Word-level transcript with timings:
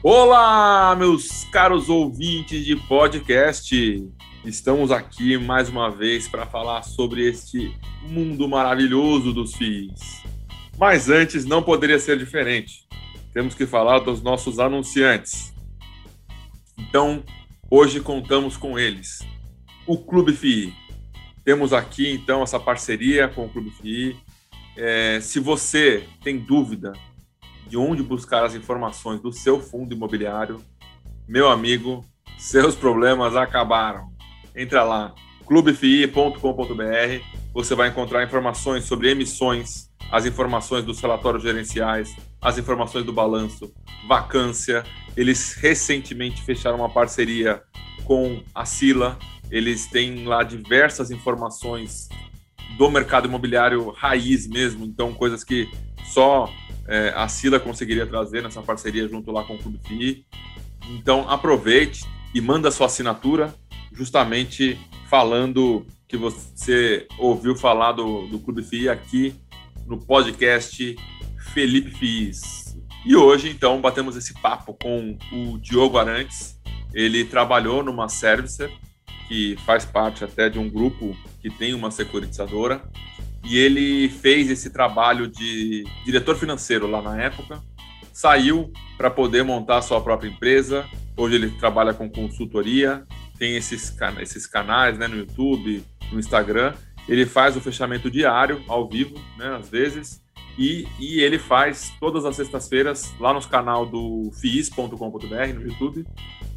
Olá, 0.00 0.94
meus 0.94 1.42
caros 1.46 1.88
ouvintes 1.88 2.64
de 2.64 2.76
podcast. 2.76 4.08
Estamos 4.44 4.92
aqui 4.92 5.36
mais 5.36 5.68
uma 5.68 5.90
vez 5.90 6.28
para 6.28 6.46
falar 6.46 6.82
sobre 6.82 7.28
este 7.28 7.76
mundo 8.02 8.48
maravilhoso 8.48 9.32
dos 9.32 9.56
FIIs. 9.56 10.22
Mas 10.78 11.10
antes 11.10 11.44
não 11.44 11.64
poderia 11.64 11.98
ser 11.98 12.16
diferente. 12.16 12.86
Temos 13.34 13.56
que 13.56 13.66
falar 13.66 13.98
dos 13.98 14.22
nossos 14.22 14.60
anunciantes. 14.60 15.52
Então, 16.78 17.24
hoje 17.68 17.98
contamos 17.98 18.56
com 18.56 18.78
eles. 18.78 19.18
O 19.84 19.98
Clube 19.98 20.32
FII. 20.32 20.72
Temos 21.44 21.72
aqui 21.72 22.08
então 22.08 22.44
essa 22.44 22.60
parceria 22.60 23.26
com 23.26 23.46
o 23.46 23.48
Clube 23.48 23.70
FII. 23.70 24.16
É, 24.76 25.18
se 25.20 25.40
você 25.40 26.04
tem 26.22 26.38
dúvida 26.38 26.92
de 27.68 27.76
onde 27.76 28.02
buscar 28.02 28.44
as 28.44 28.54
informações 28.54 29.20
do 29.20 29.32
seu 29.32 29.60
fundo 29.60 29.94
imobiliário, 29.94 30.62
meu 31.28 31.50
amigo, 31.50 32.04
seus 32.38 32.74
problemas 32.74 33.36
acabaram. 33.36 34.10
Entra 34.56 34.82
lá, 34.82 35.14
clubefii.com.br, 35.46 37.24
você 37.52 37.74
vai 37.74 37.88
encontrar 37.88 38.24
informações 38.24 38.84
sobre 38.84 39.10
emissões, 39.10 39.90
as 40.10 40.24
informações 40.24 40.84
dos 40.84 41.00
relatórios 41.00 41.42
gerenciais, 41.42 42.14
as 42.40 42.56
informações 42.56 43.04
do 43.04 43.12
balanço, 43.12 43.72
vacância. 44.06 44.84
Eles 45.16 45.54
recentemente 45.54 46.42
fecharam 46.42 46.78
uma 46.78 46.88
parceria 46.88 47.62
com 48.04 48.42
a 48.54 48.64
Sila. 48.64 49.18
Eles 49.50 49.86
têm 49.86 50.24
lá 50.24 50.42
diversas 50.42 51.10
informações 51.10 52.08
do 52.78 52.90
mercado 52.90 53.28
imobiliário 53.28 53.90
raiz 53.90 54.46
mesmo, 54.46 54.84
então 54.84 55.12
coisas 55.12 55.44
que 55.44 55.68
só 56.12 56.48
é, 56.88 57.12
a 57.14 57.28
Sila 57.28 57.60
conseguiria 57.60 58.06
trazer 58.06 58.42
nessa 58.42 58.62
parceria 58.62 59.06
junto 59.06 59.30
lá 59.30 59.44
com 59.44 59.54
o 59.54 59.58
Clube 59.58 59.78
FI. 59.86 60.24
Então 60.90 61.28
aproveite 61.28 62.04
e 62.34 62.40
manda 62.40 62.70
sua 62.70 62.86
assinatura, 62.86 63.54
justamente 63.92 64.78
falando 65.08 65.86
que 66.08 66.16
você 66.16 67.06
ouviu 67.18 67.54
falar 67.54 67.92
do, 67.92 68.26
do 68.28 68.38
Clube 68.38 68.62
FI 68.62 68.88
aqui 68.88 69.34
no 69.86 69.98
podcast 69.98 70.96
Felipe 71.52 71.90
Fiz. 71.90 72.76
E 73.04 73.16
hoje, 73.16 73.48
então, 73.48 73.80
batemos 73.80 74.16
esse 74.16 74.34
papo 74.34 74.74
com 74.74 75.16
o 75.32 75.58
Diogo 75.58 75.98
Arantes. 75.98 76.58
Ele 76.92 77.24
trabalhou 77.24 77.82
numa 77.82 78.08
servicer, 78.08 78.70
que 79.28 79.56
faz 79.64 79.84
parte 79.84 80.24
até 80.24 80.48
de 80.48 80.58
um 80.58 80.68
grupo 80.68 81.16
que 81.40 81.48
tem 81.50 81.74
uma 81.74 81.90
securitizadora 81.90 82.82
e 83.44 83.56
ele 83.58 84.08
fez 84.08 84.50
esse 84.50 84.70
trabalho 84.70 85.28
de 85.28 85.84
diretor 86.04 86.36
financeiro 86.36 86.86
lá 86.86 87.00
na 87.00 87.20
época, 87.20 87.62
saiu 88.12 88.72
para 88.96 89.10
poder 89.10 89.42
montar 89.42 89.78
a 89.78 89.82
sua 89.82 90.00
própria 90.00 90.28
empresa. 90.28 90.84
Hoje 91.16 91.36
ele 91.36 91.50
trabalha 91.52 91.94
com 91.94 92.10
consultoria, 92.10 93.04
tem 93.38 93.56
esses, 93.56 93.96
esses 94.20 94.46
canais 94.46 94.98
né, 94.98 95.06
no 95.06 95.16
YouTube, 95.16 95.84
no 96.10 96.18
Instagram. 96.18 96.74
Ele 97.08 97.24
faz 97.24 97.56
o 97.56 97.60
fechamento 97.60 98.10
diário, 98.10 98.62
ao 98.66 98.88
vivo, 98.88 99.14
né, 99.36 99.56
às 99.58 99.70
vezes, 99.70 100.20
e, 100.58 100.86
e 100.98 101.20
ele 101.20 101.38
faz 101.38 101.92
todas 102.00 102.24
as 102.24 102.34
sextas-feiras 102.34 103.14
lá 103.20 103.32
no 103.32 103.40
canal 103.46 103.86
do 103.86 104.30
fiis.com.br, 104.40 105.54
no 105.54 105.62
YouTube, 105.62 106.04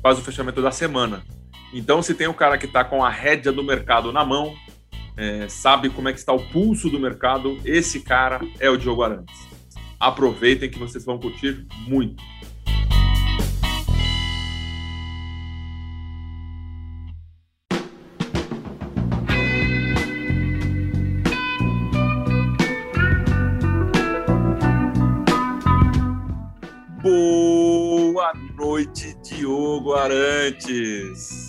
faz 0.02 0.18
o 0.18 0.22
fechamento 0.22 0.62
da 0.62 0.72
semana. 0.72 1.24
Então, 1.72 2.02
se 2.02 2.16
tem 2.16 2.28
um 2.28 2.34
cara 2.34 2.58
que 2.58 2.66
está 2.66 2.84
com 2.84 3.04
a 3.04 3.10
rédea 3.10 3.52
do 3.52 3.64
mercado 3.64 4.12
na 4.12 4.26
mão, 4.26 4.54
é, 5.22 5.48
sabe 5.48 5.88
como 5.92 6.10
é 6.10 6.14
que 6.14 6.18
está 6.18 6.34
o 6.34 6.44
pulso 6.50 6.90
do 6.90 7.00
mercado, 7.00 7.56
esse 7.64 8.00
cara 8.00 8.42
é 8.60 8.72
o 8.72 8.76
Diogo 8.76 9.04
Arantes. 9.04 9.48
Aproveitem 10.00 10.68
que 10.68 10.80
vocês 10.80 11.06
vão 11.06 11.20
curtir 11.20 11.68
muito. 11.88 12.24
Boa 27.04 28.34
noite, 28.58 29.16
Diogo 29.22 29.94
Arantes. 29.94 31.41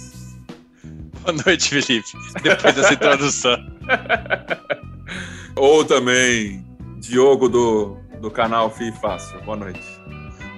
Boa 1.22 1.36
noite, 1.46 1.68
Felipe. 1.68 2.12
Depois 2.42 2.74
dessa 2.74 2.94
introdução. 2.94 3.56
Ou 5.56 5.84
também 5.84 6.64
Diogo 6.98 7.48
do, 7.48 7.96
do 8.20 8.30
canal 8.30 8.70
FI 8.70 8.92
Fácil. 8.92 9.40
Boa 9.42 9.56
noite. 9.56 9.80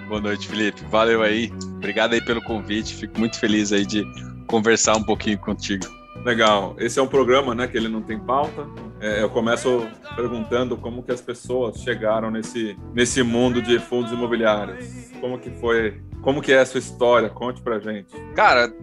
Boa 0.09 0.21
noite, 0.21 0.49
Felipe. 0.49 0.83
Valeu 0.91 1.23
aí. 1.23 1.53
Obrigado 1.77 2.15
aí 2.15 2.25
pelo 2.25 2.43
convite. 2.43 2.95
Fico 2.95 3.19
muito 3.19 3.39
feliz 3.39 3.73
aí 3.73 3.85
de 3.85 4.05
conversar 4.47 4.97
um 4.97 5.03
pouquinho 5.03 5.39
contigo. 5.39 5.85
Legal. 6.25 6.75
Esse 6.79 6.99
é 6.99 7.03
um 7.03 7.07
programa, 7.07 7.55
né, 7.55 7.67
que 7.67 7.77
ele 7.77 7.89
não 7.89 8.03
tem 8.03 8.19
pauta. 8.19 8.67
É, 9.05 9.23
eu 9.23 9.29
começo 9.29 9.87
perguntando 10.17 10.79
como 10.79 11.03
que 11.03 11.13
as 11.13 11.21
pessoas 11.21 11.83
chegaram 11.83 12.31
nesse, 12.31 12.75
nesse 12.95 13.23
mundo 13.23 13.61
de 13.61 13.79
fundos 13.79 14.11
imobiliários. 14.11 15.11
Como 15.21 15.39
que 15.39 15.51
foi 15.51 16.03
como 16.23 16.41
que 16.41 16.55
é 16.55 16.61
a 16.61 16.65
sua 16.65 16.79
história? 16.79 17.29
Conte 17.29 17.61
pra 17.61 17.79
gente. 17.79 18.09
Cara, 18.35 18.75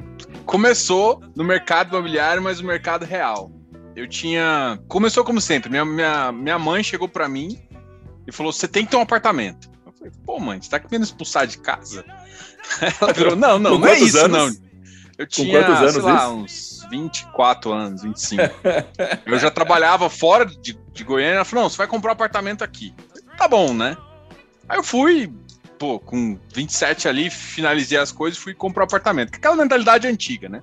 começou 0.46 1.20
no 1.36 1.44
mercado 1.44 1.90
imobiliário, 1.90 2.40
mas 2.40 2.62
no 2.62 2.68
mercado 2.68 3.04
real. 3.04 3.52
Eu 3.96 4.08
tinha. 4.08 4.80
Começou 4.88 5.24
como 5.24 5.42
sempre. 5.42 5.72
Minha, 5.72 5.84
minha, 5.84 6.32
minha 6.32 6.60
mãe 6.60 6.84
chegou 6.84 7.10
para 7.10 7.28
mim 7.28 7.58
e 8.28 8.32
falou: 8.32 8.54
Você 8.54 8.68
tem 8.68 8.86
que 8.86 8.92
ter 8.92 8.98
um 8.98 9.02
apartamento. 9.02 9.72
Eu 9.88 9.92
falei: 9.92 10.14
Pô, 10.24 10.40
mãe, 10.40 10.62
você 10.62 10.70
tá 10.70 10.80
querendo 10.80 11.04
expulsar 11.04 11.48
de 11.48 11.58
casa? 11.58 12.06
Ela 13.02 13.12
virou: 13.12 13.36
Não, 13.36 13.58
não, 13.58 13.80
não 13.80 13.88
é 13.88 13.98
isso, 13.98 14.20
anos? 14.20 14.60
não. 14.62 14.71
Eu 15.22 15.28
tinha, 15.28 15.64
Com 15.64 15.72
anos 15.72 15.94
sei 15.94 16.02
lá, 16.02 16.30
uns 16.30 16.88
24 16.90 17.72
anos, 17.72 18.02
25. 18.02 18.42
eu 19.28 19.38
já 19.38 19.52
trabalhava 19.52 20.10
fora 20.10 20.48
de, 20.48 20.76
de 20.92 21.04
Goiânia. 21.04 21.36
Ela 21.36 21.46
falou: 21.46 21.64
Não, 21.64 21.70
você 21.70 21.78
vai 21.78 21.86
comprar 21.86 22.10
um 22.10 22.14
apartamento 22.14 22.64
aqui. 22.64 22.92
Tá 23.38 23.48
bom, 23.48 23.72
né? 23.72 23.96
Aí 24.68 24.80
eu 24.80 24.84
fui, 24.84 25.32
pô, 25.78 26.00
com 26.00 26.40
27 26.56 27.08
ali, 27.08 27.30
finalizei 27.30 28.00
as 28.00 28.12
coisas 28.12 28.40
e 28.40 28.42
fui 28.42 28.56
comprar 28.56 28.82
um 28.82 28.86
apartamento. 28.86 29.36
Aquela 29.36 29.56
mentalidade 29.56 30.08
antiga, 30.08 30.50
né? 30.50 30.60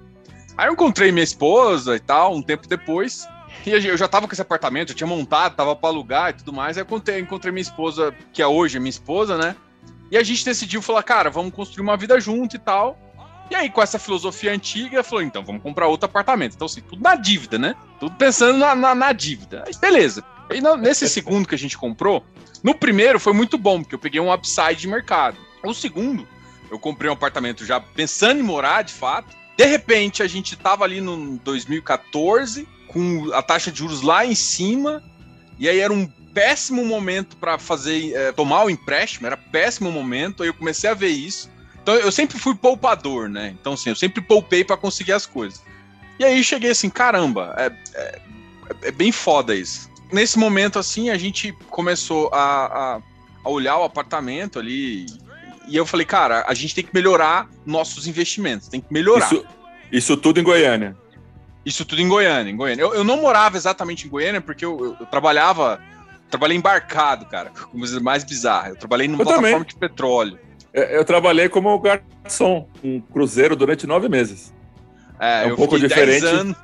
Aí 0.57 0.67
eu 0.67 0.73
encontrei 0.73 1.13
minha 1.13 1.23
esposa 1.23 1.95
e 1.95 2.01
tal, 2.01 2.35
um 2.35 2.43
tempo 2.43 2.67
depois. 2.67 3.29
E 3.65 3.71
eu 3.71 3.97
já 3.97 4.09
tava 4.09 4.27
com 4.27 4.33
esse 4.33 4.43
apartamento, 4.43 4.91
eu 4.91 4.97
tinha 4.97 5.07
montado, 5.07 5.55
tava 5.55 5.77
para 5.77 5.89
alugar 5.89 6.31
e 6.31 6.33
tudo 6.33 6.53
mais. 6.53 6.77
Aí 6.77 6.83
eu 6.83 6.85
encontrei, 6.85 7.21
encontrei 7.21 7.53
minha 7.53 7.63
esposa, 7.63 8.13
que 8.33 8.43
é 8.43 8.47
hoje 8.47 8.81
minha 8.81 8.91
esposa, 8.91 9.39
né? 9.39 9.55
E 10.11 10.17
a 10.17 10.23
gente 10.25 10.45
decidiu 10.45 10.83
falar, 10.83 11.05
cara, 11.05 11.31
vamos 11.31 11.55
construir 11.55 11.83
uma 11.83 11.97
vida 11.97 12.19
junto 12.19 12.57
e 12.57 12.59
tal. 12.59 12.99
E 13.51 13.55
aí, 13.55 13.71
com 13.71 13.83
essa 13.83 13.99
filosofia 13.99 14.53
antiga, 14.53 15.03
falou, 15.03 15.23
então, 15.23 15.43
vamos 15.43 15.63
comprar 15.63 15.87
outro 15.87 16.07
apartamento. 16.07 16.55
Então, 16.55 16.67
assim, 16.67 16.83
tudo 16.83 17.03
na 17.03 17.15
dívida, 17.15 17.59
né? 17.59 17.75
Tudo 17.99 18.15
pensando 18.17 18.59
na, 18.59 18.75
na, 18.75 18.95
na 18.95 19.13
dívida. 19.13 19.65
Beleza. 19.81 20.23
E 20.51 20.61
nesse 20.79 21.09
segundo 21.11 21.49
que 21.49 21.55
a 21.55 21.59
gente 21.59 21.77
comprou, 21.77 22.25
no 22.63 22.75
primeiro 22.75 23.19
foi 23.19 23.33
muito 23.33 23.57
bom, 23.57 23.81
porque 23.81 23.95
eu 23.95 23.99
peguei 23.99 24.21
um 24.21 24.33
upside 24.33 24.77
de 24.77 24.89
mercado. 24.89 25.37
O 25.65 25.73
segundo, 25.73 26.27
eu 26.71 26.79
comprei 26.79 27.11
um 27.11 27.15
apartamento 27.15 27.65
já 27.65 27.81
pensando 27.81 28.41
em 28.41 28.43
morar, 28.43 28.83
de 28.83 28.93
fato. 28.93 29.37
De 29.57 29.65
repente, 29.65 30.23
a 30.23 30.27
gente 30.27 30.55
tava 30.57 30.85
ali 30.85 31.01
no 31.01 31.39
2014, 31.39 32.69
com 32.87 33.31
a 33.33 33.43
taxa 33.43 33.73
de 33.73 33.79
juros 33.79 34.03
lá 34.03 34.25
em 34.25 34.35
cima, 34.35 35.03
e 35.59 35.69
aí 35.69 35.81
era 35.81 35.93
um 35.93 36.07
péssimo 36.07 36.85
momento 36.85 37.37
para 37.37 37.59
fazer, 37.59 38.15
é, 38.15 38.31
tomar 38.31 38.65
o 38.65 38.71
empréstimo, 38.71 39.27
era 39.27 39.37
péssimo 39.37 39.91
momento, 39.91 40.43
aí 40.43 40.49
eu 40.49 40.55
comecei 40.55 40.89
a 40.89 40.95
ver 40.95 41.09
isso. 41.09 41.51
Então 41.89 42.05
eu 42.05 42.13
sempre 42.13 42.39
fui 42.39 42.55
poupador, 42.55 43.29
né? 43.29 43.57
Então, 43.59 43.73
assim, 43.73 43.89
eu 43.89 43.97
sempre 43.97 44.21
poupei 44.21 44.63
para 44.63 44.77
conseguir 44.77 45.13
as 45.13 45.25
coisas. 45.25 45.63
E 46.19 46.25
aí 46.25 46.45
cheguei 46.45 46.71
assim, 46.71 46.91
caramba, 46.91 47.55
é, 47.57 47.73
é, 47.95 48.21
é 48.83 48.91
bem 48.91 49.11
foda 49.11 49.55
isso 49.55 49.89
nesse 50.13 50.39
momento, 50.39 50.79
assim, 50.79 51.11
a 51.11 51.19
gente 51.19 51.53
começou 51.71 52.31
a, 52.33 52.39
a, 52.39 53.01
a, 53.45 53.51
olhar 53.51 53.79
o 53.79 53.85
apartamento 53.85 54.59
ali. 54.59 55.07
E 55.67 55.77
eu 55.77 55.85
falei, 55.85 56.07
cara, 56.07 56.45
a 56.49 56.55
gente 56.55 56.75
tem 56.75 56.85
que 56.85 56.95
melhorar 56.95 57.49
nossos 57.65 58.07
investimentos, 58.07 58.69
tem 58.69 58.81
que 58.81 58.93
melhorar. 58.93 59.27
Isso, 59.27 59.45
isso 59.93 60.17
tudo 60.17 60.41
em 60.41 60.43
Goiânia. 60.43 60.97
Isso 61.65 61.85
tudo 61.85 62.01
em 62.01 62.09
Goiânia, 62.09 62.51
em 62.51 62.57
Goiânia. 62.57 62.83
Eu, 62.83 62.95
eu 62.95 63.05
não 63.05 63.21
morava 63.21 63.57
exatamente 63.57 64.07
em 64.07 64.11
Goiânia, 64.11 64.41
porque 64.41 64.65
eu, 64.65 64.79
eu, 64.79 64.97
eu 65.01 65.07
trabalhava. 65.07 65.81
Trabalhei 66.31 66.59
embarcado, 66.59 67.25
cara, 67.27 67.51
coisa 67.73 68.01
mais 68.01 68.25
bizarra. 68.25 68.71
Eu 68.71 68.77
trabalhei 68.77 69.09
numa 69.09 69.25
plataforma 69.25 69.51
também. 69.51 69.67
de 69.67 69.77
petróleo. 69.77 70.39
É, 70.73 70.97
eu 70.97 71.05
trabalhei 71.05 71.49
como 71.49 71.79
garçom, 71.79 72.69
um 72.83 73.01
cruzeiro 73.01 73.57
durante 73.57 73.87
nove 73.87 74.09
meses. 74.09 74.55
É, 75.19 75.49
é 75.49 75.53
um 75.53 75.57
pouco 75.57 75.79
diferente. 75.79 76.25
Anos. 76.25 76.57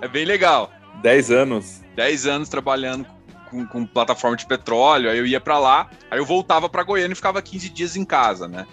É 0.00 0.08
bem 0.08 0.24
legal. 0.24 0.72
Dez 1.02 1.30
anos 1.30 1.80
10 2.00 2.26
anos 2.26 2.48
trabalhando 2.48 3.06
com, 3.50 3.66
com 3.66 3.84
plataforma 3.84 4.34
de 4.34 4.46
petróleo, 4.46 5.10
aí 5.10 5.18
eu 5.18 5.26
ia 5.26 5.40
para 5.40 5.58
lá, 5.58 5.90
aí 6.10 6.18
eu 6.18 6.24
voltava 6.24 6.68
para 6.68 6.82
Goiânia 6.82 7.12
e 7.12 7.16
ficava 7.16 7.42
15 7.42 7.68
dias 7.68 7.94
em 7.94 8.06
casa, 8.06 8.48
né? 8.48 8.66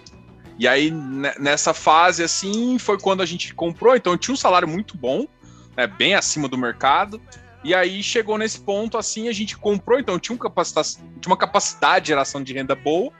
E 0.58 0.66
aí, 0.66 0.90
nessa 1.38 1.74
fase, 1.74 2.22
assim, 2.22 2.78
foi 2.78 2.98
quando 2.98 3.20
a 3.20 3.26
gente 3.26 3.54
comprou, 3.54 3.94
então 3.94 4.14
eu 4.14 4.18
tinha 4.18 4.32
um 4.32 4.36
salário 4.36 4.66
muito 4.66 4.96
bom, 4.96 5.26
né, 5.76 5.86
bem 5.86 6.14
acima 6.14 6.48
do 6.48 6.56
mercado, 6.56 7.20
e 7.62 7.74
aí 7.74 8.02
chegou 8.02 8.38
nesse 8.38 8.60
ponto, 8.60 8.96
assim, 8.96 9.28
a 9.28 9.32
gente 9.32 9.56
comprou, 9.56 9.98
então 9.98 10.18
tinha, 10.18 10.34
um 10.34 10.38
tinha 10.38 11.26
uma 11.26 11.36
capacidade 11.36 12.06
de 12.06 12.08
geração 12.08 12.42
de 12.42 12.52
renda 12.54 12.74
boa, 12.74 13.12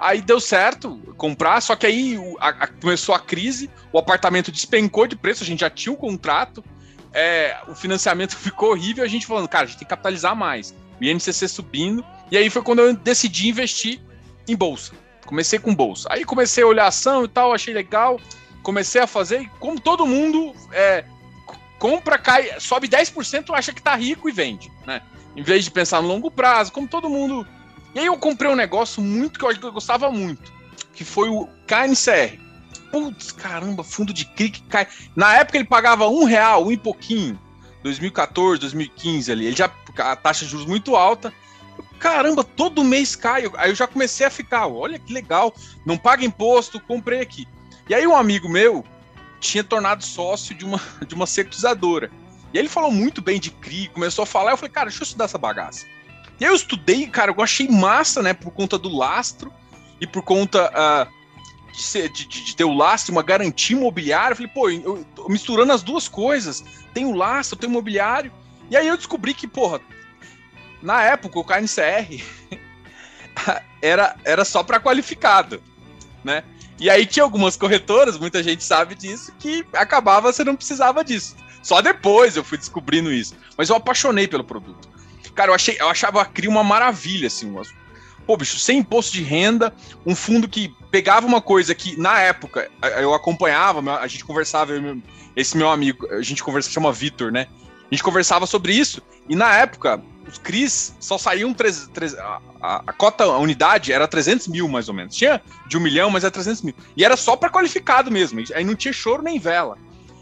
Aí 0.00 0.22
deu 0.22 0.40
certo 0.40 0.96
comprar, 1.18 1.60
só 1.60 1.76
que 1.76 1.84
aí 1.84 2.18
a, 2.40 2.48
a, 2.48 2.66
começou 2.66 3.14
a 3.14 3.20
crise, 3.20 3.70
o 3.92 3.98
apartamento 3.98 4.50
despencou 4.50 5.06
de 5.06 5.14
preço, 5.14 5.42
a 5.42 5.46
gente 5.46 5.60
já 5.60 5.68
tinha 5.68 5.92
um 5.92 5.96
contrato, 5.96 6.64
é, 7.12 7.58
o 7.68 7.74
financiamento 7.74 8.34
ficou 8.38 8.70
horrível, 8.70 9.04
a 9.04 9.08
gente 9.08 9.26
falando, 9.26 9.46
cara, 9.46 9.64
a 9.64 9.66
gente 9.66 9.76
tem 9.76 9.86
que 9.86 9.90
capitalizar 9.90 10.34
mais. 10.34 10.74
O 10.98 11.04
INCC 11.04 11.46
subindo, 11.46 12.02
e 12.30 12.38
aí 12.38 12.48
foi 12.48 12.62
quando 12.62 12.78
eu 12.78 12.94
decidi 12.94 13.48
investir 13.48 14.00
em 14.48 14.56
bolsa. 14.56 14.94
Comecei 15.26 15.58
com 15.58 15.74
bolsa. 15.74 16.08
Aí 16.10 16.24
comecei 16.24 16.64
a 16.64 16.66
olhar 16.66 16.86
ação 16.86 17.24
e 17.24 17.28
tal, 17.28 17.52
achei 17.52 17.74
legal, 17.74 18.18
comecei 18.62 19.02
a 19.02 19.06
fazer, 19.06 19.42
e 19.42 19.46
como 19.58 19.78
todo 19.78 20.06
mundo 20.06 20.54
é, 20.72 21.04
compra, 21.78 22.16
cai, 22.16 22.58
sobe 22.58 22.88
10%, 22.88 23.54
acha 23.54 23.72
que 23.74 23.82
tá 23.82 23.94
rico 23.94 24.30
e 24.30 24.32
vende, 24.32 24.72
né? 24.86 25.02
Em 25.36 25.42
vez 25.42 25.64
de 25.64 25.70
pensar 25.70 26.00
no 26.00 26.08
longo 26.08 26.30
prazo, 26.30 26.72
como 26.72 26.88
todo 26.88 27.08
mundo 27.08 27.46
e 27.94 27.98
aí 27.98 28.06
eu 28.06 28.16
comprei 28.16 28.50
um 28.50 28.56
negócio 28.56 29.02
muito 29.02 29.38
que 29.38 29.44
eu, 29.44 29.72
gostava 29.72 30.10
muito, 30.10 30.52
que 30.92 31.04
foi 31.04 31.28
o 31.28 31.48
KNCR. 31.66 32.38
Putz, 32.90 33.32
caramba, 33.32 33.84
fundo 33.84 34.12
de 34.12 34.24
clique 34.24 34.62
cai. 34.62 34.86
Na 35.14 35.36
época 35.36 35.58
ele 35.58 35.66
pagava 35.66 36.08
um 36.08 36.24
real, 36.24 36.66
um 36.66 36.72
e 36.72 36.76
pouquinho. 36.76 37.38
2014, 37.82 38.60
2015 38.60 39.32
ali. 39.32 39.46
Ele 39.46 39.56
já 39.56 39.70
a 39.98 40.16
taxa 40.16 40.44
de 40.44 40.50
juros 40.50 40.66
muito 40.66 40.96
alta. 40.96 41.32
Caramba, 41.98 42.42
todo 42.42 42.84
mês 42.84 43.14
cai. 43.14 43.44
Aí 43.56 43.70
eu 43.70 43.74
já 43.74 43.86
comecei 43.86 44.26
a 44.26 44.30
ficar, 44.30 44.66
olha 44.66 44.98
que 44.98 45.12
legal, 45.12 45.54
não 45.84 45.96
paga 45.96 46.24
imposto, 46.24 46.80
comprei 46.80 47.20
aqui. 47.20 47.46
E 47.88 47.94
aí 47.94 48.06
um 48.06 48.16
amigo 48.16 48.48
meu 48.48 48.84
tinha 49.40 49.64
tornado 49.64 50.04
sócio 50.04 50.54
de 50.54 50.64
uma, 50.64 50.80
de 51.06 51.14
uma 51.14 51.26
securitizadora. 51.26 52.10
E 52.52 52.58
ele 52.58 52.68
falou 52.68 52.90
muito 52.90 53.22
bem 53.22 53.38
de 53.38 53.50
CRI, 53.50 53.88
começou 53.88 54.24
a 54.24 54.26
falar, 54.26 54.52
eu 54.52 54.56
falei, 54.56 54.72
cara, 54.72 54.88
deixa 54.88 55.02
eu 55.02 55.06
estudar 55.06 55.26
essa 55.26 55.38
bagaça. 55.38 55.86
E 56.40 56.44
aí 56.44 56.50
eu 56.50 56.56
estudei, 56.56 57.06
cara, 57.06 57.30
eu 57.36 57.44
achei 57.44 57.68
massa, 57.68 58.22
né? 58.22 58.32
Por 58.32 58.50
conta 58.50 58.78
do 58.78 58.88
lastro 58.88 59.52
e 60.00 60.06
por 60.06 60.22
conta 60.22 60.70
uh, 60.70 61.70
de, 61.70 61.82
ser, 61.82 62.08
de, 62.08 62.26
de, 62.26 62.56
ter 62.56 62.64
o 62.64 62.72
lastro, 62.72 63.12
uma 63.12 63.22
garantia 63.22 63.76
imobiliária. 63.76 64.32
Eu 64.32 64.36
falei, 64.36 64.50
pô, 64.52 64.70
eu, 64.70 65.06
misturando 65.28 65.72
as 65.72 65.82
duas 65.82 66.08
coisas, 66.08 66.64
tem 66.94 67.04
o 67.04 67.14
lastro, 67.14 67.58
tem 67.58 67.68
o 67.68 67.72
imobiliário. 67.72 68.32
E 68.70 68.76
aí 68.76 68.88
eu 68.88 68.96
descobri 68.96 69.34
que, 69.34 69.46
porra, 69.46 69.80
na 70.82 71.02
época 71.02 71.38
o 71.38 71.44
KNCR 71.44 72.24
era, 73.82 74.16
era 74.24 74.44
só 74.44 74.62
para 74.62 74.80
qualificado, 74.80 75.62
né? 76.24 76.42
E 76.78 76.88
aí 76.88 77.04
tinha 77.04 77.22
algumas 77.22 77.58
corretoras, 77.58 78.16
muita 78.16 78.42
gente 78.42 78.64
sabe 78.64 78.94
disso, 78.94 79.34
que 79.38 79.66
acabava 79.74 80.32
você 80.32 80.42
não 80.42 80.56
precisava 80.56 81.04
disso. 81.04 81.36
Só 81.62 81.82
depois 81.82 82.36
eu 82.36 82.44
fui 82.44 82.56
descobrindo 82.56 83.12
isso. 83.12 83.36
Mas 83.58 83.68
eu 83.68 83.76
apaixonei 83.76 84.26
pelo 84.26 84.42
produto. 84.42 84.89
Cara, 85.40 85.52
eu, 85.52 85.54
achei, 85.54 85.78
eu 85.80 85.88
achava 85.88 86.20
a 86.20 86.24
CRI 86.26 86.48
uma 86.48 86.62
maravilha, 86.62 87.28
assim. 87.28 87.48
Uma... 87.48 87.62
Pô, 88.26 88.36
bicho, 88.36 88.58
sem 88.58 88.80
imposto 88.80 89.14
de 89.14 89.22
renda, 89.22 89.74
um 90.04 90.14
fundo 90.14 90.46
que 90.46 90.70
pegava 90.90 91.26
uma 91.26 91.40
coisa 91.40 91.74
que, 91.74 91.98
na 91.98 92.20
época, 92.20 92.70
eu 93.00 93.14
acompanhava, 93.14 93.96
a 93.96 94.06
gente 94.06 94.22
conversava, 94.22 94.74
esse 95.34 95.56
meu 95.56 95.70
amigo, 95.70 96.06
a 96.12 96.20
gente 96.20 96.44
conversa, 96.44 96.70
chama 96.70 96.92
Vitor, 96.92 97.32
né? 97.32 97.46
A 97.90 97.94
gente 97.94 98.02
conversava 98.02 98.44
sobre 98.44 98.74
isso, 98.74 99.00
e 99.30 99.34
na 99.34 99.56
época, 99.56 100.02
os 100.28 100.36
CRIs 100.36 100.94
só 101.00 101.16
saíam. 101.16 101.54
Três, 101.54 101.88
três, 101.94 102.14
a, 102.18 102.42
a, 102.60 102.82
a, 102.88 102.92
cota, 102.92 103.24
a 103.24 103.38
unidade 103.38 103.94
era 103.94 104.06
300 104.06 104.46
mil, 104.48 104.68
mais 104.68 104.90
ou 104.90 104.94
menos. 104.94 105.16
Tinha 105.16 105.40
de 105.66 105.78
um 105.78 105.80
milhão, 105.80 106.10
mas 106.10 106.22
era 106.22 106.30
300 106.30 106.60
mil. 106.60 106.74
E 106.94 107.02
era 107.02 107.16
só 107.16 107.34
para 107.34 107.48
qualificado 107.48 108.10
mesmo. 108.10 108.44
Aí 108.54 108.62
não 108.62 108.74
tinha 108.74 108.92
choro 108.92 109.22
nem 109.22 109.38
vela. 109.38 109.78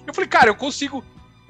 Eu 0.06 0.14
falei, 0.14 0.28
cara, 0.28 0.48
eu 0.48 0.54
consigo 0.54 1.04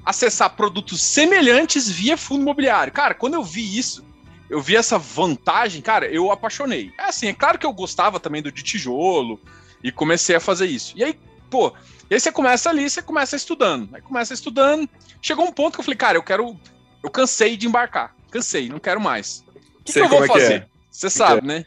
acessar 0.09 0.55
produtos 0.55 1.03
semelhantes 1.03 1.87
via 1.87 2.17
fundo 2.17 2.41
imobiliário. 2.41 2.91
Cara, 2.91 3.13
quando 3.13 3.35
eu 3.35 3.43
vi 3.43 3.77
isso, 3.77 4.03
eu 4.49 4.59
vi 4.59 4.75
essa 4.75 4.97
vantagem, 4.97 5.83
cara, 5.83 6.07
eu 6.07 6.31
apaixonei. 6.31 6.91
É 6.97 7.03
assim, 7.03 7.27
é 7.27 7.33
claro 7.33 7.59
que 7.59 7.65
eu 7.65 7.71
gostava 7.71 8.19
também 8.19 8.41
do 8.41 8.51
de 8.51 8.63
tijolo 8.63 9.39
e 9.83 9.91
comecei 9.91 10.35
a 10.35 10.39
fazer 10.39 10.65
isso. 10.65 10.93
E 10.97 11.03
aí, 11.03 11.19
pô, 11.47 11.71
e 12.09 12.15
aí 12.15 12.19
você 12.19 12.31
começa 12.31 12.71
ali, 12.71 12.89
você 12.89 13.03
começa 13.03 13.35
estudando. 13.35 13.87
Aí 13.93 14.01
começa 14.01 14.33
estudando. 14.33 14.89
Chegou 15.21 15.45
um 15.45 15.51
ponto 15.51 15.75
que 15.75 15.81
eu 15.81 15.83
falei, 15.83 15.97
cara, 15.97 16.17
eu 16.17 16.23
quero. 16.23 16.59
Eu 17.03 17.11
cansei 17.11 17.55
de 17.55 17.67
embarcar. 17.67 18.15
Cansei, 18.31 18.67
não 18.67 18.79
quero 18.79 18.99
mais. 18.99 19.45
O 19.79 19.83
que, 19.83 19.93
que 19.93 19.99
eu 19.99 20.09
vou 20.09 20.23
é 20.23 20.27
fazer? 20.27 20.53
É. 20.53 20.67
Você 20.89 21.09
sabe, 21.11 21.41
é. 21.41 21.47
né? 21.47 21.65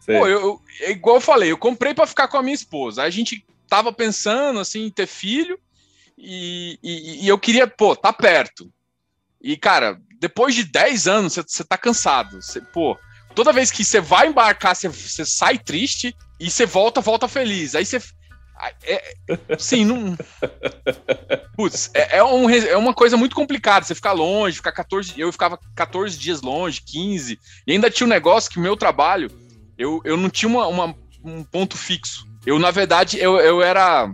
Sei. 0.00 0.18
Pô, 0.18 0.26
eu, 0.26 0.40
eu, 0.40 0.62
é 0.80 0.92
igual 0.92 1.16
eu 1.16 1.20
falei, 1.20 1.52
eu 1.52 1.58
comprei 1.58 1.92
para 1.92 2.06
ficar 2.06 2.26
com 2.26 2.38
a 2.38 2.42
minha 2.42 2.54
esposa. 2.54 3.02
Aí 3.02 3.08
a 3.08 3.12
gente 3.12 3.44
tava 3.68 3.92
pensando 3.92 4.60
assim 4.60 4.86
em 4.86 4.90
ter 4.90 5.06
filho. 5.06 5.60
E, 6.18 6.78
e, 6.82 7.24
e, 7.24 7.28
eu 7.28 7.38
queria, 7.38 7.66
pô, 7.66 7.94
tá 7.94 8.12
perto. 8.12 8.70
E, 9.40 9.56
cara, 9.56 10.00
depois 10.18 10.54
de 10.54 10.64
10 10.64 11.06
anos, 11.06 11.34
você 11.34 11.62
tá 11.62 11.78
cansado. 11.78 12.42
Cê, 12.42 12.60
pô, 12.60 12.98
toda 13.34 13.52
vez 13.52 13.70
que 13.70 13.84
você 13.84 14.00
vai 14.00 14.26
embarcar, 14.26 14.74
você 14.74 15.24
sai 15.24 15.58
triste 15.58 16.14
e 16.40 16.50
você 16.50 16.66
volta, 16.66 17.00
volta 17.00 17.28
feliz. 17.28 17.74
Aí 17.74 17.86
você. 17.86 18.02
É, 18.82 19.14
sim, 19.56 19.84
não. 19.84 20.18
Putz, 21.54 21.90
é, 21.94 22.16
é, 22.16 22.24
um, 22.24 22.50
é 22.50 22.76
uma 22.76 22.92
coisa 22.92 23.16
muito 23.16 23.36
complicada. 23.36 23.86
Você 23.86 23.94
ficar 23.94 24.12
longe, 24.12 24.56
ficar 24.56 24.72
14. 24.72 25.14
Eu 25.16 25.30
ficava 25.30 25.56
14 25.76 26.18
dias 26.18 26.42
longe, 26.42 26.82
15. 26.84 27.38
E 27.64 27.72
ainda 27.72 27.88
tinha 27.90 28.06
um 28.06 28.10
negócio 28.10 28.50
que 28.50 28.58
o 28.58 28.62
meu 28.62 28.76
trabalho, 28.76 29.30
eu, 29.78 30.00
eu 30.04 30.16
não 30.16 30.28
tinha 30.28 30.48
uma, 30.48 30.66
uma 30.66 30.96
um 31.24 31.44
ponto 31.44 31.76
fixo. 31.76 32.26
Eu, 32.44 32.58
na 32.58 32.72
verdade, 32.72 33.18
eu, 33.20 33.38
eu 33.38 33.62
era 33.62 34.10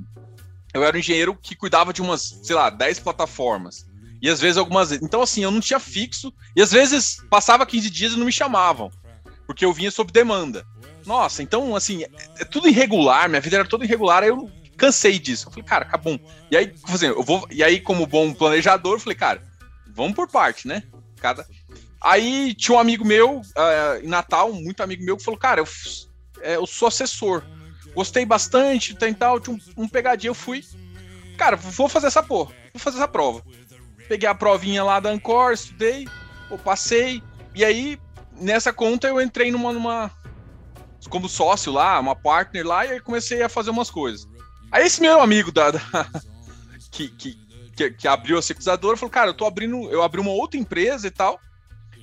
eu 0.75 0.83
era 0.83 0.97
um 0.97 1.01
engenheiro 1.01 1.39
que 1.41 1.55
cuidava 1.55 1.93
de 1.93 2.03
umas, 2.03 2.41
sei 2.43 2.57
lá, 2.57 2.69
10 2.69 2.99
plataformas. 2.99 3.87
E 4.21 4.29
às 4.29 4.41
vezes 4.41 4.57
algumas. 4.57 4.91
Então, 4.91 5.23
assim, 5.23 5.45
eu 5.45 5.51
não 5.51 5.61
tinha 5.61 5.79
fixo. 5.79 6.33
E 6.57 6.61
às 6.61 6.73
vezes 6.73 7.19
passava 7.31 7.65
15 7.65 7.89
dias 7.91 8.13
e 8.13 8.17
não 8.17 8.27
me 8.27 8.33
chamavam. 8.33 8.91
Porque 9.47 9.65
eu 9.65 9.73
vinha 9.73 9.91
sob 9.91 10.11
demanda. 10.11 10.67
Nossa, 11.07 11.43
então, 11.43 11.77
assim, 11.77 12.03
é, 12.03 12.09
é 12.41 12.45
tudo 12.45 12.69
irregular. 12.69 13.29
Minha 13.29 13.41
vida 13.41 13.57
era 13.57 13.69
toda 13.69 13.85
irregular. 13.85 14.23
Aí 14.23 14.31
eu 14.31 14.51
cansei 14.77 15.19
disso. 15.19 15.47
Eu 15.47 15.53
falei, 15.53 15.65
cara, 15.65 15.85
acabou. 15.85 16.19
E 16.51 16.57
aí, 16.57 16.75
assim, 16.89 17.07
eu 17.07 17.23
vou. 17.23 17.47
E 17.51 17.63
aí, 17.63 17.81
como 17.81 18.07
bom 18.07 18.33
planejador, 18.33 18.95
eu 18.95 19.01
falei, 19.01 19.17
cara, 19.17 19.43
vamos 19.95 20.15
por 20.15 20.29
parte, 20.29 20.67
né? 20.67 20.83
Cada. 21.21 21.47
Aí 22.01 22.55
tinha 22.55 22.77
um 22.77 22.81
amigo 22.81 23.05
meu, 23.05 23.41
uh, 23.41 24.03
em 24.03 24.09
Natal, 24.09 24.53
muito 24.53 24.83
amigo 24.83 25.05
meu, 25.05 25.17
que 25.17 25.25
falou, 25.25 25.39
cara, 25.39 25.61
eu, 25.61 25.69
é, 26.41 26.57
eu 26.57 26.67
sou 26.67 26.89
assessor. 26.89 27.43
Gostei 27.95 28.25
bastante, 28.25 28.95
tem 28.95 29.15
tal, 29.15 29.39
tinha 29.39 29.57
um, 29.57 29.85
um 29.85 29.89
pegadinho, 29.89 30.31
eu 30.31 30.35
fui. 30.35 30.65
Cara, 31.37 31.57
vou 31.57 31.89
fazer 31.89 32.09
essa 32.09 32.23
porra, 32.23 32.53
vou 32.73 32.81
fazer 32.81 32.99
essa 32.99 33.09
prova. 33.09 33.43
Peguei 34.09 34.29
a 34.29 34.35
provinha 34.35 34.83
lá 34.85 35.01
da 35.01 35.11
Ancor, 35.11 35.53
estudei, 35.53 36.07
eu 36.51 36.59
passei, 36.59 37.23
e 37.55 37.65
aí, 37.65 37.99
nessa 38.33 38.73
conta, 38.73 39.07
eu 39.07 39.21
entrei 39.21 39.51
numa, 39.53 39.73
numa. 39.73 40.11
como 41.09 41.29
sócio 41.29 41.73
lá, 41.73 41.99
uma 42.01 42.17
partner 42.17 42.67
lá, 42.67 42.85
e 42.85 42.93
aí 42.93 43.01
comecei 43.01 43.43
a 43.43 43.49
fazer 43.49 43.71
umas 43.71 43.91
coisas. 43.91 44.27
Aí 44.73 44.85
esse 44.85 45.01
meu 45.01 45.21
amigo 45.21 45.53
da, 45.53 45.71
da 45.71 45.81
que, 46.91 47.09
que, 47.09 47.39
que, 47.77 47.91
que, 47.93 48.09
abriu 48.09 48.37
a 48.37 48.43
securizadora 48.43 48.97
falou, 48.97 49.11
cara, 49.11 49.31
eu 49.31 49.35
tô 49.35 49.47
abrindo, 49.47 49.89
eu 49.89 50.03
abri 50.03 50.21
uma 50.21 50.33
outra 50.33 50.59
empresa 50.59 51.07
e 51.07 51.11
tal. 51.11 51.39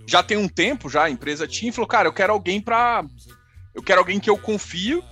Já 0.08 0.24
tem 0.24 0.38
um 0.38 0.48
tempo 0.48 0.90
já, 0.90 1.04
a 1.04 1.10
empresa 1.10 1.48
tinha, 1.48 1.70
e 1.70 1.74
falou, 1.74 1.88
cara, 1.88 2.08
eu 2.08 2.14
quero 2.14 2.32
alguém 2.32 2.62
pra. 2.62 3.04
Eu 3.74 3.84
quero 3.84 4.00
alguém 4.00 4.20
que 4.20 4.30
eu 4.30 4.38
confio 4.38 5.04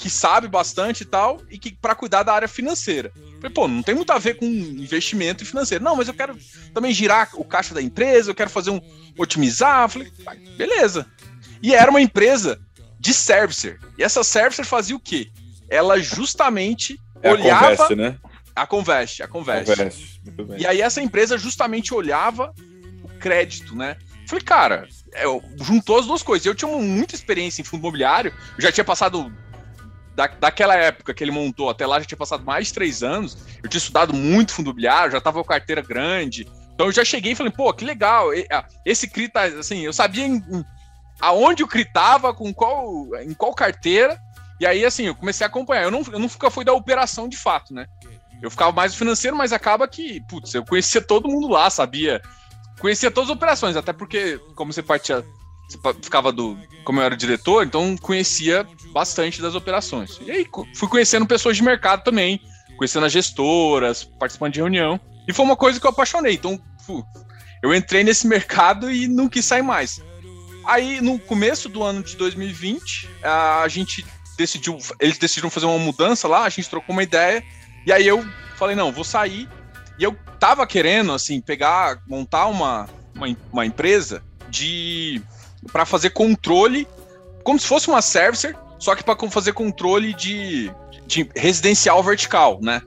que 0.00 0.08
sabe 0.08 0.48
bastante 0.48 1.02
e 1.02 1.04
tal, 1.04 1.42
e 1.50 1.58
que 1.58 1.72
para 1.72 1.94
cuidar 1.94 2.22
da 2.22 2.32
área 2.32 2.48
financeira. 2.48 3.12
Falei, 3.36 3.50
pô, 3.50 3.68
não 3.68 3.82
tem 3.82 3.94
muito 3.94 4.10
a 4.10 4.18
ver 4.18 4.38
com 4.38 4.46
investimento 4.46 5.44
financeiro. 5.44 5.84
Não, 5.84 5.94
mas 5.94 6.08
eu 6.08 6.14
quero 6.14 6.38
também 6.72 6.90
girar 6.90 7.28
o 7.34 7.44
caixa 7.44 7.74
da 7.74 7.82
empresa, 7.82 8.30
eu 8.30 8.34
quero 8.34 8.48
fazer 8.48 8.70
um 8.70 8.80
otimizar. 9.18 9.90
Falei, 9.90 10.10
beleza. 10.56 11.06
E 11.62 11.74
era 11.74 11.90
uma 11.90 12.00
empresa 12.00 12.58
de 12.98 13.12
servicer. 13.12 13.78
E 13.98 14.02
essa 14.02 14.24
servicer 14.24 14.64
fazia 14.64 14.96
o 14.96 15.00
quê? 15.00 15.30
Ela 15.68 16.00
justamente 16.00 16.98
é 17.22 17.30
olhava 17.30 17.66
a 17.66 17.76
Convest, 17.76 17.94
né? 17.94 18.18
A 18.56 18.66
Convest, 18.66 19.22
a 19.22 19.28
Convest. 19.28 19.66
Convest. 19.66 20.20
E 20.56 20.66
aí 20.66 20.80
essa 20.80 21.02
empresa 21.02 21.36
justamente 21.36 21.92
olhava 21.92 22.54
o 23.02 23.08
crédito, 23.18 23.76
né? 23.76 23.98
Falei, 24.26 24.42
cara, 24.42 24.88
juntou 25.60 25.98
as 25.98 26.06
duas 26.06 26.22
coisas. 26.22 26.46
Eu 26.46 26.54
tinha 26.54 26.70
muita 26.74 27.14
experiência 27.14 27.60
em 27.60 27.64
fundo 27.66 27.80
imobiliário, 27.80 28.32
eu 28.56 28.62
já 28.62 28.72
tinha 28.72 28.84
passado 28.84 29.30
da, 30.20 30.26
daquela 30.26 30.74
época 30.74 31.14
que 31.14 31.24
ele 31.24 31.30
montou 31.30 31.70
até 31.70 31.86
lá, 31.86 31.98
já 31.98 32.04
tinha 32.04 32.18
passado 32.18 32.44
mais 32.44 32.66
de 32.66 32.74
três 32.74 33.02
anos. 33.02 33.38
Eu 33.62 33.70
tinha 33.70 33.78
estudado 33.78 34.12
muito 34.12 34.52
fundo 34.52 34.66
imobiliário, 34.66 35.12
já 35.12 35.20
tava 35.20 35.42
com 35.42 35.48
carteira 35.48 35.80
grande. 35.80 36.46
Então 36.74 36.86
eu 36.86 36.92
já 36.92 37.04
cheguei 37.04 37.32
e 37.32 37.34
falei, 37.34 37.50
pô, 37.50 37.72
que 37.72 37.84
legal. 37.84 38.28
Esse 38.84 39.08
CRI 39.08 39.28
tá, 39.28 39.44
assim, 39.44 39.80
eu 39.80 39.92
sabia 39.94 40.26
em, 40.26 40.36
em, 40.36 40.64
aonde 41.20 41.62
o 41.62 41.68
CRI 41.68 41.86
tava, 41.86 42.34
com 42.34 42.52
qual, 42.52 43.06
em 43.22 43.32
qual 43.32 43.54
carteira. 43.54 44.20
E 44.60 44.66
aí, 44.66 44.84
assim, 44.84 45.04
eu 45.04 45.14
comecei 45.14 45.42
a 45.42 45.48
acompanhar. 45.48 45.84
Eu, 45.84 45.90
não, 45.90 46.02
eu 46.12 46.18
nunca 46.18 46.50
fui 46.50 46.66
da 46.66 46.74
operação 46.74 47.26
de 47.26 47.38
fato, 47.38 47.72
né? 47.72 47.86
Eu 48.42 48.50
ficava 48.50 48.72
mais 48.72 48.94
financeiro, 48.94 49.36
mas 49.36 49.54
acaba 49.54 49.88
que, 49.88 50.20
putz, 50.28 50.54
eu 50.54 50.64
conhecia 50.64 51.00
todo 51.00 51.28
mundo 51.28 51.48
lá, 51.48 51.70
sabia. 51.70 52.20
Conhecia 52.78 53.10
todas 53.10 53.30
as 53.30 53.36
operações, 53.36 53.76
até 53.76 53.92
porque, 53.92 54.38
como 54.54 54.72
você 54.72 54.82
partia 54.82 55.24
ficava 56.02 56.32
do. 56.32 56.58
Como 56.84 57.00
eu 57.00 57.04
era 57.04 57.16
diretor, 57.16 57.64
então 57.64 57.96
conhecia 57.96 58.66
bastante 58.92 59.40
das 59.40 59.54
operações. 59.54 60.18
E 60.22 60.30
aí 60.30 60.46
fui 60.74 60.88
conhecendo 60.88 61.26
pessoas 61.26 61.56
de 61.56 61.62
mercado 61.62 62.02
também, 62.02 62.40
conhecendo 62.76 63.06
as 63.06 63.12
gestoras, 63.12 64.04
participando 64.04 64.54
de 64.54 64.60
reunião. 64.60 64.98
E 65.28 65.32
foi 65.32 65.44
uma 65.44 65.56
coisa 65.56 65.78
que 65.78 65.86
eu 65.86 65.90
apaixonei. 65.90 66.34
Então, 66.34 66.60
eu 67.62 67.74
entrei 67.74 68.02
nesse 68.02 68.26
mercado 68.26 68.90
e 68.90 69.06
não 69.06 69.28
quis 69.28 69.44
sair 69.44 69.62
mais. 69.62 70.02
Aí, 70.64 71.00
no 71.00 71.18
começo 71.18 71.68
do 71.68 71.82
ano 71.82 72.02
de 72.02 72.16
2020, 72.16 73.08
a 73.22 73.66
gente 73.68 74.04
decidiu, 74.36 74.78
eles 74.98 75.18
decidiram 75.18 75.50
fazer 75.50 75.66
uma 75.66 75.78
mudança 75.78 76.26
lá, 76.26 76.44
a 76.44 76.48
gente 76.48 76.68
trocou 76.68 76.94
uma 76.94 77.02
ideia, 77.02 77.44
e 77.86 77.92
aí 77.92 78.06
eu 78.06 78.26
falei, 78.56 78.74
não, 78.74 78.90
vou 78.90 79.04
sair. 79.04 79.48
E 79.98 80.02
eu 80.02 80.16
tava 80.38 80.66
querendo, 80.66 81.12
assim, 81.12 81.40
pegar, 81.40 82.00
montar 82.06 82.46
uma, 82.46 82.88
uma, 83.14 83.36
uma 83.52 83.66
empresa 83.66 84.22
de 84.48 85.22
para 85.72 85.84
fazer 85.84 86.10
controle, 86.10 86.86
como 87.44 87.58
se 87.58 87.66
fosse 87.66 87.88
uma 87.88 88.02
servicer, 88.02 88.56
só 88.78 88.94
que 88.94 89.04
para 89.04 89.16
fazer 89.30 89.52
controle 89.52 90.14
de, 90.14 90.72
de 91.06 91.28
residencial 91.36 92.02
vertical, 92.02 92.58
né? 92.62 92.82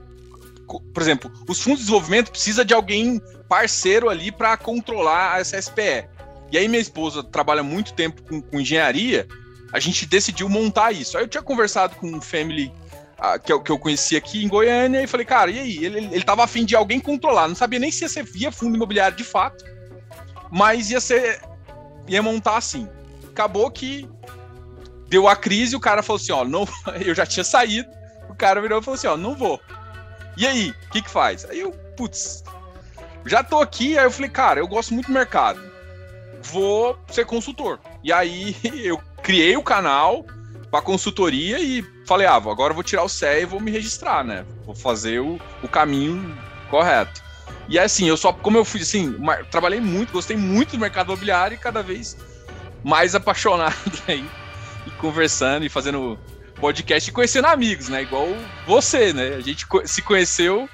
Por 0.66 1.02
exemplo, 1.02 1.30
os 1.48 1.60
fundos 1.60 1.80
de 1.80 1.84
desenvolvimento 1.84 2.30
precisa 2.30 2.64
de 2.64 2.74
alguém 2.74 3.20
parceiro 3.48 4.08
ali 4.08 4.32
para 4.32 4.56
controlar 4.56 5.40
essa 5.40 5.60
SPE. 5.60 6.08
E 6.50 6.58
aí 6.58 6.68
minha 6.68 6.80
esposa 6.80 7.22
trabalha 7.22 7.62
muito 7.62 7.92
tempo 7.92 8.22
com, 8.22 8.40
com, 8.40 8.60
engenharia, 8.60 9.28
a 9.72 9.78
gente 9.78 10.06
decidiu 10.06 10.48
montar 10.48 10.92
isso. 10.92 11.16
Aí 11.16 11.24
eu 11.24 11.28
tinha 11.28 11.42
conversado 11.42 11.96
com 11.96 12.08
um 12.08 12.20
family 12.20 12.72
uh, 13.18 13.40
que, 13.40 13.52
eu, 13.52 13.60
que 13.60 13.70
eu 13.70 13.78
conheci 13.78 14.16
aqui 14.16 14.44
em 14.44 14.48
Goiânia 14.48 15.02
e 15.02 15.06
falei, 15.06 15.26
cara, 15.26 15.50
e 15.50 15.58
aí? 15.58 15.84
Ele, 15.84 15.98
ele 15.98 16.22
tava 16.22 16.44
afim 16.44 16.64
de 16.64 16.74
alguém 16.74 17.00
controlar, 17.00 17.48
não 17.48 17.54
sabia 17.54 17.78
nem 17.78 17.90
se 17.90 18.04
ia 18.04 18.08
ser 18.08 18.24
via 18.24 18.50
fundo 18.50 18.76
imobiliário 18.76 19.16
de 19.16 19.24
fato, 19.24 19.64
mas 20.50 20.90
ia 20.90 21.00
ser, 21.00 21.40
ia 22.06 22.22
montar 22.22 22.56
assim. 22.56 22.88
Acabou 23.28 23.70
que 23.70 24.08
deu 25.08 25.28
a 25.28 25.36
crise, 25.36 25.76
o 25.76 25.80
cara 25.80 26.02
falou 26.02 26.20
assim, 26.20 26.32
ó, 26.32 26.44
não, 26.44 26.66
eu 27.04 27.14
já 27.14 27.26
tinha 27.26 27.44
saído, 27.44 27.88
o 28.28 28.34
cara 28.34 28.60
virou 28.60 28.80
e 28.80 28.82
falou 28.82 28.96
assim, 28.96 29.06
ó, 29.06 29.16
não 29.16 29.34
vou. 29.34 29.60
E 30.36 30.46
aí, 30.46 30.70
o 30.70 30.90
que 30.90 31.02
que 31.02 31.10
faz? 31.10 31.44
Aí 31.44 31.60
eu, 31.60 31.72
putz, 31.96 32.42
já 33.24 33.42
tô 33.42 33.60
aqui, 33.60 33.96
aí 33.98 34.04
eu 34.04 34.10
falei, 34.10 34.30
cara, 34.30 34.60
eu 34.60 34.66
gosto 34.66 34.92
muito 34.92 35.06
do 35.06 35.12
mercado, 35.12 35.60
vou 36.42 36.98
ser 37.08 37.24
consultor. 37.24 37.78
E 38.02 38.12
aí 38.12 38.56
eu 38.84 39.00
criei 39.22 39.56
o 39.56 39.62
canal 39.62 40.24
para 40.70 40.82
consultoria 40.82 41.58
e 41.60 41.82
falei, 42.06 42.26
ah, 42.26 42.34
agora 42.34 42.72
eu 42.72 42.74
vou 42.74 42.82
tirar 42.82 43.04
o 43.04 43.08
CE 43.08 43.42
e 43.42 43.44
vou 43.44 43.60
me 43.60 43.70
registrar, 43.70 44.24
né? 44.24 44.44
Vou 44.66 44.74
fazer 44.74 45.20
o, 45.20 45.40
o 45.62 45.68
caminho 45.68 46.36
correto. 46.68 47.23
E 47.68 47.78
assim, 47.78 48.06
eu 48.06 48.16
só, 48.16 48.32
como 48.32 48.58
eu 48.58 48.64
fui 48.64 48.82
assim, 48.82 49.16
trabalhei 49.50 49.80
muito, 49.80 50.12
gostei 50.12 50.36
muito 50.36 50.72
do 50.72 50.78
mercado 50.78 51.06
imobiliário 51.06 51.54
e 51.54 51.58
cada 51.58 51.82
vez 51.82 52.16
mais 52.82 53.14
apaixonado 53.14 53.74
aí 54.06 54.28
e 54.86 54.90
conversando 54.92 55.64
e 55.64 55.68
fazendo 55.68 56.18
podcast 56.60 57.08
e 57.08 57.12
conhecendo 57.12 57.46
amigos, 57.46 57.88
né? 57.88 58.02
Igual 58.02 58.28
você, 58.66 59.12
né? 59.12 59.34
A 59.34 59.40
gente 59.40 59.66
se 59.86 60.02
conheceu 60.02 60.68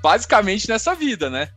basicamente 0.00 0.68
nessa 0.68 0.94
vida, 0.94 1.28
né? 1.28 1.48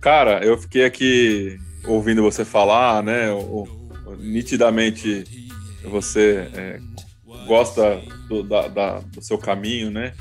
Cara, 0.00 0.44
eu 0.44 0.56
fiquei 0.56 0.84
aqui 0.84 1.58
ouvindo 1.88 2.22
você 2.22 2.44
falar, 2.44 3.02
né? 3.02 3.30
O, 3.30 3.66
o, 4.06 4.16
nitidamente 4.18 5.24
você 5.84 6.48
é, 6.54 6.80
gosta 7.46 8.00
do, 8.28 8.42
da, 8.42 8.68
da, 8.68 8.98
do 9.00 9.22
seu 9.22 9.38
caminho, 9.38 9.90
né? 9.90 10.12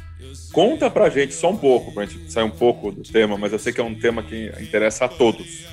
Conta 0.51 0.89
pra 0.89 1.09
gente 1.09 1.33
só 1.33 1.51
um 1.51 1.57
pouco, 1.57 1.93
pra 1.93 2.05
gente 2.05 2.31
sair 2.31 2.43
um 2.43 2.49
pouco 2.49 2.91
do 2.91 3.03
tema, 3.03 3.37
mas 3.37 3.51
eu 3.51 3.59
sei 3.59 3.71
que 3.71 3.81
é 3.81 3.83
um 3.83 3.95
tema 3.95 4.23
que 4.23 4.51
interessa 4.59 5.05
a 5.05 5.07
todos. 5.07 5.65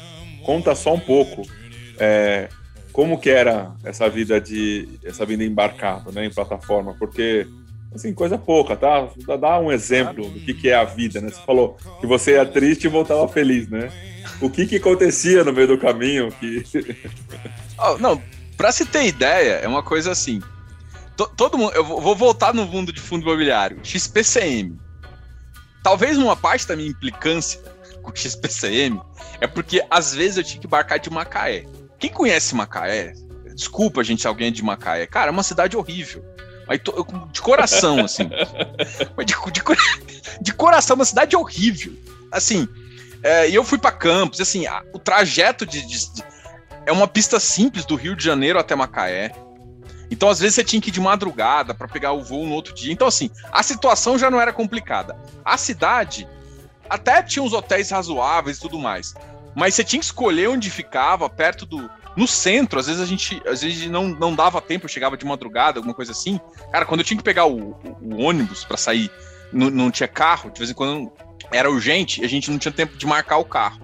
Conta 0.45 0.75
só 0.75 0.95
um 0.95 1.01
pouco 1.01 1.43
é, 1.99 2.49
como 2.93 3.19
que 3.19 3.31
era 3.31 3.73
essa 3.83 4.09
vida 4.09 4.41
de 4.41 4.89
essa 5.05 5.25
vida 5.25 5.45
embarcado, 5.45 6.13
né, 6.13 6.27
em 6.27 6.31
plataforma, 6.31 6.95
porque 6.99 7.47
assim 7.95 8.13
coisa 8.13 8.37
pouca, 8.37 8.77
tá? 8.77 9.09
Dá 9.41 9.59
um 9.59 9.73
exemplo 9.73 10.29
do 10.29 10.41
que 10.41 10.53
que 10.53 10.69
é 10.69 10.75
a 10.75 10.85
vida, 10.85 11.21
né? 11.21 11.29
Você 11.29 11.41
falou 11.43 11.77
que 12.01 12.07
você 12.07 12.33
ia 12.33 12.45
triste 12.45 12.85
e 12.85 12.89
voltava 12.89 13.27
feliz, 13.29 13.69
né? 13.69 13.91
O 14.41 14.51
que 14.51 14.67
que 14.67 14.77
acontecia 14.77 15.45
no 15.45 15.53
meio 15.53 15.69
do 15.69 15.79
caminho 15.79 16.31
que 16.33 16.65
oh, 17.79 17.99
não, 17.99 18.21
para 18.57 18.73
se 18.73 18.85
ter 18.85 19.07
ideia, 19.07 19.55
é 19.55 19.69
uma 19.69 19.83
coisa 19.83 20.13
assim 20.13 20.41
todo 21.15 21.57
mundo. 21.57 21.73
Eu 21.75 21.85
vou 21.85 22.17
voltar 22.17 22.53
no 22.53 22.67
mundo 22.67 22.93
de 22.93 23.01
fundo 23.01 23.23
imobiliário. 23.23 23.79
XPCM. 23.83 24.79
Talvez 25.83 26.17
uma 26.17 26.37
parte 26.37 26.67
da 26.67 26.75
minha 26.75 26.89
implicância 26.89 27.61
com 28.03 28.15
XPCM 28.15 29.01
é 29.41 29.47
porque 29.47 29.85
às 29.91 30.15
vezes 30.15 30.39
eu 30.39 30.45
tinha 30.45 30.61
que 30.61 30.67
embarcar 30.67 30.99
de 30.99 31.11
Macaé. 31.11 31.67
Quem 31.99 32.11
conhece 32.11 32.55
Macaé, 32.55 33.15
desculpa, 33.55 34.03
gente, 34.03 34.23
se 34.23 34.27
alguém 34.27 34.49
é 34.49 34.51
de 34.51 34.63
Macaé. 34.63 35.07
Cara, 35.07 35.29
é 35.29 35.31
uma 35.31 35.43
cidade 35.43 35.77
horrível. 35.77 36.25
Mas 36.67 36.81
de 37.31 37.43
coração, 37.43 38.05
assim. 38.05 38.31
De, 39.19 39.53
de, 39.53 39.63
de, 40.41 40.55
coração, 40.55 40.97
uma 40.97 41.05
cidade 41.05 41.37
horrível. 41.37 41.93
Assim, 42.33 42.67
é, 43.25 43.49
e 43.49 43.55
eu 43.55 43.65
fui 43.65 43.79
para 43.79 43.91
Campos, 43.91 44.39
assim, 44.39 44.67
a, 44.67 44.85
o 44.93 44.99
trajeto 44.99 45.65
de, 45.65 45.81
de, 45.81 46.13
de, 46.13 46.23
É 46.85 46.93
uma 46.93 47.09
pista 47.09 47.41
simples 47.41 47.87
do 47.87 47.97
Rio 47.97 48.15
de 48.15 48.23
Janeiro 48.23 48.59
até 48.59 48.77
Macaé. 48.77 49.33
Então, 50.11 50.29
às 50.29 50.41
vezes, 50.41 50.57
você 50.57 50.63
tinha 50.63 50.81
que 50.81 50.91
ir 50.91 50.93
de 50.93 51.01
madrugada 51.01 51.75
para 51.75 51.89
pegar 51.89 52.13
o 52.13 52.23
voo 52.23 52.45
no 52.45 52.53
outro 52.53 52.75
dia. 52.75 52.93
Então, 52.93 53.09
assim, 53.09 53.31
a 53.51 53.63
situação 53.63 54.19
já 54.19 54.31
não 54.31 54.39
era 54.39 54.53
complicada. 54.53 55.17
A 55.43 55.57
cidade 55.57 56.29
até 56.89 57.23
tinha 57.23 57.43
uns 57.43 57.55
hotéis 57.55 57.91
razoáveis 57.91 58.59
e 58.59 58.61
tudo 58.61 58.79
mais. 58.79 59.15
Mas 59.55 59.75
você 59.75 59.83
tinha 59.83 59.99
que 59.99 60.05
escolher 60.05 60.51
onde 60.51 60.71
ficava, 60.71 61.29
perto 61.31 61.65
do. 61.65 61.91
No 62.15 62.29
centro, 62.29 62.79
às 62.79 62.87
vezes 62.87 63.03
a 63.03 63.07
gente, 63.07 63.43
às 63.45 63.63
vezes 63.63 63.91
não, 63.91 64.07
não 64.07 64.37
dava 64.37 64.61
tempo, 64.61 64.85
eu 64.85 64.89
chegava 64.89 65.17
de 65.17 65.25
madrugada, 65.25 65.79
alguma 65.79 65.95
coisa 65.95 66.13
assim. 66.13 66.39
Cara, 66.71 66.85
quando 66.85 67.01
eu 67.01 67.05
tinha 67.05 67.17
que 67.17 67.25
pegar 67.25 67.47
o, 67.47 67.71
o, 67.71 67.99
o 68.03 68.23
ônibus 68.23 68.63
para 68.63 68.77
sair, 68.77 69.11
não, 69.53 69.69
não 69.69 69.91
tinha 69.91 70.07
carro, 70.07 70.51
de 70.51 70.59
vez 70.59 70.71
em 70.71 70.75
quando 70.75 71.11
era 71.53 71.71
urgente, 71.71 72.25
a 72.25 72.29
gente 72.29 72.51
não 72.51 72.59
tinha 72.59 72.73
tempo 72.73 72.97
de 72.97 73.07
marcar 73.07 73.39
o 73.39 73.45
carro. 73.45 73.81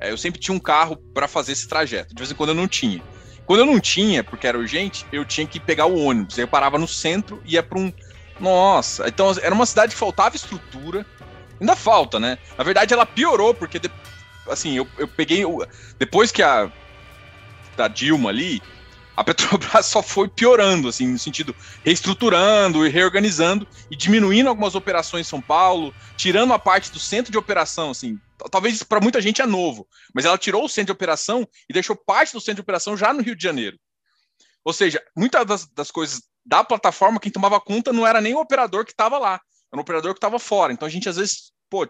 É, 0.00 0.10
eu 0.10 0.18
sempre 0.18 0.40
tinha 0.40 0.54
um 0.54 0.60
carro 0.60 0.96
para 0.96 1.26
fazer 1.26 1.52
esse 1.52 1.68
trajeto, 1.68 2.14
de 2.14 2.18
vez 2.18 2.30
em 2.30 2.34
quando 2.34 2.50
eu 2.50 2.54
não 2.54 2.68
tinha. 2.68 3.02
Quando 3.46 3.60
eu 3.60 3.66
não 3.66 3.78
tinha, 3.78 4.24
porque 4.24 4.46
era 4.46 4.58
urgente, 4.58 5.06
eu 5.12 5.24
tinha 5.24 5.46
que 5.46 5.60
pegar 5.60 5.86
o 5.86 5.98
ônibus. 5.98 6.38
Eu 6.38 6.48
parava 6.48 6.78
no 6.78 6.88
centro 6.88 7.42
e 7.44 7.54
ia 7.54 7.62
para 7.62 7.78
um. 7.78 7.92
Nossa, 8.40 9.06
então 9.06 9.32
era 9.42 9.54
uma 9.54 9.66
cidade 9.66 9.92
que 9.92 9.98
faltava 9.98 10.34
estrutura. 10.34 11.06
Ainda 11.60 11.76
falta, 11.76 12.18
né? 12.18 12.38
Na 12.56 12.64
verdade, 12.64 12.92
ela 12.92 13.06
piorou, 13.06 13.54
porque 13.54 13.80
assim, 14.48 14.76
eu, 14.76 14.88
eu 14.98 15.06
peguei. 15.06 15.44
Depois 15.98 16.32
que 16.32 16.42
a. 16.42 16.70
Da 17.76 17.88
Dilma 17.88 18.30
ali, 18.30 18.62
a 19.16 19.22
Petrobras 19.22 19.86
só 19.86 20.02
foi 20.02 20.28
piorando, 20.28 20.88
assim, 20.88 21.06
no 21.06 21.18
sentido 21.18 21.54
reestruturando 21.84 22.86
e 22.86 22.90
reorganizando 22.90 23.66
e 23.90 23.96
diminuindo 23.96 24.48
algumas 24.48 24.74
operações 24.74 25.26
em 25.26 25.30
São 25.30 25.40
Paulo, 25.40 25.94
tirando 26.16 26.52
a 26.52 26.58
parte 26.58 26.90
do 26.90 26.98
centro 26.98 27.30
de 27.30 27.38
operação, 27.38 27.90
assim, 27.90 28.18
talvez 28.50 28.82
para 28.82 29.00
muita 29.00 29.20
gente 29.20 29.40
é 29.40 29.46
novo, 29.46 29.86
mas 30.14 30.24
ela 30.24 30.38
tirou 30.38 30.64
o 30.64 30.68
centro 30.68 30.86
de 30.86 30.92
operação 30.92 31.48
e 31.68 31.72
deixou 31.72 31.96
parte 31.96 32.32
do 32.32 32.40
centro 32.40 32.56
de 32.56 32.62
operação 32.62 32.96
já 32.96 33.12
no 33.12 33.22
Rio 33.22 33.36
de 33.36 33.42
Janeiro. 33.42 33.78
Ou 34.64 34.72
seja, 34.72 35.02
muitas 35.16 35.46
das, 35.46 35.66
das 35.66 35.90
coisas 35.90 36.22
da 36.44 36.64
plataforma, 36.64 37.20
quem 37.20 37.32
tomava 37.32 37.60
conta 37.60 37.92
não 37.92 38.06
era 38.06 38.20
nem 38.20 38.34
o 38.34 38.40
operador 38.40 38.84
que 38.84 38.92
estava 38.92 39.18
lá, 39.18 39.40
era 39.72 39.78
o 39.78 39.82
operador 39.82 40.12
que 40.12 40.18
estava 40.18 40.38
fora. 40.38 40.72
Então 40.72 40.86
a 40.86 40.90
gente 40.90 41.08
às 41.08 41.16
vezes, 41.16 41.52
pô, 41.70 41.88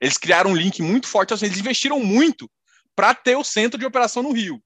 eles 0.00 0.16
criaram 0.16 0.50
um 0.50 0.56
link 0.56 0.82
muito 0.82 1.06
forte, 1.06 1.34
assim, 1.34 1.46
eles 1.46 1.58
investiram 1.58 2.00
muito 2.00 2.50
para 2.96 3.14
ter 3.14 3.36
o 3.36 3.44
centro 3.44 3.78
de 3.78 3.86
operação 3.86 4.22
no 4.22 4.32
Rio. 4.32 4.60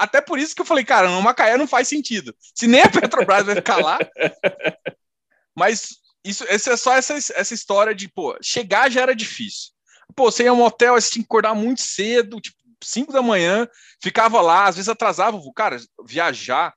Até 0.00 0.18
por 0.22 0.38
isso 0.38 0.54
que 0.54 0.62
eu 0.62 0.66
falei, 0.66 0.82
cara, 0.82 1.10
no 1.10 1.20
Macaé 1.20 1.58
não 1.58 1.66
faz 1.66 1.86
sentido. 1.86 2.34
Se 2.54 2.66
nem 2.66 2.80
a 2.80 2.88
Petrobras 2.88 3.44
vai 3.44 3.54
ficar 3.54 3.76
lá. 3.76 3.98
Mas 5.54 5.98
isso, 6.24 6.42
essa 6.48 6.72
é 6.72 6.76
só 6.78 6.94
essa, 6.94 7.12
essa 7.12 7.52
história 7.52 7.94
de, 7.94 8.08
pô, 8.08 8.34
chegar 8.40 8.90
já 8.90 9.02
era 9.02 9.14
difícil. 9.14 9.72
Pô, 10.16 10.30
você 10.30 10.44
ia 10.44 10.54
um 10.54 10.62
hotel, 10.62 10.94
você 10.94 11.10
tinha 11.10 11.22
que 11.22 11.26
acordar 11.26 11.54
muito 11.54 11.82
cedo, 11.82 12.40
tipo, 12.40 12.56
5 12.82 13.12
da 13.12 13.20
manhã, 13.20 13.68
ficava 14.02 14.40
lá, 14.40 14.68
às 14.68 14.76
vezes 14.76 14.88
atrasava, 14.88 15.38
cara, 15.54 15.76
viajar, 16.02 16.74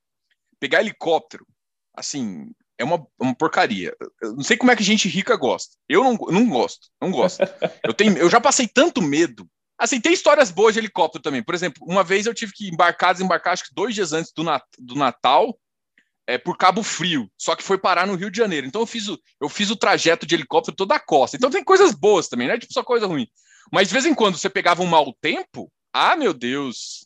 pegar 0.59 0.81
helicóptero, 0.81 1.47
assim, 1.95 2.51
é 2.77 2.83
uma, 2.83 3.07
uma 3.17 3.33
porcaria. 3.33 3.95
Eu 4.21 4.33
não 4.33 4.43
sei 4.43 4.57
como 4.57 4.71
é 4.71 4.75
que 4.75 4.83
gente 4.83 5.07
rica 5.07 5.37
gosta. 5.37 5.77
Eu 5.87 6.03
não, 6.03 6.13
não 6.13 6.49
gosto, 6.49 6.89
não 7.01 7.09
gosto. 7.09 7.41
Eu, 7.81 7.93
tenho, 7.93 8.17
eu 8.17 8.29
já 8.29 8.41
passei 8.41 8.67
tanto 8.67 9.01
medo 9.01 9.49
Assim, 9.77 9.99
tem 9.99 10.13
histórias 10.13 10.51
boas 10.51 10.73
de 10.73 10.79
helicóptero 10.79 11.21
também. 11.21 11.43
Por 11.43 11.55
exemplo, 11.55 11.83
uma 11.87 12.03
vez 12.03 12.25
eu 12.25 12.33
tive 12.33 12.53
que 12.53 12.69
embarcar, 12.69 13.13
desembarcar, 13.13 13.53
acho 13.53 13.65
que 13.65 13.73
dois 13.73 13.93
dias 13.93 14.13
antes 14.13 14.31
do, 14.31 14.43
Nat 14.43 14.63
do 14.77 14.95
Natal, 14.95 15.57
é, 16.27 16.37
por 16.37 16.57
Cabo 16.57 16.83
Frio, 16.83 17.29
só 17.37 17.55
que 17.55 17.63
foi 17.63 17.77
parar 17.77 18.07
no 18.07 18.15
Rio 18.15 18.31
de 18.31 18.37
Janeiro. 18.37 18.65
Então 18.65 18.81
eu 18.81 18.87
fiz 18.87 19.07
o, 19.07 19.19
eu 19.41 19.49
fiz 19.49 19.69
o 19.69 19.75
trajeto 19.75 20.25
de 20.25 20.35
helicóptero 20.35 20.75
toda 20.75 20.95
a 20.95 20.99
costa. 20.99 21.35
Então 21.35 21.49
tem 21.49 21.63
coisas 21.63 21.93
boas 21.93 22.27
também, 22.27 22.47
não 22.47 22.55
é 22.55 22.59
tipo 22.59 22.73
só 22.73 22.83
coisa 22.83 23.07
ruim. 23.07 23.27
Mas 23.71 23.87
de 23.87 23.93
vez 23.93 24.05
em 24.05 24.13
quando 24.13 24.37
você 24.37 24.49
pegava 24.49 24.81
um 24.81 24.87
mau 24.87 25.13
tempo, 25.21 25.71
ah, 25.91 26.15
meu 26.15 26.33
Deus. 26.33 27.05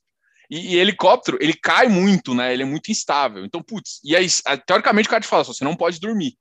E, 0.50 0.76
e 0.76 0.80
helicóptero, 0.80 1.38
ele 1.42 1.54
cai 1.54 1.88
muito, 1.88 2.34
né? 2.34 2.54
Ele 2.54 2.64
é 2.64 2.66
muito 2.66 2.92
instável. 2.92 3.44
Então, 3.44 3.62
putz, 3.62 4.00
e 4.04 4.16
aí, 4.16 4.28
teoricamente 4.66 5.08
o 5.08 5.10
cara 5.10 5.22
te 5.22 5.28
fala, 5.28 5.44
você 5.44 5.64
não 5.64 5.76
pode 5.76 6.00
dormir. 6.00 6.38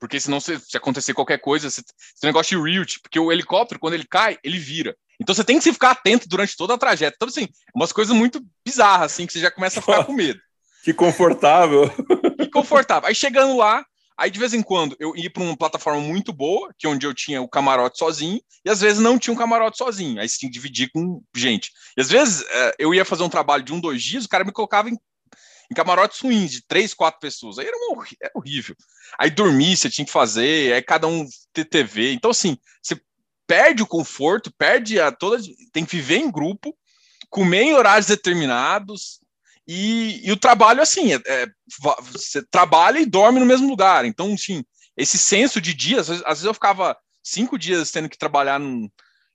Porque 0.00 0.18
senão, 0.18 0.40
se, 0.40 0.58
se 0.58 0.76
acontecer 0.76 1.14
qualquer 1.14 1.38
coisa, 1.38 1.70
você, 1.70 1.82
esse 1.82 2.24
negócio 2.24 2.56
de 2.56 2.70
real, 2.70 2.84
porque 3.02 3.20
o 3.20 3.30
helicóptero, 3.30 3.78
quando 3.78 3.94
ele 3.94 4.06
cai, 4.06 4.38
ele 4.42 4.58
vira. 4.58 4.96
Então 5.20 5.34
você 5.34 5.44
tem 5.44 5.58
que 5.58 5.64
se 5.64 5.72
ficar 5.72 5.90
atento 5.90 6.26
durante 6.28 6.56
toda 6.56 6.74
a 6.74 6.78
trajetória. 6.78 7.14
Então, 7.14 7.28
assim, 7.28 7.48
umas 7.74 7.92
coisas 7.92 8.16
muito 8.16 8.42
bizarras, 8.64 9.12
assim, 9.12 9.26
que 9.26 9.32
você 9.32 9.40
já 9.40 9.50
começa 9.50 9.78
a 9.78 9.82
ficar 9.82 10.04
com 10.04 10.12
medo. 10.12 10.40
Que 10.82 10.94
confortável. 10.94 11.92
e 12.40 12.48
confortável. 12.48 13.06
Aí 13.06 13.14
chegando 13.14 13.54
lá, 13.54 13.84
aí 14.16 14.30
de 14.30 14.38
vez 14.38 14.54
em 14.54 14.62
quando 14.62 14.96
eu 14.98 15.14
ia 15.14 15.30
para 15.30 15.42
uma 15.42 15.54
plataforma 15.54 16.00
muito 16.00 16.32
boa, 16.32 16.74
que 16.78 16.86
é 16.86 16.90
onde 16.90 17.06
eu 17.06 17.12
tinha 17.12 17.42
o 17.42 17.48
camarote 17.48 17.98
sozinho, 17.98 18.40
e 18.64 18.70
às 18.70 18.80
vezes 18.80 18.98
não 18.98 19.18
tinha 19.18 19.34
um 19.34 19.36
camarote 19.36 19.76
sozinho. 19.76 20.18
Aí 20.18 20.26
você 20.26 20.38
tinha 20.38 20.50
que 20.50 20.54
dividir 20.54 20.90
com 20.90 21.22
gente. 21.36 21.70
E 21.98 22.00
às 22.00 22.08
vezes 22.08 22.46
é, 22.48 22.76
eu 22.78 22.94
ia 22.94 23.04
fazer 23.04 23.22
um 23.22 23.28
trabalho 23.28 23.62
de 23.62 23.74
um, 23.74 23.78
dois 23.78 24.02
dias, 24.02 24.24
o 24.24 24.28
cara 24.28 24.42
me 24.42 24.52
colocava 24.52 24.88
em, 24.88 24.94
em 24.94 25.74
camarotes 25.74 26.18
ruins, 26.20 26.50
de 26.50 26.66
três, 26.66 26.94
quatro 26.94 27.20
pessoas. 27.20 27.58
Aí 27.58 27.66
era, 27.66 27.76
uma, 27.76 28.02
era 28.22 28.32
horrível. 28.34 28.74
Aí 29.18 29.28
dormir, 29.30 29.76
você 29.76 29.90
tinha 29.90 30.06
que 30.06 30.10
fazer, 30.10 30.72
aí 30.72 30.80
cada 30.80 31.06
um 31.06 31.26
ter 31.52 31.66
TV. 31.66 32.14
Então, 32.14 32.30
assim, 32.30 32.56
você 32.82 32.98
perde 33.50 33.82
o 33.82 33.86
conforto, 33.86 34.52
perde 34.56 35.00
a 35.00 35.10
toda. 35.10 35.42
Tem 35.72 35.84
que 35.84 35.96
viver 35.96 36.18
em 36.18 36.30
grupo, 36.30 36.72
comer 37.28 37.62
em 37.62 37.74
horários 37.74 38.06
determinados. 38.06 39.18
E, 39.66 40.24
e 40.24 40.30
o 40.30 40.36
trabalho, 40.36 40.80
assim, 40.80 41.14
é, 41.14 41.20
é, 41.26 41.46
você 42.12 42.44
trabalha 42.48 43.00
e 43.00 43.06
dorme 43.06 43.40
no 43.40 43.46
mesmo 43.46 43.68
lugar. 43.68 44.04
Então, 44.04 44.34
assim, 44.34 44.62
esse 44.96 45.18
senso 45.18 45.60
de 45.60 45.74
dias, 45.74 46.08
às 46.08 46.20
vezes 46.20 46.44
eu 46.44 46.54
ficava 46.54 46.96
cinco 47.24 47.58
dias 47.58 47.90
tendo 47.90 48.08
que 48.08 48.16
trabalhar 48.16 48.60
num. 48.60 48.88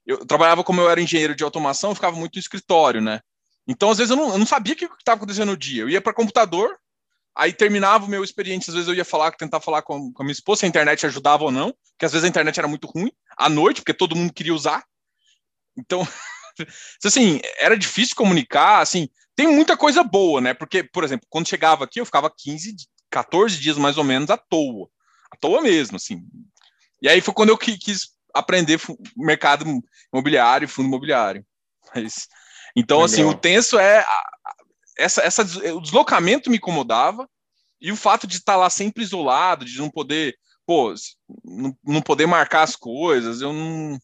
Eu 0.06 0.24
trabalhava 0.24 0.64
como 0.64 0.80
eu 0.80 0.88
era 0.88 1.02
engenheiro 1.02 1.34
de 1.34 1.44
automação, 1.44 1.90
eu 1.90 1.94
ficava 1.94 2.16
muito 2.16 2.36
no 2.36 2.40
escritório, 2.40 3.02
né? 3.02 3.20
Então, 3.68 3.90
às 3.90 3.98
vezes, 3.98 4.10
eu 4.10 4.16
não, 4.16 4.30
eu 4.30 4.38
não 4.38 4.46
sabia 4.46 4.72
o 4.72 4.76
que 4.76 4.86
estava 4.86 5.18
acontecendo 5.18 5.50
no 5.50 5.58
dia. 5.58 5.82
Eu 5.82 5.90
ia 5.90 6.00
para 6.00 6.14
computador, 6.14 6.78
Aí 7.36 7.52
terminava 7.52 8.06
o 8.06 8.08
meu 8.08 8.24
experiente, 8.24 8.70
às 8.70 8.74
vezes 8.74 8.88
eu 8.88 8.94
ia 8.94 9.04
falar, 9.04 9.30
tentar 9.32 9.60
falar 9.60 9.82
com, 9.82 10.10
com 10.10 10.22
a 10.22 10.24
minha 10.24 10.32
esposa 10.32 10.60
se 10.60 10.66
a 10.66 10.68
internet 10.68 11.04
ajudava 11.04 11.44
ou 11.44 11.50
não, 11.50 11.74
porque 11.90 12.06
às 12.06 12.12
vezes 12.12 12.24
a 12.24 12.28
internet 12.28 12.58
era 12.58 12.66
muito 12.66 12.86
ruim, 12.86 13.12
à 13.36 13.48
noite, 13.48 13.82
porque 13.82 13.92
todo 13.92 14.16
mundo 14.16 14.32
queria 14.32 14.54
usar. 14.54 14.84
Então, 15.76 16.08
assim, 17.04 17.40
era 17.58 17.76
difícil 17.76 18.16
comunicar, 18.16 18.80
assim, 18.80 19.08
tem 19.34 19.46
muita 19.46 19.76
coisa 19.76 20.02
boa, 20.02 20.40
né? 20.40 20.54
Porque, 20.54 20.82
por 20.82 21.04
exemplo, 21.04 21.26
quando 21.28 21.46
chegava 21.48 21.84
aqui, 21.84 22.00
eu 22.00 22.06
ficava 22.06 22.32
15, 22.34 22.74
14 23.10 23.58
dias 23.58 23.76
mais 23.76 23.98
ou 23.98 24.04
menos 24.04 24.30
à 24.30 24.38
toa. 24.38 24.88
À 25.30 25.36
toa 25.36 25.60
mesmo, 25.60 25.96
assim. 25.96 26.22
E 27.02 27.08
aí 27.08 27.20
foi 27.20 27.34
quando 27.34 27.50
eu 27.50 27.58
quis 27.58 28.12
aprender 28.32 28.80
mercado 29.14 29.66
imobiliário, 30.10 30.66
fundo 30.66 30.88
imobiliário. 30.88 31.44
Mas, 31.94 32.28
então, 32.74 32.98
Legal. 32.98 33.04
assim, 33.04 33.24
o 33.24 33.34
tenso 33.34 33.78
é 33.78 34.02
essa, 34.96 35.22
essa, 35.22 35.42
o 35.74 35.80
deslocamento 35.80 36.50
me 36.50 36.56
incomodava 36.56 37.28
e 37.80 37.92
o 37.92 37.96
fato 37.96 38.26
de 38.26 38.36
estar 38.36 38.56
lá 38.56 38.70
sempre 38.70 39.02
isolado, 39.02 39.64
de 39.64 39.78
não 39.78 39.90
poder, 39.90 40.34
pô, 40.66 40.94
não, 41.44 41.76
não 41.84 42.02
poder 42.02 42.26
marcar 42.26 42.62
as 42.62 42.74
coisas, 42.74 43.40
eu 43.40 43.52
não, 43.52 43.98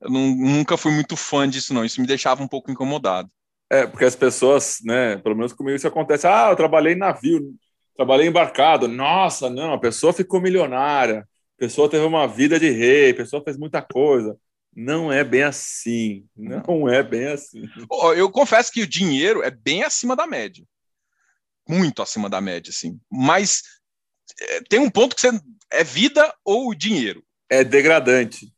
eu 0.00 0.10
não, 0.10 0.34
nunca 0.34 0.76
fui 0.76 0.92
muito 0.92 1.16
fã 1.16 1.48
disso, 1.48 1.72
não. 1.72 1.84
Isso 1.84 2.00
me 2.00 2.06
deixava 2.06 2.42
um 2.42 2.48
pouco 2.48 2.70
incomodado. 2.70 3.30
É, 3.70 3.86
porque 3.86 4.04
as 4.04 4.14
pessoas, 4.14 4.78
né, 4.84 5.16
pelo 5.18 5.36
menos 5.36 5.52
comigo 5.52 5.76
isso 5.76 5.88
acontece. 5.88 6.26
Ah, 6.26 6.48
eu 6.50 6.56
trabalhei 6.56 6.92
em 6.94 6.98
navio, 6.98 7.54
trabalhei 7.96 8.26
embarcado. 8.28 8.86
Nossa, 8.86 9.50
não, 9.50 9.72
a 9.72 9.78
pessoa 9.78 10.12
ficou 10.12 10.40
milionária, 10.40 11.20
a 11.20 11.58
pessoa 11.58 11.88
teve 11.88 12.04
uma 12.04 12.28
vida 12.28 12.60
de 12.60 12.70
rei, 12.70 13.10
a 13.10 13.16
pessoa 13.16 13.42
fez 13.42 13.56
muita 13.56 13.82
coisa. 13.82 14.36
Não 14.76 15.10
é 15.10 15.24
bem 15.24 15.42
assim. 15.42 16.28
Não 16.36 16.86
é 16.86 17.02
bem 17.02 17.28
assim. 17.28 17.62
Eu 18.14 18.30
confesso 18.30 18.70
que 18.70 18.82
o 18.82 18.86
dinheiro 18.86 19.42
é 19.42 19.50
bem 19.50 19.82
acima 19.82 20.14
da 20.14 20.26
média. 20.26 20.62
Muito 21.66 22.02
acima 22.02 22.28
da 22.28 22.42
média, 22.42 22.70
assim. 22.70 23.00
Mas 23.10 23.62
é, 24.38 24.60
tem 24.60 24.78
um 24.78 24.90
ponto 24.90 25.16
que 25.16 25.22
você. 25.22 25.30
É 25.72 25.82
vida 25.82 26.32
ou 26.44 26.74
dinheiro? 26.74 27.24
É 27.48 27.64
degradante. 27.64 28.52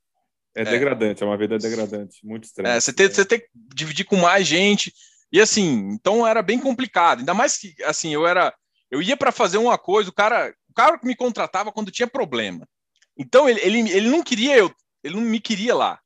É, 0.56 0.62
é. 0.62 0.64
degradante, 0.64 1.22
é 1.22 1.26
uma 1.26 1.38
vida 1.38 1.56
degradante. 1.56 2.18
Muito 2.24 2.44
estranho. 2.44 2.74
É, 2.74 2.80
você, 2.80 2.92
tem, 2.92 3.06
você 3.06 3.24
tem 3.24 3.38
que 3.38 3.48
dividir 3.54 4.04
com 4.04 4.16
mais 4.16 4.44
gente. 4.44 4.92
E 5.30 5.40
assim, 5.40 5.88
então 5.92 6.26
era 6.26 6.42
bem 6.42 6.58
complicado. 6.58 7.20
Ainda 7.20 7.32
mais 7.32 7.56
que, 7.56 7.76
assim, 7.84 8.12
eu 8.12 8.26
era. 8.26 8.52
Eu 8.90 9.00
ia 9.00 9.16
para 9.16 9.30
fazer 9.30 9.58
uma 9.58 9.78
coisa, 9.78 10.10
o 10.10 10.12
cara, 10.12 10.52
o 10.68 10.74
cara 10.74 10.98
que 10.98 11.06
me 11.06 11.14
contratava 11.14 11.70
quando 11.70 11.92
tinha 11.92 12.08
problema. 12.08 12.66
Então 13.16 13.48
ele, 13.48 13.60
ele, 13.60 13.90
ele 13.90 14.08
não 14.08 14.22
queria 14.22 14.56
eu, 14.56 14.74
ele 15.04 15.14
não 15.14 15.22
me 15.22 15.38
queria 15.38 15.74
lá. 15.74 16.00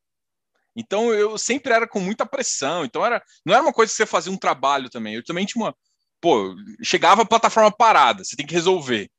Então 0.76 1.12
eu 1.12 1.36
sempre 1.36 1.72
era 1.72 1.86
com 1.86 2.00
muita 2.00 2.26
pressão. 2.26 2.84
Então 2.84 3.04
era, 3.04 3.22
não 3.44 3.54
era 3.54 3.62
uma 3.62 3.72
coisa 3.72 3.90
que 3.90 3.96
você 3.96 4.06
fazia 4.06 4.32
um 4.32 4.36
trabalho 4.36 4.88
também. 4.88 5.14
Eu 5.14 5.24
também 5.24 5.44
tinha 5.44 5.62
uma, 5.64 5.74
pô, 6.20 6.54
chegava 6.82 7.22
a 7.22 7.26
plataforma 7.26 7.70
parada, 7.70 8.24
você 8.24 8.36
tem 8.36 8.46
que 8.46 8.54
resolver. 8.54 9.10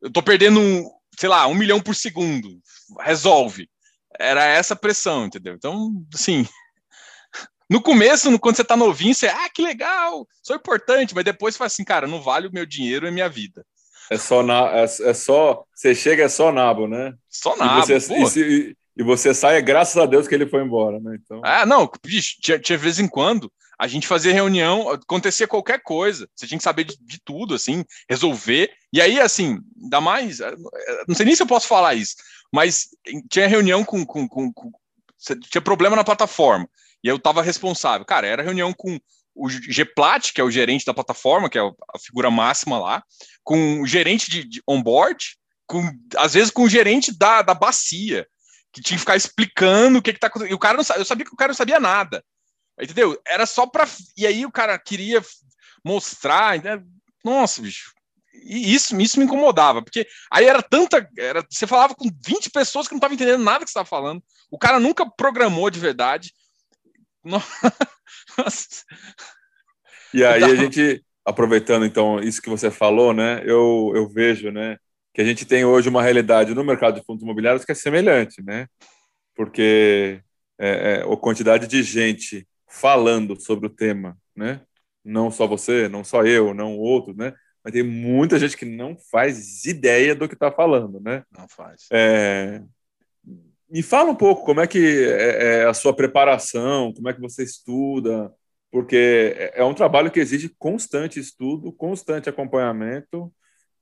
Eu 0.00 0.10
tô 0.10 0.22
perdendo, 0.22 0.60
um, 0.60 0.90
sei 1.18 1.28
lá, 1.28 1.46
um 1.46 1.54
milhão 1.54 1.80
por 1.80 1.94
segundo, 1.94 2.60
resolve. 3.00 3.70
Era 4.18 4.44
essa 4.44 4.76
pressão, 4.76 5.24
entendeu? 5.24 5.54
Então, 5.54 6.04
assim, 6.12 6.46
no 7.70 7.80
começo, 7.80 8.38
quando 8.38 8.56
você 8.56 8.64
tá 8.64 8.76
novinho, 8.76 9.14
você, 9.14 9.28
ah, 9.28 9.48
que 9.48 9.62
legal, 9.62 10.26
sou 10.42 10.56
importante, 10.56 11.14
mas 11.14 11.24
depois 11.24 11.54
você 11.54 11.58
fala 11.58 11.66
assim, 11.68 11.84
cara, 11.84 12.06
não 12.06 12.20
vale 12.20 12.48
o 12.48 12.52
meu 12.52 12.66
dinheiro 12.66 13.06
e 13.06 13.08
a 13.08 13.12
minha 13.12 13.28
vida. 13.28 13.64
É 14.10 14.18
só, 14.18 14.42
na, 14.42 14.68
é, 14.76 14.82
é 14.82 15.14
só, 15.14 15.64
você 15.74 15.94
chega, 15.94 16.24
é 16.24 16.28
só 16.28 16.52
nabo, 16.52 16.86
né? 16.86 17.14
Só 17.30 17.56
nabo. 17.56 17.90
E, 17.90 17.98
você, 18.00 18.40
e, 18.46 18.76
e 18.96 19.02
você 19.02 19.32
sai, 19.32 19.56
é 19.56 19.62
graças 19.62 19.96
a 19.96 20.06
Deus 20.06 20.28
que 20.28 20.34
ele 20.34 20.46
foi 20.46 20.62
embora, 20.62 21.00
né? 21.00 21.18
Então... 21.22 21.40
Ah, 21.44 21.64
não, 21.64 21.90
bicho, 22.04 22.36
tinha, 22.40 22.58
tinha 22.58 22.78
vez 22.78 22.98
em 22.98 23.08
quando 23.08 23.50
a 23.78 23.88
gente 23.88 24.06
fazia 24.06 24.32
reunião, 24.32 24.90
acontecia 24.90 25.48
qualquer 25.48 25.82
coisa, 25.82 26.28
você 26.36 26.46
tinha 26.46 26.58
que 26.58 26.62
saber 26.62 26.84
de, 26.84 26.96
de, 27.00 27.18
tudo, 27.24 27.54
assim, 27.54 27.84
resolver. 28.08 28.70
E 28.92 29.00
aí, 29.00 29.18
assim, 29.18 29.58
ainda 29.82 30.00
mais, 30.00 30.38
eh, 30.38 30.54
não 31.08 31.16
sei 31.16 31.26
nem 31.26 31.34
se 31.34 31.42
eu 31.42 31.48
posso 31.48 31.66
falar 31.66 31.94
isso, 31.94 32.14
mas 32.52 32.90
tinha 33.28 33.48
reunião 33.48 33.84
com. 33.84 34.06
com, 34.06 34.28
com, 34.28 34.52
com 34.52 34.70
tinha 35.50 35.62
problema 35.62 35.96
na 35.96 36.04
plataforma, 36.04 36.68
e 37.02 37.08
eu 37.08 37.16
estava 37.16 37.42
responsável. 37.42 38.04
Cara, 38.04 38.26
era 38.26 38.42
reunião 38.42 38.72
com 38.72 39.00
o 39.34 39.48
Gplat, 39.48 40.32
que 40.32 40.40
é 40.40 40.44
o 40.44 40.50
gerente 40.50 40.84
da 40.84 40.94
plataforma, 40.94 41.50
que 41.50 41.58
é 41.58 41.62
a 41.62 41.98
figura 41.98 42.30
máxima 42.30 42.78
lá, 42.78 43.02
com 43.42 43.80
o 43.80 43.86
gerente 43.86 44.30
de, 44.30 44.44
de 44.44 44.62
onboard, 44.68 45.36
com, 45.66 45.82
às 46.16 46.34
vezes 46.34 46.50
com 46.50 46.62
o 46.62 46.68
gerente 46.68 47.16
da, 47.16 47.42
da 47.42 47.54
bacia, 47.54 48.26
que 48.72 48.80
tinha 48.80 48.96
que 48.96 49.00
ficar 49.00 49.16
explicando 49.16 49.98
o 49.98 50.02
que, 50.02 50.12
que 50.12 50.18
tá 50.18 50.28
acontecendo. 50.28 50.52
E 50.52 50.54
o 50.54 50.58
cara 50.58 50.76
não 50.76 50.96
eu 50.96 51.04
sabia 51.04 51.24
que 51.26 51.32
o 51.32 51.36
cara 51.36 51.50
não 51.50 51.56
sabia 51.56 51.78
nada. 51.78 52.24
Entendeu? 52.80 53.20
Era 53.26 53.46
só 53.46 53.66
para. 53.66 53.86
E 54.16 54.26
aí 54.26 54.46
o 54.46 54.52
cara 54.52 54.78
queria 54.78 55.22
mostrar. 55.84 56.62
Né? 56.62 56.82
Nossa, 57.24 57.60
bicho. 57.60 57.92
E 58.34 58.74
isso, 58.74 58.98
isso 58.98 59.18
me 59.18 59.26
incomodava, 59.26 59.82
porque 59.82 60.06
aí 60.30 60.46
era 60.46 60.62
tanta. 60.62 61.06
Era, 61.18 61.44
você 61.48 61.66
falava 61.66 61.94
com 61.94 62.08
20 62.26 62.50
pessoas 62.50 62.88
que 62.88 62.94
não 62.94 62.98
estavam 62.98 63.14
entendendo 63.14 63.44
nada 63.44 63.64
que 63.64 63.70
você 63.70 63.78
estava 63.78 63.88
falando. 63.88 64.22
O 64.50 64.58
cara 64.58 64.80
nunca 64.80 65.08
programou 65.08 65.68
de 65.70 65.78
verdade. 65.78 66.32
Nossa. 67.24 68.84
E 70.14 70.24
aí 70.24 70.42
a 70.42 70.54
gente, 70.54 71.04
aproveitando 71.24 71.84
então 71.84 72.18
isso 72.20 72.42
que 72.42 72.50
você 72.50 72.70
falou, 72.70 73.12
né? 73.12 73.42
Eu, 73.44 73.92
eu 73.94 74.08
vejo, 74.08 74.50
né? 74.50 74.78
Que 75.12 75.20
a 75.20 75.24
gente 75.24 75.44
tem 75.44 75.64
hoje 75.64 75.88
uma 75.88 76.02
realidade 76.02 76.54
no 76.54 76.64
mercado 76.64 76.98
de 76.98 77.04
fundos 77.04 77.22
imobiliários 77.22 77.64
que 77.64 77.72
é 77.72 77.74
semelhante, 77.74 78.42
né? 78.42 78.66
Porque 79.34 80.22
é, 80.58 81.00
é, 81.00 81.02
a 81.02 81.16
quantidade 81.16 81.66
de 81.66 81.82
gente 81.82 82.46
falando 82.68 83.38
sobre 83.40 83.66
o 83.66 83.70
tema, 83.70 84.16
né? 84.34 84.62
Não 85.04 85.30
só 85.30 85.46
você, 85.46 85.88
não 85.88 86.02
só 86.02 86.24
eu, 86.24 86.54
não 86.54 86.78
outros, 86.78 87.16
né? 87.16 87.34
Mas 87.62 87.72
tem 87.74 87.82
muita 87.82 88.38
gente 88.38 88.56
que 88.56 88.64
não 88.64 88.96
faz 89.10 89.64
ideia 89.64 90.14
do 90.14 90.28
que 90.28 90.34
está 90.34 90.50
falando, 90.50 91.00
né? 91.00 91.24
Não 91.36 91.46
faz. 91.48 91.86
É... 91.92 92.62
Me 93.68 93.82
fala 93.82 94.10
um 94.10 94.14
pouco 94.14 94.44
como 94.44 94.60
é 94.60 94.66
que 94.66 95.04
é, 95.06 95.62
é 95.62 95.64
a 95.64 95.74
sua 95.74 95.94
preparação, 95.94 96.92
como 96.92 97.08
é 97.08 97.12
que 97.12 97.20
você 97.20 97.42
estuda, 97.42 98.32
porque 98.70 99.34
é, 99.36 99.60
é 99.60 99.64
um 99.64 99.74
trabalho 99.74 100.10
que 100.10 100.20
exige 100.20 100.48
constante 100.58 101.20
estudo, 101.20 101.72
constante 101.72 102.28
acompanhamento 102.28 103.32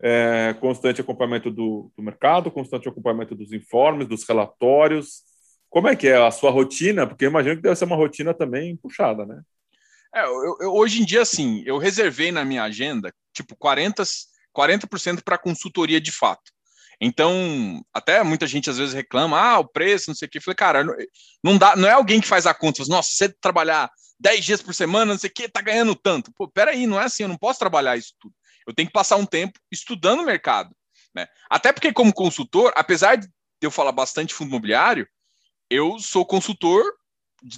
é, 0.03 0.55
constante 0.61 1.01
acompanhamento 1.01 1.51
do, 1.51 1.93
do, 1.97 2.03
mercado, 2.03 2.51
constante 2.51 2.89
acompanhamento 2.89 3.35
dos 3.35 3.53
informes, 3.53 4.09
dos 4.09 4.25
relatórios. 4.27 5.23
Como 5.69 5.89
é 5.89 5.95
que 5.95 6.09
é 6.09 6.17
a 6.17 6.31
sua 6.31 6.51
rotina? 6.51 7.07
Porque 7.07 7.25
eu 7.25 7.31
imagino 7.31 7.57
que 7.57 7.63
deve 7.63 7.77
ser 7.77 7.85
uma 7.85 7.97
rotina 7.97 8.33
também 8.33 8.77
puxada, 8.77 9.27
né? 9.27 9.43
É, 10.15 10.25
eu, 10.25 10.57
eu, 10.61 10.75
hoje 10.75 11.03
em 11.03 11.05
dia, 11.05 11.23
assim, 11.23 11.63
eu 11.65 11.79
reservei 11.79 12.33
na 12.33 12.45
minha 12.45 12.65
agenda, 12.65 13.13
tipo, 13.33 13.55
40%, 13.57 14.27
40 14.53 14.89
para 15.23 15.39
consultoria 15.39 16.01
de 16.01 16.11
fato. 16.11 16.51
Então, 17.01 17.81
até 17.95 18.23
muita 18.23 18.47
gente 18.47 18.69
às 18.69 18.77
vezes 18.77 18.93
reclama, 18.93 19.39
ah, 19.39 19.59
o 19.59 19.69
preço, 19.69 20.11
não 20.11 20.15
sei 20.15 20.27
o 20.27 20.31
quê. 20.31 20.39
Eu 20.39 20.43
falei, 20.43 20.57
cara, 20.57 20.85
não, 21.43 21.57
dá, 21.57 21.77
não 21.77 21.89
é 21.89 21.93
alguém 21.93 22.21
que 22.21 22.27
faz 22.27 22.47
a 22.47 22.53
conta, 22.53 22.85
nossa, 22.89 23.11
você 23.11 23.29
trabalhar 23.41 23.91
10 24.19 24.45
dias 24.45 24.63
por 24.63 24.75
semana, 24.75 25.13
não 25.13 25.19
sei 25.19 25.31
o 25.31 25.33
quê, 25.33 25.49
tá 25.49 25.63
ganhando 25.63 25.95
tanto. 25.95 26.31
Pô, 26.37 26.47
peraí, 26.47 26.87
não 26.87 27.01
é 27.01 27.05
assim, 27.05 27.23
eu 27.23 27.29
não 27.29 27.39
posso 27.39 27.59
trabalhar 27.59 27.97
isso 27.97 28.13
tudo. 28.21 28.35
Eu 28.67 28.75
tenho 28.75 28.89
que 28.89 28.93
passar 28.93 29.17
um 29.17 29.27
tempo 29.27 29.59
estudando 29.71 30.21
o 30.21 30.27
mercado. 30.27 30.75
Né? 31.15 31.27
Até 31.49 31.73
porque, 31.73 31.93
como 31.93 32.13
consultor, 32.13 32.73
apesar 32.77 33.17
de 33.17 33.29
eu 33.61 33.71
falar 33.71 33.93
bastante 33.93 34.35
fundo 34.35 34.49
imobiliário, 34.49 35.07
eu 35.69 35.99
sou 35.99 36.25
consultor 36.25 36.83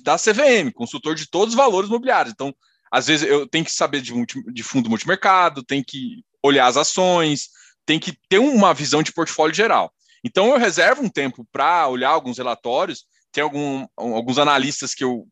da 0.03 0.17
CVM, 0.17 0.73
consultor 0.75 1.15
de 1.15 1.29
todos 1.29 1.55
os 1.55 1.57
valores 1.57 1.88
imobiliários. 1.88 2.33
Então, 2.33 2.55
às 2.91 3.07
vezes, 3.07 3.27
eu 3.29 3.49
tenho 3.49 3.65
que 3.65 3.73
saber 3.73 4.01
de, 4.01 4.12
multi, 4.12 4.43
de 4.53 4.62
fundo 4.62 4.88
multimercado, 4.88 5.65
tenho 5.65 5.85
que 5.85 6.23
olhar 6.43 6.67
as 6.67 6.77
ações, 6.77 7.49
tem 7.87 7.99
que 7.99 8.17
ter 8.29 8.38
uma 8.38 8.75
visão 8.75 9.03
de 9.03 9.12
portfólio 9.12 9.55
geral. 9.55 9.93
Então, 10.25 10.49
eu 10.51 10.59
reservo 10.59 11.03
um 11.03 11.09
tempo 11.09 11.47
para 11.51 11.88
olhar 11.88 12.11
alguns 12.11 12.38
relatórios. 12.38 13.05
Tem 13.33 13.43
algum, 13.43 13.87
alguns 13.97 14.38
analistas 14.38 14.95
que 14.95 15.03
eu, 15.03 15.27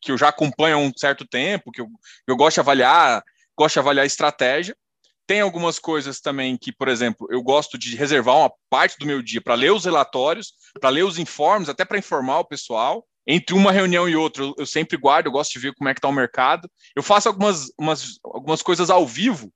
que 0.00 0.10
eu 0.10 0.18
já 0.18 0.28
acompanho 0.28 0.76
há 0.76 0.80
um 0.80 0.92
certo 0.96 1.26
tempo, 1.26 1.70
que 1.70 1.80
eu, 1.80 1.88
eu 2.26 2.36
gosto 2.36 2.56
de 2.56 2.60
avaliar, 2.60 3.22
gosto 3.56 3.74
de 3.74 3.78
avaliar 3.78 4.04
estratégia. 4.04 4.76
Tem 5.26 5.40
algumas 5.40 5.78
coisas 5.78 6.20
também 6.20 6.56
que, 6.56 6.72
por 6.72 6.88
exemplo, 6.88 7.26
eu 7.30 7.42
gosto 7.42 7.76
de 7.76 7.96
reservar 7.96 8.36
uma 8.36 8.52
parte 8.70 8.96
do 8.98 9.06
meu 9.06 9.20
dia 9.20 9.40
para 9.40 9.54
ler 9.54 9.72
os 9.72 9.84
relatórios, 9.84 10.52
para 10.80 10.90
ler 10.90 11.04
os 11.04 11.18
informes, 11.18 11.68
até 11.68 11.84
para 11.84 11.98
informar 11.98 12.40
o 12.40 12.44
pessoal. 12.44 13.04
Entre 13.26 13.56
uma 13.56 13.72
reunião 13.72 14.08
e 14.08 14.14
outra, 14.14 14.44
eu 14.56 14.66
sempre 14.66 14.96
guardo, 14.96 15.26
eu 15.26 15.32
gosto 15.32 15.52
de 15.52 15.58
ver 15.58 15.74
como 15.74 15.88
é 15.88 15.94
que 15.94 15.98
está 15.98 16.06
o 16.06 16.12
mercado. 16.12 16.70
Eu 16.94 17.02
faço 17.02 17.28
algumas, 17.28 17.66
umas, 17.76 18.18
algumas 18.24 18.62
coisas 18.62 18.88
ao 18.88 19.04
vivo 19.04 19.52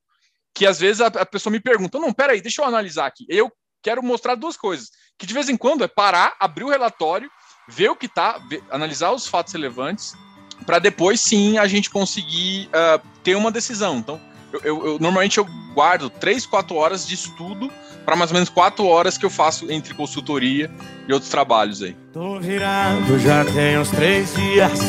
que 0.55 0.67
às 0.67 0.81
vezes 0.81 1.01
a, 1.01 1.07
a 1.07 1.27
pessoa 1.27 1.53
me 1.53 1.61
pergunta: 1.61 1.99
não, 1.99 2.13
peraí, 2.13 2.41
deixa 2.41 2.63
eu 2.63 2.67
analisar 2.67 3.07
aqui. 3.07 3.25
Eu 3.29 3.51
quero 3.81 4.03
mostrar 4.03 4.35
duas 4.35 4.57
coisas. 4.57 4.91
Que 5.17 5.27
de 5.27 5.35
vez 5.35 5.49
em 5.49 5.57
quando 5.57 5.85
é 5.85 5.89
parar, 5.89 6.37
abrir 6.41 6.65
o 6.65 6.71
relatório, 6.71 7.31
ver 7.69 7.91
o 7.91 7.97
que 7.97 8.07
está, 8.07 8.41
analisar 8.71 9.13
os 9.13 9.27
fatos 9.27 9.53
relevantes, 9.53 10.15
para 10.67 10.79
depois 10.79 11.21
sim 11.21 11.59
a 11.59 11.67
gente 11.67 11.91
conseguir 11.91 12.69
uh, 12.69 13.07
ter 13.23 13.37
uma 13.37 13.51
decisão. 13.51 13.99
Então, 13.99 14.21
eu, 14.53 14.61
eu, 14.65 14.87
eu, 14.87 14.99
normalmente 14.99 15.39
eu 15.39 15.47
guardo 15.75 16.11
três, 16.11 16.45
quatro 16.47 16.77
horas 16.77 17.07
de 17.07 17.15
estudo 17.15 17.71
para 18.05 18.17
mais 18.17 18.31
ou 18.31 18.35
menos 18.35 18.49
quatro 18.49 18.87
horas 18.87 19.17
que 19.17 19.25
eu 19.25 19.31
faço 19.31 19.71
entre 19.71 19.95
consultoria 19.95 20.71
e 21.07 21.13
outros 21.13 21.31
trabalhos 21.31 21.83
aí. 21.83 21.95
Tô 22.13 22.41
virado 22.41 23.19
já 23.19 23.45
tem 23.45 23.79
uns 23.79 23.91
três 23.91 24.35
dias. 24.35 24.81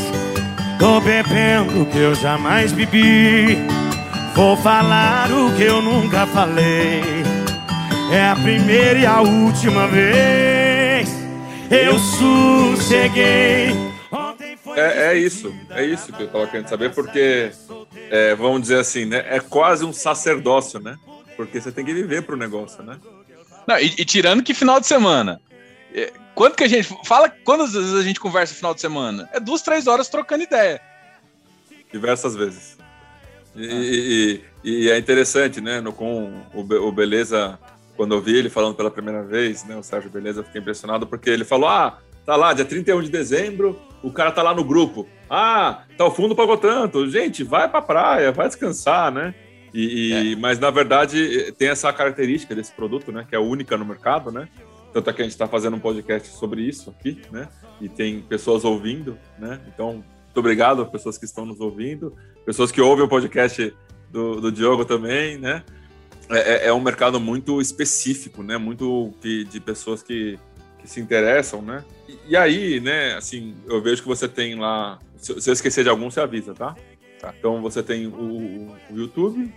Tô 0.80 1.00
bebendo 1.00 1.86
que 1.92 1.98
eu 1.98 2.16
jamais 2.16 2.72
bebi. 2.72 3.58
Vou 4.34 4.58
falar 4.58 5.30
o 5.32 5.56
que 5.56 5.64
eu 5.64 5.82
nunca 5.82 6.26
falei. 6.28 7.04
É 8.12 8.30
a 8.30 8.36
primeira 8.36 9.00
e 9.00 9.06
a 9.06 9.22
última 9.22 9.88
vez. 9.88 11.10
Eu 11.70 12.00
sosseguei 12.00 13.92
é, 14.76 15.12
é, 15.12 15.18
isso, 15.18 15.54
é 15.70 15.86
isso 15.86 16.14
que 16.14 16.24
eu 16.24 16.28
estava 16.28 16.48
querendo 16.48 16.68
saber, 16.68 16.94
porque, 16.94 17.52
é, 18.12 18.36
vamos 18.36 18.64
dizer 18.64 18.78
assim, 18.78 19.06
né? 19.06 19.24
É 19.26 19.40
quase 19.40 19.86
um 19.86 19.94
sacerdócio, 19.94 20.82
né? 20.82 20.98
Porque 21.38 21.62
você 21.62 21.72
tem 21.72 21.86
que 21.86 21.94
viver 21.94 22.24
para 22.24 22.36
o 22.36 22.38
negócio, 22.38 22.84
né? 22.84 23.00
Não, 23.66 23.80
e, 23.80 23.86
e, 23.98 24.04
tirando 24.04 24.44
que 24.44 24.54
final 24.54 24.82
de 24.82 24.86
semana. 24.86 25.40
É, 25.96 26.12
quanto 26.36 26.58
que 26.58 26.66
a 26.66 26.68
gente. 26.68 26.94
Fala 27.06 27.30
quantas 27.30 27.72
vezes 27.72 27.94
a 27.94 28.04
gente 28.04 28.20
conversa 28.20 28.54
final 28.54 28.74
de 28.74 28.82
semana? 28.82 29.30
É 29.32 29.40
duas, 29.40 29.62
três 29.62 29.88
horas 29.88 30.10
trocando 30.10 30.44
ideia. 30.44 30.82
Diversas 31.90 32.36
vezes. 32.36 32.78
E, 33.56 34.44
e, 34.62 34.70
e 34.70 34.90
é 34.92 34.98
interessante, 34.98 35.62
né? 35.62 35.80
No, 35.80 35.94
com 35.94 36.44
o, 36.54 36.60
o 36.60 36.92
Beleza, 36.92 37.58
quando 37.96 38.14
eu 38.14 38.22
vi 38.22 38.36
ele 38.36 38.50
falando 38.50 38.76
pela 38.76 38.92
primeira 38.92 39.24
vez, 39.24 39.64
né? 39.64 39.78
O 39.78 39.84
Sérgio 39.84 40.10
Beleza, 40.10 40.42
eu 40.42 40.44
fiquei 40.44 40.60
impressionado 40.60 41.08
porque 41.08 41.30
ele 41.30 41.46
falou: 41.46 41.70
ah, 41.70 41.98
tá 42.26 42.36
lá, 42.36 42.54
dia 42.54 42.66
31 42.66 43.02
de 43.02 43.10
dezembro, 43.10 43.80
o 44.04 44.12
cara 44.12 44.32
tá 44.32 44.42
lá 44.42 44.54
no 44.54 44.64
grupo. 44.64 45.08
Ah, 45.30 45.84
tá 45.98 46.06
o 46.06 46.12
fundo 46.12 46.36
pagou 46.36 46.58
tanto. 46.58 47.10
Gente, 47.10 47.44
vai 47.44 47.70
pra 47.70 47.82
praia, 47.82 48.32
vai 48.32 48.48
descansar, 48.48 49.12
né? 49.12 49.34
E, 49.74 50.10
e 50.10 50.34
é. 50.34 50.36
Mas, 50.36 50.60
na 50.60 50.70
verdade, 50.70 51.54
tem 51.58 51.70
essa 51.70 51.92
característica 51.94 52.56
desse 52.56 52.72
produto, 52.72 53.12
né? 53.12 53.26
Que 53.28 53.36
é 53.36 53.40
única 53.40 53.78
no 53.78 53.86
mercado, 53.86 54.32
né? 54.32 54.50
Tanto 54.94 55.10
é 55.10 55.14
que 55.14 55.22
a 55.22 55.24
gente 55.24 55.32
está 55.32 55.48
fazendo 55.48 55.78
um 55.78 55.80
podcast 55.80 56.28
sobre 56.30 56.62
isso 56.62 56.90
aqui, 56.90 57.22
né? 57.32 57.48
E 57.80 57.88
tem 57.88 58.22
pessoas 58.22 58.66
ouvindo, 58.66 59.18
né? 59.40 59.60
Então, 59.74 59.94
muito 59.94 60.38
obrigado 60.38 60.82
às 60.82 60.90
pessoas 60.90 61.18
que 61.18 61.26
estão 61.26 61.46
nos 61.46 61.62
ouvindo, 61.62 62.14
pessoas 62.46 62.72
que 62.72 62.82
ouvem 62.82 63.06
o 63.06 63.08
podcast 63.08 63.74
do, 64.10 64.42
do 64.42 64.52
Diogo 64.52 64.84
também, 64.84 65.38
né? 65.38 65.64
É, 66.30 66.40
é, 66.40 66.68
é 66.68 66.74
um 66.74 66.82
mercado 66.82 67.20
muito 67.20 67.62
específico, 67.62 68.44
né? 68.44 68.58
Muito 68.58 69.14
de, 69.22 69.46
de 69.46 69.60
pessoas 69.62 70.04
que 70.04 70.38
que 70.82 70.90
se 70.90 71.00
interessam, 71.00 71.62
né? 71.62 71.84
E, 72.28 72.36
aí, 72.36 72.80
né, 72.80 73.16
assim, 73.16 73.56
eu 73.68 73.82
vejo 73.82 74.02
que 74.02 74.08
você 74.08 74.28
tem 74.28 74.56
lá. 74.56 75.00
Se, 75.18 75.40
se 75.40 75.50
eu 75.50 75.54
esquecer 75.54 75.84
de 75.84 75.90
algum, 75.90 76.10
você 76.10 76.20
avisa, 76.20 76.54
tá? 76.54 76.76
tá. 77.20 77.34
Então 77.38 77.62
você 77.62 77.84
tem 77.84 78.08
o, 78.08 78.76
o, 78.90 78.98
YouTube, 78.98 79.54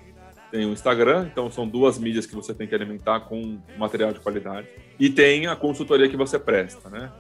tem 0.51 0.67
o 0.67 0.73
Instagram, 0.73 1.29
então 1.31 1.51
são 1.51 1.67
duas 1.67 1.99
mídias 1.99 2.27
que 2.27 2.35
você 2.35 2.53
tem 2.53 2.67
que 2.67 2.75
alimentar 2.75 3.21
com 3.21 3.59
material 3.79 4.13
de 4.13 4.21
qualidade. 4.21 4.69
E 4.99 5.09
tem 5.09 5.47
a 5.47 5.57
consultoria 5.57 6.09
que 6.09 6.17
você 6.17 6.39
presta, 6.39 6.89
né? 6.89 7.11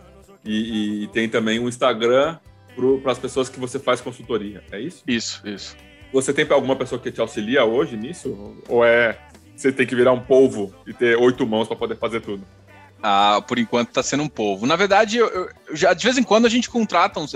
E, 0.44 1.04
e 1.04 1.08
tem 1.08 1.28
também 1.28 1.58
o 1.58 1.68
Instagram 1.68 2.38
para 3.02 3.12
as 3.12 3.18
pessoas 3.18 3.48
que 3.48 3.58
você 3.58 3.78
faz 3.78 4.00
consultoria, 4.00 4.62
é 4.72 4.80
isso? 4.80 5.02
Isso, 5.06 5.46
isso. 5.46 5.76
Você 6.12 6.32
tem 6.32 6.46
alguma 6.50 6.76
pessoa 6.76 7.00
que 7.00 7.10
te 7.10 7.20
auxilia 7.20 7.64
hoje 7.64 7.96
nisso? 7.96 8.56
Ou 8.68 8.84
é 8.84 9.18
você 9.56 9.70
tem 9.70 9.86
que 9.86 9.94
virar 9.94 10.12
um 10.12 10.20
polvo 10.20 10.74
e 10.86 10.92
ter 10.92 11.16
oito 11.16 11.46
mãos 11.46 11.68
para 11.68 11.76
poder 11.76 11.96
fazer 11.96 12.20
tudo? 12.20 12.44
Ah, 13.06 13.42
por 13.46 13.58
enquanto 13.58 13.88
está 13.88 14.02
sendo 14.02 14.22
um 14.22 14.28
povo. 14.28 14.64
Na 14.64 14.76
verdade, 14.76 15.18
eu, 15.18 15.28
eu, 15.28 15.50
já 15.74 15.92
de 15.92 16.02
vez 16.02 16.16
em 16.16 16.22
quando 16.22 16.46
a 16.46 16.48
gente 16.48 16.70
contrata 16.70 17.20
um. 17.20 17.26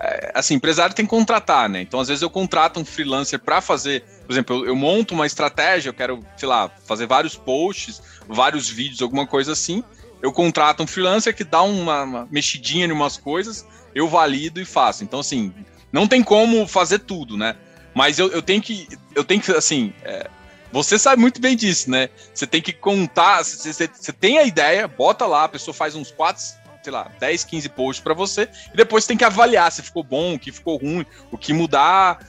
É, 0.00 0.32
assim, 0.34 0.54
empresário 0.54 0.94
tem 0.94 1.04
que 1.04 1.10
contratar, 1.10 1.68
né? 1.68 1.82
Então, 1.82 2.00
às 2.00 2.08
vezes, 2.08 2.22
eu 2.22 2.30
contrato 2.30 2.80
um 2.80 2.84
freelancer 2.84 3.38
para 3.38 3.60
fazer. 3.60 4.02
Por 4.24 4.32
exemplo, 4.32 4.56
eu, 4.56 4.68
eu, 4.68 4.74
monto 4.74 5.12
uma 5.12 5.26
estratégia, 5.26 5.90
eu 5.90 5.92
quero, 5.92 6.24
sei 6.34 6.48
lá, 6.48 6.70
fazer 6.86 7.06
vários 7.06 7.36
posts, 7.36 8.00
vários 8.26 8.70
vídeos, 8.70 9.02
alguma 9.02 9.26
coisa 9.26 9.52
assim. 9.52 9.84
Eu 10.22 10.32
contrato 10.32 10.82
um 10.82 10.86
freelancer 10.86 11.36
que 11.36 11.44
dá 11.44 11.60
uma, 11.60 12.02
uma 12.02 12.28
mexidinha 12.30 12.86
em 12.86 12.92
umas 12.92 13.18
coisas, 13.18 13.66
eu 13.94 14.08
valido 14.08 14.62
e 14.62 14.64
faço. 14.64 15.04
Então, 15.04 15.20
assim, 15.20 15.52
não 15.92 16.06
tem 16.06 16.22
como 16.22 16.66
fazer 16.66 17.00
tudo, 17.00 17.36
né? 17.36 17.54
Mas 17.94 18.18
eu, 18.18 18.28
eu 18.28 18.40
tenho 18.40 18.62
que. 18.62 18.88
Eu 19.14 19.24
tenho 19.24 19.42
que, 19.42 19.52
assim. 19.52 19.92
É, 20.02 20.26
você 20.72 20.98
sabe 20.98 21.20
muito 21.20 21.40
bem 21.40 21.56
disso, 21.56 21.90
né? 21.90 22.08
Você 22.32 22.46
tem 22.46 22.62
que 22.62 22.72
contar, 22.72 23.44
você, 23.44 23.72
você, 23.72 23.88
você 23.92 24.12
tem 24.12 24.38
a 24.38 24.44
ideia, 24.44 24.86
bota 24.86 25.26
lá, 25.26 25.44
a 25.44 25.48
pessoa 25.48 25.74
faz 25.74 25.94
uns 25.94 26.10
4, 26.10 26.42
sei 26.82 26.92
lá, 26.92 27.10
10, 27.18 27.44
15 27.44 27.68
posts 27.70 28.02
para 28.02 28.14
você, 28.14 28.48
e 28.72 28.76
depois 28.76 29.04
você 29.04 29.08
tem 29.08 29.16
que 29.16 29.24
avaliar 29.24 29.70
se 29.72 29.82
ficou 29.82 30.02
bom, 30.02 30.34
o 30.34 30.38
que 30.38 30.52
ficou 30.52 30.76
ruim, 30.76 31.04
o 31.30 31.36
que 31.36 31.52
mudar, 31.52 32.20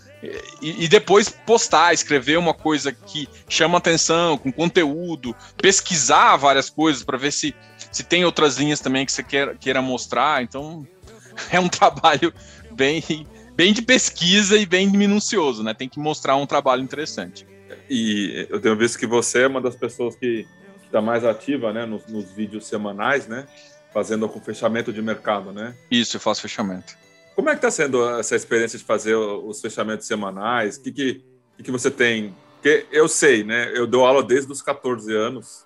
e, 0.62 0.86
e, 0.86 0.88
depois 0.88 1.30
postar, 1.30 1.93
escrever 1.93 2.38
uma 2.38 2.54
coisa 2.54 2.91
que 2.91 3.27
chama 3.49 3.80
atenção, 3.80 4.38
com 4.38 4.51
conteúdo, 4.51 5.36
pesquisar 5.58 6.38
várias 6.38 6.69
coisas 6.69 7.04
para 7.04 7.17
ver 7.17 7.32
se, 7.32 7.56
se 7.91 8.04
tem 8.04 8.23
outras 8.23 8.58
linhas 8.58 8.80
também 8.80 9.04
que 9.04 9.12
você 9.12 9.23
queira, 9.23 9.56
queira 9.56 9.82
mostrar. 9.82 10.43
Então, 10.43 10.86
é 11.49 11.60
um 11.60 11.67
trabalho 11.67 12.32
bem, 12.71 13.25
bem 13.56 13.73
de 13.73 13.82
pesquisa 13.82 14.58
e 14.58 14.65
bem 14.65 14.88
minucioso, 14.88 15.63
né? 15.63 15.73
Tem 15.73 15.89
que 15.89 15.99
mostrar 15.99 16.36
um 16.36 16.45
trabalho 16.45 16.84
interessante. 16.84 17.47
E 17.93 18.47
eu 18.49 18.58
tenho 18.62 18.77
visto 18.77 18.97
que 18.97 19.06
você 19.06 19.41
é 19.41 19.47
uma 19.47 19.60
das 19.60 19.75
pessoas 19.75 20.15
que 20.15 20.47
está 20.86 21.01
mais 21.01 21.25
ativa, 21.25 21.73
né, 21.73 21.86
nos, 21.86 22.08
nos, 22.08 22.32
vídeos 22.32 22.65
semanais, 22.65 23.27
né, 23.27 23.45
fazendo 23.93 24.30
com 24.30 24.39
fechamento 24.39 24.93
de 24.93 25.01
mercado, 25.01 25.51
né? 25.51 25.75
Isso, 25.91 26.15
eu 26.15 26.21
faço 26.21 26.41
fechamento. 26.41 26.97
Como 27.36 27.49
é 27.49 27.51
que 27.51 27.58
está 27.58 27.69
sendo 27.69 28.10
essa 28.17 28.34
experiência 28.34 28.80
de 28.80 28.86
fazer 28.86 29.15
os 29.15 29.60
fechamentos 29.60 30.08
semanais? 30.08 30.77
O 30.77 30.84
que, 30.84 30.91
que, 30.93 31.25
que, 31.62 31.69
você 31.69 31.91
tem? 31.91 32.34
Porque 32.54 32.88
eu 32.93 33.10
sei, 33.10 33.43
né, 33.43 33.69
eu 33.75 33.86
dou 33.86 34.06
aula 34.06 34.23
desde 34.23 34.49
os 34.49 34.62
14 34.62 35.13
anos 35.13 35.65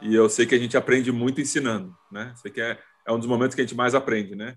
e 0.00 0.14
eu 0.14 0.28
sei 0.28 0.46
que 0.46 0.54
a 0.54 0.58
gente 0.58 0.76
aprende 0.76 1.10
muito 1.10 1.40
ensinando, 1.40 1.92
né? 2.08 2.32
Sei 2.36 2.52
que 2.52 2.60
é, 2.60 2.78
é 3.04 3.12
um 3.12 3.18
dos 3.18 3.26
momentos 3.26 3.56
que 3.56 3.60
a 3.60 3.64
gente 3.64 3.76
mais 3.76 3.96
aprende, 3.96 4.36
né? 4.36 4.54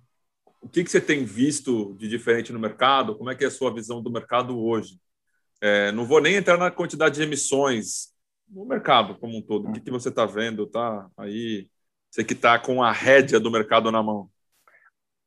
O 0.62 0.70
que, 0.70 0.84
que 0.84 0.92
você 0.92 1.02
tem 1.02 1.26
visto 1.26 1.96
de 1.98 2.08
diferente 2.08 2.54
no 2.54 2.60
mercado? 2.60 3.16
Como 3.16 3.32
é 3.32 3.36
que 3.36 3.44
é 3.44 3.48
a 3.48 3.52
sua 3.52 3.74
visão 3.74 4.04
do 4.04 4.12
mercado 4.12 4.60
hoje? 4.60 5.00
É, 5.62 5.92
não 5.92 6.06
vou 6.06 6.22
nem 6.22 6.36
entrar 6.36 6.58
na 6.58 6.70
quantidade 6.70 7.16
de 7.16 7.24
emissões 7.24 8.14
no 8.48 8.66
mercado 8.66 9.16
como 9.16 9.38
um 9.38 9.42
todo. 9.42 9.68
O 9.68 9.74
que, 9.74 9.82
que 9.82 9.92
você 9.92 10.10
está 10.10 10.26
vendo? 10.26 10.68
Tá 10.68 11.10
aí, 11.18 11.70
você 12.10 12.24
que 12.24 12.34
está 12.34 12.58
com 12.58 12.84
a 12.84 12.92
rédea 12.92 13.40
do 13.40 13.52
mercado 13.52 13.92
na 13.92 14.02
mão. 14.02 14.30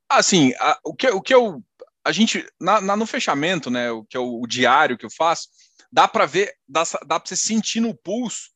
Assim, 0.09 0.53
a, 0.59 0.79
o, 0.83 0.93
que, 0.93 1.07
o 1.09 1.21
que 1.21 1.33
eu. 1.33 1.63
A 2.03 2.11
gente, 2.11 2.45
na, 2.59 2.81
na, 2.81 2.95
no 2.95 3.05
fechamento, 3.05 3.69
né, 3.69 3.91
o 3.91 4.03
que 4.03 4.17
é 4.17 4.19
o, 4.19 4.41
o 4.41 4.47
diário 4.47 4.97
que 4.97 5.05
eu 5.05 5.11
faço, 5.11 5.49
dá 5.91 6.07
para 6.07 6.25
ver, 6.25 6.55
dá, 6.67 6.83
dá 7.05 7.19
para 7.19 7.27
você 7.27 7.35
sentir 7.35 7.79
no 7.79 7.95
pulso 7.95 8.49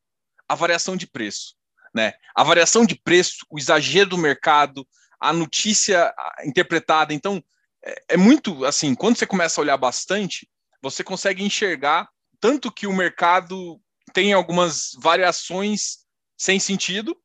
a 0.48 0.56
variação 0.56 0.96
de 0.96 1.06
preço. 1.06 1.56
Né? 1.94 2.14
A 2.36 2.44
variação 2.44 2.86
de 2.86 2.96
preço, 2.96 3.46
o 3.50 3.60
exagero 3.60 4.10
do 4.10 4.18
mercado, 4.18 4.86
a 5.20 5.32
notícia 5.32 6.14
interpretada. 6.44 7.14
Então, 7.14 7.44
é, 7.84 8.04
é 8.10 8.18
muito 8.18 8.66
assim, 8.66 8.96
quando 8.96 9.18
você 9.18 9.28
começa 9.28 9.60
a 9.60 9.64
olhar 9.64 9.78
bastante, 9.78 10.50
você 10.86 11.04
consegue 11.04 11.44
enxergar 11.44 12.08
tanto 12.40 12.72
que 12.72 12.86
o 12.86 12.94
mercado 12.94 13.82
tem 14.14 14.34
algumas 14.34 14.92
variações 15.02 16.06
sem 16.38 16.60
sentido 16.60 17.18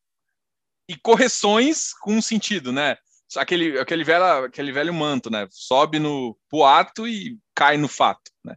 e 0.88 0.96
correções 0.96 1.92
com 2.01 2.23
sentido, 2.23 2.73
né? 2.73 2.96
Aquele, 3.37 3.79
aquele, 3.79 4.03
velho, 4.03 4.44
aquele 4.44 4.73
velho 4.73 4.94
manto, 4.94 5.29
né? 5.31 5.46
Sobe 5.51 5.99
no 5.99 6.35
boato 6.51 7.07
e 7.07 7.38
cai 7.55 7.77
no 7.77 7.87
fato, 7.87 8.31
né? 8.42 8.57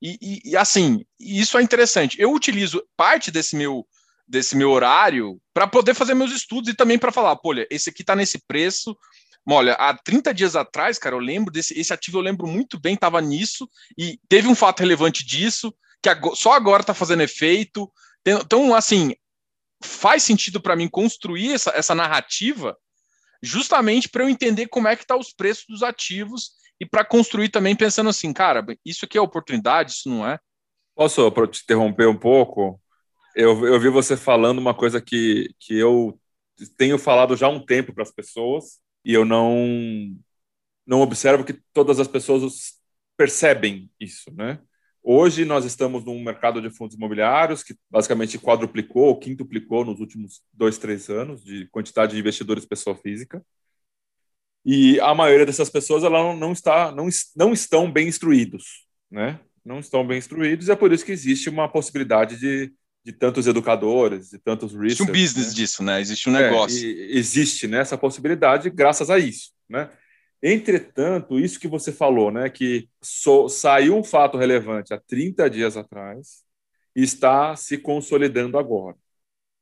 E, 0.00 0.16
e, 0.22 0.50
e 0.52 0.56
assim, 0.56 1.04
isso 1.18 1.58
é 1.58 1.62
interessante. 1.62 2.20
Eu 2.20 2.32
utilizo 2.32 2.86
parte 2.96 3.32
desse 3.32 3.56
meu 3.56 3.84
desse 4.28 4.56
meu 4.56 4.70
horário 4.70 5.40
para 5.54 5.68
poder 5.68 5.94
fazer 5.94 6.14
meus 6.14 6.32
estudos 6.32 6.68
e 6.68 6.74
também 6.74 6.98
para 6.98 7.12
falar, 7.12 7.38
olha, 7.44 7.64
esse 7.70 7.90
aqui 7.90 8.02
está 8.02 8.16
nesse 8.16 8.44
preço, 8.46 8.96
Olha, 9.48 9.74
há 9.74 9.96
30 9.96 10.34
dias 10.34 10.56
atrás, 10.56 10.98
cara, 10.98 11.14
eu 11.14 11.20
lembro 11.20 11.52
desse 11.52 11.78
esse 11.78 11.92
ativo, 11.92 12.18
eu 12.18 12.22
lembro 12.22 12.48
muito 12.48 12.80
bem, 12.80 12.94
estava 12.94 13.20
nisso, 13.20 13.68
e 13.96 14.18
teve 14.28 14.48
um 14.48 14.56
fato 14.56 14.80
relevante 14.80 15.24
disso, 15.24 15.72
que 16.02 16.08
agora, 16.08 16.34
só 16.34 16.52
agora 16.52 16.80
está 16.82 16.92
fazendo 16.92 17.22
efeito. 17.22 17.90
Então, 18.26 18.74
assim, 18.74 19.14
faz 19.82 20.24
sentido 20.24 20.60
para 20.60 20.74
mim 20.74 20.88
construir 20.88 21.52
essa, 21.52 21.70
essa 21.70 21.94
narrativa 21.94 22.76
justamente 23.42 24.08
para 24.08 24.24
eu 24.24 24.28
entender 24.28 24.66
como 24.66 24.88
é 24.88 24.96
que 24.96 25.06
tá 25.06 25.16
os 25.16 25.32
preços 25.32 25.64
dos 25.68 25.82
ativos 25.82 26.52
e 26.80 26.86
para 26.86 27.04
construir 27.04 27.48
também 27.48 27.76
pensando 27.76 28.10
assim, 28.10 28.32
cara, 28.32 28.64
isso 28.84 29.04
aqui 29.04 29.16
é 29.16 29.20
oportunidade, 29.20 29.92
isso 29.92 30.08
não 30.08 30.26
é. 30.26 30.38
Posso 30.94 31.30
te 31.30 31.62
interromper 31.62 32.08
um 32.08 32.18
pouco? 32.18 32.80
Eu, 33.34 33.64
eu 33.66 33.78
vi 33.78 33.88
você 33.88 34.16
falando 34.16 34.58
uma 34.58 34.74
coisa 34.74 35.00
que, 35.00 35.54
que 35.60 35.78
eu 35.78 36.18
tenho 36.76 36.98
falado 36.98 37.36
já 37.36 37.46
há 37.46 37.50
um 37.50 37.64
tempo 37.64 37.94
para 37.94 38.02
as 38.02 38.10
pessoas 38.10 38.80
e 39.06 39.14
eu 39.14 39.24
não 39.24 40.18
não 40.84 41.00
observo 41.00 41.44
que 41.44 41.54
todas 41.72 42.00
as 42.00 42.08
pessoas 42.08 42.80
percebem 43.16 43.90
isso, 44.00 44.32
né? 44.34 44.60
Hoje 45.02 45.44
nós 45.44 45.64
estamos 45.64 46.04
num 46.04 46.22
mercado 46.22 46.60
de 46.60 46.70
fundos 46.70 46.96
imobiliários 46.96 47.62
que 47.62 47.76
basicamente 47.88 48.38
quadruplicou 48.38 49.04
ou 49.04 49.18
quintuplicou 49.18 49.84
nos 49.84 50.00
últimos 50.00 50.42
dois, 50.52 50.76
três 50.76 51.08
anos 51.08 51.44
de 51.44 51.66
quantidade 51.68 52.14
de 52.14 52.18
investidores 52.18 52.66
pessoa 52.66 52.96
física. 52.96 53.44
E 54.64 54.98
a 55.00 55.14
maioria 55.14 55.46
dessas 55.46 55.70
pessoas 55.70 56.02
ela 56.02 56.18
não, 56.18 56.36
não 56.36 56.52
está 56.52 56.90
não, 56.90 57.08
não 57.36 57.52
estão 57.52 57.90
bem 57.90 58.08
instruídos, 58.08 58.88
né? 59.08 59.38
Não 59.64 59.78
estão 59.78 60.04
bem 60.04 60.18
instruídos 60.18 60.66
e 60.66 60.72
é 60.72 60.76
por 60.76 60.92
isso 60.92 61.04
que 61.04 61.12
existe 61.12 61.48
uma 61.48 61.68
possibilidade 61.68 62.38
de 62.40 62.72
de 63.06 63.12
tantos 63.12 63.46
educadores, 63.46 64.30
de 64.30 64.38
tantos 64.38 64.72
research. 64.72 64.86
Existe 64.86 65.02
um 65.04 65.12
business 65.12 65.46
né? 65.46 65.54
disso, 65.54 65.82
né? 65.84 66.00
Existe 66.00 66.28
um 66.28 66.36
é, 66.36 66.42
negócio. 66.42 66.84
É, 66.84 67.16
existe 67.16 67.68
né, 67.68 67.78
essa 67.78 67.96
possibilidade 67.96 68.68
graças 68.68 69.10
a 69.10 69.16
isso, 69.16 69.52
né? 69.68 69.88
Entretanto, 70.42 71.38
isso 71.38 71.60
que 71.60 71.68
você 71.68 71.92
falou, 71.92 72.32
né, 72.32 72.50
que 72.50 72.88
so, 73.00 73.48
saiu 73.48 73.96
um 73.96 74.04
fato 74.04 74.36
relevante 74.36 74.92
há 74.92 75.00
30 75.00 75.48
dias 75.48 75.76
atrás 75.76 76.44
e 76.96 77.02
está 77.02 77.54
se 77.54 77.78
consolidando 77.78 78.58
agora. 78.58 78.96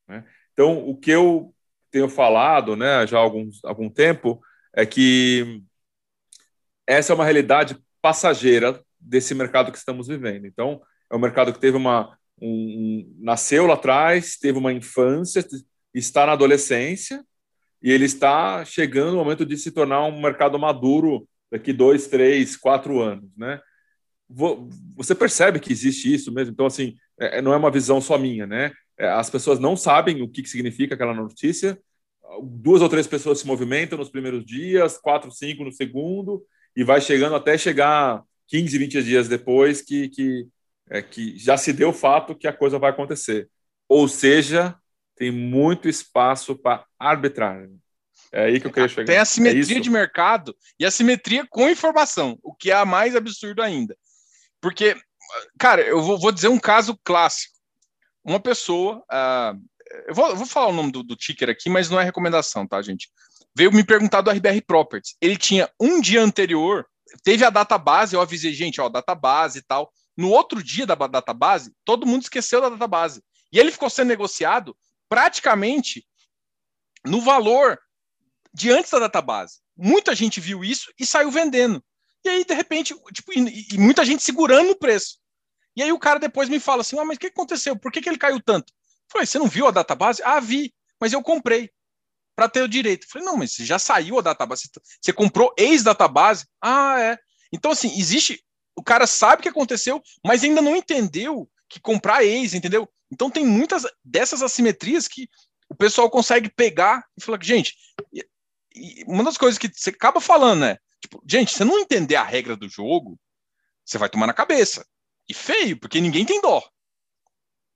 Né? 0.08 0.24
Então, 0.52 0.78
o 0.88 0.96
que 0.96 1.10
eu 1.10 1.54
tenho 1.90 2.08
falado 2.08 2.74
né, 2.74 3.06
já 3.06 3.18
há 3.18 3.20
algum, 3.20 3.48
algum 3.62 3.88
tempo 3.88 4.42
é 4.74 4.84
que 4.84 5.62
essa 6.86 7.12
é 7.12 7.14
uma 7.14 7.24
realidade 7.24 7.78
passageira 8.02 8.82
desse 8.98 9.34
mercado 9.34 9.70
que 9.70 9.78
estamos 9.78 10.08
vivendo. 10.08 10.46
Então, 10.46 10.82
é 11.10 11.14
um 11.14 11.20
mercado 11.20 11.52
que 11.52 11.60
teve 11.60 11.76
uma, 11.76 12.18
um, 12.40 13.14
nasceu 13.18 13.66
lá 13.66 13.74
atrás, 13.74 14.36
teve 14.36 14.58
uma 14.58 14.72
infância, 14.72 15.46
está 15.92 16.26
na 16.26 16.32
adolescência 16.32 17.24
e 17.82 17.90
ele 17.90 18.04
está 18.04 18.64
chegando 18.64 19.12
no 19.12 19.18
momento 19.18 19.44
de 19.44 19.56
se 19.56 19.70
tornar 19.70 20.04
um 20.04 20.20
mercado 20.20 20.58
maduro 20.58 21.28
daqui 21.50 21.72
dois, 21.72 22.06
três, 22.06 22.56
quatro 22.56 23.00
anos, 23.00 23.30
né? 23.36 23.60
Você 24.96 25.14
percebe 25.14 25.60
que 25.60 25.70
existe 25.70 26.12
isso 26.12 26.32
mesmo? 26.32 26.52
Então, 26.52 26.66
assim, 26.66 26.96
é, 27.20 27.42
não 27.42 27.52
é 27.52 27.56
uma 27.56 27.70
visão 27.70 28.00
só 28.00 28.18
minha, 28.18 28.46
né? 28.46 28.72
É, 28.98 29.08
as 29.08 29.28
pessoas 29.28 29.58
não 29.58 29.76
sabem 29.76 30.22
o 30.22 30.28
que 30.28 30.44
significa 30.46 30.94
aquela 30.94 31.14
notícia. 31.14 31.78
Duas 32.42 32.82
ou 32.82 32.88
três 32.88 33.06
pessoas 33.06 33.38
se 33.38 33.46
movimentam 33.46 33.98
nos 33.98 34.08
primeiros 34.08 34.44
dias, 34.44 34.98
quatro, 34.98 35.30
cinco 35.30 35.62
no 35.62 35.70
segundo, 35.70 36.44
e 36.74 36.82
vai 36.82 37.00
chegando 37.00 37.36
até 37.36 37.56
chegar 37.56 38.22
15, 38.48 38.78
20 38.78 39.02
dias 39.02 39.28
depois 39.28 39.82
que, 39.82 40.08
que 40.08 40.48
é 40.88 41.02
que 41.02 41.38
já 41.38 41.56
se 41.56 41.72
deu 41.72 41.90
o 41.90 41.94
fato 41.94 42.34
que 42.34 42.46
a 42.46 42.52
coisa 42.52 42.78
vai 42.78 42.90
acontecer. 42.90 43.48
Ou 43.88 44.08
seja, 44.08 44.76
tem 45.16 45.30
muito 45.30 45.88
espaço 45.88 46.56
para 46.56 46.84
arbitragem. 46.98 47.80
É 48.32 48.46
aí 48.46 48.60
que 48.60 48.66
eu 48.66 48.72
queria 48.72 48.88
chegar. 48.88 49.06
Tem 49.06 49.18
a 49.18 49.24
simetria 49.24 49.78
é 49.78 49.80
de 49.80 49.90
mercado 49.90 50.56
e 50.78 50.84
a 50.84 50.90
simetria 50.90 51.46
com 51.48 51.68
informação, 51.68 52.38
o 52.42 52.54
que 52.54 52.70
é 52.70 52.74
a 52.74 52.84
mais 52.84 53.14
absurdo 53.14 53.62
ainda. 53.62 53.96
Porque, 54.60 54.96
cara, 55.58 55.82
eu 55.82 56.02
vou, 56.02 56.18
vou 56.18 56.32
dizer 56.32 56.48
um 56.48 56.58
caso 56.58 56.98
clássico. 57.04 57.54
Uma 58.24 58.40
pessoa. 58.40 59.04
Uh, 59.10 59.60
eu, 60.08 60.14
vou, 60.14 60.28
eu, 60.30 60.36
vou, 60.36 60.46
falar 60.46 60.68
o 60.68 60.72
nome 60.72 60.90
do, 60.90 61.02
do 61.02 61.14
ticker 61.14 61.48
aqui, 61.48 61.68
mas 61.68 61.90
não 61.90 62.00
é 62.00 62.04
recomendação, 62.04 62.66
tá, 62.66 62.80
gente? 62.82 63.08
Veio 63.56 63.70
me 63.70 63.84
perguntar 63.84 64.20
do 64.20 64.30
RBR 64.30 64.62
Properties. 64.66 65.14
Ele 65.20 65.36
tinha 65.36 65.70
um 65.78 66.00
dia 66.00 66.20
anterior, 66.20 66.86
teve 67.22 67.44
a 67.44 67.50
database, 67.50 68.14
eu 68.14 68.20
avisei, 68.20 68.52
gente, 68.52 68.80
ó, 68.80 68.88
database 68.88 69.58
e 69.58 69.62
tal. 69.62 69.92
No 70.16 70.30
outro 70.30 70.62
dia 70.62 70.86
da 70.86 70.94
database, 70.94 71.74
todo 71.84 72.06
mundo 72.06 72.22
esqueceu 72.22 72.60
da 72.60 72.68
database. 72.68 73.22
E 73.52 73.58
ele 73.58 73.72
ficou 73.72 73.90
sendo 73.90 74.08
negociado 74.08 74.76
praticamente 75.08 76.06
no 77.04 77.20
valor 77.20 77.78
de 78.52 78.70
antes 78.70 78.90
da 78.90 79.00
database. 79.00 79.60
Muita 79.76 80.14
gente 80.14 80.40
viu 80.40 80.64
isso 80.64 80.92
e 80.98 81.04
saiu 81.04 81.30
vendendo. 81.30 81.84
E 82.24 82.28
aí, 82.28 82.44
de 82.44 82.54
repente, 82.54 82.94
tipo, 83.12 83.32
e, 83.32 83.66
e 83.72 83.78
muita 83.78 84.04
gente 84.04 84.22
segurando 84.22 84.70
o 84.70 84.78
preço. 84.78 85.18
E 85.76 85.82
aí 85.82 85.92
o 85.92 85.98
cara 85.98 86.20
depois 86.20 86.48
me 86.48 86.60
fala 86.60 86.80
assim: 86.80 86.98
ah, 86.98 87.04
mas 87.04 87.16
o 87.16 87.20
que 87.20 87.26
aconteceu? 87.26 87.76
Por 87.76 87.90
que, 87.90 88.00
que 88.00 88.08
ele 88.08 88.18
caiu 88.18 88.40
tanto? 88.40 88.72
Eu 88.72 89.12
falei, 89.12 89.26
você 89.26 89.38
não 89.38 89.48
viu 89.48 89.66
a 89.66 89.70
database? 89.70 90.22
Ah, 90.24 90.40
vi, 90.40 90.72
mas 91.00 91.12
eu 91.12 91.22
comprei 91.22 91.70
para 92.34 92.48
ter 92.48 92.62
o 92.62 92.68
direito. 92.68 93.04
Eu 93.04 93.10
falei, 93.10 93.26
não, 93.26 93.36
mas 93.36 93.54
já 93.54 93.78
saiu 93.78 94.18
a 94.18 94.22
database. 94.22 94.70
Você 95.00 95.12
comprou 95.12 95.52
ex-database? 95.58 96.46
Ah, 96.60 97.00
é. 97.00 97.18
Então, 97.52 97.70
assim, 97.70 97.96
existe 97.98 98.44
o 98.76 98.82
cara 98.82 99.06
sabe 99.06 99.40
o 99.40 99.42
que 99.42 99.48
aconteceu, 99.48 100.02
mas 100.24 100.42
ainda 100.42 100.60
não 100.60 100.76
entendeu 100.76 101.48
que 101.68 101.80
comprar 101.80 102.24
ex, 102.24 102.54
entendeu? 102.54 102.88
Então 103.10 103.30
tem 103.30 103.44
muitas 103.44 103.84
dessas 104.04 104.42
assimetrias 104.42 105.06
que 105.08 105.28
o 105.68 105.74
pessoal 105.74 106.10
consegue 106.10 106.48
pegar 106.48 107.04
e 107.16 107.22
falar 107.22 107.38
que, 107.38 107.46
gente, 107.46 107.74
uma 109.06 109.24
das 109.24 109.38
coisas 109.38 109.58
que 109.58 109.70
você 109.72 109.90
acaba 109.90 110.20
falando, 110.20 110.60
né? 110.60 110.78
Tipo, 111.00 111.22
gente, 111.26 111.52
você 111.52 111.64
não 111.64 111.78
entender 111.78 112.16
a 112.16 112.24
regra 112.24 112.56
do 112.56 112.68
jogo, 112.68 113.18
você 113.84 113.98
vai 113.98 114.08
tomar 114.08 114.26
na 114.26 114.32
cabeça. 114.32 114.86
E 115.28 115.34
feio, 115.34 115.78
porque 115.78 116.00
ninguém 116.00 116.24
tem 116.24 116.40
dó. 116.40 116.62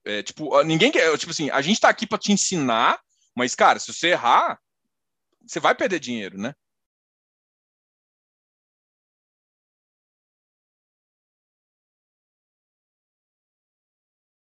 É, 0.05 0.23
tipo, 0.23 0.61
ninguém 0.63 0.91
quer. 0.91 1.17
Tipo 1.17 1.31
assim, 1.31 1.49
a 1.49 1.61
gente 1.61 1.79
tá 1.79 1.89
aqui 1.89 2.07
para 2.07 2.17
te 2.17 2.31
ensinar, 2.31 2.99
mas, 3.35 3.55
cara, 3.55 3.79
se 3.79 3.91
você 3.91 4.09
errar, 4.09 4.59
você 5.45 5.59
vai 5.59 5.75
perder 5.75 5.99
dinheiro, 5.99 6.37
né? 6.37 6.53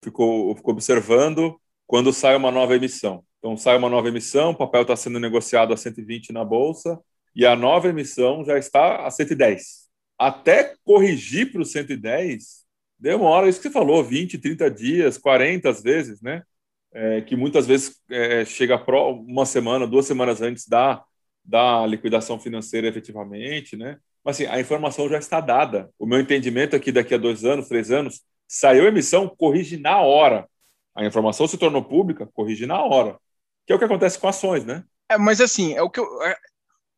Ficou, 0.04 0.56
ficou 0.56 0.74
observando 0.74 1.60
quando 1.88 2.14
sai 2.14 2.36
uma 2.36 2.52
nova 2.52 2.76
emissão. 2.76 3.24
Então, 3.40 3.56
sai 3.56 3.78
uma 3.78 3.90
nova 3.90 4.08
emissão, 4.10 4.52
o 4.52 4.56
papel 4.56 4.82
está 4.84 4.96
sendo 4.96 5.20
negociado 5.20 5.74
a 5.74 5.78
120 5.78 6.34
na 6.34 6.44
bolsa 6.44 7.00
e 7.36 7.46
a 7.46 7.56
nova 7.56 7.88
emissão 7.88 8.44
já 8.44 8.58
está 8.58 9.06
a 9.06 9.12
110. 9.12 9.90
Até 10.18 10.76
corrigir 10.84 11.52
para 11.52 11.62
o 11.62 11.66
110, 11.66 12.66
demora, 13.00 13.48
isso 13.48 13.60
que 13.60 13.70
você 13.70 13.74
falou, 13.74 14.04
20, 14.04 14.38
30 14.38 14.70
dias, 14.70 15.18
40 15.18 15.70
às 15.70 15.82
vezes, 15.82 16.22
né? 16.22 16.44
É, 16.92 17.22
que 17.22 17.36
muitas 17.36 17.68
vezes 17.68 18.02
é, 18.10 18.44
chega 18.44 18.78
pro, 18.78 19.12
uma 19.12 19.46
semana, 19.46 19.88
duas 19.88 20.06
semanas 20.06 20.42
antes 20.42 20.68
da, 20.68 21.04
da 21.46 21.86
liquidação 21.86 22.40
financeira 22.40 22.88
efetivamente, 22.88 23.78
né? 23.78 23.98
Mas 24.24 24.36
assim, 24.36 24.46
a 24.48 24.60
informação 24.60 25.08
já 25.08 25.18
está 25.18 25.40
dada. 25.40 25.90
O 25.98 26.06
meu 26.06 26.20
entendimento 26.20 26.76
é 26.76 26.80
que 26.80 26.92
daqui 26.92 27.14
a 27.14 27.18
dois 27.18 27.46
anos, 27.46 27.70
três 27.70 27.90
anos, 27.90 28.22
Saiu 28.52 28.86
a 28.86 28.88
emissão, 28.88 29.30
corrige 29.30 29.78
na 29.78 30.02
hora. 30.02 30.50
A 30.96 31.06
informação 31.06 31.48
se 31.48 31.56
tornou 31.56 31.86
pública, 31.86 32.26
corrige 32.34 32.66
na 32.66 32.84
hora. 32.84 33.20
Que 33.68 33.72
é 33.72 33.76
o 33.76 33.80
que 33.80 33.86
acontece 33.86 34.18
com 34.18 34.28
ações, 34.28 34.66
né? 34.66 34.84
É, 35.08 35.20
mas 35.20 35.40
assim, 35.40 35.76
é 35.76 35.84
o 35.84 35.90
que 35.90 36.00
eu. 36.00 36.24
É, 36.24 36.36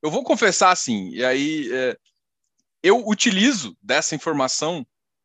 eu 0.02 0.10
vou 0.10 0.24
confessar 0.24 0.72
assim, 0.72 1.10
e 1.10 1.24
aí 1.24 1.70
é, 1.72 1.98
eu 2.82 3.06
utilizo 3.06 3.76
dessa 3.82 4.16
informação. 4.16 4.80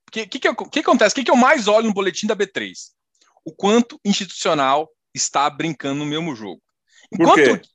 O 0.09 0.11
que, 0.11 0.27
que, 0.27 0.41
que, 0.41 0.55
que, 0.55 0.81
acontece? 0.81 1.13
O 1.13 1.17
que, 1.17 1.25
que 1.25 1.31
eu 1.31 1.37
mais 1.37 1.69
olho 1.69 1.87
no 1.87 1.95
boletim 1.95 2.27
da 2.27 2.37
B3? 2.37 2.73
O 3.45 3.53
quanto 3.55 4.01
institucional 4.05 4.91
está 5.15 5.49
brincando 5.49 6.01
no 6.01 6.07
mesmo 6.07 6.35
jogo. 6.35 6.61
Enquanto, 7.13 7.35
Por 7.35 7.61
quê? 7.61 7.69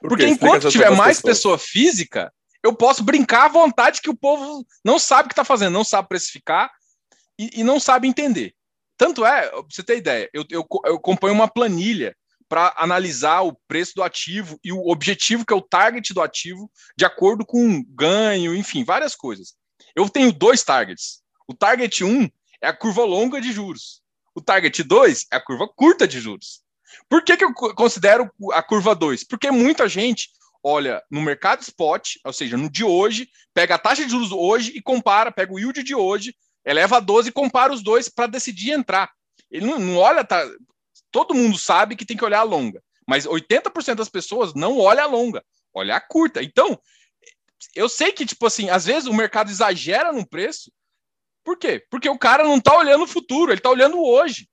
Por 0.00 0.08
porque 0.08 0.26
enquanto 0.26 0.68
tiver 0.68 0.90
mais 0.90 1.20
pessoa 1.20 1.56
física, 1.56 2.30
eu 2.62 2.74
posso 2.74 3.02
brincar 3.02 3.46
à 3.46 3.48
vontade 3.48 4.02
que 4.02 4.10
o 4.10 4.16
povo 4.16 4.66
não 4.84 4.98
sabe 4.98 5.26
o 5.26 5.28
que 5.28 5.32
está 5.32 5.44
fazendo, 5.44 5.72
não 5.72 5.84
sabe 5.84 6.08
precificar, 6.08 6.70
e, 7.38 7.60
e 7.60 7.64
não 7.64 7.78
sabe 7.78 8.08
entender. 8.08 8.54
Tanto 8.96 9.24
é, 9.24 9.48
pra 9.48 9.62
você 9.70 9.82
ter 9.82 9.98
ideia, 9.98 10.28
eu, 10.32 10.44
eu, 10.50 10.66
eu 10.84 11.00
uma 11.30 11.48
planilha 11.48 12.16
para 12.48 12.74
analisar 12.76 13.42
o 13.42 13.56
preço 13.66 13.94
do 13.96 14.02
ativo 14.02 14.58
e 14.62 14.72
o 14.72 14.88
objetivo, 14.88 15.44
que 15.44 15.52
é 15.52 15.56
o 15.56 15.62
target 15.62 16.14
do 16.14 16.22
ativo, 16.22 16.70
de 16.96 17.04
acordo 17.04 17.44
com 17.44 17.84
ganho, 17.88 18.54
enfim, 18.54 18.84
várias 18.84 19.14
coisas. 19.14 19.54
Eu 19.94 20.08
tenho 20.08 20.32
dois 20.32 20.62
targets. 20.62 21.20
O 21.48 21.54
target 21.54 22.04
1 22.04 22.28
é 22.62 22.68
a 22.68 22.72
curva 22.72 23.04
longa 23.04 23.40
de 23.40 23.52
juros. 23.52 24.00
O 24.34 24.40
target 24.40 24.82
2 24.82 25.26
é 25.32 25.36
a 25.36 25.40
curva 25.40 25.68
curta 25.68 26.06
de 26.06 26.20
juros. 26.20 26.62
Por 27.08 27.22
que, 27.22 27.36
que 27.36 27.44
eu 27.44 27.52
considero 27.52 28.30
a 28.52 28.62
curva 28.62 28.94
2? 28.94 29.24
Porque 29.24 29.50
muita 29.50 29.88
gente 29.88 30.30
olha 30.62 31.02
no 31.10 31.22
mercado 31.22 31.62
spot, 31.62 32.16
ou 32.24 32.32
seja, 32.32 32.56
no 32.56 32.68
de 32.68 32.82
hoje, 32.84 33.28
pega 33.54 33.76
a 33.76 33.78
taxa 33.78 34.04
de 34.04 34.10
juros 34.10 34.32
hoje 34.32 34.72
e 34.74 34.82
compara, 34.82 35.30
pega 35.30 35.52
o 35.52 35.58
yield 35.58 35.82
de 35.82 35.94
hoje 35.94 36.34
eleva 36.66 36.96
a 36.96 37.00
12 37.00 37.28
e 37.28 37.32
compara 37.32 37.72
os 37.72 37.82
dois 37.82 38.08
para 38.08 38.26
decidir 38.26 38.72
entrar. 38.72 39.10
Ele 39.50 39.64
não, 39.64 39.78
não, 39.78 39.96
olha, 39.96 40.24
tá, 40.24 40.44
todo 41.12 41.34
mundo 41.34 41.56
sabe 41.56 41.94
que 41.94 42.04
tem 42.04 42.16
que 42.16 42.24
olhar 42.24 42.40
a 42.40 42.42
longa, 42.42 42.82
mas 43.06 43.24
80% 43.24 43.94
das 43.94 44.08
pessoas 44.08 44.52
não 44.52 44.78
olha 44.78 45.04
a 45.04 45.06
longa, 45.06 45.42
olha 45.72 45.94
a 45.94 46.00
curta. 46.00 46.42
Então, 46.42 46.78
eu 47.74 47.88
sei 47.88 48.10
que, 48.10 48.26
tipo 48.26 48.44
assim, 48.44 48.68
às 48.68 48.84
vezes 48.84 49.06
o 49.06 49.14
mercado 49.14 49.50
exagera 49.50 50.12
no 50.12 50.28
preço. 50.28 50.72
Por 51.44 51.56
quê? 51.56 51.86
Porque 51.88 52.08
o 52.08 52.18
cara 52.18 52.42
não 52.42 52.56
está 52.56 52.76
olhando 52.76 53.04
o 53.04 53.08
futuro, 53.08 53.52
ele 53.52 53.60
está 53.60 53.70
olhando 53.70 54.02
hoje. 54.02 54.48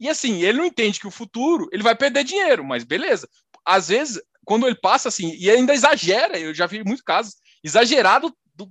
E 0.00 0.08
assim, 0.08 0.42
ele 0.42 0.58
não 0.58 0.64
entende 0.64 0.98
que 0.98 1.06
o 1.06 1.12
futuro 1.12 1.68
ele 1.72 1.82
vai 1.82 1.94
perder 1.94 2.24
dinheiro, 2.24 2.64
mas 2.64 2.82
beleza. 2.82 3.28
Às 3.64 3.88
vezes, 3.88 4.20
quando 4.44 4.66
ele 4.66 4.74
passa 4.74 5.08
assim, 5.08 5.32
e 5.38 5.48
ainda 5.48 5.72
exagera, 5.72 6.36
eu 6.36 6.52
já 6.52 6.66
vi 6.66 6.82
muitos 6.82 7.04
casos, 7.04 7.36
exagerado 7.62 8.34
do, 8.54 8.68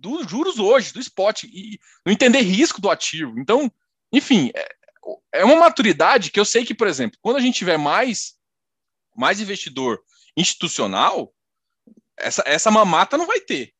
dos 0.00 0.28
juros 0.28 0.58
hoje, 0.58 0.92
do 0.92 1.00
spot, 1.00 1.44
e 1.44 1.78
não 2.04 2.12
entender 2.12 2.40
risco 2.40 2.80
do 2.80 2.90
ativo. 2.90 3.38
Então, 3.38 3.70
enfim, 4.12 4.50
é, 4.54 4.68
é 5.32 5.44
uma 5.44 5.56
maturidade 5.56 6.30
que 6.30 6.40
eu 6.40 6.44
sei 6.44 6.64
que, 6.64 6.74
por 6.74 6.88
exemplo, 6.88 7.18
quando 7.20 7.36
a 7.36 7.40
gente 7.40 7.58
tiver 7.58 7.76
mais, 7.76 8.34
mais 9.14 9.40
investidor 9.40 10.02
institucional, 10.36 11.32
essa, 12.18 12.42
essa 12.46 12.70
mamata 12.70 13.16
não 13.18 13.26
vai 13.26 13.40
ter. 13.40 13.72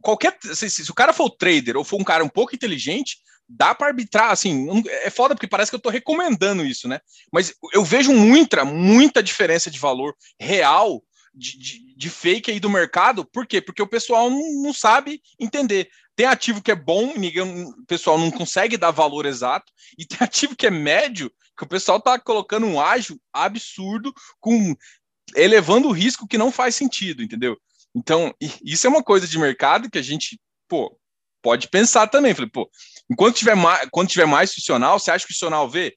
Qualquer, 0.00 0.38
se, 0.40 0.70
se, 0.70 0.90
o 0.90 0.94
cara 0.94 1.12
for 1.12 1.30
trader 1.30 1.76
ou 1.76 1.84
for 1.84 2.00
um 2.00 2.04
cara 2.04 2.24
um 2.24 2.28
pouco 2.28 2.54
inteligente, 2.54 3.18
dá 3.48 3.74
para 3.74 3.88
arbitrar, 3.88 4.30
assim, 4.30 4.68
é 5.02 5.10
foda 5.10 5.34
porque 5.34 5.48
parece 5.48 5.70
que 5.70 5.74
eu 5.74 5.78
estou 5.78 5.90
recomendando 5.90 6.64
isso, 6.64 6.86
né? 6.86 7.00
Mas 7.32 7.54
eu 7.72 7.84
vejo 7.84 8.12
muita, 8.12 8.64
muita 8.64 9.22
diferença 9.22 9.70
de 9.70 9.78
valor 9.78 10.14
real 10.38 11.02
de, 11.38 11.94
de, 11.96 12.10
fake 12.10 12.50
aí 12.50 12.60
do 12.60 12.70
mercado, 12.70 13.24
por 13.24 13.46
quê? 13.46 13.60
Porque 13.60 13.82
o 13.82 13.86
pessoal 13.86 14.28
não, 14.28 14.62
não 14.62 14.72
sabe 14.72 15.22
entender. 15.38 15.88
Tem 16.16 16.26
ativo 16.26 16.62
que 16.62 16.70
é 16.70 16.74
bom, 16.74 17.14
ninguém, 17.16 17.64
o 17.64 17.86
pessoal 17.86 18.18
não 18.18 18.30
consegue 18.30 18.76
dar 18.76 18.90
valor 18.90 19.24
exato, 19.26 19.72
e 19.96 20.04
tem 20.04 20.18
ativo 20.20 20.56
que 20.56 20.66
é 20.66 20.70
médio, 20.70 21.32
que 21.56 21.64
o 21.64 21.68
pessoal 21.68 22.00
tá 22.00 22.18
colocando 22.18 22.66
um 22.66 22.80
ágio 22.80 23.20
absurdo, 23.32 24.12
com 24.40 24.74
elevando 25.36 25.88
o 25.88 25.92
risco 25.92 26.26
que 26.26 26.38
não 26.38 26.50
faz 26.50 26.74
sentido, 26.74 27.22
entendeu? 27.22 27.56
Então, 27.94 28.34
isso 28.62 28.86
é 28.86 28.90
uma 28.90 29.02
coisa 29.02 29.26
de 29.26 29.38
mercado 29.38 29.90
que 29.90 29.98
a 29.98 30.02
gente, 30.02 30.40
pô, 30.68 30.98
pode 31.42 31.68
pensar 31.68 32.06
também. 32.06 32.34
Falei, 32.34 32.50
pô, 32.50 32.70
enquanto 33.10 33.36
tiver 33.36 33.56
mais, 33.56 33.88
quando 33.90 34.08
tiver 34.08 34.26
mais 34.26 34.50
institucional, 34.50 34.98
você 34.98 35.10
acha 35.10 35.26
que 35.26 35.30
o 35.30 35.32
institucional 35.32 35.68
vê? 35.68 35.96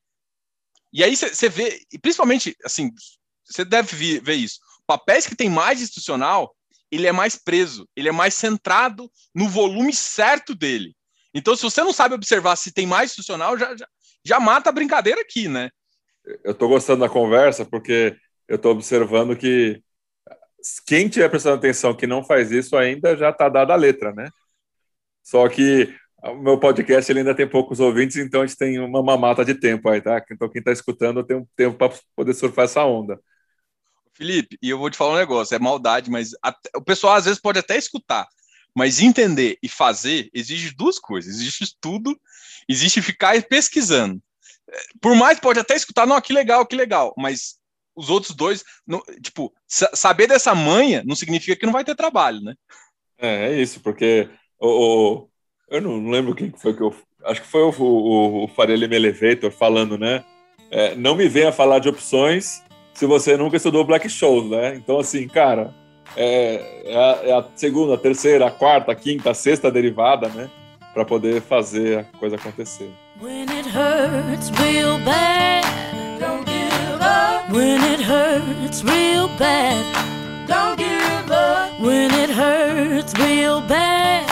E 0.94 1.04
aí 1.04 1.16
você 1.16 1.48
vê, 1.48 1.82
e 1.92 1.98
principalmente, 1.98 2.56
assim, 2.66 2.92
você 3.46 3.64
deve 3.64 4.20
ver 4.20 4.36
isso. 4.36 4.60
Papéis 4.92 5.26
que 5.26 5.38
tem 5.38 5.50
mais 5.50 5.82
institucional, 5.82 6.54
ele 6.92 7.08
é 7.08 7.14
mais 7.14 7.38
preso, 7.38 7.88
ele 7.96 8.10
é 8.10 8.12
mais 8.12 8.34
centrado 8.34 9.10
no 9.34 9.48
volume 9.48 9.94
certo 9.94 10.54
dele. 10.54 10.94
Então, 11.34 11.56
se 11.56 11.64
você 11.64 11.82
não 11.82 11.94
sabe 11.94 12.14
observar 12.14 12.58
se 12.58 12.74
tem 12.74 12.86
mais 12.86 13.12
institucional, 13.12 13.58
já, 13.58 13.74
já, 13.74 13.88
já 14.22 14.38
mata 14.38 14.70
a 14.70 14.74
brincadeira 14.74 15.22
aqui, 15.22 15.48
né? 15.48 15.70
Eu 16.44 16.52
estou 16.52 16.68
gostando 16.68 17.00
da 17.00 17.08
conversa 17.08 17.64
porque 17.64 18.18
eu 18.50 18.58
estou 18.58 18.74
observando 18.74 19.34
que 19.34 19.82
quem 20.86 21.08
tiver 21.08 21.30
prestando 21.30 21.56
atenção 21.56 21.96
que 21.96 22.06
não 22.06 22.22
faz 22.22 22.52
isso 22.52 22.76
ainda 22.76 23.16
já 23.16 23.30
está 23.30 23.48
dada 23.48 23.72
a 23.72 23.78
letra, 23.78 24.12
né? 24.12 24.28
Só 25.24 25.48
que 25.48 25.96
o 26.22 26.36
meu 26.36 26.60
podcast 26.60 27.10
ele 27.10 27.20
ainda 27.20 27.34
tem 27.34 27.48
poucos 27.48 27.80
ouvintes, 27.80 28.18
então 28.18 28.42
a 28.42 28.46
gente 28.46 28.58
tem 28.58 28.78
uma 28.78 29.02
mamata 29.02 29.46
de 29.46 29.56
tempo 29.56 29.88
aí, 29.88 30.02
tá? 30.02 30.22
Então 30.30 30.50
quem 30.50 30.60
está 30.60 30.74
escutando 30.74 31.24
tem 31.24 31.38
um 31.38 31.48
tempo 31.56 31.78
para 31.78 31.94
poder 32.14 32.34
surfar 32.34 32.66
essa 32.66 32.84
onda. 32.84 33.18
Felipe, 34.14 34.58
e 34.62 34.70
eu 34.70 34.78
vou 34.78 34.90
te 34.90 34.98
falar 34.98 35.14
um 35.14 35.20
negócio, 35.20 35.56
é 35.56 35.60
maldade, 35.60 36.10
mas 36.10 36.32
até, 36.42 36.70
o 36.76 36.82
pessoal 36.82 37.16
às 37.16 37.26
vezes 37.26 37.40
pode 37.40 37.60
até 37.60 37.78
escutar, 37.78 38.28
mas 38.76 39.00
entender 39.00 39.58
e 39.64 39.70
fazer 39.70 40.30
exige 40.34 40.76
duas 40.76 41.00
coisas: 41.00 41.36
existe 41.36 41.64
estudo, 41.64 42.20
existe 42.68 43.02
ficar 43.02 43.42
pesquisando. 43.44 44.22
Por 45.02 45.16
mais 45.16 45.40
pode 45.40 45.60
até 45.60 45.76
escutar, 45.76 46.06
não, 46.06 46.20
que 46.22 46.34
legal, 46.34 46.66
que 46.66 46.76
legal, 46.76 47.14
mas 47.18 47.60
os 47.96 48.10
outros 48.10 48.36
dois, 48.36 48.64
não, 48.88 49.02
tipo, 49.22 49.54
saber 49.68 50.28
dessa 50.28 50.56
manha 50.56 51.04
não 51.06 51.16
significa 51.16 51.56
que 51.56 51.66
não 51.66 51.74
vai 51.74 51.84
ter 51.84 51.96
trabalho, 51.96 52.42
né? 52.42 52.56
É, 53.18 53.52
é 53.52 53.62
isso, 53.62 53.80
porque 53.82 54.30
o, 54.60 54.68
o 54.68 55.30
eu 55.70 55.82
não 55.82 56.10
lembro 56.10 56.36
quem 56.36 56.52
foi 56.52 56.76
que 56.76 56.82
eu. 56.82 56.94
Acho 57.24 57.42
que 57.42 57.48
foi 57.48 57.62
o, 57.62 57.72
o, 57.80 58.44
o 58.44 58.48
Farelli 58.50 58.94
Elevator 58.94 59.52
falando, 59.52 59.98
né? 59.98 60.24
É, 60.70 60.96
não 60.96 61.16
me 61.16 61.28
venha 61.30 61.52
falar 61.52 61.80
de 61.80 61.88
opções 61.88 62.62
se 63.02 63.08
você 63.08 63.36
nunca 63.36 63.58
estudou 63.58 63.84
Black 63.84 64.08
Shows, 64.08 64.48
né? 64.52 64.76
Então, 64.76 65.00
assim, 65.00 65.28
cara, 65.28 65.74
é, 66.16 66.84
é, 66.86 66.96
a, 66.96 67.20
é 67.24 67.32
a 67.32 67.44
segunda, 67.56 67.96
a 67.96 67.98
terceira, 67.98 68.46
a 68.46 68.52
quarta, 68.52 68.92
a 68.92 68.96
quinta, 68.96 69.32
a 69.32 69.34
sexta 69.34 69.72
derivada, 69.72 70.30
né? 70.30 70.52
Para 70.94 71.04
poder 71.04 71.42
fazer 71.42 71.98
a 71.98 72.04
coisa 72.20 72.36
acontecer. 72.36 72.92
When 73.20 73.50
it 73.50 73.68
hurts 73.68 74.52
real 74.52 75.00
bad, 75.00 75.66
don't 76.20 76.48
give 76.48 77.02
up. 77.02 77.52
When 77.52 77.82
it 77.82 78.04
hurts 78.04 78.84
real 78.84 79.30
bad, 79.30 79.84
don't 80.48 80.78
give 80.78 81.32
up. 81.32 81.82
When 81.82 82.12
it 82.14 82.32
hurts 82.32 83.14
real 83.16 83.62
bad, 83.62 84.28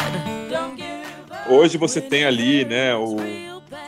don't 0.48 0.78
give 0.78 1.32
up. 1.32 1.52
Hoje 1.52 1.76
você 1.80 2.00
tem 2.00 2.24
ali, 2.24 2.66
né, 2.66 2.94
o, 2.94 3.18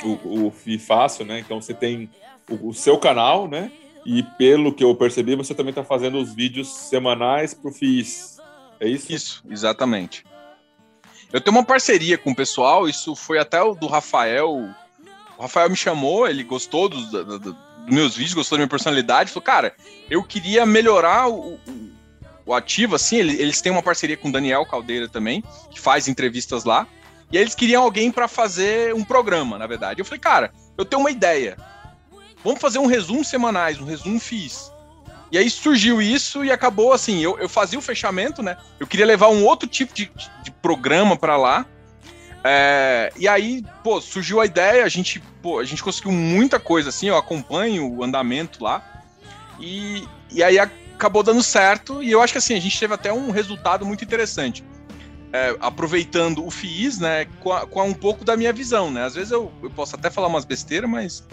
o, 0.04 0.48
o 0.48 0.52
FIFácil, 0.52 1.24
né? 1.24 1.38
Então 1.38 1.62
você 1.62 1.76
tem 1.76 2.10
o, 2.50 2.70
o 2.70 2.74
seu 2.74 2.98
canal, 2.98 3.48
né? 3.48 3.72
E 4.06 4.24
pelo 4.24 4.74
que 4.74 4.84
eu 4.84 4.96
percebi, 4.96 5.36
você 5.36 5.54
também 5.54 5.72
está 5.72 5.84
fazendo 5.84 6.18
os 6.18 6.34
vídeos 6.34 6.68
semanais 6.68 7.54
para 7.54 7.70
o 7.70 7.74
FIS. 7.74 8.38
É 8.80 8.88
isso? 8.88 9.12
Isso, 9.14 9.44
exatamente. 9.50 10.26
Eu 11.32 11.40
tenho 11.40 11.56
uma 11.56 11.64
parceria 11.64 12.18
com 12.18 12.32
o 12.32 12.36
pessoal, 12.36 12.90
isso 12.90 13.16
foi 13.16 13.38
até 13.38 13.62
o 13.62 13.74
do 13.74 13.88
Rafael. 13.88 14.70
O 15.38 15.42
Rafael 15.42 15.70
me 15.70 15.76
chamou, 15.76 16.28
ele 16.28 16.44
gostou 16.44 16.90
dos, 16.90 17.10
do, 17.10 17.40
do, 17.40 17.58
meus 17.88 18.16
vídeos, 18.16 18.34
gostou 18.34 18.58
da 18.58 18.62
minha 18.62 18.70
personalidade. 18.70 19.32
Falou, 19.32 19.44
cara, 19.44 19.74
eu 20.10 20.24
queria 20.24 20.66
melhorar 20.66 21.30
o, 21.30 21.54
o, 21.54 21.92
o 22.48 22.54
ativo, 22.54 22.96
assim. 22.96 23.18
Eles 23.18 23.62
têm 23.62 23.72
uma 23.72 23.84
parceria 23.84 24.18
com 24.18 24.30
o 24.30 24.32
Daniel 24.32 24.66
Caldeira 24.66 25.08
também, 25.08 25.44
que 25.70 25.80
faz 25.80 26.08
entrevistas 26.08 26.66
lá. 26.66 26.88
E 27.32 27.38
aí 27.38 27.44
eles 27.44 27.56
queriam 27.56 27.84
alguém 27.84 28.12
para 28.12 28.28
fazer 28.28 28.94
um 28.94 29.04
programa, 29.04 29.58
na 29.58 29.68
verdade. 29.68 30.02
Eu 30.02 30.06
falei, 30.06 30.20
cara, 30.20 30.52
eu 30.78 30.84
tenho 30.84 31.00
uma 31.00 31.12
ideia 31.12 31.56
vamos 32.44 32.60
fazer 32.60 32.80
um 32.80 32.86
resumo 32.86 33.24
semanais, 33.24 33.80
um 33.80 33.86
resumo 33.86 34.20
FIS. 34.20 34.72
E 35.32 35.38
aí 35.38 35.50
surgiu 35.50 36.02
isso 36.02 36.44
e 36.44 36.52
acabou 36.52 36.92
assim, 36.92 37.20
eu, 37.22 37.40
eu 37.40 37.48
fazia 37.48 37.80
o 37.80 37.82
fechamento, 37.82 38.44
né? 38.44 38.58
Eu 38.80 38.86
queria 38.86 39.06
levar 39.06 39.30
um 39.30 39.46
outro 39.46 39.68
tipo 39.68 39.94
de, 39.94 40.12
de 40.44 40.52
programa 40.52 41.16
para 41.16 41.38
lá. 41.38 41.66
É, 42.44 43.14
e 43.16 43.28
aí, 43.28 43.64
pô, 43.84 44.02
surgiu 44.02 44.42
a 44.42 44.46
ideia, 44.46 44.84
a 44.84 44.90
gente, 44.90 45.22
pô, 45.42 45.60
a 45.60 45.64
gente 45.64 45.82
conseguiu 45.82 46.12
muita 46.12 46.60
coisa 46.60 46.90
assim, 46.90 47.08
eu 47.08 47.18
acompanho 47.18 47.90
o 47.90 48.04
andamento 48.04 48.62
lá. 48.62 48.84
E, 49.58 50.06
e 50.30 50.44
aí 50.44 50.60
acabou 50.60 51.24
dando 51.24 51.42
certo, 51.42 52.04
e 52.04 52.12
eu 52.12 52.22
acho 52.22 52.34
que 52.34 52.40
assim, 52.40 52.56
a 52.56 52.60
gente 52.60 52.78
teve 52.78 52.94
até 52.94 53.14
um 53.14 53.32
resultado 53.32 53.86
muito 53.86 54.04
interessante. 54.04 54.64
É, 55.34 55.56
aproveitando 55.62 56.46
o 56.46 56.52
FIIs, 56.52 57.00
né, 57.00 57.26
com, 57.40 57.54
a, 57.54 57.66
com 57.66 57.82
um 57.88 57.94
pouco 57.94 58.26
da 58.26 58.36
minha 58.36 58.52
visão, 58.52 58.92
né? 58.92 59.06
Às 59.06 59.16
vezes 59.16 59.32
eu, 59.32 59.50
eu 59.64 59.70
posso 59.70 59.96
até 59.96 60.10
falar 60.10 60.28
umas 60.28 60.44
besteiras, 60.44 60.90
mas 60.90 61.24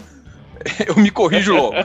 eu 0.85 0.95
me 0.95 1.11
corrijo 1.11 1.55
logo. 1.55 1.75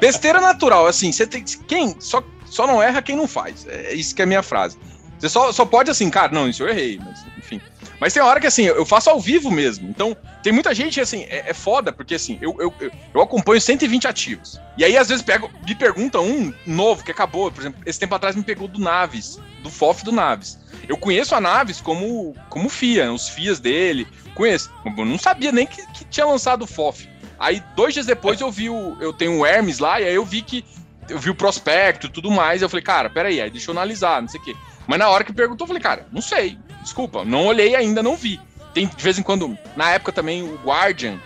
Besteira 0.00 0.40
natural, 0.40 0.86
assim, 0.86 1.12
você 1.12 1.26
tem 1.26 1.44
quem 1.44 1.96
só, 2.00 2.22
só 2.44 2.66
não 2.66 2.82
erra 2.82 3.02
quem 3.02 3.16
não 3.16 3.26
faz. 3.28 3.66
É 3.68 3.94
isso 3.94 4.14
que 4.14 4.22
é 4.22 4.24
a 4.24 4.28
minha 4.28 4.42
frase. 4.42 4.78
Você 5.18 5.28
só, 5.28 5.50
só 5.52 5.64
pode 5.64 5.90
assim, 5.90 6.10
cara, 6.10 6.32
não, 6.32 6.48
isso 6.48 6.62
eu 6.62 6.68
errei, 6.68 7.00
mas 7.02 7.24
enfim. 7.38 7.60
Mas 7.98 8.12
tem 8.12 8.22
hora 8.22 8.40
que 8.40 8.46
assim, 8.46 8.64
eu 8.64 8.84
faço 8.84 9.08
ao 9.08 9.18
vivo 9.18 9.50
mesmo. 9.50 9.88
Então, 9.88 10.14
tem 10.42 10.52
muita 10.52 10.74
gente 10.74 11.00
assim, 11.00 11.22
é, 11.28 11.50
é 11.50 11.54
foda, 11.54 11.92
porque 11.92 12.14
assim, 12.14 12.38
eu, 12.40 12.54
eu, 12.60 12.72
eu 13.14 13.20
acompanho 13.22 13.60
120 13.60 14.06
ativos. 14.06 14.60
E 14.76 14.84
aí, 14.84 14.96
às 14.96 15.08
vezes, 15.08 15.24
pego, 15.24 15.50
me 15.66 15.74
pergunta 15.74 16.20
um 16.20 16.52
novo 16.66 17.02
que 17.02 17.10
acabou. 17.10 17.50
Por 17.50 17.62
exemplo, 17.62 17.80
esse 17.86 17.98
tempo 17.98 18.14
atrás 18.14 18.36
me 18.36 18.42
pegou 18.42 18.68
do 18.68 18.78
Naves, 18.78 19.40
do 19.62 19.70
FOF 19.70 20.04
do 20.04 20.12
Naves. 20.12 20.58
Eu 20.86 20.96
conheço 20.98 21.34
a 21.34 21.40
Naves 21.40 21.80
como, 21.80 22.34
como 22.50 22.68
FIA, 22.68 23.10
os 23.10 23.28
FIAs 23.28 23.58
dele, 23.58 24.06
conheço. 24.34 24.70
Eu 24.84 25.04
não 25.04 25.18
sabia 25.18 25.50
nem 25.50 25.66
que, 25.66 25.84
que 25.92 26.04
tinha 26.04 26.26
lançado 26.26 26.62
o 26.62 26.66
FOF. 26.66 27.08
Aí, 27.38 27.62
dois 27.74 27.94
dias 27.94 28.06
depois, 28.06 28.40
eu 28.40 28.50
vi 28.50 28.70
o. 28.70 28.96
Eu 29.00 29.12
tenho 29.12 29.38
o 29.38 29.46
Hermes 29.46 29.78
lá, 29.78 30.00
e 30.00 30.04
aí 30.04 30.14
eu 30.14 30.24
vi 30.24 30.42
que. 30.42 30.64
Eu 31.08 31.18
vi 31.18 31.30
o 31.30 31.34
prospecto 31.34 32.08
tudo 32.08 32.30
mais. 32.30 32.62
Eu 32.62 32.68
falei, 32.68 32.82
cara, 32.82 33.08
peraí, 33.08 33.40
aí 33.40 33.50
deixa 33.50 33.70
eu 33.70 33.72
analisar, 33.72 34.20
não 34.20 34.28
sei 34.28 34.40
o 34.40 34.42
quê. 34.42 34.56
Mas 34.86 34.98
na 34.98 35.08
hora 35.08 35.24
que 35.24 35.32
perguntou, 35.32 35.64
eu 35.64 35.68
falei, 35.68 35.82
cara, 35.82 36.06
não 36.12 36.22
sei. 36.22 36.58
Desculpa, 36.82 37.24
não 37.24 37.46
olhei 37.46 37.74
ainda, 37.74 38.02
não 38.02 38.16
vi. 38.16 38.40
Tem 38.72 38.86
de 38.86 39.02
vez 39.02 39.18
em 39.18 39.22
quando. 39.22 39.56
Na 39.76 39.90
época 39.90 40.12
também, 40.12 40.42
o 40.42 40.56
Guardian. 40.64 41.20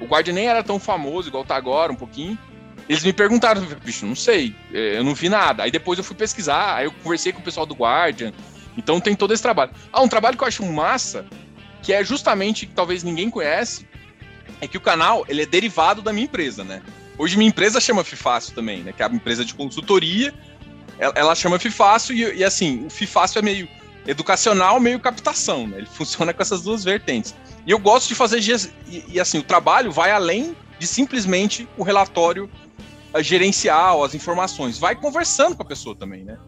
O 0.00 0.06
Guardian 0.06 0.34
nem 0.34 0.46
era 0.46 0.62
tão 0.62 0.78
famoso 0.78 1.28
igual 1.28 1.44
tá 1.44 1.56
agora, 1.56 1.92
um 1.92 1.96
pouquinho. 1.96 2.38
Eles 2.88 3.02
me 3.02 3.12
perguntaram, 3.12 3.62
bicho, 3.84 4.06
não 4.06 4.14
sei, 4.14 4.54
é, 4.72 4.98
eu 4.98 5.04
não 5.04 5.14
vi 5.14 5.28
nada. 5.28 5.64
Aí 5.64 5.70
depois 5.70 5.98
eu 5.98 6.04
fui 6.04 6.14
pesquisar, 6.14 6.76
aí 6.76 6.84
eu 6.84 6.92
conversei 6.92 7.32
com 7.32 7.40
o 7.40 7.42
pessoal 7.42 7.66
do 7.66 7.74
Guardian. 7.74 8.32
Então 8.76 9.00
tem 9.00 9.16
todo 9.16 9.32
esse 9.32 9.42
trabalho. 9.42 9.72
Ah, 9.92 10.02
um 10.02 10.08
trabalho 10.08 10.36
que 10.36 10.44
eu 10.44 10.48
acho 10.48 10.64
massa, 10.64 11.24
que 11.82 11.92
é 11.92 12.04
justamente 12.04 12.66
que 12.66 12.74
talvez 12.74 13.02
ninguém 13.02 13.30
conhece, 13.30 13.86
é 14.60 14.68
que 14.68 14.76
o 14.76 14.80
canal 14.80 15.24
ele 15.28 15.42
é 15.42 15.46
derivado 15.46 16.02
da 16.02 16.12
minha 16.12 16.24
empresa, 16.24 16.64
né? 16.64 16.82
Hoje 17.18 17.36
minha 17.36 17.48
empresa 17.48 17.80
chama 17.80 18.04
Fifácio 18.04 18.54
também, 18.54 18.82
né? 18.82 18.92
Que 18.92 19.02
é 19.02 19.06
a 19.06 19.08
empresa 19.08 19.44
de 19.44 19.54
consultoria. 19.54 20.34
Ela, 20.98 21.34
chama 21.34 21.58
Fifácio 21.58 22.14
e, 22.14 22.38
e, 22.38 22.44
assim, 22.44 22.86
o 22.86 22.90
Fifácio 22.90 23.38
é 23.38 23.42
meio 23.42 23.68
educacional, 24.06 24.80
meio 24.80 24.98
captação, 24.98 25.66
né? 25.66 25.78
Ele 25.78 25.86
funciona 25.92 26.32
com 26.32 26.42
essas 26.42 26.62
duas 26.62 26.84
vertentes. 26.84 27.34
E 27.66 27.70
eu 27.70 27.78
gosto 27.78 28.08
de 28.08 28.14
fazer 28.14 28.40
e, 28.40 29.04
e 29.08 29.20
assim, 29.20 29.38
o 29.38 29.42
trabalho 29.42 29.90
vai 29.90 30.10
além 30.10 30.56
de 30.78 30.86
simplesmente 30.86 31.68
o 31.76 31.82
relatório 31.82 32.50
eh, 33.12 33.22
gerencial, 33.22 34.04
as 34.04 34.14
informações. 34.14 34.78
Vai 34.78 34.94
conversando 34.94 35.56
com 35.56 35.62
a 35.62 35.66
pessoa 35.66 35.94
também, 35.96 36.24
né? 36.24 36.38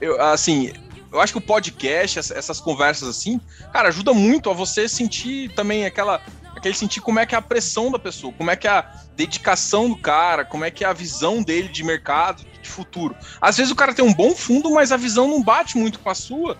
Eu, 0.00 0.20
assim, 0.22 0.72
eu 1.12 1.20
acho 1.20 1.32
que 1.32 1.38
o 1.38 1.42
podcast, 1.42 2.18
essas 2.18 2.60
conversas 2.60 3.08
assim, 3.08 3.40
cara, 3.72 3.88
ajuda 3.88 4.14
muito 4.14 4.48
a 4.48 4.52
você 4.52 4.88
sentir 4.88 5.52
também 5.54 5.84
aquela 5.84 6.22
aquele 6.60 6.74
sentir 6.74 7.00
como 7.00 7.18
é 7.18 7.26
que 7.26 7.34
é 7.34 7.38
a 7.38 7.42
pressão 7.42 7.90
da 7.90 7.98
pessoa, 7.98 8.32
como 8.32 8.50
é 8.50 8.56
que 8.56 8.68
é 8.68 8.70
a 8.70 8.88
dedicação 9.16 9.88
do 9.88 9.96
cara, 9.96 10.44
como 10.44 10.64
é 10.64 10.70
que 10.70 10.84
é 10.84 10.86
a 10.86 10.92
visão 10.92 11.42
dele 11.42 11.68
de 11.68 11.82
mercado, 11.82 12.44
de 12.62 12.68
futuro. 12.68 13.16
Às 13.40 13.56
vezes 13.56 13.72
o 13.72 13.76
cara 13.76 13.92
tem 13.92 14.04
um 14.04 14.14
bom 14.14 14.34
fundo, 14.34 14.70
mas 14.70 14.92
a 14.92 14.96
visão 14.96 15.26
não 15.26 15.42
bate 15.42 15.76
muito 15.76 15.98
com 15.98 16.10
a 16.10 16.14
sua. 16.14 16.56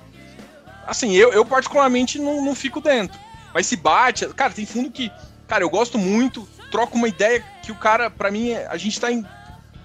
Assim, 0.87 1.15
eu, 1.15 1.33
eu 1.33 1.45
particularmente 1.45 2.19
não, 2.19 2.45
não 2.45 2.55
fico 2.55 2.81
dentro. 2.81 3.19
Mas 3.55 3.67
se 3.67 3.77
bate, 3.77 4.27
cara, 4.29 4.53
tem 4.53 4.67
fundo 4.67 4.91
que 4.91 5.11
cara, 5.51 5.65
eu 5.65 5.69
gosto 5.69 5.99
muito, 5.99 6.49
troco 6.71 6.97
uma 6.97 7.09
ideia 7.09 7.45
que 7.61 7.73
o 7.73 7.75
cara, 7.75 8.09
para 8.09 8.31
mim, 8.31 8.55
a 8.55 8.77
gente 8.77 9.01
tá 9.01 9.11
em. 9.11 9.27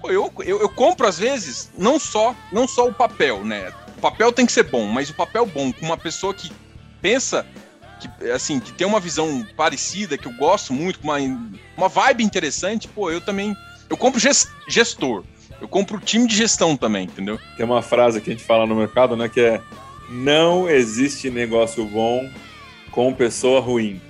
Eu, 0.04 0.32
eu, 0.38 0.60
eu, 0.60 0.68
compro, 0.68 1.08
às 1.08 1.18
vezes, 1.18 1.72
não 1.76 1.98
só, 1.98 2.36
não 2.52 2.68
só 2.68 2.86
o 2.86 2.94
papel, 2.94 3.44
né? 3.44 3.72
O 3.96 4.00
papel 4.00 4.32
tem 4.32 4.46
que 4.46 4.52
ser 4.52 4.62
bom, 4.62 4.86
mas 4.86 5.10
o 5.10 5.14
papel 5.14 5.44
bom 5.44 5.72
com 5.72 5.84
uma 5.84 5.96
pessoa 5.98 6.32
que 6.32 6.52
pensa 7.02 7.44
que, 8.00 8.30
assim, 8.30 8.60
que 8.60 8.72
tem 8.72 8.86
uma 8.86 9.00
visão 9.00 9.46
parecida, 9.56 10.18
que 10.18 10.26
eu 10.26 10.32
gosto 10.32 10.72
muito, 10.72 11.00
uma, 11.02 11.16
uma 11.76 11.88
vibe 11.88 12.24
interessante, 12.24 12.88
pô, 12.88 13.10
eu 13.10 13.20
também. 13.20 13.54
Eu 13.88 13.96
compro 13.96 14.20
gestor. 14.68 15.24
Eu 15.60 15.68
compro 15.68 15.98
time 15.98 16.26
de 16.26 16.36
gestão 16.36 16.76
também, 16.76 17.04
entendeu? 17.04 17.38
Tem 17.56 17.64
uma 17.64 17.80
frase 17.80 18.20
que 18.20 18.30
a 18.30 18.32
gente 18.32 18.44
fala 18.44 18.66
no 18.66 18.74
mercado, 18.74 19.16
né? 19.16 19.28
Que 19.28 19.40
é 19.40 19.62
não 20.08 20.68
existe 20.68 21.30
negócio 21.30 21.84
bom 21.84 22.28
com 22.90 23.12
pessoa 23.12 23.60
ruim. 23.60 24.00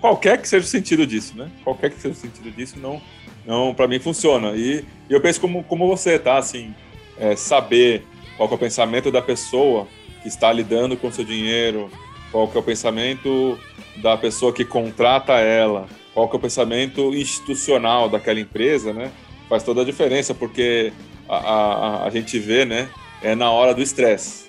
Qualquer 0.00 0.40
que 0.40 0.48
seja 0.48 0.64
o 0.64 0.68
sentido 0.68 1.06
disso, 1.06 1.36
né? 1.36 1.50
Qualquer 1.64 1.90
que 1.90 2.00
seja 2.00 2.14
o 2.14 2.16
sentido 2.16 2.50
disso, 2.50 2.78
não, 2.78 3.00
não 3.44 3.74
para 3.74 3.88
mim 3.88 3.98
funciona. 3.98 4.52
E, 4.56 4.84
e, 5.08 5.12
eu 5.12 5.20
penso 5.20 5.40
como, 5.40 5.62
como 5.64 5.86
você, 5.86 6.18
tá? 6.18 6.38
Assim, 6.38 6.74
é, 7.18 7.36
saber 7.36 8.04
qual 8.36 8.48
é 8.50 8.54
o 8.54 8.58
pensamento 8.58 9.10
da 9.10 9.22
pessoa 9.22 9.86
que 10.22 10.28
está 10.28 10.52
lidando 10.52 10.96
com 10.96 11.08
o 11.08 11.12
seu 11.12 11.24
dinheiro, 11.24 11.90
qual 12.30 12.48
que 12.48 12.56
é 12.56 12.60
o 12.60 12.62
pensamento 12.62 13.58
da 13.96 14.16
pessoa 14.16 14.52
que 14.52 14.64
contrata 14.64 15.34
ela, 15.34 15.86
qual 16.12 16.28
que 16.28 16.36
é 16.36 16.38
o 16.38 16.40
pensamento 16.40 17.14
institucional 17.14 18.08
daquela 18.08 18.40
empresa, 18.40 18.92
né? 18.92 19.10
Faz 19.48 19.62
toda 19.62 19.82
a 19.82 19.84
diferença, 19.84 20.34
porque 20.34 20.92
a, 21.28 21.36
a, 21.36 22.06
a 22.06 22.10
gente 22.10 22.38
vê, 22.38 22.64
né? 22.64 22.88
É 23.22 23.34
na 23.34 23.50
hora 23.50 23.74
do 23.74 23.82
estresse, 23.82 24.48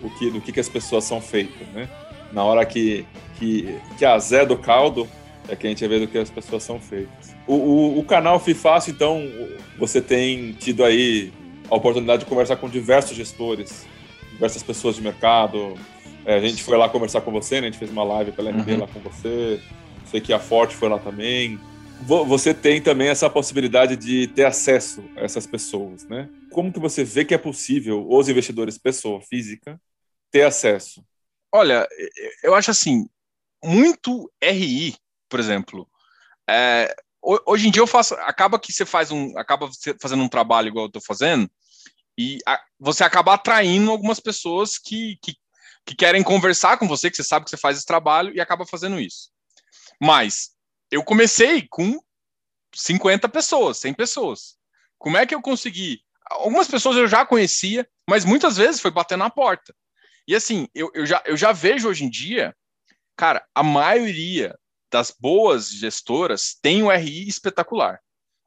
o 0.00 0.10
que, 0.10 0.30
do 0.30 0.40
que, 0.40 0.52
que 0.52 0.60
as 0.60 0.68
pessoas 0.68 1.04
são 1.04 1.20
feitas, 1.20 1.66
né? 1.68 1.88
Na 2.32 2.44
hora 2.44 2.64
que, 2.64 3.06
que, 3.38 3.78
que 3.98 4.04
a 4.04 4.18
Zé 4.18 4.44
do 4.44 4.56
caldo 4.56 5.08
é 5.48 5.56
que 5.56 5.66
a 5.66 5.70
gente 5.70 5.86
vê 5.86 6.00
do 6.00 6.06
que 6.06 6.18
as 6.18 6.30
pessoas 6.30 6.62
são 6.62 6.80
feitas. 6.80 7.34
O, 7.46 7.54
o, 7.54 7.98
o 7.98 8.04
canal 8.04 8.40
FIFácil, 8.40 8.92
então, 8.92 9.22
você 9.78 10.00
tem 10.00 10.52
tido 10.52 10.84
aí 10.84 11.32
a 11.70 11.76
oportunidade 11.76 12.20
de 12.20 12.26
conversar 12.26 12.56
com 12.56 12.68
diversos 12.68 13.16
gestores, 13.16 13.86
diversas 14.32 14.62
pessoas 14.62 14.96
de 14.96 15.02
mercado, 15.02 15.74
é, 16.24 16.36
a 16.36 16.40
gente 16.40 16.62
foi 16.62 16.76
lá 16.76 16.88
conversar 16.88 17.20
com 17.20 17.30
você, 17.30 17.60
né? 17.60 17.68
A 17.68 17.70
gente 17.70 17.78
fez 17.78 17.90
uma 17.90 18.04
live 18.04 18.32
pela 18.32 18.50
MB 18.50 18.72
uhum. 18.72 18.80
lá 18.80 18.86
com 18.86 19.00
você. 19.00 19.60
Sei 20.06 20.20
que 20.20 20.32
a 20.32 20.38
Forte 20.38 20.74
foi 20.74 20.88
lá 20.88 20.98
também. 20.98 21.58
Você 22.02 22.52
tem 22.52 22.82
também 22.82 23.08
essa 23.08 23.30
possibilidade 23.30 23.96
de 23.96 24.26
ter 24.28 24.44
acesso 24.44 25.04
a 25.16 25.20
essas 25.20 25.46
pessoas, 25.46 26.04
né? 26.04 26.28
Como 26.50 26.72
que 26.72 26.80
você 26.80 27.04
vê 27.04 27.24
que 27.24 27.34
é 27.34 27.38
possível 27.38 28.06
os 28.08 28.28
investidores, 28.28 28.76
pessoa 28.76 29.20
física, 29.22 29.80
ter 30.30 30.42
acesso? 30.42 31.04
Olha, 31.52 31.86
eu 32.42 32.54
acho 32.54 32.70
assim, 32.70 33.06
muito 33.64 34.30
RI, 34.42 34.96
por 35.28 35.38
exemplo, 35.38 35.88
é, 36.48 36.94
hoje 37.46 37.68
em 37.68 37.70
dia 37.70 37.80
eu 37.80 37.86
faço, 37.86 38.14
acaba 38.14 38.58
que 38.58 38.72
você 38.72 38.84
faz 38.84 39.10
um, 39.10 39.38
acaba 39.38 39.70
fazendo 40.00 40.22
um 40.22 40.28
trabalho 40.28 40.68
igual 40.68 40.86
eu 40.86 40.88
estou 40.88 41.02
fazendo, 41.02 41.48
e 42.18 42.38
a, 42.46 42.60
você 42.78 43.02
acaba 43.02 43.34
atraindo 43.34 43.90
algumas 43.90 44.20
pessoas 44.20 44.78
que, 44.78 45.16
que 45.22 45.34
que 45.84 45.94
querem 45.94 46.22
conversar 46.22 46.78
com 46.78 46.88
você, 46.88 47.10
que 47.10 47.16
você 47.16 47.24
sabe 47.24 47.44
que 47.44 47.50
você 47.50 47.56
faz 47.56 47.76
esse 47.76 47.86
trabalho 47.86 48.34
e 48.34 48.40
acaba 48.40 48.66
fazendo 48.66 48.98
isso. 48.98 49.30
Mas 50.00 50.50
eu 50.90 51.02
comecei 51.04 51.66
com 51.68 52.00
50 52.74 53.28
pessoas, 53.28 53.78
100 53.78 53.94
pessoas. 53.94 54.56
Como 54.98 55.16
é 55.16 55.26
que 55.26 55.34
eu 55.34 55.42
consegui? 55.42 56.00
Algumas 56.30 56.68
pessoas 56.68 56.96
eu 56.96 57.06
já 57.06 57.26
conhecia, 57.26 57.86
mas 58.08 58.24
muitas 58.24 58.56
vezes 58.56 58.80
foi 58.80 58.90
bater 58.90 59.18
na 59.18 59.28
porta. 59.28 59.74
E 60.26 60.34
assim, 60.34 60.68
eu, 60.74 60.90
eu, 60.94 61.04
já, 61.04 61.22
eu 61.26 61.36
já 61.36 61.52
vejo 61.52 61.88
hoje 61.88 62.04
em 62.04 62.10
dia, 62.10 62.56
cara, 63.16 63.46
a 63.54 63.62
maioria 63.62 64.58
das 64.90 65.10
boas 65.10 65.70
gestoras 65.70 66.56
tem 66.62 66.82
o 66.82 66.90
RI 66.90 67.28
espetacular. 67.28 68.00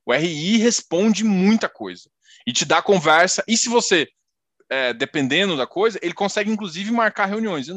O 0.06 0.14
RI 0.14 0.58
responde 0.58 1.24
muita 1.24 1.70
coisa 1.70 2.10
e 2.48 2.54
te 2.54 2.66
dá 2.66 2.82
conversa. 2.82 3.44
E 3.48 3.56
se 3.58 3.70
você 3.70 4.08
é, 4.70 4.94
dependendo 4.94 5.56
da 5.56 5.68
coisa, 5.68 6.00
ele 6.02 6.14
consegue 6.14 6.50
inclusive 6.52 6.92
marcar 6.92 7.26
reuniões. 7.26 7.68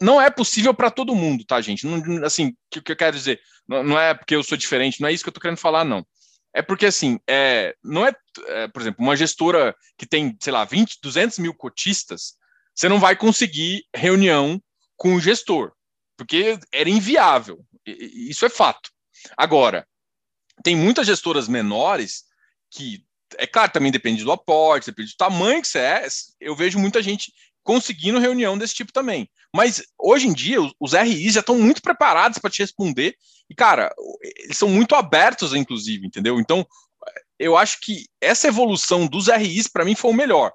Não, 0.00 0.20
é 0.20 0.30
possível 0.30 0.72
para 0.72 0.90
todo 0.90 1.14
mundo, 1.14 1.44
tá, 1.44 1.60
gente? 1.60 1.86
Não, 1.86 2.24
assim, 2.24 2.48
o 2.48 2.82
que, 2.82 2.92
eu 2.92 2.96
quero 2.96 3.16
dizer? 3.16 3.40
Não, 3.66 3.82
não, 3.82 3.98
é 3.98 4.14
porque 4.14 4.34
eu 4.34 4.42
sou 4.42 4.56
diferente, 4.56 5.00
não 5.00 5.08
é 5.08 5.12
isso 5.12 5.24
que 5.24 5.28
eu 5.28 5.32
tô 5.32 5.40
querendo 5.40 5.58
falar, 5.58 5.84
não. 5.84 6.06
É 6.54 6.62
porque, 6.62 6.86
assim, 6.86 7.18
é, 7.28 7.74
não 7.82 8.06
é, 8.06 8.12
é, 8.46 8.68
por 8.68 8.80
exemplo, 8.80 9.04
uma 9.04 9.16
gestora 9.16 9.76
que 9.96 10.06
tem, 10.06 10.36
sei 10.40 10.52
lá, 10.52 10.64
20, 10.64 10.98
200 11.02 11.38
mil 11.38 11.54
cotistas, 11.54 12.34
você 12.74 12.88
não 12.88 13.00
vai 13.00 13.16
conseguir 13.16 13.84
reunião 13.94 14.62
com 14.96 15.14
o 15.14 15.20
gestor, 15.20 15.72
porque 16.16 16.58
era 16.72 16.88
inviável. 16.88 17.64
Isso 17.84 18.46
é 18.46 18.48
fato. 18.48 18.90
Agora, 19.36 19.86
tem 20.62 20.76
muitas 20.76 21.06
gestoras 21.06 21.48
menores 21.48 22.24
que 22.70 23.04
é 23.36 23.46
claro, 23.46 23.72
também 23.72 23.92
depende 23.92 24.24
do 24.24 24.32
aporte, 24.32 24.86
depende 24.86 25.12
do 25.12 25.16
tamanho 25.16 25.60
que 25.60 25.68
você 25.68 25.78
é. 25.78 26.06
Eu 26.40 26.56
vejo 26.56 26.78
muita 26.78 27.02
gente 27.02 27.32
conseguindo 27.62 28.18
reunião 28.18 28.56
desse 28.56 28.74
tipo 28.74 28.92
também. 28.92 29.28
Mas 29.54 29.82
hoje 29.98 30.26
em 30.26 30.32
dia, 30.32 30.58
os 30.80 30.92
RIs 30.92 31.34
já 31.34 31.40
estão 31.40 31.58
muito 31.58 31.82
preparados 31.82 32.38
para 32.38 32.50
te 32.50 32.62
responder. 32.62 33.14
E, 33.50 33.54
cara, 33.54 33.94
eles 34.36 34.56
são 34.56 34.68
muito 34.68 34.94
abertos, 34.94 35.52
inclusive, 35.52 36.06
entendeu? 36.06 36.40
Então, 36.40 36.66
eu 37.38 37.56
acho 37.56 37.78
que 37.80 38.06
essa 38.20 38.48
evolução 38.48 39.06
dos 39.06 39.28
RIs, 39.28 39.68
para 39.68 39.84
mim, 39.84 39.94
foi 39.94 40.10
o 40.10 40.14
melhor. 40.14 40.52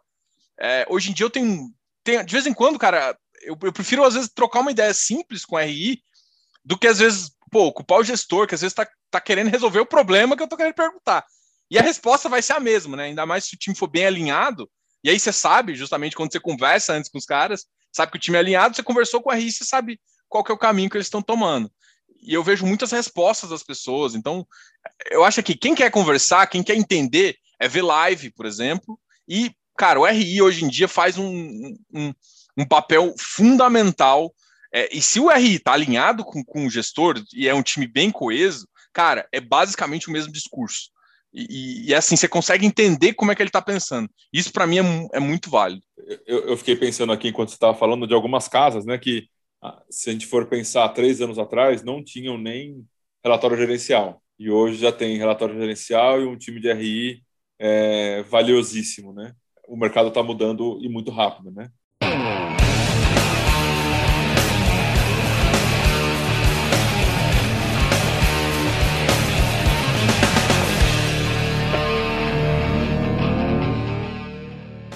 É, 0.60 0.86
hoje 0.90 1.12
em 1.12 1.14
dia, 1.14 1.26
eu 1.26 1.30
tenho, 1.30 1.70
tenho. 2.04 2.26
De 2.26 2.34
vez 2.34 2.46
em 2.46 2.54
quando, 2.54 2.80
cara, 2.80 3.18
eu, 3.42 3.58
eu, 3.62 3.74
prefiro, 3.74 4.04
às 4.04 4.14
vezes, 4.14 4.30
trocar 4.34 4.62
uma 4.62 4.72
ideia 4.72 4.94
simples 4.94 5.46
com 5.46 5.58
RI 5.58 6.02
do 6.64 6.78
que, 6.78 6.88
às 6.88 7.00
vezes, 7.00 7.32
pô, 7.52 7.66
ocupar 7.66 8.00
o 8.00 8.04
gestor, 8.04 8.48
que 8.48 8.56
às 8.56 8.62
vezes 8.62 8.72
está 8.72 8.88
tá 9.10 9.22
querendo 9.22 9.50
resolver 9.50 9.80
o 9.80 9.86
problema 9.86 10.36
que 10.36 10.42
eu 10.42 10.46
estou 10.46 10.58
querendo 10.58 10.76
perguntar. 10.76 11.24
E 11.74 11.80
a 11.80 11.82
resposta 11.82 12.30
vai 12.30 12.40
ser 12.40 12.54
a 12.54 12.60
mesma, 12.60 12.96
né? 12.96 13.06
Ainda 13.06 13.26
mais 13.26 13.46
se 13.46 13.56
o 13.56 13.58
time 13.58 13.76
for 13.76 13.88
bem 13.88 14.06
alinhado. 14.06 14.70
E 15.04 15.10
aí 15.10 15.20
você 15.20 15.34
sabe, 15.34 15.74
justamente 15.74 16.16
quando 16.16 16.32
você 16.32 16.40
conversa 16.40 16.94
antes 16.94 17.10
com 17.10 17.18
os 17.18 17.26
caras, 17.26 17.66
sabe 17.92 18.12
que 18.12 18.18
o 18.20 18.22
time 18.22 18.38
é 18.38 18.42
alinhado, 18.42 18.76
você 18.76 18.84
conversou 18.84 19.24
com 19.24 19.32
a 19.32 19.34
RI, 19.34 19.52
você 19.52 19.66
sabe 19.66 20.00
qual 20.30 20.44
que 20.44 20.52
é 20.52 20.54
o 20.54 20.58
caminho 20.58 20.88
que 20.88 20.98
eles 20.98 21.08
estão 21.08 21.20
tomando. 21.20 21.72
E 22.22 22.32
eu 22.32 22.44
vejo 22.44 22.64
muitas 22.64 22.92
respostas 22.92 23.50
das 23.50 23.64
pessoas. 23.64 24.14
Então, 24.14 24.46
eu 25.10 25.24
acho 25.26 25.42
que 25.42 25.58
quem 25.58 25.74
quer 25.74 25.90
conversar, 25.90 26.46
quem 26.46 26.62
quer 26.62 26.76
entender, 26.76 27.38
é 27.60 27.68
ver 27.68 27.82
live, 27.82 28.30
por 28.34 28.46
exemplo. 28.46 29.00
E, 29.28 29.52
cara, 29.76 30.00
o 30.00 30.06
RI 30.06 30.44
hoje 30.44 30.64
em 30.64 30.68
dia 30.68 30.88
faz 30.88 31.18
um, 31.18 31.76
um, 31.92 32.14
um 32.56 32.68
papel 32.68 33.16
fundamental. 33.18 34.32
É, 34.72 34.96
e 34.96 35.02
se 35.02 35.20
o 35.20 35.28
RI 35.28 35.56
está 35.56 35.74
alinhado 35.74 36.24
com, 36.24 36.46
com 36.46 36.68
o 36.68 36.70
gestor 36.70 37.20
e 37.34 37.50
é 37.50 37.56
um 37.56 37.64
time 37.64 37.88
bem 37.88 38.12
coeso, 38.12 38.68
cara, 38.94 39.28
é 39.32 39.42
basicamente 39.42 40.08
o 40.08 40.12
mesmo 40.12 40.32
discurso. 40.32 40.93
E, 41.34 41.90
e, 41.90 41.96
assim, 41.96 42.16
você 42.16 42.28
consegue 42.28 42.66
entender 42.66 43.14
como 43.14 43.32
é 43.32 43.36
que 43.36 43.42
ele 43.42 43.50
está 43.50 43.62
pensando. 43.62 44.08
Isso, 44.32 44.54
para 44.54 44.68
mim, 44.68 44.78
é, 44.78 45.18
é, 45.18 45.20
muito 45.20 45.50
válido. 45.50 45.82
Eu, 46.28 46.50
eu, 46.50 46.58
fiquei 46.58 46.76
pensando 46.76 47.12
aqui, 47.12 47.30
enquanto 47.30 47.50
você 47.50 47.56
estava 47.56 47.76
falando, 47.76 48.06
de 48.06 48.14
algumas 48.14 48.48
casas, 48.48 48.86
né, 48.86 48.98
que, 49.00 49.28
ah, 49.62 49.82
se 49.90 50.10
a 50.10 50.14
gente 50.14 50.28
for 50.28 50.46
pensar 50.46 50.88
três 50.90 51.22
anos 51.22 51.40
atrás, 51.40 51.84
não 51.84 52.04
tinham 52.04 52.38
nem 52.38 52.86
relatório 53.24 53.58
gerencial. 53.58 54.22
E 54.38 54.52
hoje 54.52 54.78
já 54.78 54.92
tem 54.92 55.18
relatório 55.18 55.60
gerencial 55.60 56.22
e 56.22 56.26
um 56.26 56.38
time 56.38 56.60
de 56.60 56.72
RI 56.72 57.24
é, 57.58 58.22
valiosíssimo, 58.24 59.14
né? 59.14 59.34
O 59.68 59.78
mercado 59.78 60.10
está 60.10 60.22
mudando 60.22 60.80
e 60.82 60.90
muito 60.90 61.10
rápido, 61.10 61.52
né? 61.52 61.70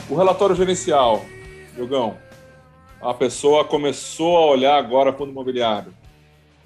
O 0.10 0.16
relatório 0.16 0.56
gerencial, 0.56 1.26
Jogão, 1.76 2.18
a 3.02 3.14
pessoa 3.14 3.66
começou 3.66 4.38
a 4.38 4.46
olhar 4.46 4.78
agora 4.78 5.12
fundo 5.12 5.32
imobiliário. 5.32 5.94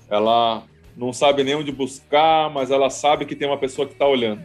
Ela 0.08 0.62
não 0.96 1.12
sabe 1.12 1.44
nem 1.44 1.56
onde 1.56 1.72
buscar, 1.72 2.52
mas 2.52 2.70
ela 2.70 2.92
sabe 2.92 3.26
que 3.26 3.36
tem 3.36 3.48
uma 3.48 3.58
pessoa 3.58 3.88
que 3.88 3.94
está 3.94 4.06
olhando, 4.06 4.44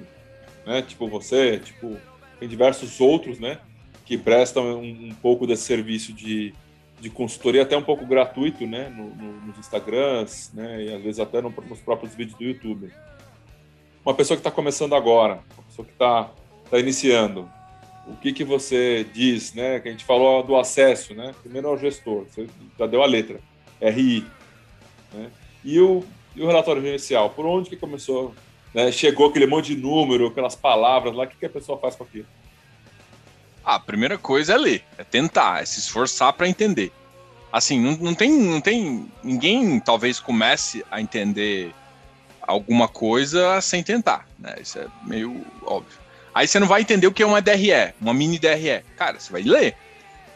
né? 0.64 0.80
Tipo 0.80 1.08
você, 1.08 1.58
tipo 1.58 1.98
tem 2.40 2.48
diversos 2.48 2.98
outros, 2.98 3.38
né? 3.38 3.58
Que 4.06 4.16
prestam 4.16 4.78
um, 4.78 5.08
um 5.08 5.14
pouco 5.20 5.46
desse 5.46 5.64
serviço 5.64 6.14
de, 6.14 6.54
de 6.98 7.10
consultoria 7.10 7.62
até 7.62 7.76
um 7.76 7.82
pouco 7.82 8.06
gratuito, 8.06 8.66
né? 8.66 8.88
No, 8.88 9.14
no, 9.14 9.46
nos 9.46 9.58
Instagrams, 9.58 10.52
né? 10.54 10.84
E 10.84 10.94
às 10.94 11.02
vezes 11.02 11.20
até 11.20 11.42
no, 11.42 11.52
nos 11.68 11.80
próprios 11.80 12.14
vídeos 12.14 12.38
do 12.38 12.44
YouTube. 12.44 12.90
Uma 14.02 14.14
pessoa 14.14 14.36
que 14.36 14.40
está 14.40 14.50
começando 14.50 14.94
agora, 14.94 15.40
uma 15.54 15.64
pessoa 15.64 15.84
que 15.84 15.92
está 15.92 16.30
tá 16.70 16.78
iniciando, 16.78 17.46
o 18.06 18.16
que, 18.16 18.32
que 18.32 18.44
você 18.44 19.04
diz, 19.12 19.52
né? 19.52 19.80
Que 19.80 19.88
a 19.88 19.90
gente 19.90 20.04
falou 20.04 20.42
do 20.42 20.56
acesso, 20.56 21.14
né? 21.14 21.34
Primeiro 21.42 21.68
ao 21.68 21.76
gestor, 21.76 22.24
você 22.24 22.46
já 22.78 22.86
deu 22.86 23.02
a 23.02 23.06
letra, 23.06 23.40
RI, 23.80 24.24
né? 25.12 25.30
E 25.64 25.80
o, 25.80 26.04
e 26.34 26.42
o 26.42 26.46
relatório 26.46 26.80
gerencial, 26.80 27.30
por 27.30 27.44
onde 27.44 27.68
que 27.68 27.76
começou? 27.76 28.32
Né? 28.72 28.92
Chegou 28.92 29.28
aquele 29.28 29.46
monte 29.46 29.74
de 29.74 29.82
número, 29.82 30.28
aquelas 30.28 30.54
palavras 30.54 31.14
lá, 31.14 31.24
o 31.24 31.26
que, 31.26 31.36
que 31.36 31.46
a 31.46 31.50
pessoa 31.50 31.78
faz 31.78 31.96
com 31.96 32.04
aquilo? 32.04 32.26
Ah, 33.64 33.74
a 33.74 33.80
primeira 33.80 34.16
coisa 34.16 34.54
é 34.54 34.56
ler, 34.56 34.84
é 34.96 35.02
tentar, 35.02 35.60
é 35.60 35.66
se 35.66 35.80
esforçar 35.80 36.32
para 36.34 36.48
entender. 36.48 36.92
assim, 37.52 37.80
não, 37.80 37.96
não, 37.96 38.14
tem, 38.14 38.30
não 38.30 38.60
tem. 38.60 39.10
Ninguém 39.24 39.80
talvez 39.80 40.20
comece 40.20 40.84
a 40.88 41.00
entender 41.00 41.74
alguma 42.40 42.86
coisa 42.86 43.60
sem 43.60 43.82
tentar, 43.82 44.28
né? 44.38 44.54
Isso 44.60 44.78
é 44.78 44.86
meio 45.04 45.44
óbvio. 45.64 46.05
Aí 46.36 46.46
você 46.46 46.60
não 46.60 46.66
vai 46.66 46.82
entender 46.82 47.06
o 47.06 47.12
que 47.12 47.22
é 47.22 47.26
uma 47.26 47.40
DRE, 47.40 47.94
uma 47.98 48.12
mini 48.12 48.38
DRE. 48.38 48.84
Cara, 48.94 49.18
você 49.18 49.32
vai 49.32 49.40
ler. 49.40 49.74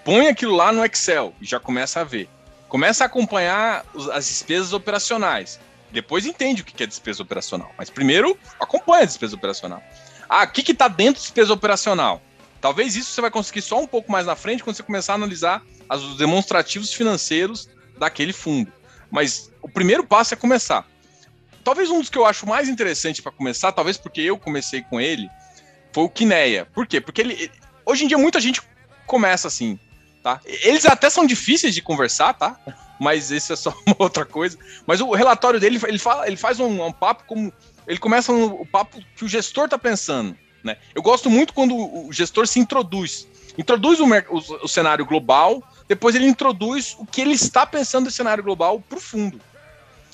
Põe 0.02 0.28
aquilo 0.28 0.56
lá 0.56 0.72
no 0.72 0.82
Excel 0.82 1.34
e 1.38 1.44
já 1.44 1.60
começa 1.60 2.00
a 2.00 2.04
ver. 2.04 2.26
Começa 2.70 3.04
a 3.04 3.06
acompanhar 3.06 3.84
as 4.10 4.26
despesas 4.26 4.72
operacionais. 4.72 5.60
Depois 5.92 6.24
entende 6.24 6.62
o 6.62 6.64
que 6.64 6.82
é 6.82 6.86
despesa 6.86 7.22
operacional. 7.22 7.70
Mas 7.76 7.90
primeiro, 7.90 8.34
acompanha 8.58 9.02
a 9.02 9.04
despesa 9.04 9.36
operacional. 9.36 9.82
Ah, 10.26 10.44
o 10.44 10.48
que 10.48 10.72
está 10.72 10.88
dentro 10.88 11.16
de 11.16 11.20
despesa 11.20 11.52
operacional? 11.52 12.22
Talvez 12.62 12.96
isso 12.96 13.10
você 13.10 13.20
vai 13.20 13.30
conseguir 13.30 13.60
só 13.60 13.78
um 13.78 13.86
pouco 13.86 14.10
mais 14.10 14.24
na 14.24 14.34
frente 14.34 14.64
quando 14.64 14.76
você 14.76 14.82
começar 14.82 15.12
a 15.12 15.16
analisar 15.16 15.62
os 15.90 16.16
demonstrativos 16.16 16.94
financeiros 16.94 17.68
daquele 17.98 18.32
fundo. 18.32 18.72
Mas 19.10 19.52
o 19.60 19.68
primeiro 19.68 20.02
passo 20.06 20.32
é 20.32 20.36
começar. 20.38 20.88
Talvez 21.62 21.90
um 21.90 22.00
dos 22.00 22.08
que 22.08 22.16
eu 22.16 22.24
acho 22.24 22.46
mais 22.46 22.70
interessante 22.70 23.20
para 23.20 23.30
começar, 23.30 23.70
talvez 23.70 23.98
porque 23.98 24.22
eu 24.22 24.38
comecei 24.38 24.80
com 24.80 24.98
ele, 24.98 25.28
foi 25.92 26.04
o 26.04 26.08
Kineia. 26.08 26.66
Por 26.74 26.86
quê? 26.86 27.00
Porque 27.00 27.20
ele, 27.20 27.50
hoje 27.84 28.04
em 28.04 28.08
dia 28.08 28.18
muita 28.18 28.40
gente 28.40 28.62
começa 29.06 29.48
assim, 29.48 29.78
tá? 30.22 30.40
Eles 30.44 30.86
até 30.86 31.10
são 31.10 31.26
difíceis 31.26 31.74
de 31.74 31.82
conversar, 31.82 32.34
tá? 32.34 32.58
Mas 32.98 33.30
isso 33.30 33.52
é 33.52 33.56
só 33.56 33.74
uma 33.86 33.96
outra 33.98 34.24
coisa. 34.24 34.58
Mas 34.86 35.00
o 35.00 35.12
relatório 35.12 35.58
dele, 35.58 35.80
ele, 35.86 35.98
fala, 35.98 36.26
ele 36.26 36.36
faz 36.36 36.60
um, 36.60 36.84
um 36.84 36.92
papo 36.92 37.24
como. 37.26 37.52
Ele 37.86 37.98
começa 37.98 38.32
no, 38.32 38.60
o 38.60 38.66
papo 38.66 39.00
que 39.16 39.24
o 39.24 39.28
gestor 39.28 39.64
está 39.64 39.78
pensando. 39.78 40.36
Né? 40.62 40.76
Eu 40.94 41.02
gosto 41.02 41.30
muito 41.30 41.52
quando 41.54 41.74
o 41.74 42.12
gestor 42.12 42.46
se 42.46 42.60
introduz. 42.60 43.26
Introduz 43.58 43.98
o, 43.98 44.04
o, 44.04 44.64
o 44.64 44.68
cenário 44.68 45.04
global, 45.04 45.62
depois 45.88 46.14
ele 46.14 46.26
introduz 46.26 46.94
o 46.98 47.06
que 47.06 47.20
ele 47.20 47.32
está 47.32 47.66
pensando 47.66 48.04
no 48.04 48.10
cenário 48.10 48.44
global 48.44 48.80
para 48.80 48.98
o 48.98 49.00
fundo. 49.00 49.40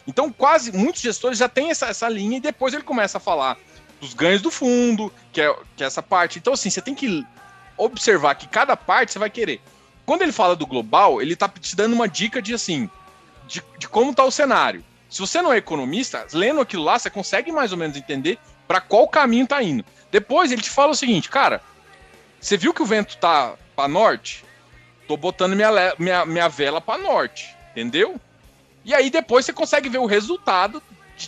Então, 0.06 0.32
quase 0.32 0.72
muitos 0.72 1.02
gestores 1.02 1.38
já 1.38 1.48
têm 1.48 1.70
essa, 1.70 1.86
essa 1.86 2.08
linha 2.08 2.36
e 2.36 2.40
depois 2.40 2.72
ele 2.72 2.84
começa 2.84 3.18
a 3.18 3.20
falar 3.20 3.58
dos 4.00 4.14
ganhos 4.14 4.42
do 4.42 4.50
fundo, 4.50 5.12
que 5.32 5.40
é, 5.40 5.54
que 5.76 5.82
é 5.82 5.86
essa 5.86 6.02
parte. 6.02 6.38
Então, 6.38 6.52
assim, 6.52 6.70
você 6.70 6.80
tem 6.80 6.94
que 6.94 7.24
observar 7.76 8.34
que 8.34 8.46
cada 8.46 8.76
parte 8.76 9.12
você 9.12 9.18
vai 9.18 9.30
querer. 9.30 9.60
Quando 10.04 10.22
ele 10.22 10.32
fala 10.32 10.54
do 10.54 10.66
global, 10.66 11.20
ele 11.20 11.34
está 11.34 11.48
te 11.48 11.74
dando 11.74 11.94
uma 11.94 12.08
dica 12.08 12.40
de 12.40 12.54
assim, 12.54 12.88
de, 13.46 13.62
de 13.78 13.88
como 13.88 14.12
está 14.12 14.24
o 14.24 14.30
cenário. 14.30 14.84
Se 15.08 15.20
você 15.20 15.40
não 15.40 15.52
é 15.52 15.56
economista, 15.56 16.26
lendo 16.32 16.60
aquilo 16.60 16.84
lá, 16.84 16.98
você 16.98 17.10
consegue 17.10 17.50
mais 17.52 17.72
ou 17.72 17.78
menos 17.78 17.96
entender 17.96 18.38
para 18.66 18.80
qual 18.80 19.08
caminho 19.08 19.44
está 19.44 19.62
indo. 19.62 19.84
Depois 20.10 20.52
ele 20.52 20.62
te 20.62 20.70
fala 20.70 20.92
o 20.92 20.96
seguinte, 20.96 21.28
cara, 21.28 21.60
você 22.40 22.56
viu 22.56 22.74
que 22.74 22.82
o 22.82 22.86
vento 22.86 23.16
tá 23.16 23.54
para 23.74 23.88
norte? 23.88 24.44
Tô 25.08 25.16
botando 25.16 25.54
minha, 25.54 25.70
minha, 25.98 26.26
minha 26.26 26.48
vela 26.48 26.80
para 26.80 27.00
norte, 27.00 27.54
entendeu? 27.70 28.20
E 28.84 28.94
aí 28.94 29.10
depois 29.10 29.44
você 29.44 29.52
consegue 29.52 29.88
ver 29.88 29.98
o 29.98 30.06
resultado 30.06 30.82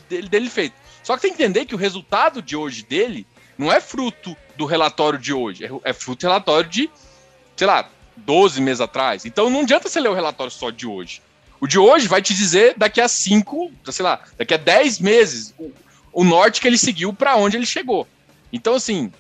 dele, 0.09 0.29
dele 0.29 0.51
feito. 0.51 0.75
Só 1.09 1.17
que 1.17 1.23
tem 1.23 1.33
que 1.33 1.43
entender 1.43 1.65
que 1.65 1.75
o 1.75 1.79
resultado 1.79 2.43
de 2.43 2.55
hoje 2.55 2.83
dele 2.83 3.27
não 3.57 3.73
é 3.73 3.81
fruto 3.81 4.37
do 4.59 4.67
relatório 4.67 5.19
de 5.19 5.33
hoje, 5.33 5.65
é, 5.65 5.71
é 5.85 5.93
fruto 5.95 6.21
do 6.21 6.29
relatório 6.29 6.69
de, 6.69 6.91
sei 7.57 7.67
lá, 7.67 7.89
12 8.15 8.61
meses 8.61 8.83
atrás. 8.83 9.25
Então 9.25 9.49
não 9.49 9.61
adianta 9.61 9.89
você 9.89 10.01
ler 10.01 10.11
o 10.11 10.15
relatório 10.15 10.53
só 10.53 10.69
de 10.69 10.87
hoje. 10.87 11.23
O 11.59 11.67
de 11.67 11.79
hoje 11.79 12.07
vai 12.07 12.21
te 12.21 12.35
dizer 12.35 12.75
daqui 12.77 13.01
a 13.01 13.09
5, 13.09 13.73
sei 13.91 14.05
lá, 14.05 14.21
daqui 14.37 14.53
a 14.53 14.59
10 14.59 14.99
meses, 14.99 15.55
o, 15.59 15.73
o 16.13 16.25
norte 16.25 16.61
que 16.61 16.69
ele 16.69 16.77
seguiu 16.77 17.11
para 17.15 17.37
onde 17.37 17.57
ele 17.57 17.65
chegou. 17.65 18.07
Então, 18.53 18.75
assim, 18.75 19.11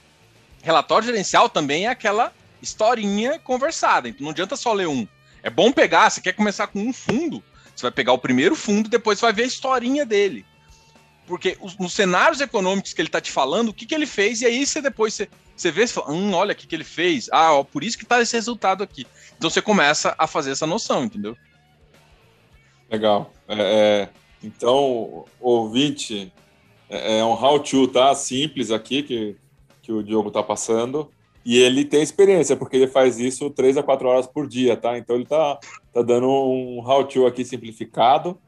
relatório 0.62 1.06
gerencial 1.06 1.48
também 1.48 1.86
é 1.86 1.88
aquela 1.88 2.34
historinha 2.60 3.38
conversada. 3.38 4.10
Então 4.10 4.24
não 4.24 4.32
adianta 4.32 4.56
só 4.56 4.74
ler 4.74 4.88
um. 4.88 5.08
É 5.42 5.48
bom 5.48 5.72
pegar, 5.72 6.10
você 6.10 6.20
quer 6.20 6.34
começar 6.34 6.66
com 6.66 6.80
um 6.80 6.92
fundo, 6.92 7.42
você 7.74 7.80
vai 7.80 7.92
pegar 7.92 8.12
o 8.12 8.18
primeiro 8.18 8.54
fundo, 8.54 8.90
depois 8.90 9.18
você 9.18 9.24
vai 9.24 9.32
ver 9.32 9.44
a 9.44 9.46
historinha 9.46 10.04
dele. 10.04 10.44
Porque 11.28 11.58
os, 11.60 11.76
nos 11.76 11.92
cenários 11.92 12.40
econômicos 12.40 12.94
que 12.94 13.00
ele 13.00 13.08
está 13.08 13.20
te 13.20 13.30
falando, 13.30 13.68
o 13.68 13.74
que, 13.74 13.84
que 13.84 13.94
ele 13.94 14.06
fez, 14.06 14.40
e 14.40 14.46
aí 14.46 14.66
você 14.66 14.80
depois 14.80 15.12
você, 15.12 15.28
você 15.54 15.70
vê 15.70 15.86
fala, 15.86 16.10
hum, 16.10 16.32
olha 16.32 16.52
o 16.52 16.56
que, 16.56 16.66
que 16.66 16.74
ele 16.74 16.84
fez. 16.84 17.28
Ah, 17.30 17.52
ó, 17.52 17.62
por 17.62 17.84
isso 17.84 17.98
que 17.98 18.04
está 18.04 18.20
esse 18.20 18.34
resultado 18.34 18.82
aqui. 18.82 19.06
Então 19.36 19.50
você 19.50 19.60
começa 19.60 20.14
a 20.18 20.26
fazer 20.26 20.52
essa 20.52 20.66
noção, 20.66 21.04
entendeu? 21.04 21.36
Legal. 22.90 23.30
É, 23.46 23.56
é, 23.58 24.08
então, 24.42 25.26
ouvinte, 25.38 26.32
é, 26.88 27.18
é 27.18 27.24
um 27.24 27.32
how-to, 27.32 27.88
tá? 27.88 28.14
Simples 28.14 28.70
aqui 28.70 29.02
que, 29.02 29.36
que 29.82 29.92
o 29.92 30.02
Diogo 30.02 30.28
está 30.28 30.42
passando. 30.42 31.10
E 31.44 31.58
ele 31.58 31.84
tem 31.84 32.02
experiência, 32.02 32.56
porque 32.56 32.76
ele 32.76 32.88
faz 32.88 33.18
isso 33.18 33.50
três 33.50 33.76
a 33.76 33.82
quatro 33.82 34.08
horas 34.08 34.26
por 34.26 34.46
dia, 34.46 34.76
tá? 34.76 34.96
Então 34.96 35.16
ele 35.16 35.26
tá, 35.26 35.58
tá 35.92 36.02
dando 36.02 36.26
um 36.26 36.80
how-to 36.80 37.26
aqui 37.26 37.44
simplificado. 37.44 38.38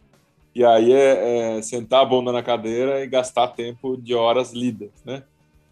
E 0.54 0.64
aí 0.64 0.92
é, 0.92 1.58
é, 1.58 1.62
sentar 1.62 2.02
a 2.02 2.04
bunda 2.04 2.32
na 2.32 2.42
cadeira 2.42 3.02
e 3.02 3.06
gastar 3.06 3.48
tempo 3.48 3.96
de 3.96 4.14
horas 4.14 4.52
lidas, 4.52 4.90
né? 5.04 5.22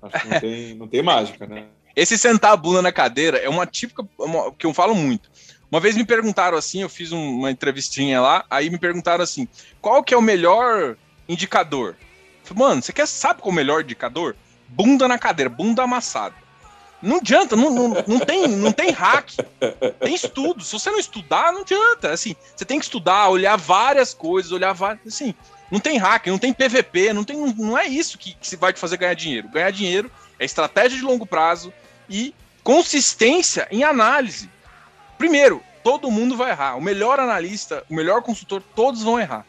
Acho 0.00 0.20
que 0.20 0.28
não 0.28 0.38
tem, 0.40 0.74
não 0.74 0.88
tem 0.88 1.02
mágica, 1.02 1.46
né? 1.46 1.66
Esse 1.96 2.16
sentar 2.16 2.52
a 2.52 2.56
bunda 2.56 2.80
na 2.80 2.92
cadeira 2.92 3.38
é 3.38 3.48
uma 3.48 3.66
típica 3.66 4.06
uma, 4.18 4.52
que 4.52 4.66
eu 4.66 4.72
falo 4.72 4.94
muito. 4.94 5.30
Uma 5.70 5.80
vez 5.80 5.96
me 5.96 6.04
perguntaram 6.04 6.56
assim, 6.56 6.82
eu 6.82 6.88
fiz 6.88 7.12
um, 7.12 7.38
uma 7.38 7.50
entrevistinha 7.50 8.20
lá, 8.20 8.44
aí 8.48 8.70
me 8.70 8.78
perguntaram 8.78 9.22
assim, 9.22 9.48
qual 9.80 10.02
que 10.02 10.14
é 10.14 10.16
o 10.16 10.22
melhor 10.22 10.96
indicador? 11.28 11.96
Falei, 12.44 12.62
Mano, 12.62 12.82
você 12.82 12.92
quer 12.92 13.06
sabe 13.06 13.42
qual 13.42 13.50
é 13.50 13.52
o 13.52 13.56
melhor 13.56 13.82
indicador? 13.82 14.36
Bunda 14.68 15.08
na 15.08 15.18
cadeira, 15.18 15.50
bunda 15.50 15.82
amassada. 15.82 16.34
Não 17.00 17.16
adianta, 17.18 17.54
não, 17.54 17.70
não, 17.70 17.88
não, 18.06 18.18
tem, 18.18 18.48
não 18.48 18.72
tem 18.72 18.90
hack. 18.90 19.30
Tem 20.00 20.14
estudo. 20.14 20.64
Se 20.64 20.72
você 20.72 20.90
não 20.90 20.98
estudar, 20.98 21.52
não 21.52 21.60
adianta. 21.60 22.10
Assim, 22.10 22.34
você 22.56 22.64
tem 22.64 22.78
que 22.78 22.84
estudar, 22.84 23.28
olhar 23.28 23.56
várias 23.56 24.12
coisas, 24.12 24.50
olhar 24.50 24.72
várias. 24.72 25.06
Assim, 25.06 25.34
não 25.70 25.78
tem 25.78 25.98
hack, 25.98 26.26
não 26.26 26.38
tem 26.38 26.52
PVP, 26.52 27.12
não, 27.12 27.24
tem, 27.24 27.36
não, 27.36 27.78
é 27.78 27.86
isso 27.86 28.18
que, 28.18 28.34
que 28.34 28.56
vai 28.56 28.72
te 28.72 28.80
fazer 28.80 28.96
ganhar 28.96 29.14
dinheiro. 29.14 29.48
Ganhar 29.48 29.70
dinheiro 29.70 30.10
é 30.38 30.44
estratégia 30.44 30.98
de 30.98 31.04
longo 31.04 31.26
prazo 31.26 31.72
e 32.08 32.34
consistência 32.64 33.68
em 33.70 33.84
análise. 33.84 34.50
Primeiro, 35.16 35.62
todo 35.84 36.10
mundo 36.10 36.36
vai 36.36 36.50
errar. 36.50 36.76
O 36.76 36.80
melhor 36.80 37.20
analista, 37.20 37.84
o 37.88 37.94
melhor 37.94 38.22
consultor, 38.22 38.62
todos 38.74 39.02
vão 39.02 39.20
errar. 39.20 39.46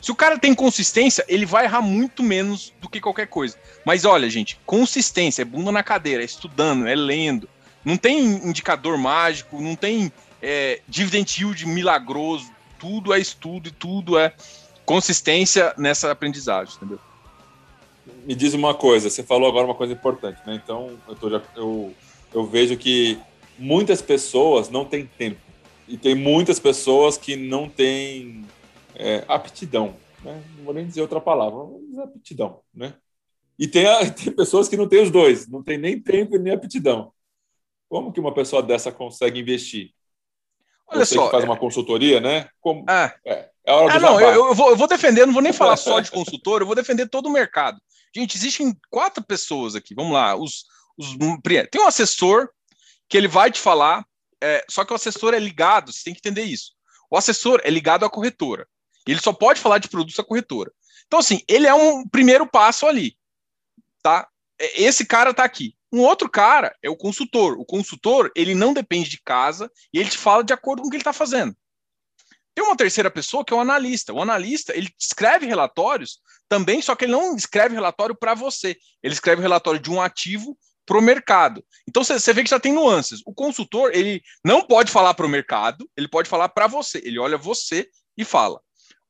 Se 0.00 0.12
o 0.12 0.14
cara 0.14 0.38
tem 0.38 0.54
consistência, 0.54 1.24
ele 1.28 1.44
vai 1.44 1.64
errar 1.64 1.82
muito 1.82 2.22
menos 2.22 2.72
do 2.80 2.88
que 2.88 3.00
qualquer 3.00 3.26
coisa. 3.26 3.56
Mas 3.84 4.04
olha, 4.04 4.30
gente, 4.30 4.58
consistência, 4.64 5.42
é 5.42 5.44
bunda 5.44 5.72
na 5.72 5.82
cadeira, 5.82 6.22
é 6.22 6.26
estudando, 6.26 6.86
é 6.86 6.94
lendo. 6.94 7.48
Não 7.84 7.96
tem 7.96 8.20
indicador 8.20 8.96
mágico, 8.96 9.60
não 9.60 9.74
tem 9.74 10.12
é, 10.40 10.80
dividend 10.88 11.40
yield 11.40 11.66
milagroso. 11.66 12.50
Tudo 12.78 13.12
é 13.12 13.18
estudo 13.18 13.68
e 13.68 13.72
tudo 13.72 14.18
é 14.18 14.32
consistência 14.84 15.74
nessa 15.76 16.10
aprendizagem, 16.10 16.74
entendeu? 16.76 17.00
Me 18.24 18.34
diz 18.34 18.54
uma 18.54 18.74
coisa, 18.74 19.10
você 19.10 19.22
falou 19.22 19.48
agora 19.48 19.66
uma 19.66 19.74
coisa 19.74 19.92
importante, 19.92 20.40
né? 20.46 20.60
Então, 20.62 20.96
eu, 21.08 21.14
tô 21.14 21.28
já, 21.28 21.42
eu, 21.56 21.94
eu 22.32 22.46
vejo 22.46 22.76
que 22.76 23.18
muitas 23.58 24.00
pessoas 24.00 24.70
não 24.70 24.84
têm 24.84 25.08
tempo. 25.18 25.40
E 25.88 25.96
tem 25.96 26.14
muitas 26.14 26.58
pessoas 26.58 27.16
que 27.16 27.34
não 27.36 27.68
têm 27.68 28.44
é, 28.98 29.24
aptidão. 29.28 29.96
Né? 30.22 30.42
Não 30.56 30.64
vou 30.64 30.74
nem 30.74 30.86
dizer 30.86 31.00
outra 31.00 31.20
palavra, 31.20 31.58
dizer 31.88 32.02
aptidão. 32.02 32.60
Né? 32.74 32.94
E 33.58 33.66
tem, 33.66 33.86
a, 33.86 33.98
tem 34.10 34.32
pessoas 34.32 34.68
que 34.68 34.76
não 34.76 34.88
têm 34.88 35.02
os 35.02 35.10
dois, 35.10 35.48
não 35.48 35.62
tem 35.62 35.78
nem 35.78 36.00
tempo 36.00 36.36
e 36.36 36.38
nem 36.38 36.52
aptidão. 36.52 37.12
Como 37.88 38.12
que 38.12 38.20
uma 38.20 38.34
pessoa 38.34 38.62
dessa 38.62 38.92
consegue 38.92 39.40
investir? 39.40 39.92
Olha 40.86 41.04
Você 41.04 41.14
só, 41.14 41.26
que 41.26 41.30
faz 41.32 41.44
uma 41.44 41.56
consultoria, 41.56 42.20
né? 42.20 42.48
Como, 42.60 42.84
é, 42.88 43.14
é, 43.24 43.50
é 43.64 43.72
hora 43.72 43.98
do 43.98 44.06
ah, 44.06 44.10
não, 44.10 44.20
eu, 44.20 44.46
eu, 44.48 44.54
vou, 44.54 44.70
eu 44.70 44.76
vou 44.76 44.88
defender, 44.88 45.26
não 45.26 45.32
vou 45.32 45.42
nem 45.42 45.52
falar 45.52 45.76
só 45.76 46.00
de 46.00 46.10
consultor, 46.12 46.60
eu 46.60 46.66
vou 46.66 46.74
defender 46.74 47.08
todo 47.08 47.26
o 47.26 47.32
mercado. 47.32 47.80
Gente, 48.14 48.36
existem 48.36 48.74
quatro 48.90 49.22
pessoas 49.22 49.74
aqui, 49.74 49.94
vamos 49.94 50.12
lá. 50.12 50.34
Os, 50.34 50.64
os, 50.96 51.16
tem 51.70 51.80
um 51.80 51.86
assessor 51.86 52.48
que 53.08 53.16
ele 53.16 53.28
vai 53.28 53.50
te 53.50 53.60
falar, 53.60 54.04
é, 54.42 54.64
só 54.68 54.84
que 54.84 54.92
o 54.92 54.96
assessor 54.96 55.34
é 55.34 55.38
ligado, 55.38 55.92
você 55.92 56.04
tem 56.04 56.14
que 56.14 56.20
entender 56.20 56.42
isso. 56.42 56.72
O 57.10 57.16
assessor 57.16 57.60
é 57.64 57.70
ligado 57.70 58.04
à 58.04 58.10
corretora. 58.10 58.66
Ele 59.12 59.20
só 59.20 59.32
pode 59.32 59.60
falar 59.60 59.78
de 59.78 59.88
produtos 59.88 60.16
da 60.16 60.24
corretora. 60.24 60.70
Então, 61.06 61.18
assim, 61.18 61.40
ele 61.48 61.66
é 61.66 61.72
um 61.72 62.06
primeiro 62.06 62.46
passo 62.46 62.86
ali, 62.86 63.16
tá? 64.02 64.28
É, 64.58 64.82
esse 64.82 65.06
cara 65.06 65.32
tá 65.32 65.44
aqui. 65.44 65.74
Um 65.90 66.00
outro 66.00 66.28
cara 66.28 66.76
é 66.82 66.90
o 66.90 66.96
consultor. 66.96 67.58
O 67.58 67.64
consultor, 67.64 68.30
ele 68.36 68.54
não 68.54 68.74
depende 68.74 69.08
de 69.08 69.20
casa 69.22 69.70
e 69.92 69.98
ele 69.98 70.10
te 70.10 70.18
fala 70.18 70.44
de 70.44 70.52
acordo 70.52 70.82
com 70.82 70.88
o 70.88 70.90
que 70.90 70.96
ele 70.96 71.00
está 71.00 71.14
fazendo. 71.14 71.56
Tem 72.54 72.62
uma 72.62 72.76
terceira 72.76 73.10
pessoa 73.10 73.42
que 73.42 73.54
é 73.54 73.56
o 73.56 73.60
analista. 73.60 74.12
O 74.12 74.20
analista, 74.20 74.76
ele 74.76 74.92
escreve 74.98 75.46
relatórios 75.46 76.20
também, 76.46 76.82
só 76.82 76.94
que 76.94 77.06
ele 77.06 77.12
não 77.12 77.34
escreve 77.34 77.74
relatório 77.74 78.14
para 78.14 78.34
você. 78.34 78.76
Ele 79.02 79.14
escreve 79.14 79.40
relatório 79.40 79.80
de 79.80 79.90
um 79.90 80.02
ativo 80.02 80.58
para 80.84 80.98
o 80.98 81.02
mercado. 81.02 81.64
Então 81.88 82.04
você 82.04 82.32
vê 82.34 82.42
que 82.42 82.50
já 82.50 82.60
tem 82.60 82.72
nuances. 82.72 83.22
O 83.24 83.32
consultor, 83.32 83.92
ele 83.94 84.22
não 84.44 84.60
pode 84.60 84.90
falar 84.90 85.14
para 85.14 85.24
o 85.24 85.28
mercado, 85.28 85.88
ele 85.96 86.08
pode 86.08 86.28
falar 86.28 86.50
para 86.50 86.66
você. 86.66 87.00
Ele 87.02 87.18
olha 87.18 87.38
você 87.38 87.88
e 88.16 88.24
fala 88.24 88.60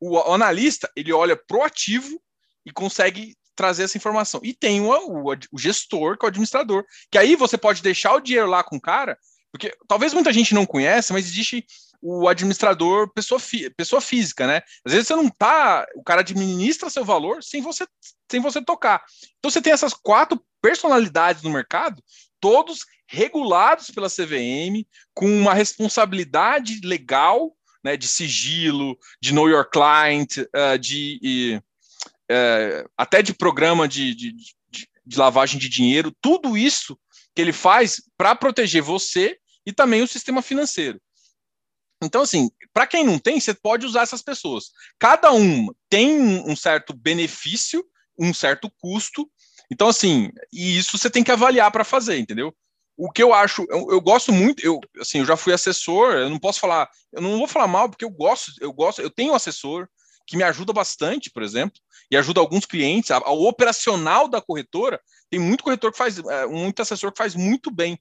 o 0.01 0.18
analista 0.32 0.90
ele 0.94 1.12
olha 1.12 1.36
pro 1.36 1.62
ativo 1.62 2.20
e 2.64 2.72
consegue 2.72 3.36
trazer 3.57 3.82
essa 3.82 3.99
informação. 3.99 4.40
E 4.44 4.55
tem 4.55 4.80
o, 4.80 4.88
o, 4.88 5.32
o, 5.32 5.59
gestor, 5.59 6.16
que 6.16 6.24
é 6.24 6.26
o 6.26 6.30
administrador, 6.30 6.84
que 7.11 7.18
aí 7.18 7.34
você 7.34 7.59
pode 7.59 7.82
deixar 7.82 8.14
o 8.14 8.20
dinheiro 8.20 8.49
lá 8.49 8.62
com 8.62 8.76
o 8.76 8.80
cara, 8.80 9.18
porque 9.51 9.76
talvez 9.88 10.14
muita 10.14 10.32
gente 10.32 10.55
não 10.55 10.64
conheça, 10.64 11.12
mas 11.12 11.26
existe 11.26 11.66
o 12.01 12.28
administrador 12.28 13.12
pessoa, 13.12 13.40
pessoa 13.76 14.01
física, 14.01 14.46
né? 14.46 14.62
Às 14.84 14.92
vezes 14.92 15.09
você 15.09 15.16
não 15.16 15.28
tá, 15.28 15.84
o 15.96 16.05
cara 16.05 16.20
administra 16.20 16.88
seu 16.88 17.05
valor 17.05 17.42
sem 17.42 17.61
você 17.61 17.86
sem 18.30 18.40
você 18.40 18.62
tocar. 18.62 19.03
Então 19.38 19.51
você 19.51 19.61
tem 19.61 19.72
essas 19.72 19.94
quatro 19.94 20.40
personalidades 20.61 21.42
no 21.42 21.51
mercado, 21.51 22.03
todos 22.38 22.84
regulados 23.07 23.90
pela 23.90 24.11
CVM, 24.11 24.86
com 25.14 25.26
uma 25.26 25.55
responsabilidade 25.55 26.80
legal, 26.84 27.57
né, 27.85 27.97
de 27.97 28.09
sigilo, 28.09 28.99
de 29.20 29.33
know 29.33 29.49
your 29.49 29.68
client, 29.68 30.39
uh, 30.39 30.79
de 30.79 31.61
uh, 32.31 32.91
até 32.97 33.22
de 33.22 33.33
programa 33.35 33.89
de, 33.89 34.14
de, 34.14 34.33
de, 34.33 34.89
de 35.07 35.18
lavagem 35.18 35.59
de 35.59 35.68
dinheiro, 35.68 36.14
tudo 36.20 36.57
isso 36.57 36.99
que 37.35 37.43
ele 37.43 37.53
faz 37.53 38.03
para 38.16 38.35
proteger 38.35 38.83
você 38.83 39.39
e 39.64 39.72
também 39.72 40.03
o 40.03 40.09
sistema 40.09 40.43
financeiro. 40.43 41.01
Então, 42.03 42.22
assim, 42.22 42.51
para 42.72 42.87
quem 42.87 43.05
não 43.05 43.18
tem, 43.18 43.41
você 43.41 43.53
pode 43.53 43.85
usar 43.85 44.03
essas 44.03 44.22
pessoas. 44.22 44.70
Cada 44.99 45.33
um 45.33 45.68
tem 45.89 46.18
um 46.18 46.55
certo 46.55 46.95
benefício, 46.95 47.85
um 48.18 48.33
certo 48.33 48.70
custo. 48.79 49.29
Então, 49.70 49.89
assim, 49.89 50.31
e 50.53 50.79
isso 50.79 50.97
você 50.97 51.11
tem 51.11 51.24
que 51.24 51.33
avaliar 51.33 51.70
para 51.70 51.85
fazer, 51.85 52.18
entendeu? 52.18 52.55
O 53.01 53.12
que 53.12 53.22
eu 53.22 53.32
acho, 53.32 53.64
eu, 53.70 53.86
eu, 53.92 54.01
gosto 54.01 54.32
muito, 54.32 54.66
eu 54.66 54.80
assim, 55.01 55.20
eu 55.20 55.24
já 55.24 55.36
fui 55.36 55.53
assessor, 55.53 56.14
eu 56.14 56.28
não 56.28 56.38
posso 56.38 56.59
falar, 56.59 56.90
eu 57.12 57.22
não 57.22 57.38
vou 57.38 57.46
falar 57.46 57.68
mal 57.68 57.88
porque 57.88 58.05
eu 58.05 58.11
gosto, 58.11 58.51
eu 58.61 58.72
gosto, 58.72 59.01
eu 59.01 59.09
tenho 59.09 59.32
um 59.32 59.36
assessor 59.36 59.88
que 60.26 60.36
me 60.36 60.42
ajuda 60.42 60.72
bastante, 60.72 61.30
por 61.30 61.44
exemplo, 61.44 61.80
e 62.11 62.16
ajuda 62.16 62.40
alguns 62.40 62.66
clientes, 62.66 63.12
a, 63.12 63.18
a 63.18 63.30
operacional 63.30 64.26
da 64.26 64.42
corretora, 64.42 65.01
tem 65.30 65.38
muito 65.38 65.62
corretor 65.62 65.92
que 65.92 65.96
faz, 65.96 66.18
é, 66.18 66.46
muito 66.46 66.82
assessor 66.82 67.12
que 67.12 67.18
faz 67.18 67.36
muito 67.36 67.70
bem. 67.70 67.96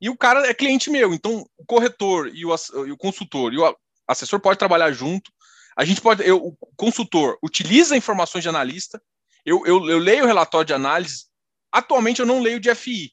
E 0.00 0.08
o 0.08 0.16
cara 0.16 0.46
é 0.48 0.54
cliente 0.54 0.90
meu, 0.90 1.12
então 1.12 1.44
o 1.58 1.66
corretor 1.66 2.28
e 2.32 2.46
o, 2.46 2.54
e 2.86 2.92
o 2.92 2.96
consultor 2.96 3.52
e 3.52 3.58
o 3.58 3.76
assessor 4.06 4.38
pode 4.38 4.60
trabalhar 4.60 4.92
junto. 4.92 5.30
A 5.76 5.84
gente 5.84 6.00
pode, 6.00 6.26
eu, 6.26 6.38
o 6.38 6.56
consultor 6.76 7.36
utiliza 7.42 7.96
informações 7.96 8.42
de 8.42 8.48
analista. 8.48 9.02
Eu, 9.44 9.66
eu, 9.66 9.90
eu 9.90 9.98
leio 9.98 10.24
o 10.24 10.26
relatório 10.26 10.66
de 10.66 10.72
análise. 10.72 11.26
Atualmente 11.72 12.20
eu 12.20 12.26
não 12.26 12.40
leio 12.40 12.60
de 12.60 12.74
FI, 12.74 13.12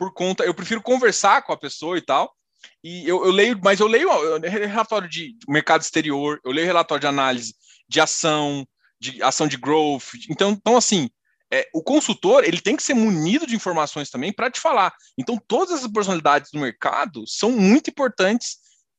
por 0.00 0.14
conta, 0.14 0.44
eu 0.44 0.54
prefiro 0.54 0.80
conversar 0.80 1.42
com 1.42 1.52
a 1.52 1.58
pessoa 1.58 1.98
e 1.98 2.00
tal. 2.00 2.34
E 2.82 3.06
eu, 3.06 3.22
eu 3.22 3.30
leio, 3.30 3.60
mas 3.62 3.80
eu 3.80 3.86
leio 3.86 4.08
relatório 4.48 5.06
de 5.06 5.36
mercado 5.46 5.82
exterior, 5.82 6.40
eu 6.42 6.52
leio 6.52 6.66
relatório 6.66 7.02
de 7.02 7.06
análise 7.06 7.54
de 7.86 8.00
ação, 8.00 8.66
de 8.98 9.22
ação 9.22 9.46
de 9.46 9.58
growth. 9.58 10.14
Então, 10.30 10.52
então 10.52 10.74
assim, 10.74 11.10
é, 11.52 11.68
o 11.74 11.82
consultor 11.82 12.44
ele 12.44 12.62
tem 12.62 12.76
que 12.76 12.82
ser 12.82 12.94
munido 12.94 13.46
de 13.46 13.54
informações 13.54 14.08
também 14.08 14.32
para 14.32 14.50
te 14.50 14.58
falar. 14.58 14.90
Então, 15.18 15.38
todas 15.46 15.78
essas 15.78 15.92
personalidades 15.92 16.50
do 16.50 16.58
mercado 16.58 17.24
são 17.26 17.50
muito 17.50 17.90
importantes 17.90 18.56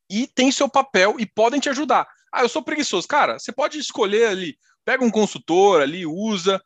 e 0.07 0.27
têm 0.27 0.51
seu 0.51 0.69
papel 0.69 1.15
e 1.17 1.25
podem 1.25 1.59
te 1.59 1.69
ajudar. 1.69 2.07
Ah, 2.31 2.43
eu 2.43 2.49
sou 2.49 2.61
preguiçoso. 2.61 3.07
Cara, 3.07 3.39
você 3.39 3.51
pode 3.51 3.79
escolher 3.79 4.27
ali, 4.27 4.55
pega 4.85 5.03
um 5.03 5.09
consultor 5.09 5.81
ali, 5.81 6.05
usa. 6.05 6.61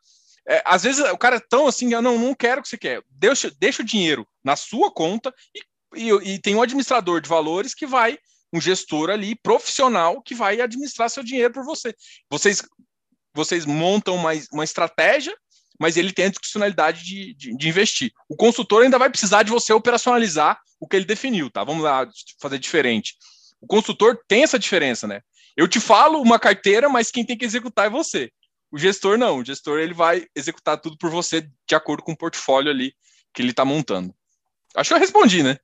É, 0.48 0.62
às 0.64 0.84
vezes 0.84 1.04
o 1.04 1.18
cara 1.18 1.36
é 1.36 1.40
tão 1.40 1.66
assim, 1.66 1.92
eu 1.92 2.00
não, 2.00 2.18
não 2.18 2.34
quero 2.34 2.60
o 2.60 2.62
que 2.62 2.68
você 2.68 2.78
quer. 2.78 3.02
Deixa, 3.10 3.50
deixa 3.58 3.82
o 3.82 3.86
dinheiro 3.86 4.26
na 4.44 4.56
sua 4.56 4.90
conta 4.92 5.34
e, 5.94 6.02
e, 6.02 6.34
e 6.34 6.38
tem 6.38 6.54
um 6.54 6.62
administrador 6.62 7.20
de 7.20 7.28
valores 7.28 7.74
que 7.74 7.86
vai, 7.86 8.18
um 8.52 8.60
gestor 8.60 9.10
ali, 9.10 9.34
profissional, 9.34 10.22
que 10.22 10.34
vai 10.34 10.60
administrar 10.60 11.10
seu 11.10 11.24
dinheiro 11.24 11.52
por 11.52 11.64
você. 11.64 11.94
Vocês, 12.30 12.62
vocês 13.34 13.66
montam 13.66 14.14
uma, 14.14 14.30
uma 14.52 14.64
estratégia 14.64 15.36
mas 15.78 15.96
ele 15.96 16.12
tem 16.12 16.26
a 16.26 16.30
discricionalidade 16.30 17.04
de, 17.04 17.34
de, 17.34 17.56
de, 17.56 17.68
investir. 17.68 18.10
O 18.28 18.36
consultor 18.36 18.82
ainda 18.82 18.98
vai 18.98 19.10
precisar 19.10 19.42
de 19.42 19.50
você 19.50 19.72
operacionalizar 19.72 20.58
o 20.80 20.88
que 20.88 20.96
ele 20.96 21.04
definiu, 21.04 21.50
tá? 21.50 21.62
Vamos 21.64 21.82
lá 21.82 22.08
fazer 22.40 22.58
diferente. 22.58 23.14
O 23.60 23.66
consultor 23.66 24.18
tem 24.26 24.42
essa 24.42 24.58
diferença, 24.58 25.06
né? 25.06 25.20
Eu 25.56 25.66
te 25.66 25.80
falo 25.80 26.20
uma 26.20 26.38
carteira, 26.38 26.88
mas 26.88 27.10
quem 27.10 27.24
tem 27.24 27.36
que 27.36 27.44
executar 27.44 27.86
é 27.86 27.90
você. 27.90 28.30
O 28.70 28.78
gestor 28.78 29.16
não, 29.16 29.38
o 29.38 29.44
gestor 29.44 29.78
ele 29.78 29.94
vai 29.94 30.26
executar 30.34 30.80
tudo 30.80 30.96
por 30.98 31.10
você 31.10 31.48
de 31.66 31.74
acordo 31.74 32.02
com 32.02 32.12
o 32.12 32.16
portfólio 32.16 32.70
ali 32.70 32.94
que 33.32 33.42
ele 33.42 33.50
está 33.50 33.64
montando. 33.64 34.14
Acho 34.74 34.90
que 34.90 34.94
eu 34.94 35.00
respondi, 35.00 35.42
né? 35.42 35.58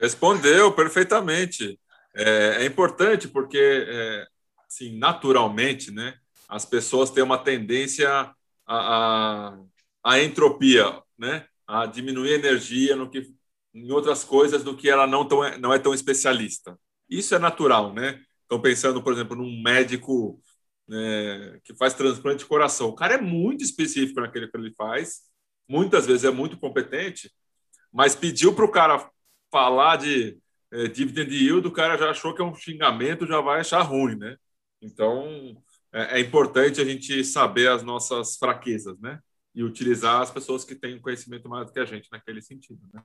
Respondeu 0.00 0.72
perfeitamente. 0.72 1.78
É, 2.14 2.58
é 2.60 2.66
importante 2.66 3.26
porque, 3.28 3.58
é, 3.58 4.26
assim, 4.66 4.96
naturalmente, 4.98 5.90
né, 5.90 6.14
as 6.48 6.64
pessoas 6.64 7.10
têm 7.10 7.24
uma 7.24 7.38
tendência 7.38 8.30
a, 8.66 9.56
a, 10.04 10.20
entropia, 10.20 11.00
né? 11.18 11.46
a 11.66 11.86
diminuir 11.86 12.32
a 12.32 12.38
energia 12.38 12.94
no 12.94 13.08
que, 13.08 13.32
em 13.74 13.90
outras 13.90 14.22
coisas 14.24 14.62
do 14.62 14.76
que 14.76 14.88
ela 14.88 15.06
não, 15.06 15.26
tão, 15.26 15.58
não 15.58 15.72
é 15.72 15.78
tão 15.78 15.94
especialista. 15.94 16.78
Isso 17.08 17.34
é 17.34 17.38
natural, 17.38 17.92
né? 17.92 18.20
Então, 18.44 18.60
pensando, 18.60 19.02
por 19.02 19.12
exemplo, 19.12 19.36
num 19.36 19.62
médico 19.62 20.40
né, 20.88 21.58
que 21.64 21.74
faz 21.74 21.94
transplante 21.94 22.40
de 22.40 22.46
coração. 22.46 22.88
O 22.88 22.94
cara 22.94 23.14
é 23.14 23.20
muito 23.20 23.62
específico 23.62 24.20
naquilo 24.20 24.50
que 24.50 24.56
ele 24.56 24.74
faz, 24.74 25.22
muitas 25.68 26.06
vezes 26.06 26.24
é 26.24 26.30
muito 26.30 26.58
competente, 26.58 27.32
mas 27.92 28.14
pediu 28.14 28.54
para 28.54 28.64
o 28.64 28.70
cara 28.70 29.10
falar 29.50 29.96
de 29.96 30.38
é, 30.72 30.88
dividend 30.88 31.30
yield, 31.30 31.68
o 31.68 31.72
cara 31.72 31.96
já 31.96 32.10
achou 32.10 32.34
que 32.34 32.40
é 32.40 32.44
um 32.44 32.54
xingamento, 32.54 33.26
já 33.26 33.40
vai 33.40 33.60
achar 33.60 33.82
ruim, 33.82 34.16
né? 34.16 34.36
Então, 34.80 35.62
é, 35.92 36.18
é 36.18 36.20
importante 36.20 36.80
a 36.80 36.84
gente 36.84 37.22
saber 37.24 37.68
as 37.68 37.82
nossas 37.82 38.36
fraquezas, 38.36 38.98
né? 38.98 39.20
E 39.54 39.62
utilizar 39.62 40.22
as 40.22 40.30
pessoas 40.30 40.64
que 40.64 40.74
têm 40.74 40.98
conhecimento 40.98 41.48
mais 41.48 41.66
do 41.66 41.72
que 41.72 41.78
a 41.78 41.84
gente 41.84 42.08
naquele 42.10 42.40
sentido, 42.40 42.80
né? 42.92 43.02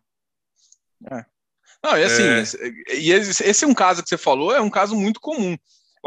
É. 1.12 1.26
Não, 1.84 1.98
e 1.98 2.04
assim, 2.04 2.24
é... 2.24 2.96
e 2.96 3.12
esse, 3.12 3.44
esse 3.44 3.66
é 3.66 3.68
um 3.68 3.74
caso 3.74 4.02
que 4.02 4.10
você 4.10 4.18
falou, 4.18 4.56
é 4.56 4.62
um 4.62 4.70
caso 4.70 4.96
muito 4.96 5.20
comum. 5.20 5.58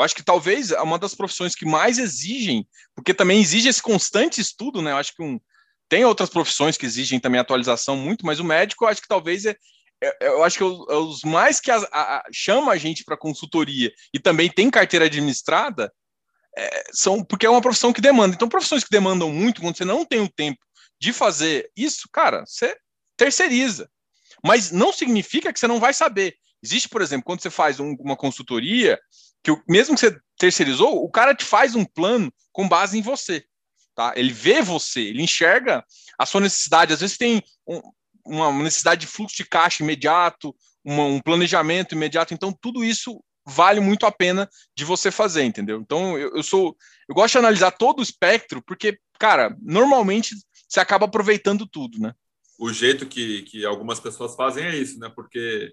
Eu 0.01 0.05
acho 0.05 0.15
que 0.15 0.23
talvez 0.23 0.71
é 0.71 0.81
uma 0.81 0.99
das 0.99 1.15
profissões 1.15 1.55
que 1.55 1.67
mais 1.67 1.99
exigem, 1.99 2.67
porque 2.95 3.13
também 3.13 3.39
exige 3.39 3.69
esse 3.69 3.83
constante 3.83 4.41
estudo, 4.41 4.81
né? 4.81 4.93
Eu 4.93 4.97
acho 4.97 5.15
que 5.15 5.23
um, 5.23 5.39
tem 5.91 6.07
outras 6.07 6.31
profissões 6.31 6.79
que 6.79 6.87
exigem 6.87 7.21
também 7.21 7.39
atualização 7.39 7.97
muito, 7.97 8.25
mas 8.25 8.41
o 8.41 8.45
médico 8.45 8.85
eu 8.85 8.89
acho 8.89 9.03
que 9.03 9.09
talvez 9.09 9.45
é, 9.45 9.55
é 10.03 10.29
eu 10.29 10.43
acho 10.43 10.57
que 10.57 10.65
é, 10.65 10.67
é 10.67 10.97
os 10.97 11.23
mais 11.23 11.61
que 11.61 11.71
a, 11.71 11.77
a, 11.93 12.25
chama 12.33 12.73
a 12.73 12.79
gente 12.79 13.05
para 13.05 13.15
consultoria 13.15 13.93
e 14.15 14.19
também 14.19 14.49
tem 14.49 14.71
carteira 14.71 15.05
administrada, 15.05 15.93
é, 16.57 16.85
são 16.93 17.23
porque 17.23 17.45
é 17.45 17.51
uma 17.51 17.61
profissão 17.61 17.93
que 17.93 18.01
demanda. 18.01 18.35
Então, 18.35 18.49
profissões 18.49 18.83
que 18.83 18.91
demandam 18.91 19.31
muito, 19.31 19.61
quando 19.61 19.77
você 19.77 19.85
não 19.85 20.07
tem 20.07 20.21
o 20.21 20.31
tempo 20.31 20.65
de 20.99 21.13
fazer 21.13 21.71
isso, 21.77 22.09
cara, 22.11 22.47
você 22.47 22.75
terceiriza. 23.19 23.87
Mas 24.43 24.71
não 24.71 24.95
significa 24.95 25.53
que 25.53 25.61
você 25.61 25.67
não 25.67 25.79
vai 25.79 25.93
saber. 25.93 26.37
Existe, 26.63 26.89
por 26.89 27.03
exemplo, 27.03 27.25
quando 27.25 27.43
você 27.43 27.51
faz 27.51 27.79
um, 27.79 27.95
uma 28.01 28.17
consultoria, 28.17 28.99
que 29.43 29.57
mesmo 29.69 29.95
que 29.95 30.01
você 30.01 30.19
terceirizou, 30.39 31.05
o 31.05 31.11
cara 31.11 31.35
te 31.35 31.45
faz 31.45 31.75
um 31.75 31.85
plano 31.85 32.33
com 32.53 32.69
base 32.69 32.99
em 32.99 33.03
você. 33.03 33.45
Tá? 33.95 34.13
Ele 34.17 34.33
vê 34.33 34.63
você, 34.63 35.01
ele 35.01 35.23
enxerga 35.23 35.85
a 36.19 36.25
sua 36.25 36.41
necessidade. 36.41 36.93
Às 36.93 37.01
vezes 37.01 37.17
tem 37.17 37.43
um, 37.67 37.81
uma 38.25 38.53
necessidade 38.63 39.03
de 39.03 39.07
fluxo 39.07 39.37
de 39.37 39.45
caixa 39.45 39.83
imediato, 39.83 40.55
uma, 40.85 41.05
um 41.05 41.21
planejamento 41.21 41.95
imediato. 41.95 42.33
Então, 42.33 42.53
tudo 42.53 42.85
isso 42.85 43.23
vale 43.47 43.81
muito 43.81 44.07
a 44.07 44.13
pena 44.13 44.49
de 44.77 44.85
você 44.85 45.11
fazer, 45.11 45.45
entendeu? 45.45 45.81
Então, 45.81 46.19
eu, 46.19 46.37
eu, 46.37 46.43
sou. 46.43 46.77
Eu 47.09 47.15
gosto 47.15 47.33
de 47.33 47.39
analisar 47.39 47.73
todo 47.73 48.01
o 48.01 48.03
espectro, 48.03 48.63
porque, 48.63 48.99
cara, 49.19 49.57
normalmente 49.61 50.35
você 50.69 50.81
acaba 50.81 51.07
aproveitando 51.07 51.67
tudo, 51.67 51.99
né? 51.99 52.15
O 52.59 52.73
jeito 52.73 53.07
que, 53.07 53.43
que 53.43 53.65
algumas 53.65 53.99
pessoas 53.99 54.35
fazem 54.37 54.65
é 54.65 54.77
isso, 54.77 54.99
né? 54.99 55.11
Porque 55.15 55.73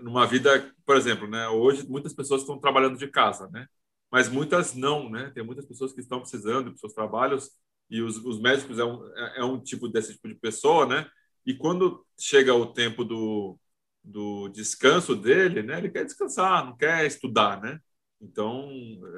numa 0.00 0.26
vida, 0.26 0.72
por 0.84 0.96
exemplo, 0.96 1.26
né? 1.28 1.48
Hoje 1.48 1.86
muitas 1.88 2.12
pessoas 2.12 2.42
estão 2.42 2.58
trabalhando 2.58 2.98
de 2.98 3.08
casa, 3.08 3.48
né? 3.48 3.66
Mas 4.10 4.28
muitas 4.28 4.74
não, 4.74 5.10
né? 5.10 5.30
Tem 5.34 5.44
muitas 5.44 5.66
pessoas 5.66 5.92
que 5.92 6.00
estão 6.00 6.20
precisando 6.20 6.70
dos 6.70 6.80
seus 6.80 6.94
trabalhos 6.94 7.50
e 7.90 8.02
os, 8.02 8.16
os 8.18 8.40
médicos 8.40 8.78
é 8.78 8.84
um, 8.84 9.06
é, 9.16 9.40
é 9.40 9.44
um 9.44 9.60
tipo 9.60 9.88
desse 9.88 10.14
tipo 10.14 10.28
de 10.28 10.34
pessoa, 10.34 10.86
né? 10.86 11.08
E 11.46 11.54
quando 11.54 12.04
chega 12.18 12.54
o 12.54 12.66
tempo 12.66 13.04
do, 13.04 13.58
do 14.02 14.48
descanso 14.48 15.14
dele, 15.16 15.62
né? 15.62 15.78
Ele 15.78 15.90
quer 15.90 16.04
descansar, 16.04 16.64
não 16.64 16.76
quer 16.76 17.06
estudar, 17.06 17.60
né? 17.60 17.80
Então, 18.20 18.68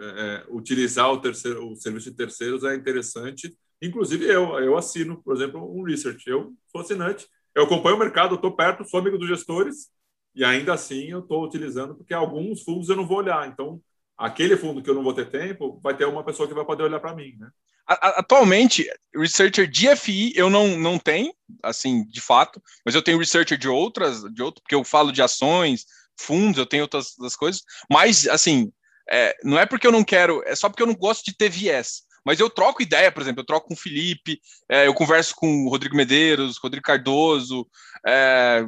é, 0.01 0.07
é, 0.07 0.47
utilizar 0.51 1.11
o, 1.11 1.21
terceiro, 1.21 1.71
o 1.71 1.77
serviço 1.77 2.11
de 2.11 2.17
terceiros 2.17 2.65
é 2.65 2.75
interessante. 2.75 3.57
Inclusive, 3.81 4.27
eu, 4.27 4.59
eu 4.59 4.77
assino, 4.77 5.23
por 5.23 5.35
exemplo, 5.35 5.61
um 5.75 5.83
research. 5.83 6.29
Eu 6.29 6.55
sou 6.71 6.83
assinante, 6.83 7.27
eu 7.55 7.65
acompanho 7.65 7.97
o 7.97 7.99
mercado, 7.99 8.35
estou 8.35 8.55
perto, 8.55 8.89
sou 8.89 9.01
amigo 9.01 9.19
dos 9.19 9.29
gestores, 9.29 9.91
e 10.35 10.45
ainda 10.45 10.75
assim 10.75 11.11
eu 11.11 11.21
estou 11.21 11.45
utilizando, 11.45 11.95
porque 11.95 12.15
alguns 12.15 12.63
fundos 12.63 12.89
eu 12.89 12.97
não 12.97 13.07
vou 13.07 13.19
olhar. 13.19 13.49
Então, 13.49 13.81
aquele 14.17 14.57
fundo 14.57 14.83
que 14.83 14.89
eu 14.89 14.95
não 14.95 15.03
vou 15.03 15.15
ter 15.15 15.31
tempo, 15.31 15.81
vai 15.83 15.97
ter 15.97 16.05
uma 16.05 16.25
pessoa 16.25 16.49
que 16.49 16.55
vai 16.55 16.65
poder 16.65 16.85
olhar 16.85 17.01
para 17.01 17.15
mim, 17.15 17.37
né? 17.39 17.49
Atualmente, 17.87 18.89
researcher 19.13 19.69
de 19.69 19.89
FI 19.97 20.33
eu 20.37 20.49
não, 20.49 20.79
não 20.79 20.97
tenho, 20.97 21.33
assim, 21.61 22.05
de 22.05 22.21
fato, 22.21 22.63
mas 22.87 22.95
eu 22.95 23.03
tenho 23.03 23.19
researcher 23.19 23.59
de 23.59 23.69
outras, 23.69 24.23
de 24.33 24.43
outro, 24.43 24.63
porque 24.63 24.77
eu 24.77 24.85
falo 24.85 25.11
de 25.11 25.21
ações, 25.21 25.87
fundos, 26.17 26.59
eu 26.59 26.67
tenho 26.67 26.85
outras, 26.85 27.19
outras 27.19 27.35
coisas, 27.35 27.63
mas, 27.91 28.29
assim, 28.29 28.71
é, 29.11 29.37
não 29.43 29.59
é 29.59 29.67
porque 29.67 29.89
eu 29.89 29.93
não 29.93 30.05
quero, 30.05 30.41
é 30.47 30.55
só 30.55 30.69
porque 30.69 30.83
eu 30.83 30.87
não 30.87 30.95
gosto 30.95 31.25
de 31.25 31.37
ter 31.37 31.49
viés. 31.49 32.03
Mas 32.25 32.39
eu 32.39 32.49
troco 32.49 32.83
ideia, 32.83 33.11
por 33.11 33.23
exemplo, 33.23 33.41
eu 33.41 33.47
troco 33.47 33.69
com 33.69 33.75
o 33.75 33.77
Felipe, 33.77 34.41
é, 34.69 34.87
eu 34.87 34.95
converso 34.95 35.35
com 35.35 35.65
o 35.65 35.69
Rodrigo 35.69 35.97
Medeiros, 35.97 36.59
Rodrigo 36.59 36.85
Cardoso, 36.85 37.67
é, 38.07 38.65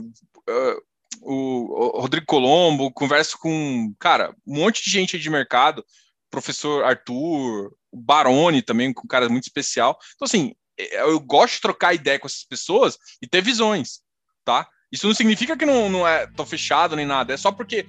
o, 1.21 2.01
Rodrigo 2.01 2.27
Colombo, 2.27 2.93
converso 2.93 3.39
com, 3.39 3.95
cara, 3.99 4.35
um 4.47 4.57
monte 4.57 4.83
de 4.83 4.91
gente 4.91 5.19
de 5.19 5.31
mercado, 5.31 5.85
professor 6.31 6.85
Arthur, 6.85 7.73
Barone 7.93 8.63
também, 8.63 8.93
com 8.93 9.03
um 9.05 9.09
cara 9.09 9.29
muito 9.29 9.45
especial. 9.45 9.99
Então, 10.15 10.25
assim, 10.25 10.55
é, 10.79 11.03
eu 11.03 11.21
gosto 11.21 11.55
de 11.55 11.61
trocar 11.61 11.95
ideia 11.95 12.19
com 12.19 12.27
essas 12.27 12.45
pessoas 12.45 12.99
e 13.21 13.27
ter 13.27 13.43
visões, 13.43 14.01
tá? 14.45 14.67
Isso 14.91 15.07
não 15.07 15.15
significa 15.15 15.57
que 15.57 15.67
não, 15.67 15.89
não 15.89 16.07
é 16.07 16.27
tô 16.27 16.45
fechado 16.45 16.97
nem 16.97 17.07
nada, 17.07 17.33
é 17.33 17.37
só 17.37 17.51
porque 17.51 17.87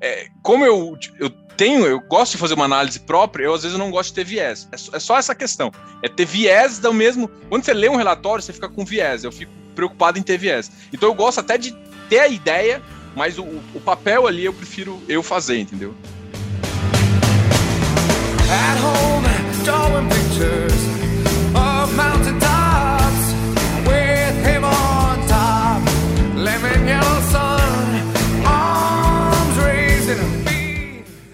é, 0.00 0.28
como 0.42 0.64
eu, 0.64 0.96
eu 1.18 1.30
tenho, 1.56 1.86
eu 1.86 2.00
gosto 2.00 2.32
de 2.32 2.38
fazer 2.38 2.54
uma 2.54 2.64
análise 2.64 3.00
própria, 3.00 3.44
eu 3.44 3.54
às 3.54 3.62
vezes 3.62 3.78
não 3.78 3.90
gosto 3.90 4.10
de 4.10 4.16
ter 4.16 4.24
viés. 4.24 4.68
É, 4.70 4.96
é 4.96 5.00
só 5.00 5.18
essa 5.18 5.34
questão. 5.34 5.72
É 6.02 6.08
ter 6.08 6.26
viés 6.26 6.78
do 6.78 6.92
mesmo. 6.92 7.28
Quando 7.48 7.64
você 7.64 7.72
lê 7.72 7.88
um 7.88 7.96
relatório, 7.96 8.42
você 8.42 8.52
fica 8.52 8.68
com 8.68 8.84
viés. 8.84 9.24
Eu 9.24 9.32
fico 9.32 9.52
preocupado 9.74 10.18
em 10.18 10.22
ter 10.22 10.38
viés. 10.38 10.70
Então 10.92 11.08
eu 11.08 11.14
gosto 11.14 11.40
até 11.40 11.56
de 11.56 11.74
ter 12.14 12.20
a 12.20 12.28
ideia, 12.28 12.80
mas 13.16 13.38
o, 13.38 13.44
o 13.74 13.80
papel 13.84 14.28
ali 14.28 14.44
eu 14.44 14.52
prefiro 14.52 15.02
eu 15.08 15.20
fazer, 15.20 15.58
entendeu? 15.58 15.92
At 18.48 18.78
home, 18.80 19.26
drawing 19.64 20.08
pictures 20.08 20.72
of 21.56 21.92
mountain 21.96 22.38
tops 22.38 23.34
with 23.88 24.46
him 24.46 24.62
on 24.64 25.26
top, 25.26 25.82
lemon 26.36 26.86
yellow 26.86 27.20
sun, 27.32 28.46
arms 28.46 29.56
raising 29.58 30.44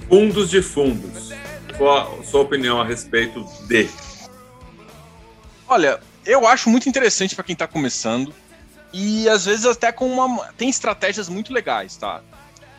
Fundos 0.08 0.48
de 0.48 0.62
fundos. 0.62 1.30
Sua, 1.76 2.24
sua 2.24 2.40
opinião 2.40 2.80
a 2.80 2.86
respeito 2.86 3.44
de? 3.68 3.86
Olha, 5.68 6.00
eu 6.24 6.46
acho 6.46 6.70
muito 6.70 6.88
interessante 6.88 7.34
para 7.34 7.44
quem 7.44 7.52
está 7.52 7.66
começando 7.66 8.32
e 8.92 9.28
às 9.28 9.44
vezes 9.44 9.66
até 9.66 9.92
com 9.92 10.06
uma 10.10 10.46
tem 10.56 10.68
estratégias 10.68 11.28
muito 11.28 11.52
legais, 11.52 11.96
tá? 11.96 12.22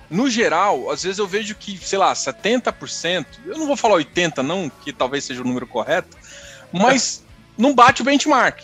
No 0.10 0.30
geral, 0.30 0.90
às 0.92 1.04
vezes 1.04 1.20
eu 1.20 1.28
vejo 1.28 1.56
que, 1.56 1.78
sei 1.78 1.98
lá, 1.98 2.12
70%, 2.14 3.26
eu 3.46 3.58
não 3.58 3.66
vou 3.66 3.78
falar 3.78 3.96
80 3.96 4.44
não, 4.44 4.70
que 4.70 4.92
talvez 4.92 5.24
seja 5.24 5.42
o 5.42 5.46
número 5.46 5.66
correto, 5.66 6.18
mas 6.72 7.24
não 7.58 7.74
bate 7.74 8.02
o 8.02 8.06
benchmark. 8.06 8.62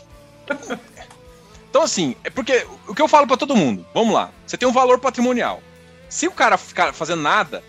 Então 1.69 1.83
assim, 1.83 2.15
é 2.23 2.29
porque 2.29 2.65
o 2.87 2.93
que 2.93 3.01
eu 3.01 3.07
falo 3.07 3.27
para 3.27 3.37
todo 3.37 3.55
mundo, 3.55 3.85
vamos 3.93 4.13
lá, 4.13 4.31
você 4.45 4.57
tem 4.57 4.67
um 4.67 4.73
valor 4.73 4.99
patrimonial. 4.99 5.61
Se 6.09 6.27
o 6.27 6.31
cara 6.31 6.57
ficar 6.57 6.93
fazendo 6.93 7.21
nada, 7.21 7.63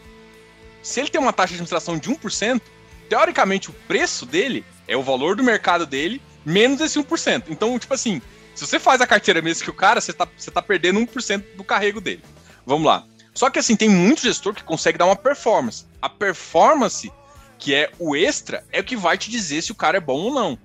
se 0.82 1.00
ele 1.00 1.10
tem 1.10 1.20
uma 1.20 1.32
taxa 1.32 1.48
de 1.48 1.54
administração 1.54 1.98
de 1.98 2.08
1%, 2.08 2.60
teoricamente 3.08 3.70
o 3.70 3.72
preço 3.72 4.26
dele 4.26 4.64
é 4.86 4.96
o 4.96 5.02
valor 5.02 5.36
do 5.36 5.42
mercado 5.42 5.86
dele 5.86 6.20
menos 6.44 6.80
esse 6.80 6.98
1%. 6.98 7.44
Então, 7.48 7.78
tipo 7.78 7.92
assim, 7.92 8.22
se 8.58 8.66
você 8.66 8.80
faz 8.80 9.00
a 9.00 9.06
carteira 9.06 9.40
mesmo 9.40 9.62
que 9.62 9.70
o 9.70 9.74
cara, 9.74 10.00
você 10.00 10.12
tá, 10.12 10.26
você 10.36 10.50
tá 10.50 10.60
perdendo 10.60 10.98
1% 10.98 11.44
do 11.56 11.62
carrego 11.62 12.00
dele. 12.00 12.24
Vamos 12.66 12.86
lá. 12.86 13.04
Só 13.32 13.48
que 13.48 13.58
assim, 13.60 13.76
tem 13.76 13.88
muito 13.88 14.22
gestor 14.22 14.52
que 14.52 14.64
consegue 14.64 14.98
dar 14.98 15.06
uma 15.06 15.14
performance. 15.14 15.86
A 16.02 16.08
performance, 16.08 17.12
que 17.56 17.72
é 17.72 17.92
o 18.00 18.16
extra, 18.16 18.64
é 18.72 18.80
o 18.80 18.84
que 18.84 18.96
vai 18.96 19.16
te 19.16 19.30
dizer 19.30 19.62
se 19.62 19.70
o 19.70 19.76
cara 19.76 19.98
é 19.98 20.00
bom 20.00 20.22
ou 20.22 20.34
não. 20.34 20.58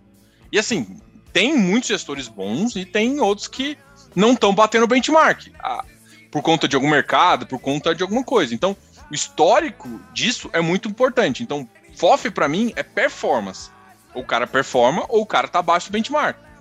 E 0.51 0.57
assim, 0.57 0.99
tem 1.31 1.55
muitos 1.55 1.89
gestores 1.89 2.27
bons 2.27 2.75
e 2.75 2.83
tem 2.83 3.19
outros 3.19 3.47
que 3.47 3.77
não 4.15 4.33
estão 4.33 4.55
batendo 4.55 4.87
benchmark. 4.87 5.51
Ah, 5.59 5.85
por 6.31 6.41
conta 6.41 6.67
de 6.67 6.75
algum 6.75 6.89
mercado, 6.89 7.45
por 7.45 7.59
conta 7.59 7.93
de 7.93 8.01
alguma 8.01 8.23
coisa. 8.23 8.55
Então, 8.55 8.75
o 9.11 9.13
histórico 9.13 10.01
disso 10.11 10.49
é 10.51 10.61
muito 10.61 10.89
importante. 10.89 11.43
Então, 11.43 11.69
FOF 11.95 12.31
para 12.31 12.47
mim 12.47 12.73
é 12.75 12.81
performance. 12.81 13.69
Ou 14.15 14.23
o 14.23 14.25
cara 14.25 14.47
performa 14.47 15.05
ou 15.09 15.21
o 15.21 15.27
cara 15.27 15.47
tá 15.47 15.59
abaixo 15.59 15.89
do 15.89 15.91
benchmark. 15.91 16.52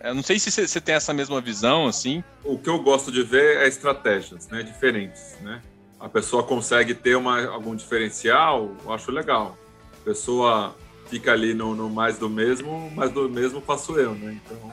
Eu 0.00 0.14
não 0.14 0.22
sei 0.22 0.38
se 0.38 0.50
você 0.50 0.80
tem 0.80 0.94
essa 0.94 1.12
mesma 1.12 1.40
visão, 1.40 1.86
assim. 1.86 2.22
O 2.44 2.58
que 2.58 2.68
eu 2.68 2.78
gosto 2.82 3.10
de 3.10 3.22
ver 3.22 3.58
é 3.58 3.68
estratégias, 3.68 4.48
né, 4.48 4.62
diferentes, 4.62 5.36
né? 5.40 5.62
A 5.98 6.08
pessoa 6.08 6.42
consegue 6.42 6.94
ter 6.94 7.16
uma, 7.16 7.46
algum 7.46 7.74
diferencial, 7.74 8.76
eu 8.84 8.92
acho 8.92 9.10
legal. 9.10 9.56
A 10.00 10.04
pessoa 10.04 10.76
fica 11.08 11.32
ali 11.32 11.54
no, 11.54 11.74
no 11.74 11.88
mais 11.88 12.18
do 12.18 12.28
mesmo, 12.28 12.90
mais 12.94 13.10
do 13.10 13.28
mesmo 13.28 13.60
faço 13.60 13.98
eu, 13.98 14.14
né? 14.14 14.38
Então, 14.44 14.72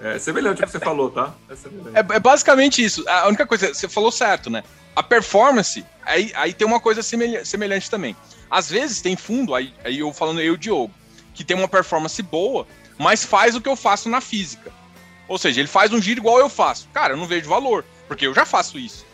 é 0.00 0.18
semelhante 0.18 0.62
ao 0.62 0.66
que 0.66 0.72
você 0.72 0.78
falou, 0.78 1.10
tá? 1.10 1.34
É, 1.48 1.98
é, 1.98 2.16
é, 2.16 2.20
basicamente 2.20 2.84
isso. 2.84 3.04
A 3.08 3.26
única 3.26 3.46
coisa, 3.46 3.74
você 3.74 3.88
falou 3.88 4.12
certo, 4.12 4.48
né? 4.48 4.62
A 4.94 5.02
performance, 5.02 5.84
aí, 6.02 6.32
aí 6.34 6.52
tem 6.52 6.66
uma 6.66 6.80
coisa 6.80 7.02
semelhante, 7.02 7.46
semelhante 7.46 7.90
também. 7.90 8.16
Às 8.50 8.70
vezes 8.70 9.00
tem 9.00 9.16
fundo, 9.16 9.54
aí, 9.54 9.74
aí 9.84 9.98
eu 9.98 10.12
falando 10.12 10.40
eu, 10.40 10.56
Diogo, 10.56 10.92
que 11.34 11.44
tem 11.44 11.56
uma 11.56 11.68
performance 11.68 12.22
boa, 12.22 12.66
mas 12.98 13.24
faz 13.24 13.54
o 13.54 13.60
que 13.60 13.68
eu 13.68 13.76
faço 13.76 14.08
na 14.08 14.20
física. 14.20 14.72
Ou 15.28 15.38
seja, 15.38 15.60
ele 15.60 15.68
faz 15.68 15.92
um 15.92 16.00
giro 16.00 16.20
igual 16.20 16.38
eu 16.38 16.48
faço. 16.48 16.88
Cara, 16.92 17.12
eu 17.12 17.16
não 17.16 17.26
vejo 17.26 17.48
valor, 17.48 17.84
porque 18.06 18.26
eu 18.26 18.34
já 18.34 18.44
faço 18.44 18.78
isso. 18.78 19.06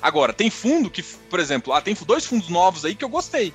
Agora, 0.00 0.32
tem 0.32 0.50
fundo 0.50 0.90
que, 0.90 1.02
por 1.02 1.40
exemplo, 1.40 1.72
ah, 1.72 1.80
tem 1.80 1.96
dois 2.06 2.26
fundos 2.26 2.48
novos 2.48 2.84
aí 2.84 2.94
que 2.94 3.04
eu 3.04 3.08
gostei. 3.08 3.52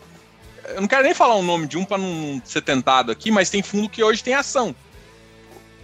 Eu 0.70 0.82
não 0.82 0.88
quero 0.88 1.04
nem 1.04 1.14
falar 1.14 1.36
o 1.36 1.44
nome 1.44 1.68
de 1.68 1.78
um 1.78 1.86
para 1.86 1.98
não 1.98 2.42
ser 2.44 2.62
tentado 2.62 3.12
aqui, 3.12 3.32
mas 3.32 3.50
tem 3.50 3.62
fundo 3.62 3.90
que 3.90 4.04
hoje 4.04 4.24
tem 4.24 4.34
ação. 4.34 4.76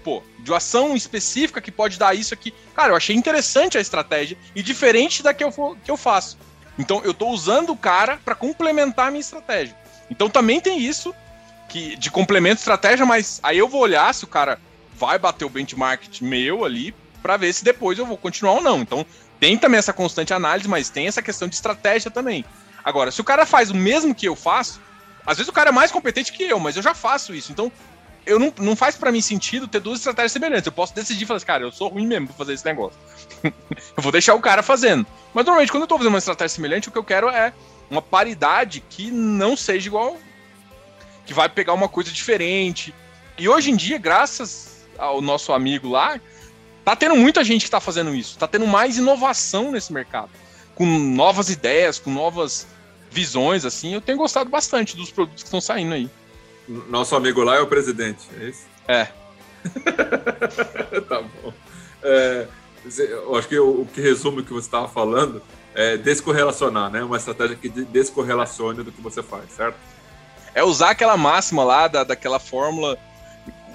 Pô, 0.03 0.21
de 0.39 0.53
ação 0.53 0.95
específica 0.95 1.61
que 1.61 1.71
pode 1.71 1.97
dar 1.97 2.15
isso 2.15 2.33
aqui. 2.33 2.53
Cara, 2.75 2.91
eu 2.91 2.95
achei 2.95 3.15
interessante 3.15 3.77
a 3.77 3.81
estratégia 3.81 4.37
e 4.55 4.61
diferente 4.61 5.23
da 5.23 5.33
que 5.33 5.43
eu, 5.43 5.51
que 5.83 5.91
eu 5.91 5.95
faço. 5.95 6.37
Então, 6.77 7.01
eu 7.03 7.11
estou 7.11 7.29
usando 7.29 7.69
o 7.69 7.77
cara 7.77 8.19
para 8.25 8.35
complementar 8.35 9.07
a 9.07 9.11
minha 9.11 9.21
estratégia. 9.21 9.77
Então, 10.09 10.29
também 10.29 10.59
tem 10.59 10.79
isso 10.79 11.13
que 11.73 11.95
de 11.95 12.11
complemento 12.11 12.59
estratégia, 12.59 13.03
mas 13.03 13.39
aí 13.41 13.57
eu 13.57 13.67
vou 13.67 13.81
olhar 13.81 14.13
se 14.13 14.23
o 14.23 14.27
cara 14.27 14.59
vai 14.95 15.17
bater 15.17 15.43
o 15.43 15.49
benchmark 15.49 16.21
meu 16.21 16.63
ali 16.63 16.93
para 17.19 17.35
ver 17.35 17.51
se 17.51 17.63
depois 17.63 17.97
eu 17.97 18.05
vou 18.05 18.15
continuar 18.15 18.53
ou 18.53 18.61
não. 18.61 18.81
Então, 18.81 19.03
tem 19.39 19.57
também 19.57 19.79
essa 19.79 19.91
constante 19.91 20.31
análise, 20.35 20.69
mas 20.69 20.91
tem 20.91 21.07
essa 21.07 21.19
questão 21.19 21.47
de 21.47 21.55
estratégia 21.55 22.11
também. 22.11 22.45
Agora, 22.85 23.09
se 23.09 23.19
o 23.19 23.23
cara 23.23 23.43
faz 23.43 23.71
o 23.71 23.75
mesmo 23.75 24.13
que 24.13 24.27
eu 24.27 24.35
faço, 24.35 24.79
às 25.25 25.37
vezes 25.37 25.49
o 25.49 25.53
cara 25.53 25.69
é 25.69 25.73
mais 25.73 25.91
competente 25.91 26.31
que 26.31 26.43
eu, 26.43 26.59
mas 26.59 26.75
eu 26.75 26.83
já 26.83 26.93
faço 26.93 27.33
isso. 27.33 27.51
Então, 27.51 27.71
eu 28.23 28.37
não, 28.37 28.53
não 28.59 28.75
faz 28.75 28.95
para 28.95 29.11
mim 29.11 29.21
sentido 29.21 29.67
ter 29.67 29.79
duas 29.79 29.97
estratégias 29.97 30.31
semelhantes. 30.31 30.67
Eu 30.67 30.71
posso 30.71 30.93
decidir 30.93 31.25
falar 31.25 31.37
assim, 31.37 31.45
cara, 31.47 31.63
eu 31.63 31.71
sou 31.71 31.87
ruim 31.87 32.05
mesmo 32.05 32.27
pra 32.27 32.35
fazer 32.35 32.53
esse 32.53 32.65
negócio. 32.65 32.99
eu 33.43 34.03
vou 34.03 34.11
deixar 34.11 34.35
o 34.35 34.39
cara 34.39 34.61
fazendo. 34.61 35.07
Mas 35.33 35.43
normalmente, 35.43 35.71
quando 35.71 35.83
eu 35.83 35.87
tô 35.87 35.97
fazendo 35.97 36.13
uma 36.13 36.19
estratégia 36.19 36.55
semelhante, 36.55 36.89
o 36.89 36.91
que 36.91 36.99
eu 36.99 37.03
quero 37.03 37.29
é 37.29 37.51
uma 37.89 38.01
paridade 38.01 38.83
que 38.87 39.09
não 39.09 39.57
seja 39.57 39.87
igual 39.87 40.19
que 41.25 41.33
vai 41.33 41.49
pegar 41.49 41.73
uma 41.73 41.87
coisa 41.87 42.11
diferente. 42.11 42.93
E 43.37 43.47
hoje 43.47 43.71
em 43.71 43.75
dia, 43.75 43.97
graças 43.97 44.85
ao 44.97 45.21
nosso 45.21 45.53
amigo 45.53 45.89
lá, 45.89 46.19
tá 46.83 46.95
tendo 46.95 47.15
muita 47.15 47.43
gente 47.43 47.65
que 47.65 47.71
tá 47.71 47.79
fazendo 47.79 48.13
isso. 48.13 48.37
Tá 48.37 48.47
tendo 48.47 48.67
mais 48.67 48.97
inovação 48.97 49.71
nesse 49.71 49.91
mercado. 49.91 50.29
Com 50.75 50.85
novas 50.85 51.49
ideias, 51.49 51.99
com 51.99 52.11
novas 52.11 52.67
visões, 53.09 53.65
assim. 53.65 53.93
Eu 53.93 54.01
tenho 54.01 54.17
gostado 54.17 54.49
bastante 54.49 54.95
dos 54.95 55.11
produtos 55.11 55.43
que 55.43 55.47
estão 55.47 55.61
saindo 55.61 55.93
aí. 55.93 56.09
Nosso 56.67 57.15
amigo 57.15 57.43
lá 57.43 57.55
é 57.57 57.61
o 57.61 57.67
presidente, 57.67 58.27
é 58.39 58.45
isso? 58.45 58.63
É. 58.87 59.07
tá 61.07 61.21
bom. 61.21 61.53
É, 62.01 62.47
eu 62.97 63.35
acho 63.35 63.47
que 63.47 63.57
o, 63.57 63.81
o 63.81 63.85
que 63.85 64.01
resume 64.01 64.41
o 64.41 64.43
que 64.43 64.53
você 64.53 64.67
estava 64.67 64.87
falando 64.87 65.41
é 65.75 65.97
descorrelacionar, 65.97 66.89
né? 66.89 67.03
Uma 67.03 67.17
estratégia 67.17 67.55
que 67.55 67.69
descorrelacione 67.69 68.83
do 68.83 68.91
que 68.91 69.01
você 69.01 69.23
faz, 69.23 69.51
certo? 69.51 69.77
É 70.53 70.63
usar 70.63 70.91
aquela 70.91 71.17
máxima 71.17 71.63
lá 71.63 71.87
da, 71.87 72.03
daquela 72.03 72.39
fórmula 72.39 72.97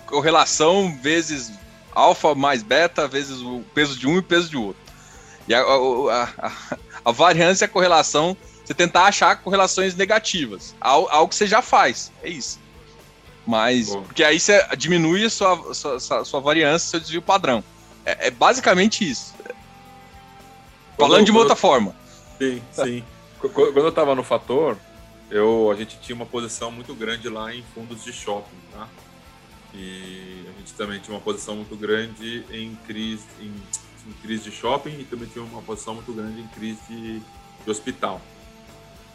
correlação 0.06 0.96
vezes 1.02 1.52
alfa 1.92 2.34
mais 2.34 2.62
beta 2.62 3.08
vezes 3.08 3.40
o 3.40 3.62
peso 3.74 3.98
de 3.98 4.06
um 4.06 4.16
e 4.16 4.18
o 4.18 4.22
peso 4.22 4.48
de 4.48 4.56
outro. 4.56 4.82
E 5.46 5.54
a, 5.54 5.60
a, 5.60 6.28
a, 6.38 6.52
a 7.06 7.12
variância 7.12 7.64
e 7.64 7.66
a 7.66 7.68
correlação, 7.68 8.36
você 8.64 8.74
tentar 8.74 9.04
achar 9.04 9.36
correlações 9.36 9.94
negativas, 9.94 10.74
algo 10.80 11.28
que 11.28 11.34
você 11.34 11.46
já 11.46 11.62
faz, 11.62 12.12
é 12.22 12.28
isso. 12.28 12.60
Mas, 13.46 13.88
Bom. 13.88 14.02
porque 14.02 14.22
aí 14.22 14.38
você 14.38 14.64
diminui 14.76 15.24
a 15.24 15.30
sua, 15.30 15.74
sua, 15.74 16.24
sua, 16.24 16.40
variância, 16.40 16.90
seu 16.90 17.00
desvio 17.00 17.22
padrão. 17.22 17.64
É, 18.04 18.28
é 18.28 18.30
basicamente 18.30 19.08
isso. 19.08 19.34
Falando 20.98 21.24
de 21.24 21.30
uma 21.30 21.40
outra 21.40 21.56
forma. 21.56 21.96
Sim, 22.38 22.62
sim. 22.70 23.04
Quando 23.40 23.78
eu 23.78 23.88
estava 23.88 24.14
no 24.14 24.22
Fator, 24.22 24.76
eu, 25.30 25.70
a 25.70 25.74
gente 25.74 25.98
tinha 26.00 26.16
uma 26.16 26.26
posição 26.26 26.70
muito 26.70 26.94
grande 26.94 27.28
lá 27.28 27.54
em 27.54 27.62
fundos 27.74 28.02
de 28.02 28.12
shopping, 28.12 28.56
tá? 28.72 28.88
E 29.74 30.44
a 30.48 30.58
gente 30.58 30.72
também 30.74 30.98
tinha 30.98 31.14
uma 31.14 31.20
posição 31.20 31.56
muito 31.56 31.76
grande 31.76 32.44
em 32.50 32.74
crise, 32.86 33.24
em, 33.40 33.52
em 34.06 34.12
crise 34.22 34.44
de 34.44 34.50
shopping 34.50 35.00
e 35.00 35.04
também 35.04 35.28
tinha 35.28 35.44
uma 35.44 35.62
posição 35.62 35.94
muito 35.94 36.12
grande 36.12 36.40
em 36.40 36.46
crise 36.48 36.80
de, 36.88 37.20
de 37.20 37.70
hospital. 37.70 38.20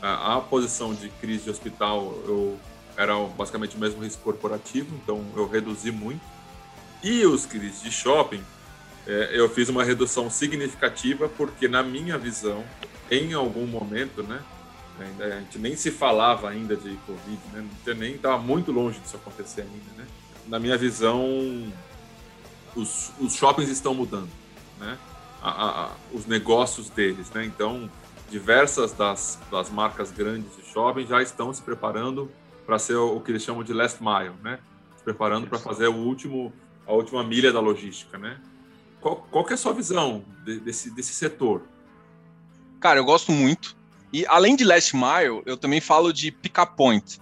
A, 0.02 0.38
a, 0.38 0.42
posição 0.42 0.94
de 0.94 1.10
crise 1.10 1.46
de 1.46 1.50
hospital 1.50 2.14
eu 2.26 2.60
era 2.96 3.18
basicamente 3.18 3.76
o 3.76 3.80
mesmo 3.80 4.04
risco 4.04 4.22
corporativo, 4.22 4.96
então 5.02 5.26
eu 5.36 5.48
reduzi 5.50 5.92
muito. 5.92 6.22
E 7.02 7.26
os 7.26 7.46
crises 7.46 7.82
de 7.82 7.92
shopping, 7.92 8.44
é, 9.08 9.32
eu 9.34 9.50
fiz 9.50 9.68
uma 9.70 9.84
redução 9.84 10.30
significativa 10.30 11.28
porque 11.28 11.68
na 11.68 11.82
minha 11.82 12.18
visão, 12.18 12.64
em 13.10 13.34
algum 13.34 13.66
momento, 13.66 14.22
né, 14.22 14.42
Ainda, 15.00 15.26
a 15.26 15.40
gente 15.40 15.58
nem 15.58 15.76
se 15.76 15.90
falava 15.92 16.50
ainda 16.50 16.76
de 16.76 16.96
Covid, 17.08 17.40
né? 17.52 17.68
nem 17.98 18.16
estava 18.16 18.38
muito 18.38 18.72
longe 18.72 19.00
disso 19.00 19.16
acontecer 19.16 19.62
ainda, 19.62 20.02
né? 20.04 20.08
Na 20.48 20.60
minha 20.60 20.78
visão, 20.78 21.26
os, 22.76 23.12
os 23.20 23.34
shoppings 23.36 23.70
estão 23.70 23.94
mudando, 23.94 24.30
né? 24.80 24.98
a, 25.44 25.84
a, 25.84 25.92
os 26.14 26.26
negócios 26.26 26.90
deles, 26.90 27.30
né? 27.32 27.44
Então, 27.44 27.92
diversas 28.30 28.94
das, 28.94 29.38
das 29.52 29.70
marcas 29.70 30.10
grandes 30.10 30.56
de 30.56 30.64
shopping 30.64 31.06
já 31.06 31.22
estão 31.22 31.54
se 31.54 31.62
preparando 31.62 32.32
para 32.66 32.80
ser 32.80 32.96
o, 32.96 33.18
o, 33.18 33.22
que 33.22 33.32
eles 33.32 33.44
chamam 33.44 33.62
de 33.62 33.74
last 33.74 34.02
mile, 34.02 34.34
né? 34.42 34.60
Se 34.96 35.04
preparando 35.04 35.48
para 35.48 35.60
fazer 35.60 35.88
o 35.88 35.96
último, 35.96 36.54
a 36.88 36.94
última 36.94 37.24
milha 37.24 37.52
da 37.52 37.60
logística, 37.60 38.18
né? 38.18 38.40
Qual, 39.02 39.18
qual 39.30 39.44
que 39.44 39.52
é 39.52 39.56
a 39.56 39.58
sua 39.58 39.74
visão 39.74 40.24
de, 40.46 40.62
desse, 40.62 40.90
desse 40.90 41.14
setor? 41.14 41.64
Cara, 42.80 43.00
eu 43.00 43.06
gosto 43.06 43.34
muito. 43.34 43.76
E 44.14 44.28
além 44.28 44.56
de 44.56 44.64
last 44.64 44.96
mile, 44.96 45.42
eu 45.44 45.58
também 45.58 45.82
falo 45.82 46.14
de 46.14 46.32
pick-up 46.32 46.78
point, 46.78 47.20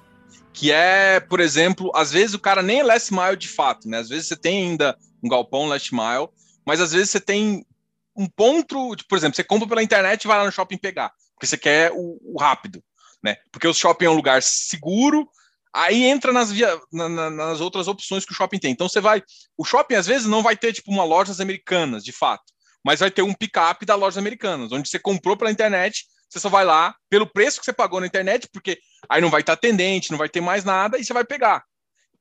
que 0.52 0.74
é, 0.74 1.22
por 1.22 1.40
exemplo, 1.40 1.90
às 1.96 2.12
vezes 2.12 2.34
o 2.36 2.40
cara 2.40 2.62
nem 2.62 2.82
é 2.82 2.84
last 2.84 3.14
mile 3.14 3.38
de 3.38 3.48
fato, 3.48 3.88
né? 3.88 4.00
Às 4.00 4.10
vezes 4.10 4.28
você 4.28 4.36
tem 4.36 4.70
ainda 4.70 4.98
um 5.24 5.30
galpão 5.30 5.68
last 5.68 5.96
mile, 5.96 6.28
mas 6.66 6.82
às 6.82 6.92
vezes 6.92 7.10
você 7.10 7.22
tem 7.22 7.66
um 8.14 8.28
ponto, 8.28 8.94
por 9.08 9.18
exemplo, 9.18 9.38
você 9.38 9.44
compra 9.44 9.70
pela 9.70 9.82
internet 9.82 10.24
e 10.24 10.28
vai 10.28 10.38
lá 10.38 10.46
no 10.46 10.52
shopping 10.52 10.78
pegar, 10.78 11.14
porque 11.34 11.48
você 11.48 11.58
quer 11.58 11.94
o, 11.94 12.20
o 12.22 12.38
rápido, 12.38 12.84
né? 13.24 13.38
Porque 13.54 13.68
o 13.68 13.74
shopping 13.74 14.06
é 14.06 14.10
um 14.10 14.16
lugar 14.16 14.44
seguro, 14.44 15.26
aí 15.74 16.04
entra 16.04 16.34
nas, 16.34 16.52
via, 16.52 16.78
na, 16.92 17.08
na, 17.08 17.30
nas 17.30 17.62
outras 17.62 17.88
opções 17.88 18.26
que 18.26 18.34
o 18.34 18.36
shopping 18.36 18.60
tem. 18.60 18.72
Então 18.72 18.90
você 18.90 19.00
vai, 19.00 19.24
o 19.58 19.64
shopping 19.64 19.96
às 19.96 20.08
vezes 20.08 20.28
não 20.28 20.44
vai 20.44 20.58
ter 20.58 20.74
tipo 20.74 20.92
uma 20.92 21.06
lojas 21.06 21.40
americanas, 21.40 22.04
de 22.04 22.12
fato, 22.12 22.44
mas 22.84 23.00
vai 23.00 23.10
ter 23.10 23.22
um 23.22 23.34
pick-up 23.34 23.86
da 23.86 23.96
lojas 23.96 24.18
americanas, 24.18 24.74
onde 24.74 24.90
você 24.90 25.00
comprou 25.00 25.38
pela 25.38 25.52
internet, 25.52 26.06
você 26.32 26.40
só 26.40 26.48
vai 26.48 26.64
lá 26.64 26.96
pelo 27.10 27.28
preço 27.28 27.60
que 27.60 27.66
você 27.66 27.74
pagou 27.74 28.00
na 28.00 28.08
internet, 28.08 28.48
porque 28.54 28.80
aí 29.10 29.22
não 29.22 29.30
vai 29.30 29.42
estar 29.42 29.54
atendente, 29.54 30.12
não 30.12 30.18
vai 30.18 30.30
ter 30.30 30.40
mais 30.40 30.64
nada 30.64 30.98
e 30.98 31.04
você 31.04 31.12
vai 31.12 31.26
pegar. 31.26 31.62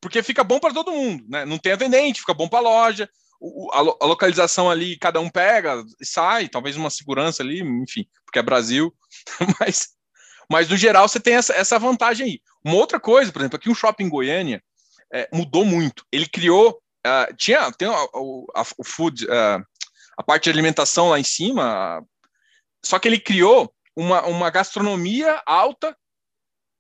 Porque 0.01 0.21
fica 0.23 0.43
bom 0.43 0.59
para 0.59 0.75
todo 0.75 0.91
mundo, 0.91 1.25
né? 1.29 1.45
Não 1.45 1.59
tem 1.59 1.73
atendente, 1.73 2.21
fica 2.21 2.35
bom 2.35 2.49
para 2.49 2.59
a 2.59 2.63
loja, 2.63 3.09
a, 3.73 4.05
localização 4.05 4.69
ali, 4.69 4.99
cada 4.99 5.21
um 5.21 5.31
pega 5.31 5.85
sai, 6.03 6.49
talvez 6.49 6.77
uma 6.77 6.91
segurança 6.91 7.43
ali, 7.43 7.61
enfim, 7.61 8.05
porque 8.25 8.41
é 8.41 8.43
Brasil, 8.43 8.93
mas, 9.61 9.91
mas 10.51 10.69
no 10.69 10.77
geral 10.77 11.09
você 11.09 11.21
tem 11.21 11.35
essa, 11.35 11.55
essa 11.55 11.79
vantagem 11.79 12.27
aí. 12.27 12.41
Uma 12.65 12.75
outra 12.77 12.99
coisa, 12.99 13.31
por 13.31 13.41
exemplo, 13.41 13.57
aqui 13.57 13.71
um 13.71 13.75
shopping 13.75 14.05
em 14.05 14.11
Goiânia 14.11 14.61
é, 15.13 15.29
mudou 15.33 15.65
muito. 15.65 16.05
Ele 16.11 16.27
criou, 16.27 16.83
uh, 17.07 17.35
tinha 17.37 17.71
tem 17.73 17.89
o, 17.89 18.47
o 18.77 18.85
food, 18.85 19.25
uh, 19.27 19.65
a 20.19 20.23
parte 20.23 20.45
de 20.45 20.51
alimentação 20.51 21.11
lá 21.11 21.21
em 21.21 21.25
cima, 21.25 22.05
só 22.85 22.99
que 22.99 23.07
ele 23.07 23.21
criou 23.21 23.73
uma, 23.97 24.23
uma 24.27 24.51
gastronomia 24.51 25.43
alta 25.47 25.97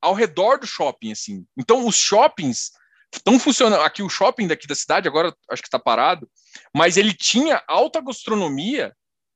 ao 0.00 0.14
redor 0.14 0.58
do 0.58 0.66
shopping, 0.66 1.12
assim. 1.12 1.46
Então 1.56 1.86
os 1.86 1.96
shoppings 1.96 2.70
estão 3.12 3.38
funcionando. 3.38 3.82
Aqui 3.82 4.02
o 4.02 4.08
shopping 4.08 4.46
daqui 4.46 4.66
da 4.66 4.74
cidade, 4.74 5.08
agora 5.08 5.34
acho 5.50 5.62
que 5.62 5.68
está 5.68 5.78
parado, 5.78 6.30
mas 6.74 6.96
ele 6.96 7.12
tinha 7.12 7.62
alta 7.68 8.00
gastronomia 8.00 8.94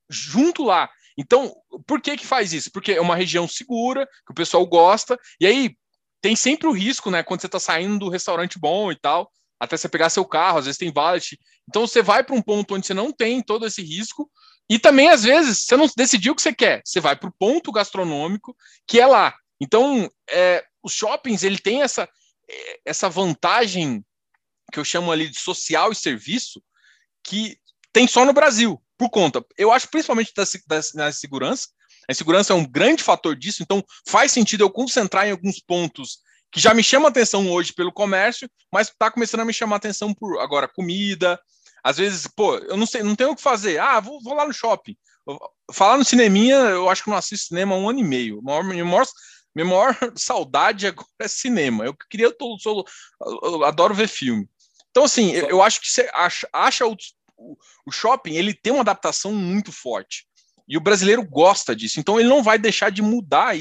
junto 0.09 0.65
lá. 0.65 0.91
Então, 1.17 1.55
por 1.87 2.01
que 2.01 2.17
que 2.17 2.27
faz 2.27 2.53
isso? 2.53 2.71
Porque 2.73 2.93
é 2.93 3.01
uma 3.01 3.17
região 3.17 3.47
segura, 3.47 4.07
que 4.27 4.33
o 4.33 4.35
pessoal 4.35 4.67
gosta, 4.67 5.19
e 5.41 5.47
aí 5.47 5.77
tem 6.21 6.35
sempre 6.35 6.67
o 6.67 6.73
risco, 6.73 7.11
né, 7.11 7.23
quando 7.23 7.41
você 7.41 7.47
está 7.47 7.61
saindo 7.61 7.99
do 7.99 8.09
restaurante 8.09 8.59
bom 8.59 8.91
e 8.91 8.97
tal, 8.97 9.31
até 9.61 9.77
você 9.77 9.89
pegar 9.89 10.11
seu 10.11 10.25
carro, 10.25 10.59
às 10.59 10.65
vezes 10.65 10.79
tem 10.79 10.93
valet. 10.93 11.39
Então 11.69 11.87
você 11.87 12.03
vai 12.03 12.25
para 12.25 12.35
um 12.35 12.43
ponto 12.43 12.75
onde 12.75 12.87
você 12.87 12.95
não 12.95 13.13
tem 13.13 13.43
todo 13.43 13.67
esse 13.67 13.83
risco, 13.83 14.31
e 14.69 14.79
também 14.79 15.09
às 15.09 15.23
vezes 15.23 15.65
você 15.65 15.77
não 15.77 15.89
decidiu 15.97 16.33
o 16.33 16.37
que 16.37 16.43
você 16.43 16.55
quer, 16.55 16.83
você 16.85 17.01
vai 17.01 17.17
para 17.17 17.29
o 17.29 17.35
ponto 17.39 17.73
gastronômico 17.73 18.57
que 18.87 19.01
é 19.01 19.07
lá. 19.07 19.35
Então, 19.61 20.11
é, 20.29 20.65
os 20.83 20.93
shoppings 20.93 21.43
ele 21.43 21.59
tem 21.59 21.83
essa 21.83 22.09
essa 22.85 23.09
vantagem 23.09 24.05
que 24.73 24.79
eu 24.79 24.85
chamo 24.85 25.11
ali 25.11 25.29
de 25.29 25.39
social 25.39 25.93
e 25.93 25.95
serviço 25.95 26.63
que 27.23 27.57
tem 27.93 28.07
só 28.07 28.25
no 28.25 28.33
Brasil, 28.33 28.83
por 28.99 29.09
conta. 29.09 29.45
Eu 29.57 29.73
acho 29.73 29.89
principalmente 29.89 30.33
da, 30.35 30.45
da, 30.67 30.81
da 30.95 31.13
segurança. 31.13 31.69
A 32.09 32.13
segurança 32.13 32.53
é 32.53 32.57
um 32.57 32.67
grande 32.67 33.03
fator 33.03 33.35
disso, 33.35 33.63
então 33.63 33.83
faz 34.07 34.33
sentido 34.33 34.63
eu 34.63 34.71
concentrar 34.71 35.27
em 35.27 35.31
alguns 35.31 35.59
pontos 35.59 36.19
que 36.53 36.61
já 36.61 36.75
me 36.75 36.85
chamam 36.85 37.09
atenção 37.09 37.51
hoje 37.51 37.73
pelo 37.73 37.93
comércio, 37.93 38.49
mas 38.73 38.89
está 38.89 39.11
começando 39.11 39.41
a 39.41 39.45
me 39.45 39.53
chamar 39.53 39.77
atenção 39.77 40.13
por 40.13 40.39
agora 40.39 40.69
comida. 40.69 41.41
Às 41.85 41.99
vezes, 41.99 42.27
pô, 42.27 42.57
eu 42.57 42.77
não 42.77 42.87
sei, 42.87 43.03
não 43.03 43.15
tenho 43.15 43.33
o 43.33 43.37
que 43.37 43.43
fazer. 43.43 43.79
Ah, 43.79 44.01
vou, 44.01 44.21
vou 44.23 44.35
lá 44.35 44.47
no 44.47 44.53
shopping. 44.53 44.97
Falar 45.73 45.99
no 45.99 46.05
cineminha, 46.05 46.57
eu 46.57 46.89
acho 46.89 47.05
que 47.05 47.11
não 47.11 47.17
assisto 47.17 47.49
cinema 47.49 47.75
há 47.75 47.79
um 47.79 47.89
ano 47.89 47.99
e 47.99 48.05
meio. 48.05 48.43
Maior, 48.43 48.65
maior 48.65 49.07
minha 49.55 49.67
maior 49.67 49.97
saudade 50.17 50.87
agora 50.87 51.07
é 51.21 51.29
cinema. 51.29 51.85
Eu 51.85 51.95
queria, 52.11 52.27
eu, 52.27 52.37
tô, 52.37 52.59
sou, 52.59 52.85
eu 53.43 53.65
adoro 53.65 53.95
ver 53.95 54.09
filme. 54.09 54.49
Então, 54.91 55.05
assim, 55.05 55.33
eu, 55.33 55.49
eu 55.49 55.63
acho 55.63 55.81
que 55.81 55.89
você 55.89 56.11
acha, 56.13 56.49
acha 56.53 56.87
o, 56.87 56.97
o, 57.87 57.93
shopping, 57.93 58.35
ele 58.35 58.55
tem 58.55 58.73
uma 58.73 58.83
adaptação 58.83 59.33
muito 59.33 59.71
forte. 59.71 60.27
E 60.67 60.79
o 60.79 60.81
brasileiro 60.81 61.23
gosta 61.23 61.77
disso. 61.77 62.01
Então, 62.01 62.19
ele 62.19 62.29
não 62.29 62.43
vai 62.43 62.59
deixar 62.59 62.91
de 62.91 63.03
mudar, 63.03 63.55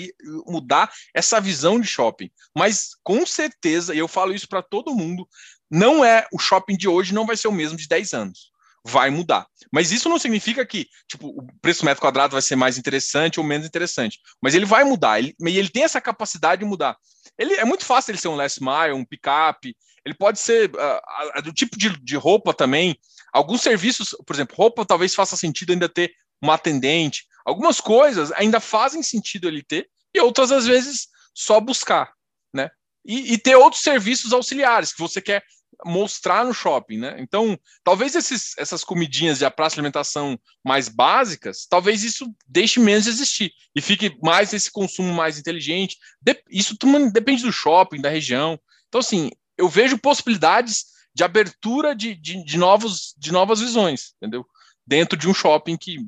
mudar 0.48 0.92
essa 1.14 1.40
visão 1.42 1.80
de 1.80 1.88
shopping. 1.88 2.32
Mas, 2.56 2.92
com 3.04 3.26
certeza, 3.26 3.94
e 3.94 4.00
eu 4.00 4.08
falo 4.08 4.34
isso 4.34 4.48
para 4.48 4.62
todo 4.62 4.96
mundo, 4.96 5.28
não 5.74 6.06
é 6.06 6.28
o 6.32 6.38
shopping 6.38 6.78
de 6.78 6.88
hoje, 6.88 7.14
não 7.14 7.26
vai 7.26 7.36
ser 7.36 7.48
o 7.48 7.52
mesmo 7.52 7.78
de 7.78 7.88
10 7.88 8.14
anos 8.14 8.54
vai 8.86 9.10
mudar. 9.10 9.48
Mas 9.72 9.92
isso 9.92 10.10
não 10.10 10.20
significa 10.20 10.66
que 10.66 10.88
tipo, 11.08 11.30
o 11.30 11.48
preço 11.62 11.86
metro 11.86 12.02
quadrado 12.02 12.34
vai 12.34 12.42
ser 12.42 12.56
mais 12.56 12.78
interessante 12.78 13.40
ou 13.40 13.46
menos 13.46 13.66
interessante. 13.66 14.20
Mas 14.42 14.54
ele 14.54 14.66
vai 14.66 14.84
mudar, 14.84 15.20
ele, 15.20 15.34
ele 15.40 15.70
tem 15.70 15.84
essa 15.84 16.02
capacidade 16.02 16.60
de 16.60 16.66
mudar. 16.66 16.98
Ele 17.38 17.54
é 17.54 17.64
muito 17.64 17.86
fácil 17.86 18.12
ele 18.12 18.18
ser 18.18 18.28
um 18.28 18.36
last 18.36 18.62
mile, 18.62 18.94
um 18.94 19.06
pick-up, 19.06 19.74
ele 20.06 20.14
pode 20.14 20.40
ser 20.40 20.70
uh, 20.70 21.42
do 21.42 21.54
tipo 21.54 21.78
de, 21.78 21.98
de 22.04 22.16
roupa 22.18 22.54
também. 22.54 22.98
Alguns 23.32 23.62
serviços, 23.62 24.16
por 24.26 24.36
exemplo, 24.36 24.56
roupa 24.56 24.86
talvez 24.86 25.16
faça 25.16 25.38
sentido 25.38 25.72
ainda 25.72 25.88
ter 25.88 26.12
uma 26.42 26.56
atendente. 26.56 27.26
Algumas 27.46 27.80
coisas 27.80 28.32
ainda 28.34 28.60
fazem 28.60 29.02
sentido 29.02 29.48
ele 29.48 29.64
ter, 29.64 29.90
e 30.14 30.20
outras, 30.20 30.52
às 30.52 30.66
vezes, 30.66 31.08
só 31.34 31.60
buscar, 31.60 32.14
né? 32.54 32.70
E, 33.06 33.34
e, 33.34 33.38
ter 33.38 33.56
outros 33.56 33.82
serviços 33.82 34.32
auxiliares 34.32 34.94
que 34.94 35.00
você 35.00 35.20
quer 35.20 35.44
mostrar 35.86 36.46
no 36.46 36.54
shopping, 36.54 36.98
né? 36.98 37.16
Então, 37.20 37.58
talvez 37.84 38.16
esses, 38.16 38.58
essas 38.58 38.84
comidinhas 38.84 39.40
de 39.40 39.50
praça 39.50 39.76
de 39.76 39.80
alimentação 39.80 40.40
mais 40.64 40.90
básicas, 40.90 41.66
talvez 41.70 42.04
isso 42.04 42.34
deixe 42.48 42.80
menos 42.80 43.04
de 43.04 43.10
existir 43.10 43.52
e 43.76 43.82
fique 43.82 44.18
mais 44.22 44.54
esse 44.54 44.72
consumo 44.72 45.14
mais 45.14 45.38
inteligente. 45.38 45.98
De, 46.22 46.42
isso 46.50 46.76
depende 47.12 47.44
do 47.44 47.52
shopping, 47.52 48.02
da 48.02 48.10
região. 48.10 48.60
Então, 48.88 49.00
assim, 49.00 49.30
eu 49.58 49.68
vejo 49.68 49.98
possibilidades 49.98 50.86
de 51.14 51.24
abertura 51.24 51.96
de, 51.96 52.16
de, 52.16 52.44
de 52.44 52.58
novos, 52.58 53.14
de 53.18 53.32
novas 53.32 53.60
visões, 53.60 54.14
entendeu? 54.18 54.46
Dentro 54.86 55.18
de 55.18 55.30
um 55.30 55.34
shopping 55.34 55.78
que 55.78 56.00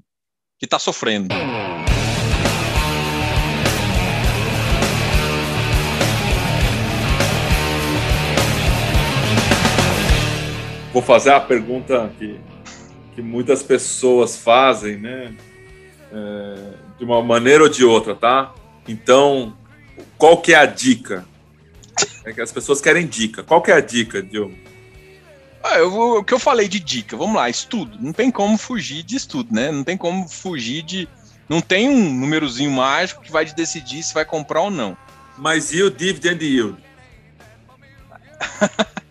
está 0.62 0.80
sofrendo. 0.80 1.34
Vou 10.96 11.02
fazer 11.02 11.32
a 11.32 11.42
pergunta 11.42 12.10
que, 12.18 12.40
que 13.14 13.22
muitas 13.22 13.62
pessoas 13.62 14.38
fazem, 14.38 14.96
né? 14.96 15.36
É, 16.10 16.56
de 16.98 17.04
uma 17.04 17.22
maneira 17.22 17.64
ou 17.64 17.70
de 17.70 17.84
outra, 17.84 18.16
tá? 18.16 18.56
Então, 18.88 19.54
qual 20.18 20.42
que 20.42 20.54
é 20.54 20.56
a 20.56 20.66
dica? 20.66 21.26
É 22.24 22.32
que 22.32 22.40
as 22.40 22.50
pessoas 22.50 22.80
querem 22.80 23.06
dica. 23.06 23.44
Qual 23.44 23.62
que 23.62 23.72
é 23.72 23.74
a 23.74 23.82
dica, 23.82 24.24
Diogo? 24.24 24.56
Ah, 25.62 25.80
eu, 25.80 25.94
o 26.20 26.24
que 26.24 26.34
eu 26.34 26.40
falei 26.40 26.70
de 26.70 26.80
dica, 26.80 27.18
vamos 27.18 27.36
lá, 27.36 27.50
estudo. 27.50 27.98
Não 28.00 28.14
tem 28.14 28.32
como 28.32 28.58
fugir 28.58 29.04
de 29.04 29.18
estudo, 29.18 29.54
né? 29.54 29.74
Não 29.74 29.84
tem 29.84 29.98
como 29.98 30.30
fugir 30.30 30.82
de. 30.82 31.10
Não 31.50 31.60
tem 31.60 31.90
um 31.90 32.14
númerozinho 32.14 32.72
mágico 32.72 33.22
que 33.22 33.34
vai 33.34 33.44
decidir 33.44 34.02
se 34.02 34.14
vai 34.14 34.24
comprar 34.24 34.62
ou 34.62 34.72
não. 34.72 34.98
Mas 35.38 35.74
e 35.74 35.84
o 35.84 35.92
dividend 35.92 36.42
yield? 36.42 36.78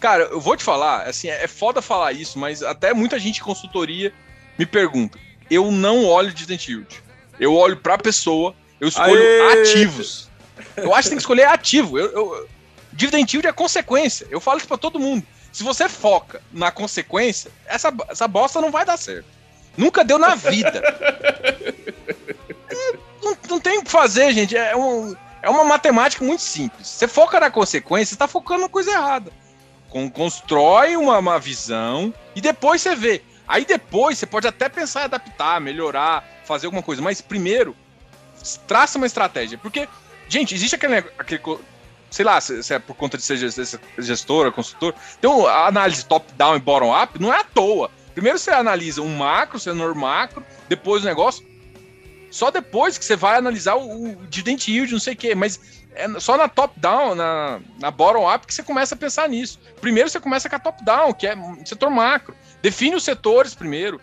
Cara, 0.00 0.24
eu 0.24 0.40
vou 0.40 0.56
te 0.56 0.62
falar, 0.62 1.02
assim, 1.08 1.28
é 1.28 1.46
foda 1.48 1.82
falar 1.82 2.12
isso, 2.12 2.38
mas 2.38 2.62
até 2.62 2.94
muita 2.94 3.18
gente 3.18 3.40
em 3.40 3.44
consultoria 3.44 4.12
me 4.56 4.64
pergunta. 4.64 5.18
Eu 5.50 5.72
não 5.72 6.04
olho 6.04 6.32
dividend 6.32 6.70
yield. 6.70 7.02
Eu 7.38 7.54
olho 7.54 7.76
pra 7.76 7.98
pessoa, 7.98 8.54
eu 8.80 8.88
escolho 8.88 9.20
Aê! 9.20 9.62
ativos. 9.62 10.28
Eu 10.76 10.94
acho 10.94 11.04
que 11.04 11.10
tem 11.10 11.16
que 11.16 11.22
escolher 11.22 11.46
ativo. 11.46 11.98
Eu, 11.98 12.12
eu, 12.12 12.48
dividend 12.92 13.32
yield 13.32 13.48
é 13.48 13.52
consequência. 13.52 14.26
Eu 14.30 14.40
falo 14.40 14.58
isso 14.58 14.68
pra 14.68 14.76
todo 14.76 15.00
mundo. 15.00 15.26
Se 15.52 15.64
você 15.64 15.88
foca 15.88 16.40
na 16.52 16.70
consequência, 16.70 17.50
essa, 17.66 17.92
essa 18.08 18.28
bosta 18.28 18.60
não 18.60 18.70
vai 18.70 18.84
dar 18.84 18.96
certo. 18.96 19.26
Nunca 19.76 20.04
deu 20.04 20.18
na 20.18 20.34
vida. 20.36 20.80
não, 23.22 23.36
não 23.48 23.60
tem 23.60 23.78
o 23.78 23.84
que 23.84 23.90
fazer, 23.90 24.32
gente. 24.32 24.56
É, 24.56 24.76
um, 24.76 25.16
é 25.42 25.50
uma 25.50 25.64
matemática 25.64 26.24
muito 26.24 26.42
simples. 26.42 26.86
Você 26.86 27.08
foca 27.08 27.40
na 27.40 27.50
consequência, 27.50 28.14
você 28.14 28.18
tá 28.18 28.28
focando 28.28 28.62
na 28.62 28.68
coisa 28.68 28.92
errada 28.92 29.32
constrói 29.88 30.96
uma, 30.96 31.18
uma 31.18 31.38
visão 31.38 32.12
e 32.34 32.40
depois 32.40 32.82
você 32.82 32.94
vê. 32.94 33.22
Aí 33.46 33.64
depois 33.64 34.18
você 34.18 34.26
pode 34.26 34.46
até 34.46 34.68
pensar 34.68 35.00
em 35.00 35.04
adaptar, 35.04 35.60
melhorar, 35.60 36.24
fazer 36.44 36.66
alguma 36.66 36.82
coisa, 36.82 37.00
mas 37.00 37.20
primeiro 37.20 37.74
traça 38.66 38.98
uma 38.98 39.06
estratégia. 39.06 39.56
Porque, 39.58 39.88
gente, 40.28 40.54
existe 40.54 40.74
aquele, 40.74 40.98
aquele 41.18 41.40
sei 42.10 42.24
lá, 42.24 42.40
se, 42.40 42.72
é 42.72 42.78
por 42.78 42.94
conta 42.94 43.16
de 43.16 43.22
ser 43.22 43.38
gestora, 43.98 44.52
consultor. 44.52 44.94
Então, 45.18 45.46
a 45.46 45.66
análise 45.66 46.04
top-down 46.04 46.56
e 46.56 46.60
bottom-up 46.60 47.20
não 47.20 47.32
é 47.32 47.40
à 47.40 47.44
toa. 47.44 47.90
Primeiro 48.12 48.38
você 48.38 48.50
analisa 48.50 49.00
um 49.00 49.16
macro, 49.16 49.58
senador 49.58 49.94
macro, 49.94 50.44
depois 50.68 51.02
o 51.02 51.06
negócio. 51.06 51.46
Só 52.30 52.50
depois 52.50 52.98
que 52.98 53.04
você 53.04 53.16
vai 53.16 53.36
analisar 53.36 53.76
o, 53.76 54.12
o 54.12 54.26
dividend 54.26 54.70
yield, 54.70 54.92
não 54.92 55.00
sei 55.00 55.14
o 55.14 55.16
quê. 55.16 55.34
Mas 55.34 55.60
é 55.98 56.20
só 56.20 56.36
na 56.36 56.48
top-down, 56.48 57.16
na, 57.16 57.60
na 57.80 57.90
bottom-up, 57.90 58.46
que 58.46 58.54
você 58.54 58.62
começa 58.62 58.94
a 58.94 58.98
pensar 58.98 59.28
nisso. 59.28 59.58
Primeiro 59.80 60.08
você 60.08 60.20
começa 60.20 60.48
com 60.48 60.54
a 60.54 60.60
top-down, 60.60 61.12
que 61.12 61.26
é 61.26 61.36
setor 61.64 61.90
macro. 61.90 62.36
Define 62.62 62.94
os 62.94 63.02
setores 63.02 63.52
primeiro. 63.52 64.00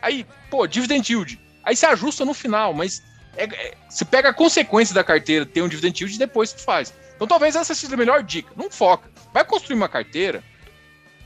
Aí, 0.00 0.24
pô, 0.48 0.68
dividend 0.68 1.12
yield. 1.12 1.40
Aí 1.64 1.74
você 1.74 1.84
ajusta 1.86 2.24
no 2.24 2.32
final, 2.32 2.72
mas 2.72 3.02
é, 3.36 3.44
é, 3.44 3.74
você 3.88 4.04
pega 4.04 4.28
a 4.28 4.34
consequência 4.34 4.94
da 4.94 5.02
carteira, 5.02 5.44
tem 5.44 5.64
um 5.64 5.68
dividend 5.68 6.00
yield 6.00 6.14
e 6.14 6.18
depois 6.18 6.50
você 6.50 6.58
faz. 6.58 6.94
Então 7.16 7.26
talvez 7.26 7.56
essa 7.56 7.74
seja 7.74 7.92
a 7.94 7.98
melhor 7.98 8.22
dica. 8.22 8.52
Não 8.56 8.70
foca. 8.70 9.10
Vai 9.34 9.44
construir 9.44 9.74
uma 9.74 9.88
carteira, 9.88 10.44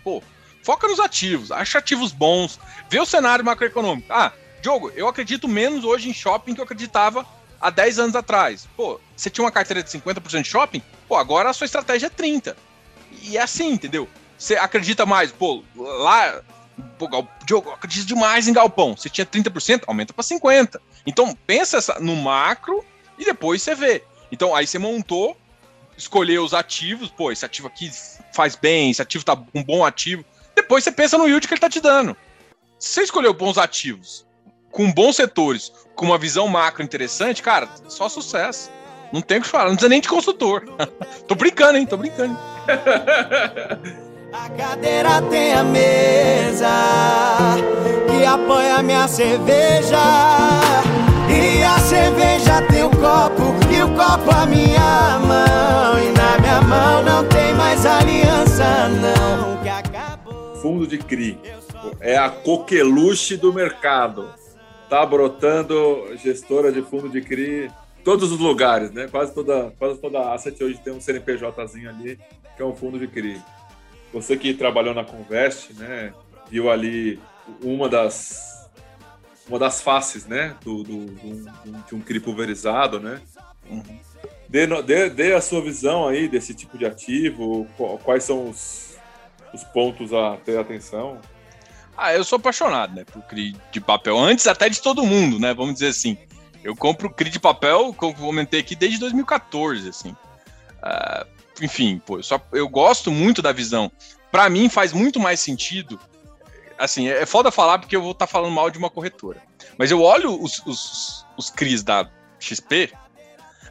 pô, 0.03 0.23
foca 0.63 0.89
nos 0.89 0.99
ativos, 0.99 1.53
acha 1.53 1.79
ativos 1.79 2.13
bons, 2.13 2.59
vê 2.89 2.99
o 2.99 3.07
cenário 3.07 3.45
macroeconômico. 3.45 4.11
Ah, 4.11 4.33
Diogo, 4.63 4.91
eu 4.97 5.09
acredito 5.09 5.47
menos 5.47 5.85
hoje 5.85 6.09
em 6.09 6.15
shopping 6.15 6.55
que 6.55 6.61
eu 6.61 6.65
acreditava 6.65 7.27
há 7.61 7.71
10 7.71 7.99
anos 7.99 8.17
atrás. 8.17 8.69
Pô, 8.77 9.01
você 9.17 9.31
tinha 9.31 9.45
uma 9.45 9.53
carteira 9.53 9.83
de 9.83 9.91
50% 9.91 10.43
de 10.43 10.49
shopping? 10.49 10.83
Pô, 11.09 11.17
agora 11.17 11.51
a 11.51 11.53
sua 11.53 11.65
estratégia 11.65 12.07
é 12.07 12.11
30%. 12.11 12.55
E 13.23 13.37
é 13.37 13.43
assim, 13.43 13.73
entendeu? 13.73 14.09
Você 14.39 14.57
acredita 14.57 15.07
mais, 15.07 15.33
pô, 15.33 15.63
lá 15.75 16.43
Pô, 16.99 17.09
Diogo, 17.45 17.71
acredito 17.71 18.07
demais 18.07 18.47
em 18.47 18.53
galpão. 18.53 18.97
Você 18.97 19.09
tinha 19.09 19.27
30%, 19.27 19.85
aumenta 19.87 20.13
para 20.13 20.23
50%. 20.23 20.79
Então, 21.07 21.35
pensa 21.47 21.99
no 22.01 22.15
macro 22.17 22.85
e 23.19 23.25
depois 23.25 23.63
você 23.63 23.75
vê. 23.75 24.05
Então, 24.31 24.55
aí 24.55 24.67
você 24.67 24.79
montou, 24.79 25.37
escolheu 25.97 26.45
os 26.45 26.53
ativos. 26.53 27.09
Pô, 27.11 27.33
esse 27.33 27.45
ativo 27.45 27.69
aqui 27.69 27.91
faz 28.33 28.57
bem, 28.57 28.91
esse 28.91 29.01
ativo 29.01 29.25
tá 29.25 29.41
um 29.55 29.63
bom 29.63 29.85
ativo. 29.85 30.25
Depois 30.55 30.85
você 30.85 30.93
pensa 30.93 31.17
no 31.17 31.27
yield 31.27 31.47
que 31.47 31.55
ele 31.55 31.61
tá 31.61 31.71
te 31.71 31.81
dando. 31.81 32.17
Se 32.79 32.89
você 32.91 33.03
escolheu 33.03 33.33
bons 33.33 33.57
ativos, 33.57 34.26
com 34.77 34.93
bons 34.93 35.17
setores, 35.17 35.73
com 35.95 36.05
uma 36.05 36.19
visão 36.19 36.47
macro 36.49 36.83
interessante, 36.83 37.43
cara, 37.43 37.67
só 37.89 38.11
sucesso. 38.11 38.71
Não 39.11 39.23
tem 39.23 39.39
o 39.39 39.41
que 39.41 39.49
falar, 39.49 39.71
não 39.71 39.73
precisa 39.73 39.89
nem 39.89 40.03
de 40.03 40.09
consultor. 40.09 40.65
Tô 41.27 41.35
brincando, 41.35 41.79
hein? 41.79 41.87
Tô 41.87 41.97
brincando. 41.97 42.37
A 44.35 44.51
cadeira 44.51 45.23
tem 45.31 45.55
a 45.55 45.65
mesa 45.65 46.69
que 48.07 48.23
apoia 48.27 48.83
minha 48.83 49.09
cerveja. 49.09 49.97
E 51.31 51.63
a 51.63 51.79
cerveja 51.79 52.61
tem 52.71 52.85
o 52.85 52.91
copo 52.91 53.55
e 53.73 53.83
o 53.83 53.89
copo 53.95 54.31
a 54.31 54.45
minha 54.45 55.19
mão. 55.21 55.99
E 55.99 56.13
na 56.13 56.39
minha 56.39 56.61
mão 56.61 57.03
não 57.03 57.27
tem 57.29 57.55
mais 57.55 57.87
aliança, 57.87 58.89
não. 58.89 59.63
Que 59.63 59.69
acabou. 59.71 60.57
Fundo 60.57 60.87
de 60.87 60.99
CRI 60.99 61.41
é 62.01 62.19
a 62.19 62.29
coqueluche 62.29 63.39
do 63.39 63.55
mercado. 63.55 64.29
Tá 64.89 65.05
brotando 65.05 66.17
gestora 66.17 66.71
de 66.71 66.83
fundo 66.83 67.09
de 67.09 67.21
CRI 67.21 67.71
todos 68.05 68.31
os 68.31 68.39
lugares, 68.39 68.93
né? 68.93 69.09
Quase 69.09 69.35
toda, 69.35 69.73
quase 69.79 70.01
toda 70.01 70.33
asset 70.33 70.63
hoje 70.63 70.79
tem 70.79 70.93
um 70.93 71.01
CNPJzinho 71.01 71.91
ali, 71.91 72.21
que 72.57 72.63
é 72.63 72.65
um 72.65 72.75
fundo 72.75 73.01
de 73.01 73.09
CRI. 73.09 73.43
Você 74.13 74.37
que 74.37 74.55
trabalhou 74.55 74.95
na 74.95 75.05
Convest, 75.05 75.73
né, 75.75 76.15
viu 76.49 76.71
ali 76.71 77.19
uma 77.61 77.89
das 77.89 78.71
uma 79.49 79.59
das 79.59 79.81
faces, 79.81 80.27
né, 80.27 80.57
do, 80.63 80.83
do, 80.83 81.07
do 81.07 81.85
de 81.87 81.95
um 81.95 82.01
CRI 82.01 82.21
pulverizado, 82.21 83.01
né? 83.01 83.21
Uhum. 83.69 83.83
Dê, 84.49 84.67
dê, 84.83 85.11
dê, 85.11 85.35
a 85.35 85.41
sua 85.41 85.61
visão 85.61 86.07
aí 86.07 86.29
desse 86.29 86.55
tipo 86.55 86.79
de 86.79 86.87
ativo, 86.87 87.67
quais 88.05 88.23
são 88.23 88.49
os, 88.49 88.97
os 89.53 89.65
pontos 89.65 90.13
a 90.13 90.37
ter 90.37 90.59
atenção. 90.59 91.21
Ah, 91.97 92.13
eu 92.13 92.25
sou 92.25 92.37
apaixonado, 92.37 92.95
né, 92.95 93.05
por 93.05 93.23
CRI 93.23 93.57
de 93.73 93.81
papel, 93.81 94.19
antes 94.19 94.47
até 94.47 94.69
de 94.69 94.83
todo 94.83 95.07
mundo, 95.07 95.39
né, 95.39 95.55
vamos 95.55 95.75
dizer 95.75 95.89
assim. 95.89 96.19
Eu 96.63 96.75
compro 96.77 97.09
CRI 97.09 97.31
de 97.31 97.39
papel, 97.39 97.95
como 97.95 98.13
eu 98.13 98.17
comentei 98.17 98.61
aqui, 98.61 98.75
desde 98.75 98.99
2014, 98.99 99.89
assim. 99.89 100.11
Uh, 100.11 101.27
enfim, 101.63 102.03
pô, 102.05 102.19
eu, 102.19 102.23
só, 102.23 102.41
eu 102.53 102.69
gosto 102.69 103.11
muito 103.11 103.41
da 103.41 103.53
visão. 103.53 103.91
Para 104.31 104.49
mim 104.51 104.69
faz 104.69 104.93
muito 104.93 105.19
mais 105.19 105.41
sentido. 105.41 105.99
Assim, 106.79 107.09
é, 107.09 107.23
é 107.23 107.27
foda 107.27 107.51
falar 107.51 107.79
porque 107.79 107.97
eu 107.97 108.03
vou 108.03 108.11
estar 108.11 108.27
tá 108.27 108.33
falando 108.33 108.53
mal 108.53 108.71
de 108.71 108.79
uma 108.79 108.91
corretora. 108.91 109.41
Mas 109.79 109.91
eu 109.91 110.03
olho 110.03 110.43
os, 110.43 110.61
os, 110.67 111.27
os 111.37 111.51
CRIs 111.51 111.83
da 111.83 112.11
XP, 112.39 112.93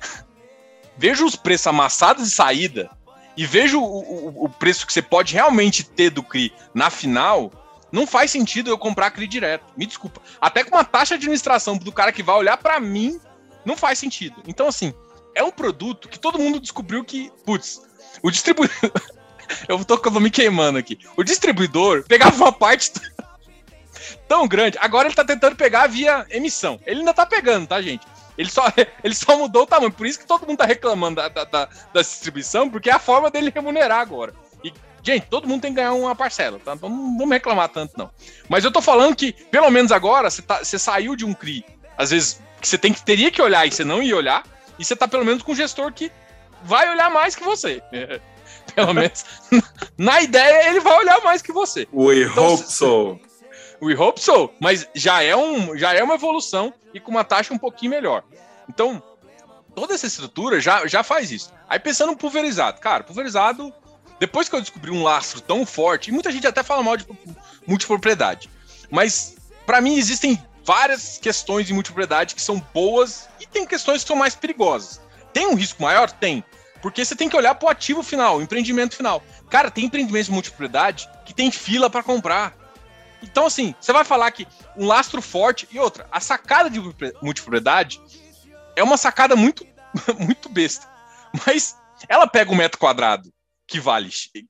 vejo 0.97 1.25
os 1.25 1.35
preços 1.35 1.67
amassados 1.67 2.23
de 2.23 2.31
saída 2.31 2.89
e 3.37 3.45
vejo 3.45 3.79
o, 3.81 3.83
o, 3.83 4.45
o, 4.45 4.49
preço 4.49 4.87
que 4.87 4.93
você 4.93 5.01
pode 5.01 5.33
realmente 5.33 5.83
ter 5.83 6.09
do 6.09 6.23
CRI 6.23 6.53
na 6.73 6.89
final, 6.89 7.51
não 7.95 8.05
faz 8.05 8.29
sentido 8.29 8.69
eu 8.69 8.77
comprar 8.77 9.09
CRI 9.09 9.25
direto. 9.25 9.63
Me 9.77 9.85
desculpa. 9.85 10.21
Até 10.41 10.65
com 10.65 10.75
uma 10.75 10.83
taxa 10.83 11.17
de 11.17 11.23
administração 11.23 11.77
do 11.77 11.93
cara 11.93 12.11
que 12.11 12.21
vai 12.21 12.35
olhar 12.35 12.57
para 12.57 12.77
mim, 12.77 13.17
não 13.63 13.77
faz 13.77 13.97
sentido. 13.97 14.43
Então, 14.45 14.67
assim, 14.67 14.93
é 15.33 15.41
um 15.41 15.49
produto 15.49 16.09
que 16.09 16.19
todo 16.19 16.37
mundo 16.37 16.59
descobriu 16.59 17.05
que, 17.05 17.31
putz, 17.45 17.81
o 18.21 18.29
distribuidor. 18.29 18.91
eu 19.69 19.83
tô 19.85 19.97
me 20.19 20.29
queimando 20.29 20.77
aqui. 20.77 20.99
O 21.15 21.23
distribuidor 21.23 22.03
pegava 22.05 22.35
uma 22.35 22.51
parte 22.51 22.91
tão 24.27 24.45
grande. 24.45 24.77
Agora 24.81 25.07
ele 25.07 25.15
tá 25.15 25.23
tentando 25.23 25.55
pegar 25.55 25.87
via 25.87 26.25
emissão. 26.29 26.77
Ele 26.85 26.99
ainda 26.99 27.13
tá 27.13 27.25
pegando, 27.25 27.65
tá, 27.65 27.81
gente? 27.81 28.05
Ele 28.37 28.49
só, 28.49 28.65
ele 29.01 29.15
só 29.15 29.37
mudou 29.37 29.63
o 29.63 29.67
tamanho. 29.67 29.93
Por 29.93 30.05
isso 30.05 30.19
que 30.19 30.27
todo 30.27 30.45
mundo 30.45 30.57
tá 30.57 30.65
reclamando 30.65 31.15
da, 31.15 31.29
da, 31.29 31.45
da, 31.45 31.69
da 31.93 32.01
distribuição, 32.01 32.69
porque 32.69 32.89
é 32.89 32.93
a 32.93 32.99
forma 32.99 33.31
dele 33.31 33.53
remunerar 33.55 34.01
agora. 34.01 34.33
Gente, 35.05 35.27
todo 35.27 35.47
mundo 35.47 35.61
tem 35.61 35.71
que 35.71 35.75
ganhar 35.75 35.93
uma 35.93 36.15
parcela, 36.15 36.59
tá? 36.59 36.73
Então 36.73 36.89
não 36.89 37.15
vamos 37.15 37.31
reclamar 37.31 37.69
tanto, 37.69 37.95
não. 37.95 38.09
Mas 38.49 38.65
eu 38.65 38.71
tô 38.71 38.81
falando 38.81 39.15
que, 39.15 39.33
pelo 39.51 39.69
menos 39.69 39.91
agora, 39.91 40.31
você, 40.31 40.41
tá, 40.41 40.63
você 40.63 40.79
saiu 40.79 41.15
de 41.15 41.23
um 41.23 41.31
CRI, 41.31 41.63
às 41.95 42.09
vezes, 42.09 42.41
que 42.59 42.67
você 42.67 42.75
tem 42.75 42.91
que, 42.91 43.05
teria 43.05 43.29
que 43.29 43.39
olhar 43.39 43.67
e 43.67 43.71
você 43.71 43.83
não 43.83 44.01
ia 44.01 44.17
olhar, 44.17 44.43
e 44.79 44.83
você 44.83 44.95
tá 44.95 45.07
pelo 45.07 45.23
menos 45.23 45.43
com 45.43 45.51
um 45.51 45.55
gestor 45.55 45.93
que 45.93 46.11
vai 46.63 46.89
olhar 46.89 47.11
mais 47.11 47.35
que 47.35 47.43
você. 47.43 47.83
pelo 48.73 48.93
menos 48.95 49.25
na 49.95 50.21
ideia 50.21 50.69
ele 50.69 50.79
vai 50.79 50.97
olhar 50.97 51.21
mais 51.21 51.39
que 51.39 51.51
você. 51.51 51.87
We 51.93 52.23
então, 52.23 52.53
hope 52.53 52.63
so. 52.63 53.19
We 53.79 53.93
hope 53.93 54.19
so, 54.19 54.49
mas 54.59 54.87
já 54.95 55.21
é, 55.21 55.35
um, 55.35 55.77
já 55.77 55.93
é 55.93 56.01
uma 56.01 56.15
evolução 56.15 56.73
e 56.95 56.99
com 56.99 57.11
uma 57.11 57.23
taxa 57.23 57.53
um 57.53 57.59
pouquinho 57.59 57.91
melhor. 57.91 58.23
Então, 58.67 59.03
toda 59.75 59.93
essa 59.93 60.07
estrutura 60.07 60.59
já, 60.59 60.87
já 60.87 61.03
faz 61.03 61.31
isso. 61.31 61.53
Aí 61.69 61.77
pensando 61.77 62.11
no 62.11 62.17
pulverizado, 62.17 62.79
cara, 62.79 63.03
pulverizado, 63.03 63.71
depois 64.19 64.47
que 64.47 64.55
eu 64.55 64.61
descobri 64.61 64.91
um 64.91 65.03
lastro 65.03 65.41
tão 65.41 65.65
forte, 65.65 66.09
e 66.09 66.13
muita 66.13 66.31
gente 66.31 66.47
até 66.47 66.63
fala 66.63 66.83
mal 66.83 66.97
de 66.97 67.05
multipropriedade, 67.67 68.49
mas 68.89 69.35
para 69.65 69.81
mim 69.81 69.97
existem 69.97 70.41
várias 70.63 71.17
questões 71.17 71.67
de 71.67 71.73
multipropriedade 71.73 72.33
que 72.33 72.41
são 72.41 72.59
boas 72.73 73.27
e 73.39 73.45
tem 73.45 73.65
questões 73.65 74.01
que 74.01 74.07
são 74.07 74.15
mais 74.15 74.35
perigosas. 74.35 75.01
Tem 75.33 75.47
um 75.47 75.55
risco 75.55 75.81
maior? 75.81 76.09
Tem. 76.09 76.43
Porque 76.81 77.03
você 77.03 77.15
tem 77.15 77.27
que 77.27 77.35
olhar 77.35 77.55
para 77.55 77.67
o 77.67 77.69
ativo 77.69 78.01
final, 78.01 78.37
o 78.37 78.41
empreendimento 78.41 78.95
final. 78.95 79.23
Cara, 79.49 79.69
tem 79.69 79.85
empreendimentos 79.85 80.27
de 80.27 80.33
multipropriedade 80.33 81.09
que 81.25 81.33
tem 81.33 81.51
fila 81.51 81.89
para 81.89 82.03
comprar. 82.03 82.55
Então, 83.21 83.45
assim, 83.45 83.73
você 83.79 83.91
vai 83.91 84.03
falar 84.03 84.31
que 84.31 84.47
um 84.77 84.85
lastro 84.85 85.21
forte 85.21 85.67
e 85.71 85.79
outra, 85.79 86.07
a 86.11 86.19
sacada 86.19 86.69
de 86.69 86.79
multipropriedade 87.21 87.99
é 88.75 88.83
uma 88.83 88.97
sacada 88.97 89.35
muito, 89.35 89.65
muito 90.19 90.47
besta. 90.47 90.87
Mas 91.45 91.75
ela 92.07 92.27
pega 92.27 92.51
um 92.51 92.55
metro 92.55 92.79
quadrado 92.79 93.34
que 93.67 93.79
vale. 93.79 94.09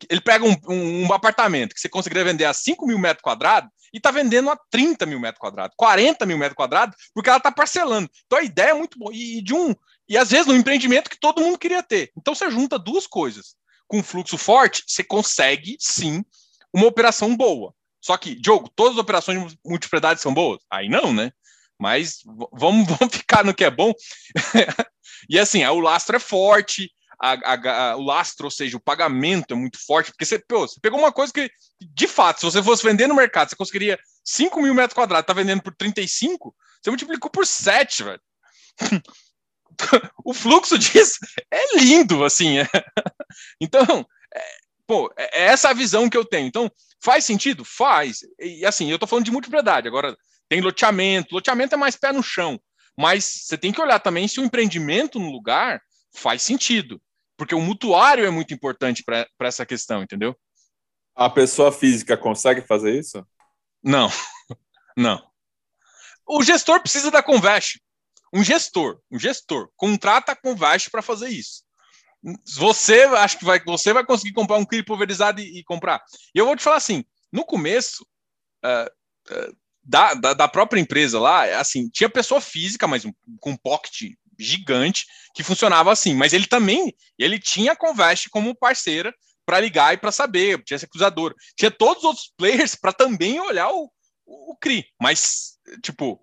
Ele 0.09 0.21
pega 0.21 0.45
um, 0.45 0.55
um, 0.67 1.05
um 1.05 1.13
apartamento 1.13 1.73
que 1.73 1.79
você 1.79 1.89
conseguiria 1.89 2.23
vender 2.23 2.45
a 2.45 2.53
5 2.53 2.85
mil 2.85 2.99
metros 2.99 3.21
quadrados 3.21 3.69
e 3.93 3.97
está 3.97 4.11
vendendo 4.11 4.49
a 4.49 4.59
30 4.69 5.05
mil 5.05 5.19
metros 5.19 5.39
quadrados, 5.39 5.73
40 5.77 6.25
mil 6.25 6.37
metros 6.37 6.55
quadrados, 6.55 6.95
porque 7.13 7.29
ela 7.29 7.37
está 7.37 7.51
parcelando. 7.51 8.09
Então 8.25 8.39
a 8.39 8.43
ideia 8.43 8.71
é 8.71 8.73
muito 8.73 8.99
boa. 8.99 9.11
E, 9.13 9.41
de 9.41 9.53
um. 9.53 9.73
E 10.07 10.17
às 10.17 10.31
vezes 10.31 10.47
no 10.47 10.55
empreendimento 10.55 11.09
que 11.09 11.19
todo 11.19 11.41
mundo 11.41 11.57
queria 11.57 11.81
ter. 11.81 12.11
Então 12.17 12.35
você 12.35 12.49
junta 12.51 12.77
duas 12.77 13.07
coisas. 13.07 13.55
Com 13.87 14.03
fluxo 14.03 14.37
forte, 14.37 14.83
você 14.85 15.03
consegue 15.03 15.77
sim 15.79 16.23
uma 16.73 16.87
operação 16.87 17.35
boa. 17.35 17.73
Só 18.01 18.17
que, 18.17 18.35
Diogo, 18.35 18.69
todas 18.75 18.93
as 18.93 18.99
operações 18.99 19.51
de 19.51 19.57
multipropriedade 19.65 20.21
são 20.21 20.33
boas? 20.33 20.59
Aí 20.69 20.89
não, 20.89 21.13
né? 21.13 21.31
Mas 21.79 22.19
vamos, 22.51 22.87
vamos 22.99 23.15
ficar 23.15 23.43
no 23.43 23.53
que 23.53 23.63
é 23.63 23.71
bom. 23.71 23.93
e 25.29 25.39
assim, 25.39 25.63
o 25.65 25.79
lastro 25.79 26.17
é 26.17 26.19
forte, 26.19 26.91
a, 27.19 27.91
a, 27.91 27.95
o 27.95 28.03
lastro, 28.03 28.45
ou 28.45 28.51
seja, 28.51 28.77
o 28.77 28.81
pagamento 28.81 29.53
é 29.53 29.57
muito 29.57 29.77
forte, 29.85 30.11
porque 30.11 30.25
você, 30.25 30.39
pô, 30.39 30.67
você 30.67 30.79
pegou 30.81 30.99
uma 30.99 31.11
coisa 31.11 31.31
que, 31.31 31.49
de 31.81 32.07
fato, 32.07 32.39
se 32.39 32.45
você 32.45 32.61
fosse 32.61 32.83
vender 32.83 33.07
no 33.07 33.15
mercado, 33.15 33.49
você 33.49 33.55
conseguiria 33.55 33.99
5 34.23 34.61
mil 34.61 34.73
metros 34.73 34.95
quadrados, 34.95 35.27
tá 35.27 35.33
vendendo 35.33 35.61
por 35.61 35.75
35, 35.75 36.55
você 36.81 36.89
multiplicou 36.89 37.29
por 37.31 37.45
7, 37.45 38.03
velho. 38.03 38.21
o 40.23 40.33
fluxo 40.33 40.77
disso 40.77 41.19
é 41.51 41.77
lindo, 41.77 42.23
assim. 42.23 42.59
É. 42.59 42.67
Então, 43.59 44.05
é, 44.33 44.41
pô, 44.87 45.13
é, 45.17 45.41
é 45.41 45.45
essa 45.47 45.69
a 45.69 45.73
visão 45.73 46.09
que 46.09 46.15
eu 46.15 46.23
tenho. 46.23 46.47
Então, 46.47 46.71
faz 47.03 47.25
sentido? 47.25 47.65
Faz. 47.65 48.19
E 48.39 48.65
assim, 48.65 48.89
eu 48.89 48.97
tô 48.97 49.05
falando 49.05 49.25
de 49.25 49.31
multipropriedade. 49.31 49.87
Agora, 49.87 50.15
tem 50.47 50.61
loteamento. 50.61 51.35
Loteamento 51.35 51.75
é 51.75 51.77
mais 51.77 51.97
pé 51.97 52.13
no 52.13 52.23
chão. 52.23 52.57
Mas 52.97 53.25
você 53.25 53.57
tem 53.57 53.73
que 53.73 53.81
olhar 53.81 53.99
também 53.99 54.27
se 54.27 54.39
o 54.39 54.45
empreendimento 54.45 55.19
no 55.19 55.29
lugar 55.29 55.81
faz 56.13 56.41
sentido. 56.43 57.01
Porque 57.37 57.55
o 57.55 57.61
mutuário 57.61 58.25
é 58.25 58.29
muito 58.29 58.53
importante 58.53 59.03
para 59.03 59.27
essa 59.41 59.65
questão, 59.65 60.01
entendeu? 60.01 60.35
A 61.15 61.29
pessoa 61.29 61.71
física 61.71 62.17
consegue 62.17 62.61
fazer 62.61 62.97
isso? 62.97 63.25
Não, 63.83 64.09
não. 64.97 65.21
O 66.27 66.43
gestor 66.43 66.81
precisa 66.81 67.11
da 67.11 67.21
Convest. 67.21 67.79
Um 68.33 68.43
gestor, 68.43 68.99
um 69.11 69.19
gestor, 69.19 69.69
contrata 69.75 70.31
a 70.31 70.35
Convest 70.35 70.89
para 70.89 71.01
fazer 71.01 71.29
isso. 71.29 71.63
Você 72.57 73.03
acha 73.03 73.37
que 73.37 73.45
vai, 73.45 73.63
você 73.63 73.93
vai 73.93 74.03
conseguir 74.03 74.33
comprar 74.33 74.57
um 74.57 74.65
CRI 74.65 74.83
pulverizado 74.83 75.39
e, 75.39 75.59
e 75.59 75.63
comprar? 75.63 76.03
E 76.33 76.39
eu 76.39 76.45
vou 76.45 76.55
te 76.55 76.63
falar 76.63 76.77
assim: 76.77 77.05
no 77.31 77.45
começo 77.45 78.03
uh, 78.65 79.31
uh, 79.31 79.57
da, 79.83 80.15
da, 80.15 80.33
da, 80.33 80.47
própria 80.47 80.79
empresa 80.79 81.19
lá, 81.19 81.59
assim, 81.59 81.87
tinha 81.89 82.09
pessoa 82.09 82.41
física, 82.41 82.87
mas 82.87 83.05
um, 83.05 83.13
com 83.39 83.55
pocket 83.55 84.11
gigante 84.39 85.05
que 85.33 85.43
funcionava 85.43 85.91
assim. 85.91 86.13
Mas 86.13 86.33
ele 86.33 86.47
também, 86.47 86.93
ele 87.17 87.39
tinha 87.39 87.73
a 87.73 87.75
Convest 87.75 88.29
como 88.29 88.55
parceira 88.55 89.13
para 89.45 89.59
ligar 89.59 89.93
e 89.93 89.97
para 89.97 90.11
saber, 90.11 90.63
tinha 90.63 90.75
esse 90.75 90.87
cruzador, 90.87 91.33
tinha 91.55 91.69
todos 91.69 92.03
os 92.03 92.09
outros 92.09 92.33
players 92.35 92.75
para 92.75 92.91
também 92.91 93.39
olhar 93.39 93.69
o, 93.71 93.91
o, 94.25 94.53
o 94.53 94.57
CRI. 94.57 94.85
Mas, 94.99 95.59
tipo, 95.83 96.19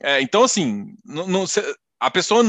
é, 0.00 0.20
então 0.20 0.42
assim, 0.42 0.86
não, 1.04 1.26
não, 1.28 1.44
a 2.00 2.10
pessoa 2.10 2.42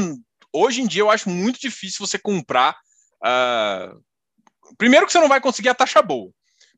hoje 0.52 0.80
em 0.80 0.86
dia 0.86 1.02
eu 1.02 1.10
acho 1.10 1.30
muito 1.30 1.60
difícil 1.60 2.04
você 2.04 2.18
comprar 2.18 2.76
Uh, 3.24 4.02
primeiro 4.76 5.06
que 5.06 5.12
você 5.12 5.18
não 5.18 5.28
vai 5.28 5.40
conseguir 5.40 5.68
a 5.68 5.74
taxa 5.74 6.02
boa, 6.02 6.30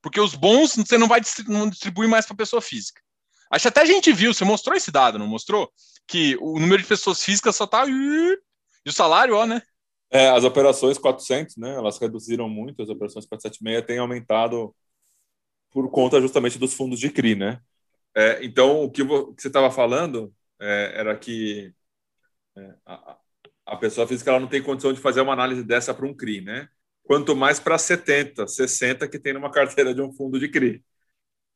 porque 0.03 0.21
os 0.21 0.35
bons 0.35 0.77
você 0.77 0.97
não 0.97 1.09
vai 1.09 1.21
distribuir 1.21 2.09
mais 2.09 2.27
para 2.27 2.37
pessoa 2.37 2.63
física. 2.63 3.01
Acho 3.51 3.63
que 3.63 3.69
até 3.69 3.81
a 3.81 3.87
gente 3.87 4.13
viu, 4.13 4.33
você 4.33 4.45
mostrou 4.45 4.77
esse 4.77 4.91
dado, 4.91 5.19
não 5.19 5.27
mostrou? 5.27 5.71
Que 6.09 6.37
o 6.41 6.59
número 6.59 6.83
de 6.83 6.89
pessoas 6.89 7.23
físicas 7.23 7.55
só 7.55 7.67
tá. 7.67 7.85
E 7.87 8.39
o 8.89 8.93
salário, 8.93 9.37
ó, 9.37 9.47
né? 9.47 9.63
É, 10.11 10.31
as 10.31 10.43
operações 10.43 10.99
400, 10.99 11.57
né? 11.57 11.75
Elas 11.75 11.99
reduziram 11.99 12.49
muito, 12.49 12.83
as 12.83 12.89
operações 12.89 13.27
476 13.27 13.87
têm 13.87 13.99
aumentado 13.99 14.75
por 15.71 15.91
conta 15.91 16.21
justamente 16.21 16.59
dos 16.59 16.75
fundos 16.75 16.99
de 16.99 17.11
CRI, 17.11 17.35
né? 17.35 17.61
É, 18.17 18.45
então, 18.45 18.83
o 18.83 18.91
que, 18.91 19.03
você 19.05 19.49
estava 19.49 19.71
falando 19.71 20.35
é, 20.61 20.93
era 20.97 21.17
que 21.17 21.73
é, 22.57 22.75
a, 22.87 23.19
a 23.67 23.77
pessoa 23.77 24.07
física 24.07 24.31
ela 24.31 24.41
não 24.41 24.49
tem 24.49 24.63
condição 24.63 24.93
de 24.93 25.01
fazer 25.01 25.21
uma 25.21 25.33
análise 25.35 25.63
dessa 25.63 25.95
para 25.95 26.07
um 26.07 26.15
CRI, 26.15 26.41
né? 26.41 26.69
Quanto 27.05 27.37
mais 27.37 27.61
para 27.61 27.79
70, 27.79 28.47
60 28.47 29.09
que 29.09 29.19
tem 29.19 29.33
numa 29.35 29.51
carteira 29.51 29.95
de 29.95 30.01
um 30.01 30.13
fundo 30.13 30.39
de 30.39 30.49
CRI. 30.49 30.83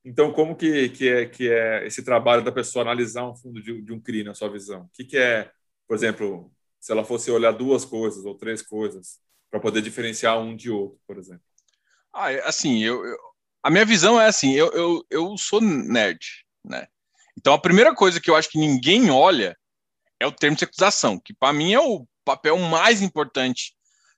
Então, 0.05 0.33
como 0.33 0.57
que, 0.57 0.89
que, 0.89 1.09
é, 1.09 1.27
que 1.27 1.51
é 1.51 1.87
esse 1.87 2.05
trabalho 2.05 2.43
da 2.43 2.51
pessoa 2.51 2.83
analisar 2.83 3.25
um 3.25 3.37
fundo 3.37 3.63
de, 3.63 3.81
de 3.81 3.93
um 3.93 4.01
CRI 4.01 4.25
na 4.25 4.35
sua 4.35 4.51
visão? 4.51 4.83
O 4.83 4.91
que, 4.93 5.05
que 5.05 5.17
é, 5.17 5.51
por 5.87 5.95
exemplo, 5.95 6.53
se 6.81 6.91
ela 6.91 7.05
fosse 7.05 7.31
olhar 7.31 7.53
duas 7.53 7.85
coisas 7.85 8.25
ou 8.25 8.37
três 8.37 8.63
coisas 8.63 9.21
para 9.51 9.61
poder 9.61 9.83
diferenciar 9.83 10.41
um 10.41 10.57
de 10.57 10.71
outro, 10.71 10.99
por 11.07 11.19
exemplo? 11.19 11.45
Ah, 12.13 12.33
é, 12.33 12.41
assim, 12.47 12.83
eu, 12.83 13.05
eu 13.05 13.17
a 13.63 13.71
minha 13.71 13.85
visão 13.85 14.21
é 14.21 14.27
assim, 14.27 14.53
eu, 14.53 14.71
eu, 14.73 15.07
eu 15.09 15.39
sou 15.39 15.61
nerd, 15.61 16.19
né? 16.65 16.89
Então, 17.39 17.55
a 17.55 17.61
primeira 17.61 17.95
coisa 17.95 18.21
que 18.21 18.29
eu 18.29 18.35
acho 18.35 18.51
que 18.51 18.59
ninguém 18.59 19.11
olha 19.11 19.57
é 20.19 20.27
o 20.27 20.33
termo 20.33 20.57
de 20.57 20.65
acusação, 20.65 21.19
que 21.19 21.33
para 21.33 21.53
mim 21.53 21.73
é 21.73 21.81
o 21.81 22.07
papel 22.25 22.59
mais 22.59 23.01
importante 23.01 23.75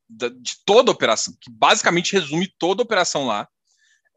da, 0.08 0.28
de 0.28 0.56
toda 0.64 0.90
operação, 0.90 1.34
que 1.40 1.50
basicamente 1.50 2.12
resume 2.12 2.52
toda 2.58 2.82
operação 2.82 3.26
lá. 3.26 3.46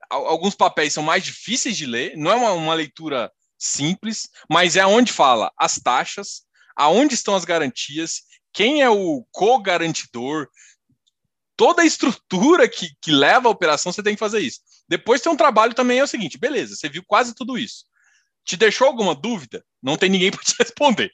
Alguns 0.09 0.55
papéis 0.55 0.93
são 0.93 1.03
mais 1.03 1.23
difíceis 1.23 1.75
de 1.75 1.85
ler, 1.85 2.15
não 2.15 2.31
é 2.31 2.35
uma, 2.35 2.51
uma 2.53 2.73
leitura 2.73 3.31
simples, 3.57 4.29
mas 4.49 4.75
é 4.75 4.85
onde 4.85 5.11
fala 5.11 5.51
as 5.57 5.75
taxas, 5.75 6.43
aonde 6.75 7.15
estão 7.15 7.35
as 7.35 7.43
garantias, 7.43 8.21
quem 8.53 8.81
é 8.81 8.89
o 8.89 9.25
co-garantidor, 9.31 10.47
toda 11.55 11.81
a 11.81 11.85
estrutura 11.85 12.69
que, 12.69 12.91
que 13.01 13.11
leva 13.11 13.47
a 13.47 13.51
operação, 13.51 13.91
você 13.91 14.03
tem 14.03 14.13
que 14.13 14.19
fazer 14.19 14.39
isso. 14.39 14.61
Depois 14.87 15.21
tem 15.21 15.31
um 15.31 15.37
trabalho 15.37 15.73
também, 15.73 15.99
é 15.99 16.03
o 16.03 16.07
seguinte, 16.07 16.37
beleza, 16.37 16.75
você 16.75 16.87
viu 16.87 17.03
quase 17.05 17.35
tudo 17.35 17.57
isso. 17.57 17.85
Te 18.45 18.55
deixou 18.55 18.87
alguma 18.87 19.13
dúvida? 19.13 19.65
Não 19.81 19.97
tem 19.97 20.09
ninguém 20.09 20.31
para 20.31 20.43
te 20.43 20.55
responder. 20.57 21.11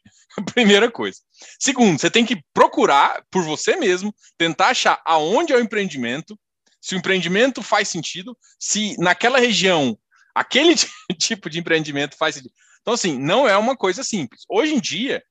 Primeira 0.53 0.91
coisa. 0.91 1.19
Segundo, 1.59 1.99
você 1.99 2.09
tem 2.09 2.25
que 2.25 2.43
procurar 2.53 3.23
por 3.31 3.43
você 3.43 3.75
mesmo, 3.75 4.13
tentar 4.37 4.69
achar 4.69 5.01
aonde 5.05 5.53
é 5.53 5.55
o 5.55 5.61
empreendimento, 5.61 6.37
se 6.84 6.95
o 6.95 6.97
empreendimento 6.97 7.63
faz 7.63 7.88
sentido, 7.88 8.38
se 8.59 8.97
naquela 8.99 9.39
região 9.39 9.97
aquele 10.36 10.75
tipo 11.17 11.49
de 11.49 11.57
empreendimento 11.57 12.17
faz 12.17 12.36
sentido. 12.36 12.53
Então, 12.81 12.93
assim, 12.93 13.17
não 13.17 13.47
é 13.47 13.55
uma 13.57 13.77
coisa 13.77 14.03
simples. 14.03 14.41
Hoje 14.49 14.73
em 14.73 14.81
dia, 14.81 15.23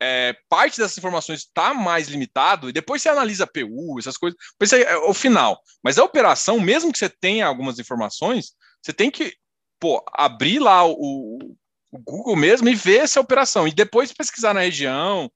é, 0.00 0.36
parte 0.48 0.78
dessas 0.78 0.96
informações 0.96 1.40
está 1.40 1.74
mais 1.74 2.06
limitado 2.06 2.68
e 2.68 2.72
depois 2.72 3.02
você 3.02 3.08
analisa 3.08 3.48
PU, 3.48 3.98
essas 3.98 4.16
coisas, 4.16 4.38
depois 4.52 4.72
é 4.72 4.96
o 4.98 5.12
final. 5.12 5.60
Mas 5.82 5.98
a 5.98 6.04
operação, 6.04 6.60
mesmo 6.60 6.92
que 6.92 6.98
você 6.98 7.08
tenha 7.08 7.48
algumas 7.48 7.80
informações, 7.80 8.52
você 8.80 8.92
tem 8.92 9.10
que 9.10 9.34
pô, 9.80 10.04
abrir 10.12 10.60
lá 10.60 10.86
o, 10.86 11.56
o 11.90 11.98
Google 11.98 12.36
mesmo 12.36 12.68
e 12.68 12.76
ver 12.76 13.00
essa 13.00 13.20
operação. 13.20 13.66
E 13.66 13.72
depois 13.72 14.12
pesquisar 14.12 14.54
na 14.54 14.60
região. 14.60 15.28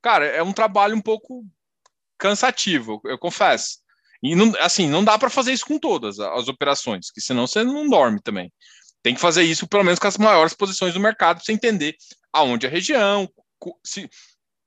Cara, 0.00 0.24
é 0.24 0.42
um 0.42 0.54
trabalho 0.54 0.96
um 0.96 1.02
pouco 1.02 1.44
cansativo, 2.16 3.02
eu 3.04 3.18
confesso. 3.18 3.81
E 4.22 4.34
não, 4.36 4.52
assim, 4.60 4.88
não 4.88 5.02
dá 5.02 5.18
para 5.18 5.28
fazer 5.28 5.52
isso 5.52 5.66
com 5.66 5.78
todas 5.78 6.20
as 6.20 6.48
operações, 6.48 7.10
que 7.10 7.20
senão 7.20 7.46
você 7.46 7.64
não 7.64 7.88
dorme 7.88 8.20
também. 8.22 8.52
Tem 9.02 9.14
que 9.14 9.20
fazer 9.20 9.42
isso 9.42 9.66
pelo 9.66 9.82
menos 9.82 9.98
com 9.98 10.06
as 10.06 10.16
maiores 10.16 10.54
posições 10.54 10.94
do 10.94 11.00
mercado 11.00 11.36
para 11.36 11.44
você 11.44 11.52
entender 11.52 11.96
aonde 12.32 12.66
é 12.66 12.68
a 12.68 12.72
região, 12.72 13.28
se, 13.84 14.08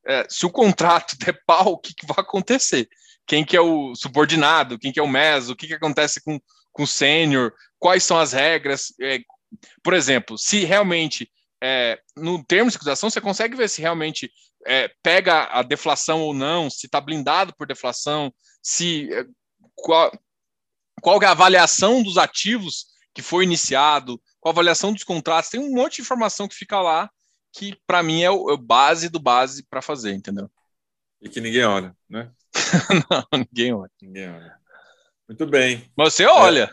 é, 0.06 0.26
se 0.30 0.46
o 0.46 0.52
contrato 0.52 1.18
der 1.20 1.40
pau, 1.46 1.74
o 1.74 1.78
que, 1.78 1.94
que, 1.94 2.06
vai 2.06 2.18
acontecer? 2.20 2.88
Quem 3.26 3.44
que 3.44 3.58
é 3.58 3.62
o 3.62 3.96
subordinado, 3.96 4.78
quem 4.78 4.92
que 4.92 5.00
é 5.00 5.04
o 5.04 5.08
meso, 5.08 5.54
o 5.54 5.56
que, 5.56 5.68
que 5.68 5.74
acontece 5.74 6.22
com, 6.22 6.40
com 6.72 6.84
o 6.84 6.88
sênior, 6.88 7.54
quais 7.80 8.04
são 8.04 8.20
as 8.20 8.34
regras. 8.34 8.94
É, 9.02 9.20
por 9.82 9.94
exemplo, 9.94 10.38
se 10.38 10.64
realmente, 10.64 11.32
é, 11.64 12.00
no 12.16 12.44
termo 12.44 12.70
de 12.70 12.76
acusação, 12.76 13.10
você 13.10 13.20
consegue 13.20 13.56
ver 13.56 13.70
se 13.70 13.82
realmente 13.82 14.30
é, 14.68 14.90
pega 15.02 15.46
a 15.46 15.64
deflação 15.64 16.22
ou 16.22 16.34
não, 16.34 16.70
se 16.70 16.86
está 16.86 17.02
blindado 17.02 17.56
por 17.56 17.66
deflação, 17.66 18.34
se 18.62 19.12
é, 19.12 19.26
qual, 19.76 20.12
qual 21.02 21.22
é 21.22 21.26
a 21.26 21.32
avaliação 21.32 22.02
dos 22.02 22.18
ativos 22.18 22.88
que 23.14 23.22
foi 23.22 23.44
iniciado, 23.44 24.22
qual 24.40 24.52
a 24.52 24.54
avaliação 24.54 24.92
dos 24.92 25.04
contratos, 25.04 25.50
tem 25.50 25.60
um 25.60 25.74
monte 25.74 25.98
de 25.98 26.02
informação 26.02 26.48
que 26.48 26.56
fica 26.56 26.82
lá 26.82 27.10
que 27.56 27.78
para 27.88 28.04
mim 28.04 28.22
é 28.22 28.30
o, 28.30 28.50
é 28.50 28.54
o, 28.54 28.58
base 28.58 29.08
do 29.08 29.20
base 29.20 29.64
para 29.64 29.82
fazer, 29.82 30.14
entendeu? 30.14 30.52
E 31.22 31.30
que 31.30 31.40
ninguém 31.40 31.64
olha, 31.64 31.96
né? 32.10 32.30
não, 33.10 33.40
ninguém 33.40 33.74
olha. 33.74 33.92
Ninguém 34.02 34.30
olha. 34.30 34.60
Muito 35.28 35.48
bem. 35.48 35.90
Mas 35.98 36.14
você 36.14 36.26
olha. 36.26 36.70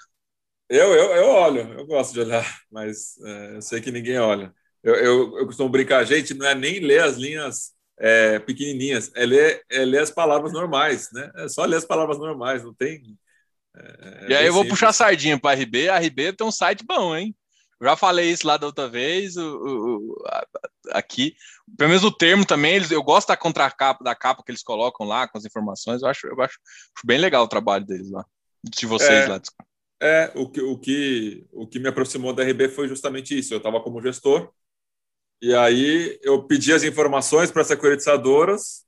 É, 0.69 0.77
eu, 0.77 0.93
eu, 0.93 1.17
eu 1.17 1.29
olho, 1.29 1.73
eu 1.79 1.87
gosto 1.87 2.13
de 2.13 2.21
olhar, 2.21 2.61
mas 2.71 3.17
é, 3.25 3.57
eu 3.57 3.63
sei 3.63 3.81
que 3.81 3.93
ninguém 3.93 4.19
olha. 4.19 4.53
Eu, 4.83 4.95
eu, 4.97 5.39
eu 5.39 5.47
costumo 5.47 5.69
brincar, 5.69 6.05
gente, 6.05 6.35
não 6.35 6.47
é 6.47 6.55
nem 6.55 6.81
ler 6.81 7.05
as 7.05 7.17
linhas 7.17 7.73
é, 8.03 8.41
pequenininhas, 8.41 9.13
é 9.15 9.25
ler, 9.25 9.63
é 9.71 9.85
ler 9.85 10.01
as 10.01 10.11
palavras 10.11 10.53
normais, 10.53 11.09
né? 11.13 11.31
É 11.37 11.49
só 11.49 11.65
ler 11.65 11.77
as 11.77 11.85
palavras 11.85 12.19
normais, 12.19 12.65
não 12.65 12.75
tem. 12.75 13.01
É, 13.77 14.27
e 14.29 14.35
aí 14.35 14.47
eu 14.47 14.53
vou 14.53 14.67
puxar 14.67 14.89
a 14.89 14.93
sardinha 14.93 15.39
para 15.39 15.57
a 15.57 15.63
RB. 15.63 15.89
A 15.89 15.99
RB 15.99 16.33
tem 16.33 16.45
um 16.45 16.51
site 16.51 16.85
bom, 16.85 17.17
hein? 17.17 17.35
já 17.81 17.97
falei 17.97 18.31
isso 18.31 18.47
lá 18.47 18.57
da 18.57 18.67
outra 18.67 18.89
vez, 18.89 19.37
o, 19.37 19.43
o, 19.43 20.25
aqui. 20.91 21.35
Pelo 21.77 21.91
menos 21.91 22.05
o 22.05 22.13
termo 22.13 22.45
também, 22.45 22.77
eles, 22.77 22.91
eu 22.91 23.03
gosto 23.03 23.29
da 23.29 23.37
contracapa, 23.37 24.05
da 24.05 24.15
capa 24.15 24.43
que 24.45 24.51
eles 24.51 24.63
colocam 24.63 25.07
lá, 25.07 25.27
com 25.27 25.39
as 25.39 25.45
informações. 25.45 26.03
Eu 26.03 26.09
acho, 26.09 26.27
eu 26.27 26.41
acho, 26.41 26.59
acho 26.61 27.07
bem 27.07 27.19
legal 27.19 27.45
o 27.45 27.49
trabalho 27.49 27.85
deles 27.85 28.11
lá. 28.11 28.25
De 28.63 28.87
vocês 28.87 29.25
é, 29.25 29.29
lá. 29.29 29.41
É, 30.01 30.33
o 30.37 30.49
que, 30.49 30.61
o, 30.61 30.79
que, 30.79 31.45
o 31.53 31.67
que 31.67 31.81
me 31.81 31.89
aproximou 31.89 32.33
da 32.33 32.45
RB 32.45 32.69
foi 32.69 32.87
justamente 32.87 33.37
isso. 33.37 33.53
Eu 33.53 33.59
estava 33.59 33.81
como 33.81 34.01
gestor, 34.01 34.53
e 35.43 35.53
aí 35.57 36.21
eu 36.23 36.45
pedi 36.47 36.73
as 36.73 36.85
informações 36.85 37.51
para 37.51 37.63
as 37.63 37.69
securitizadoras, 37.69 38.87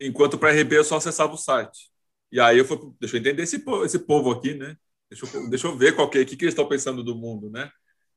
enquanto 0.00 0.36
para 0.36 0.50
a 0.50 0.52
RB 0.52 0.78
eu 0.78 0.84
só 0.84 0.96
acessava 0.96 1.32
o 1.32 1.38
site. 1.38 1.92
E 2.32 2.40
aí 2.40 2.58
eu 2.58 2.64
fui, 2.64 2.78
deixa 3.00 3.16
eu 3.16 3.20
entender 3.20 3.42
esse, 3.44 3.64
esse 3.84 3.98
povo 4.00 4.32
aqui, 4.32 4.54
né? 4.54 4.76
Deixa 5.08 5.26
eu, 5.26 5.48
deixa 5.48 5.66
eu 5.68 5.78
ver 5.78 5.94
qual 5.94 6.10
que, 6.10 6.24
que, 6.24 6.36
que 6.36 6.44
eles 6.44 6.54
estão 6.54 6.68
pensando 6.68 7.04
do 7.04 7.14
mundo, 7.14 7.48
né? 7.50 7.70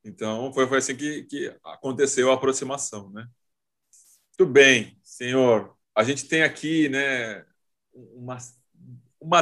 Então, 0.03 0.51
foi, 0.53 0.67
foi 0.67 0.79
assim 0.79 0.95
que, 0.95 1.25
que 1.25 1.55
aconteceu 1.63 2.31
a 2.31 2.35
aproximação, 2.35 3.11
né? 3.11 3.27
Muito 4.39 4.51
bem, 4.51 4.99
senhor. 5.03 5.75
A 5.95 6.03
gente 6.03 6.27
tem 6.27 6.43
aqui, 6.43 6.89
né, 6.89 7.45
uma, 7.93 8.37
uma 9.19 9.41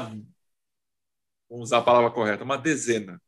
vamos 1.50 1.70
usar 1.70 1.78
a 1.80 1.82
palavra 1.82 2.12
correta, 2.12 2.44
uma 2.44 2.58
dezena. 2.58 3.22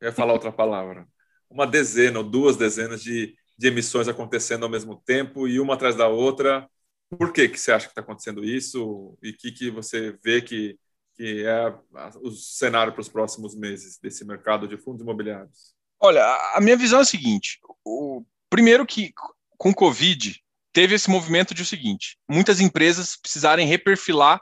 Eu 0.00 0.08
ia 0.08 0.12
falar 0.14 0.34
outra 0.34 0.52
palavra. 0.52 1.08
Uma 1.50 1.66
dezena 1.66 2.18
ou 2.20 2.24
duas 2.24 2.56
dezenas 2.56 3.02
de, 3.02 3.36
de 3.56 3.68
emissões 3.68 4.08
acontecendo 4.08 4.64
ao 4.64 4.70
mesmo 4.70 5.02
tempo 5.04 5.46
e 5.46 5.60
uma 5.60 5.74
atrás 5.74 5.94
da 5.96 6.08
outra. 6.08 6.68
Por 7.10 7.32
que, 7.32 7.48
que 7.48 7.58
você 7.58 7.72
acha 7.72 7.86
que 7.86 7.92
está 7.92 8.00
acontecendo 8.00 8.44
isso? 8.44 9.16
E 9.22 9.30
o 9.30 9.36
que, 9.36 9.52
que 9.52 9.70
você 9.70 10.18
vê 10.24 10.40
que, 10.40 10.78
que 11.14 11.44
é 11.44 11.74
o 12.22 12.30
cenário 12.30 12.92
para 12.92 13.02
os 13.02 13.08
próximos 13.08 13.54
meses 13.54 13.98
desse 13.98 14.24
mercado 14.24 14.66
de 14.66 14.76
fundos 14.76 15.02
imobiliários? 15.02 15.74
Olha, 16.00 16.24
a 16.54 16.60
minha 16.60 16.76
visão 16.76 16.98
é 16.98 17.02
a 17.02 17.06
seguinte: 17.06 17.60
o 17.84 18.24
primeiro 18.48 18.86
que 18.86 19.12
com 19.56 19.70
o 19.70 19.74
Covid 19.74 20.42
teve 20.72 20.94
esse 20.94 21.10
movimento 21.10 21.54
de 21.54 21.62
o 21.62 21.66
seguinte: 21.66 22.18
muitas 22.28 22.60
empresas 22.60 23.16
precisarem 23.16 23.66
reperfilar 23.66 24.40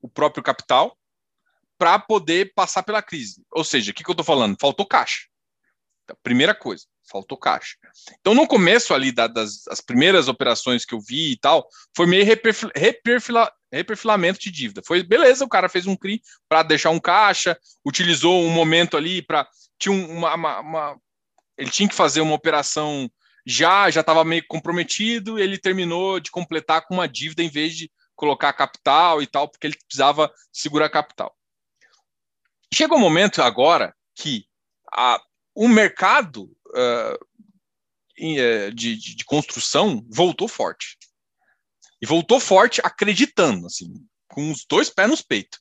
o 0.00 0.08
próprio 0.08 0.42
capital 0.42 0.96
para 1.78 1.98
poder 1.98 2.52
passar 2.54 2.82
pela 2.82 3.02
crise. 3.02 3.44
Ou 3.50 3.62
seja, 3.62 3.90
o 3.90 3.94
que, 3.94 4.02
que 4.02 4.10
eu 4.10 4.14
estou 4.14 4.24
falando? 4.24 4.56
Faltou 4.58 4.86
caixa. 4.86 5.26
Então, 6.04 6.16
primeira 6.22 6.54
coisa. 6.54 6.86
Faltou 7.10 7.38
caixa. 7.38 7.76
Então, 8.20 8.34
no 8.34 8.46
começo 8.46 8.94
ali 8.94 9.12
da, 9.12 9.26
das 9.26 9.66
as 9.68 9.80
primeiras 9.80 10.28
operações 10.28 10.84
que 10.84 10.94
eu 10.94 11.00
vi 11.00 11.32
e 11.32 11.36
tal, 11.38 11.66
foi 11.96 12.06
meio 12.06 12.24
reperfila, 12.24 12.72
reperfila, 12.74 13.52
reperfilamento 13.72 14.40
de 14.40 14.50
dívida. 14.50 14.82
Foi 14.84 15.02
beleza, 15.02 15.44
o 15.44 15.48
cara 15.48 15.68
fez 15.68 15.86
um 15.86 15.96
CRI 15.96 16.20
para 16.48 16.62
deixar 16.62 16.90
um 16.90 17.00
caixa, 17.00 17.58
utilizou 17.84 18.42
um 18.42 18.50
momento 18.50 18.96
ali 18.96 19.22
para. 19.22 19.46
Tinha 19.78 19.94
uma, 19.94 20.34
uma, 20.34 20.60
uma, 20.60 21.00
Ele 21.58 21.70
tinha 21.70 21.88
que 21.88 21.94
fazer 21.94 22.20
uma 22.20 22.34
operação 22.34 23.10
já, 23.46 23.88
já 23.90 24.00
estava 24.00 24.24
meio 24.24 24.44
comprometido, 24.48 25.38
ele 25.38 25.56
terminou 25.56 26.18
de 26.18 26.32
completar 26.32 26.84
com 26.86 26.94
uma 26.94 27.06
dívida 27.06 27.42
em 27.42 27.48
vez 27.48 27.76
de 27.76 27.90
colocar 28.16 28.52
capital 28.52 29.22
e 29.22 29.26
tal, 29.26 29.48
porque 29.48 29.66
ele 29.68 29.76
precisava 29.86 30.32
segurar 30.52 30.88
capital. 30.88 31.32
Chega 32.74 32.94
um 32.94 33.00
momento 33.00 33.40
agora 33.40 33.94
que 34.14 34.46
a, 34.92 35.20
o 35.54 35.68
mercado 35.68 36.50
uh, 36.76 37.26
de, 38.16 38.96
de, 38.96 39.16
de, 39.16 39.24
construção 39.24 40.04
voltou 40.08 40.48
forte. 40.48 40.96
E 42.00 42.06
voltou 42.06 42.38
forte 42.38 42.80
acreditando, 42.84 43.66
assim, 43.66 43.92
com 44.28 44.50
os 44.50 44.64
dois 44.68 44.90
pés 44.90 45.08
nos 45.08 45.22
peitos. 45.22 45.58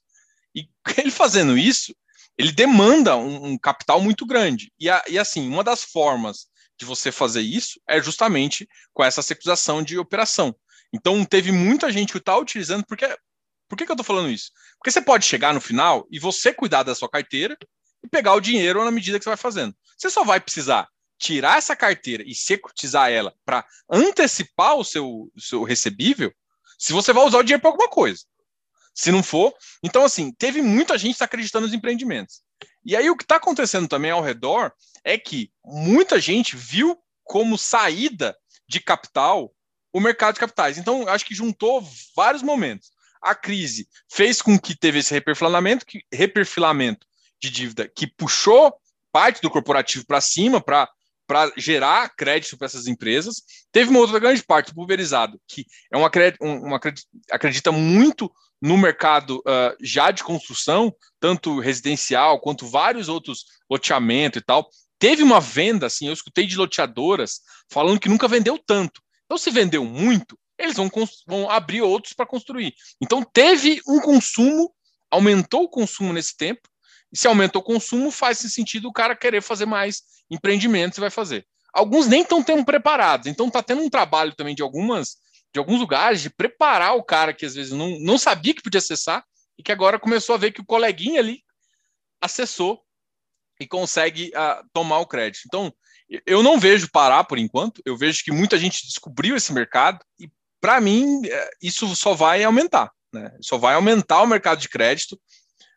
E 0.54 0.68
ele 0.98 1.12
fazendo 1.12 1.58
isso, 1.58 1.96
ele 2.38 2.52
demanda 2.52 3.16
um, 3.16 3.52
um 3.52 3.58
capital 3.58 4.02
muito 4.02 4.26
grande. 4.26 4.72
E, 4.80 4.90
a, 4.90 5.04
e, 5.08 5.18
assim, 5.18 5.48
uma 5.48 5.64
das 5.64 5.84
formas 5.84 6.48
de 6.78 6.86
você 6.86 7.12
fazer 7.12 7.42
isso 7.42 7.80
é 7.88 8.02
justamente 8.02 8.68
com 8.94 9.04
essa 9.04 9.22
securitarização 9.22 9.82
de 9.82 9.98
operação. 9.98 10.54
Então, 10.94 11.24
teve 11.26 11.52
muita 11.52 11.92
gente 11.92 12.12
que 12.12 12.18
está 12.18 12.38
utilizando, 12.38 12.86
porque. 12.86 13.06
Por 13.68 13.76
que, 13.76 13.84
que 13.84 13.92
eu 13.92 13.96
estou 13.96 14.06
falando 14.06 14.30
isso? 14.30 14.52
Porque 14.78 14.92
você 14.92 15.02
pode 15.02 15.26
chegar 15.26 15.52
no 15.52 15.60
final 15.60 16.08
e 16.12 16.20
você 16.20 16.54
cuidar 16.54 16.84
da 16.84 16.94
sua 16.94 17.10
carteira 17.10 17.58
e 18.04 18.08
pegar 18.08 18.36
o 18.36 18.40
dinheiro 18.40 18.86
na 18.86 18.92
medida 18.92 19.18
que 19.18 19.24
você 19.24 19.32
vai 19.32 19.38
fazendo. 19.38 19.76
Você 19.98 20.08
só 20.08 20.24
vai 20.24 20.40
precisar 20.40 20.88
tirar 21.18 21.58
essa 21.58 21.76
carteira 21.76 22.24
e 22.26 22.36
securitizar 22.36 23.10
ela 23.10 23.34
para 23.46 23.66
antecipar 23.90 24.76
o 24.76 24.84
seu, 24.84 25.32
o 25.36 25.42
seu 25.42 25.64
recebível 25.64 26.34
se 26.78 26.94
você 26.94 27.14
vai 27.14 27.26
usar 27.26 27.40
o 27.40 27.44
dinheiro 27.44 27.62
para 27.62 27.72
alguma 27.72 27.90
coisa. 27.90 28.24
Se 28.94 29.12
não 29.12 29.24
for, 29.24 29.54
então 29.84 30.04
assim, 30.04 30.32
teve 30.32 30.62
muita 30.62 30.98
gente 30.98 31.22
acreditando 31.22 31.66
nos 31.66 31.76
empreendimentos. 31.76 32.42
E 32.84 32.96
aí 32.96 33.10
o 33.10 33.18
que 33.18 33.24
está 33.24 33.38
acontecendo 33.38 33.88
também 33.88 34.12
ao 34.12 34.22
redor 34.22 34.72
é 35.04 35.18
que 35.18 35.52
muita 35.64 36.20
gente 36.20 36.56
viu 36.56 36.98
como 37.24 37.58
saída 37.58 38.38
de 38.68 38.80
capital 38.80 39.54
o 39.92 40.00
mercado 40.00 40.34
de 40.34 40.42
capitais. 40.42 40.78
Então, 40.78 41.08
acho 41.08 41.26
que 41.26 41.34
juntou 41.34 41.82
vários 42.16 42.44
momentos. 42.44 42.92
A 43.22 43.34
crise 43.34 43.88
fez 44.12 44.42
com 44.42 44.60
que 44.60 44.78
teve 44.78 45.00
esse 45.00 45.14
reperfilamento, 45.14 45.86
que, 45.86 46.04
reperfilamento 46.12 47.08
de 47.42 47.50
dívida 47.50 47.88
que 47.88 48.06
puxou 48.06 48.76
parte 49.12 49.42
do 49.42 49.50
corporativo 49.50 50.06
para 50.06 50.20
cima 50.20 50.60
para 50.60 50.90
para 51.28 51.52
gerar 51.58 52.14
crédito 52.16 52.58
para 52.58 52.66
essas 52.66 52.88
empresas. 52.88 53.44
Teve 53.72 53.90
uma 53.90 54.00
outra 54.00 54.20
grande 54.20 54.44
parte, 54.44 54.74
pulverizado, 54.74 55.40
que 55.48 55.66
é 55.92 55.98
uma, 55.98 56.12
uma 56.42 56.80
acredita 57.32 57.72
muito 57.72 58.32
no 58.62 58.78
mercado 58.78 59.38
uh, 59.40 59.76
já 59.82 60.12
de 60.12 60.24
construção, 60.24 60.94
tanto 61.20 61.60
residencial 61.60 62.40
quanto 62.40 62.68
vários 62.68 63.10
outros 63.10 63.46
loteamento 63.70 64.40
e 64.40 64.42
tal. 64.42 64.68
Teve 64.98 65.24
uma 65.24 65.40
venda, 65.40 65.88
assim, 65.88 66.08
eu 66.08 66.14
escutei 66.14 66.46
de 66.46 66.56
loteadoras 66.56 67.42
falando 67.70 68.00
que 68.00 68.10
nunca 68.10 68.28
vendeu 68.28 68.58
tanto. 68.58 69.02
Então, 69.26 69.38
se 69.38 69.52
vendeu 69.52 69.84
muito, 69.84 70.38
eles 70.58 70.78
vão, 70.78 70.90
vão 71.28 71.50
abrir 71.50 71.82
outros 71.82 72.14
para 72.14 72.26
construir. 72.26 72.74
Então, 73.02 73.24
teve 73.24 73.82
um 73.88 74.00
consumo, 74.00 74.74
aumentou 75.12 75.64
o 75.64 75.70
consumo 75.70 76.14
nesse 76.14 76.36
tempo, 76.36 76.62
e 77.12 77.18
se 77.18 77.28
aumenta 77.28 77.58
o 77.60 77.64
consumo, 77.64 78.12
faz 78.12 78.40
sentido 78.40 78.88
o 78.88 78.94
cara 78.94 79.16
querer 79.16 79.42
fazer 79.42 79.66
mais 79.66 80.04
empreendimentos 80.30 80.98
e 80.98 81.02
vai 81.02 81.10
fazer. 81.10 81.46
Alguns 81.74 82.08
nem 82.08 82.22
estão 82.22 82.42
tendo 82.42 82.66
preparados, 82.66 83.28
então 83.28 83.48
está 83.48 83.62
tendo 83.62 83.82
um 83.82 83.90
trabalho 83.90 84.34
também 84.36 84.56
de 84.56 84.62
algumas 84.62 85.18
de 85.54 85.60
alguns 85.60 85.80
lugares 85.80 86.22
de 86.22 86.30
preparar 86.30 86.98
o 86.98 87.04
cara 87.04 87.34
que 87.34 87.46
às 87.46 87.56
vezes 87.56 87.72
não, 87.72 87.98
não 88.02 88.18
sabia 88.18 88.54
que 88.54 88.62
podia 88.62 88.80
acessar 88.80 89.24
e 89.58 89.64
que 89.64 89.72
agora 89.72 89.98
começou 89.98 90.36
a 90.36 90.38
ver 90.38 90.52
que 90.52 90.60
o 90.60 90.66
coleguinha 90.66 91.22
ali 91.22 91.42
acessou 92.20 92.82
e 93.58 93.66
consegue 93.66 94.32
uh, 94.36 94.68
tomar 94.74 95.00
o 95.00 95.08
crédito. 95.08 95.44
Então, 95.46 95.74
eu 96.26 96.44
não 96.44 96.60
vejo 96.60 96.92
parar 96.92 97.24
por 97.24 97.38
enquanto, 97.38 97.82
eu 97.86 97.98
vejo 97.98 98.22
que 98.24 98.34
muita 98.34 98.58
gente 98.58 98.86
descobriu 98.86 99.36
esse 99.36 99.54
mercado 99.54 100.00
e, 100.20 100.30
para 100.60 100.82
mim, 100.82 101.26
é, 101.26 101.50
isso 101.62 101.96
só 101.96 102.14
vai 102.14 102.44
aumentar, 102.44 102.92
né? 103.14 103.32
Só 103.42 103.58
vai 103.58 103.76
aumentar 103.76 104.22
o 104.22 104.28
mercado 104.28 104.60
de 104.60 104.68
crédito 104.68 105.18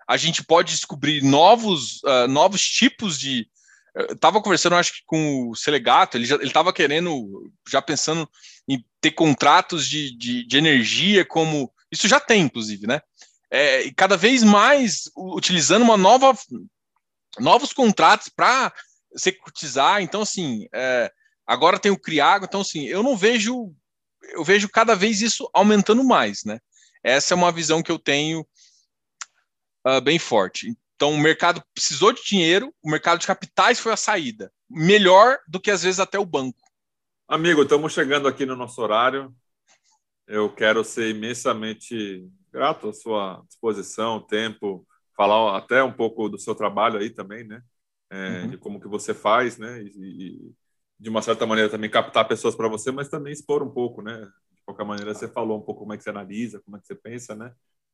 a 0.08 0.16
gente 0.16 0.42
pode 0.42 0.72
descobrir 0.72 1.22
novos, 1.22 2.02
uh, 2.02 2.26
novos 2.26 2.62
tipos 2.62 3.18
de. 3.18 3.46
Eu 3.94 4.14
estava 4.14 4.40
conversando, 4.40 4.76
acho 4.76 4.94
que 4.94 5.02
com 5.04 5.50
o 5.50 5.54
Selegato, 5.54 6.16
ele 6.16 6.24
estava 6.44 6.72
querendo, 6.72 7.52
já 7.68 7.82
pensando 7.82 8.28
em 8.66 8.82
ter 9.00 9.10
contratos 9.10 9.86
de, 9.86 10.16
de, 10.16 10.46
de, 10.46 10.56
energia, 10.56 11.26
como. 11.26 11.70
Isso 11.92 12.08
já 12.08 12.18
tem, 12.18 12.42
inclusive, 12.42 12.86
né? 12.86 13.02
É, 13.50 13.82
e 13.82 13.92
cada 13.92 14.16
vez 14.16 14.42
mais 14.42 15.10
utilizando 15.14 15.82
uma 15.82 15.96
nova. 15.98 16.34
novos 17.38 17.74
contratos 17.74 18.30
para 18.30 18.72
securitizar. 19.14 20.00
Então, 20.00 20.22
assim, 20.22 20.66
é, 20.72 21.12
agora 21.46 21.78
tem 21.78 21.92
o 21.92 22.00
Criago, 22.00 22.46
então, 22.46 22.62
assim, 22.62 22.86
eu 22.86 23.02
não 23.02 23.14
vejo. 23.14 23.74
Eu 24.32 24.42
vejo 24.42 24.68
cada 24.70 24.94
vez 24.94 25.20
isso 25.20 25.48
aumentando 25.52 26.02
mais, 26.02 26.44
né? 26.44 26.58
Essa 27.02 27.34
é 27.34 27.36
uma 27.36 27.52
visão 27.52 27.82
que 27.82 27.90
eu 27.90 27.98
tenho 27.98 28.46
uh, 29.86 30.00
bem 30.00 30.18
forte. 30.18 30.76
Então, 30.96 31.12
o 31.12 31.18
mercado 31.18 31.62
precisou 31.72 32.12
de 32.12 32.24
dinheiro, 32.24 32.74
o 32.82 32.90
mercado 32.90 33.20
de 33.20 33.26
capitais 33.26 33.78
foi 33.78 33.92
a 33.92 33.96
saída. 33.96 34.52
Melhor 34.68 35.38
do 35.46 35.60
que, 35.60 35.70
às 35.70 35.82
vezes, 35.82 36.00
até 36.00 36.18
o 36.18 36.26
banco. 36.26 36.58
Amigo, 37.28 37.62
estamos 37.62 37.92
chegando 37.92 38.26
aqui 38.26 38.44
no 38.44 38.56
nosso 38.56 38.80
horário. 38.82 39.34
Eu 40.26 40.52
quero 40.52 40.82
ser 40.82 41.10
imensamente 41.10 42.26
grato 42.50 42.88
à 42.88 42.92
sua 42.92 43.42
disposição, 43.46 44.20
tempo, 44.20 44.86
falar 45.16 45.56
até 45.56 45.82
um 45.82 45.92
pouco 45.92 46.28
do 46.28 46.38
seu 46.38 46.54
trabalho 46.54 46.98
aí 46.98 47.10
também, 47.10 47.44
né? 47.44 47.62
É, 48.10 48.42
uhum. 48.42 48.50
De 48.50 48.56
como 48.56 48.80
que 48.80 48.88
você 48.88 49.12
faz, 49.12 49.58
né? 49.58 49.82
E, 49.82 49.88
e, 49.94 50.52
de 50.98 51.08
uma 51.08 51.22
certa 51.22 51.46
maneira 51.46 51.70
também 51.70 51.88
captar 51.88 52.26
pessoas 52.26 52.56
para 52.56 52.68
você, 52.68 52.90
mas 52.90 53.08
também 53.08 53.32
expor 53.32 53.62
um 53.62 53.70
pouco, 53.70 54.02
né? 54.02 54.16
De 54.52 54.62
qualquer 54.64 54.84
maneira, 54.84 55.14
você 55.14 55.28
falou 55.28 55.58
um 55.58 55.62
pouco 55.62 55.80
como 55.80 55.92
é 55.92 55.96
que 55.96 56.02
você 56.02 56.10
analisa, 56.10 56.60
como 56.64 56.76
é 56.76 56.80
que 56.80 56.86
você 56.86 56.94
pensa, 56.94 57.34
né? 57.34 57.52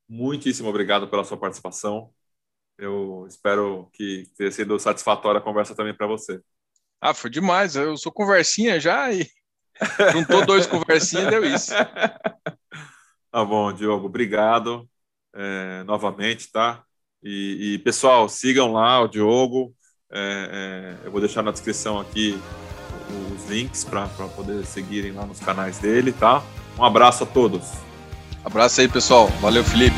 Muitíssimo 0.08 0.68
obrigado 0.68 1.08
pela 1.08 1.24
sua 1.24 1.36
participação. 1.36 2.10
Eu 2.76 3.26
espero 3.28 3.88
que 3.92 4.24
tenha 4.36 4.50
sido 4.50 4.78
satisfatória 4.78 5.38
a 5.38 5.42
conversa 5.42 5.74
também 5.74 5.94
para 5.94 6.06
você. 6.06 6.40
Ah, 7.00 7.14
foi 7.14 7.30
demais. 7.30 7.76
Eu 7.76 7.96
sou 7.96 8.10
conversinha 8.10 8.80
já 8.80 9.12
e 9.12 9.28
juntou 10.12 10.44
dois 10.44 10.66
conversinhas 10.66 11.28
deu 11.28 11.44
isso. 11.44 11.72
Tá 13.30 13.44
bom, 13.44 13.72
Diogo. 13.72 14.06
Obrigado 14.06 14.88
é, 15.34 15.82
novamente, 15.82 16.52
tá? 16.52 16.84
E, 17.20 17.74
e, 17.74 17.78
pessoal, 17.80 18.28
sigam 18.28 18.72
lá 18.72 19.00
o 19.00 19.08
Diogo. 19.08 19.74
É, 20.12 20.98
é, 21.02 21.06
eu 21.06 21.10
vou 21.10 21.20
deixar 21.20 21.42
na 21.42 21.50
descrição 21.50 21.98
aqui 21.98 22.40
os 23.34 23.50
links 23.50 23.82
para 23.82 24.06
poder 24.36 24.64
seguirem 24.64 25.10
lá 25.10 25.26
nos 25.26 25.40
canais 25.40 25.78
dele, 25.78 26.12
tá? 26.12 26.44
Um 26.78 26.84
abraço 26.84 27.24
a 27.24 27.26
todos. 27.26 27.93
Abraço 28.44 28.80
aí, 28.80 28.88
pessoal. 28.88 29.28
Valeu, 29.40 29.64
Felipe. 29.64 29.96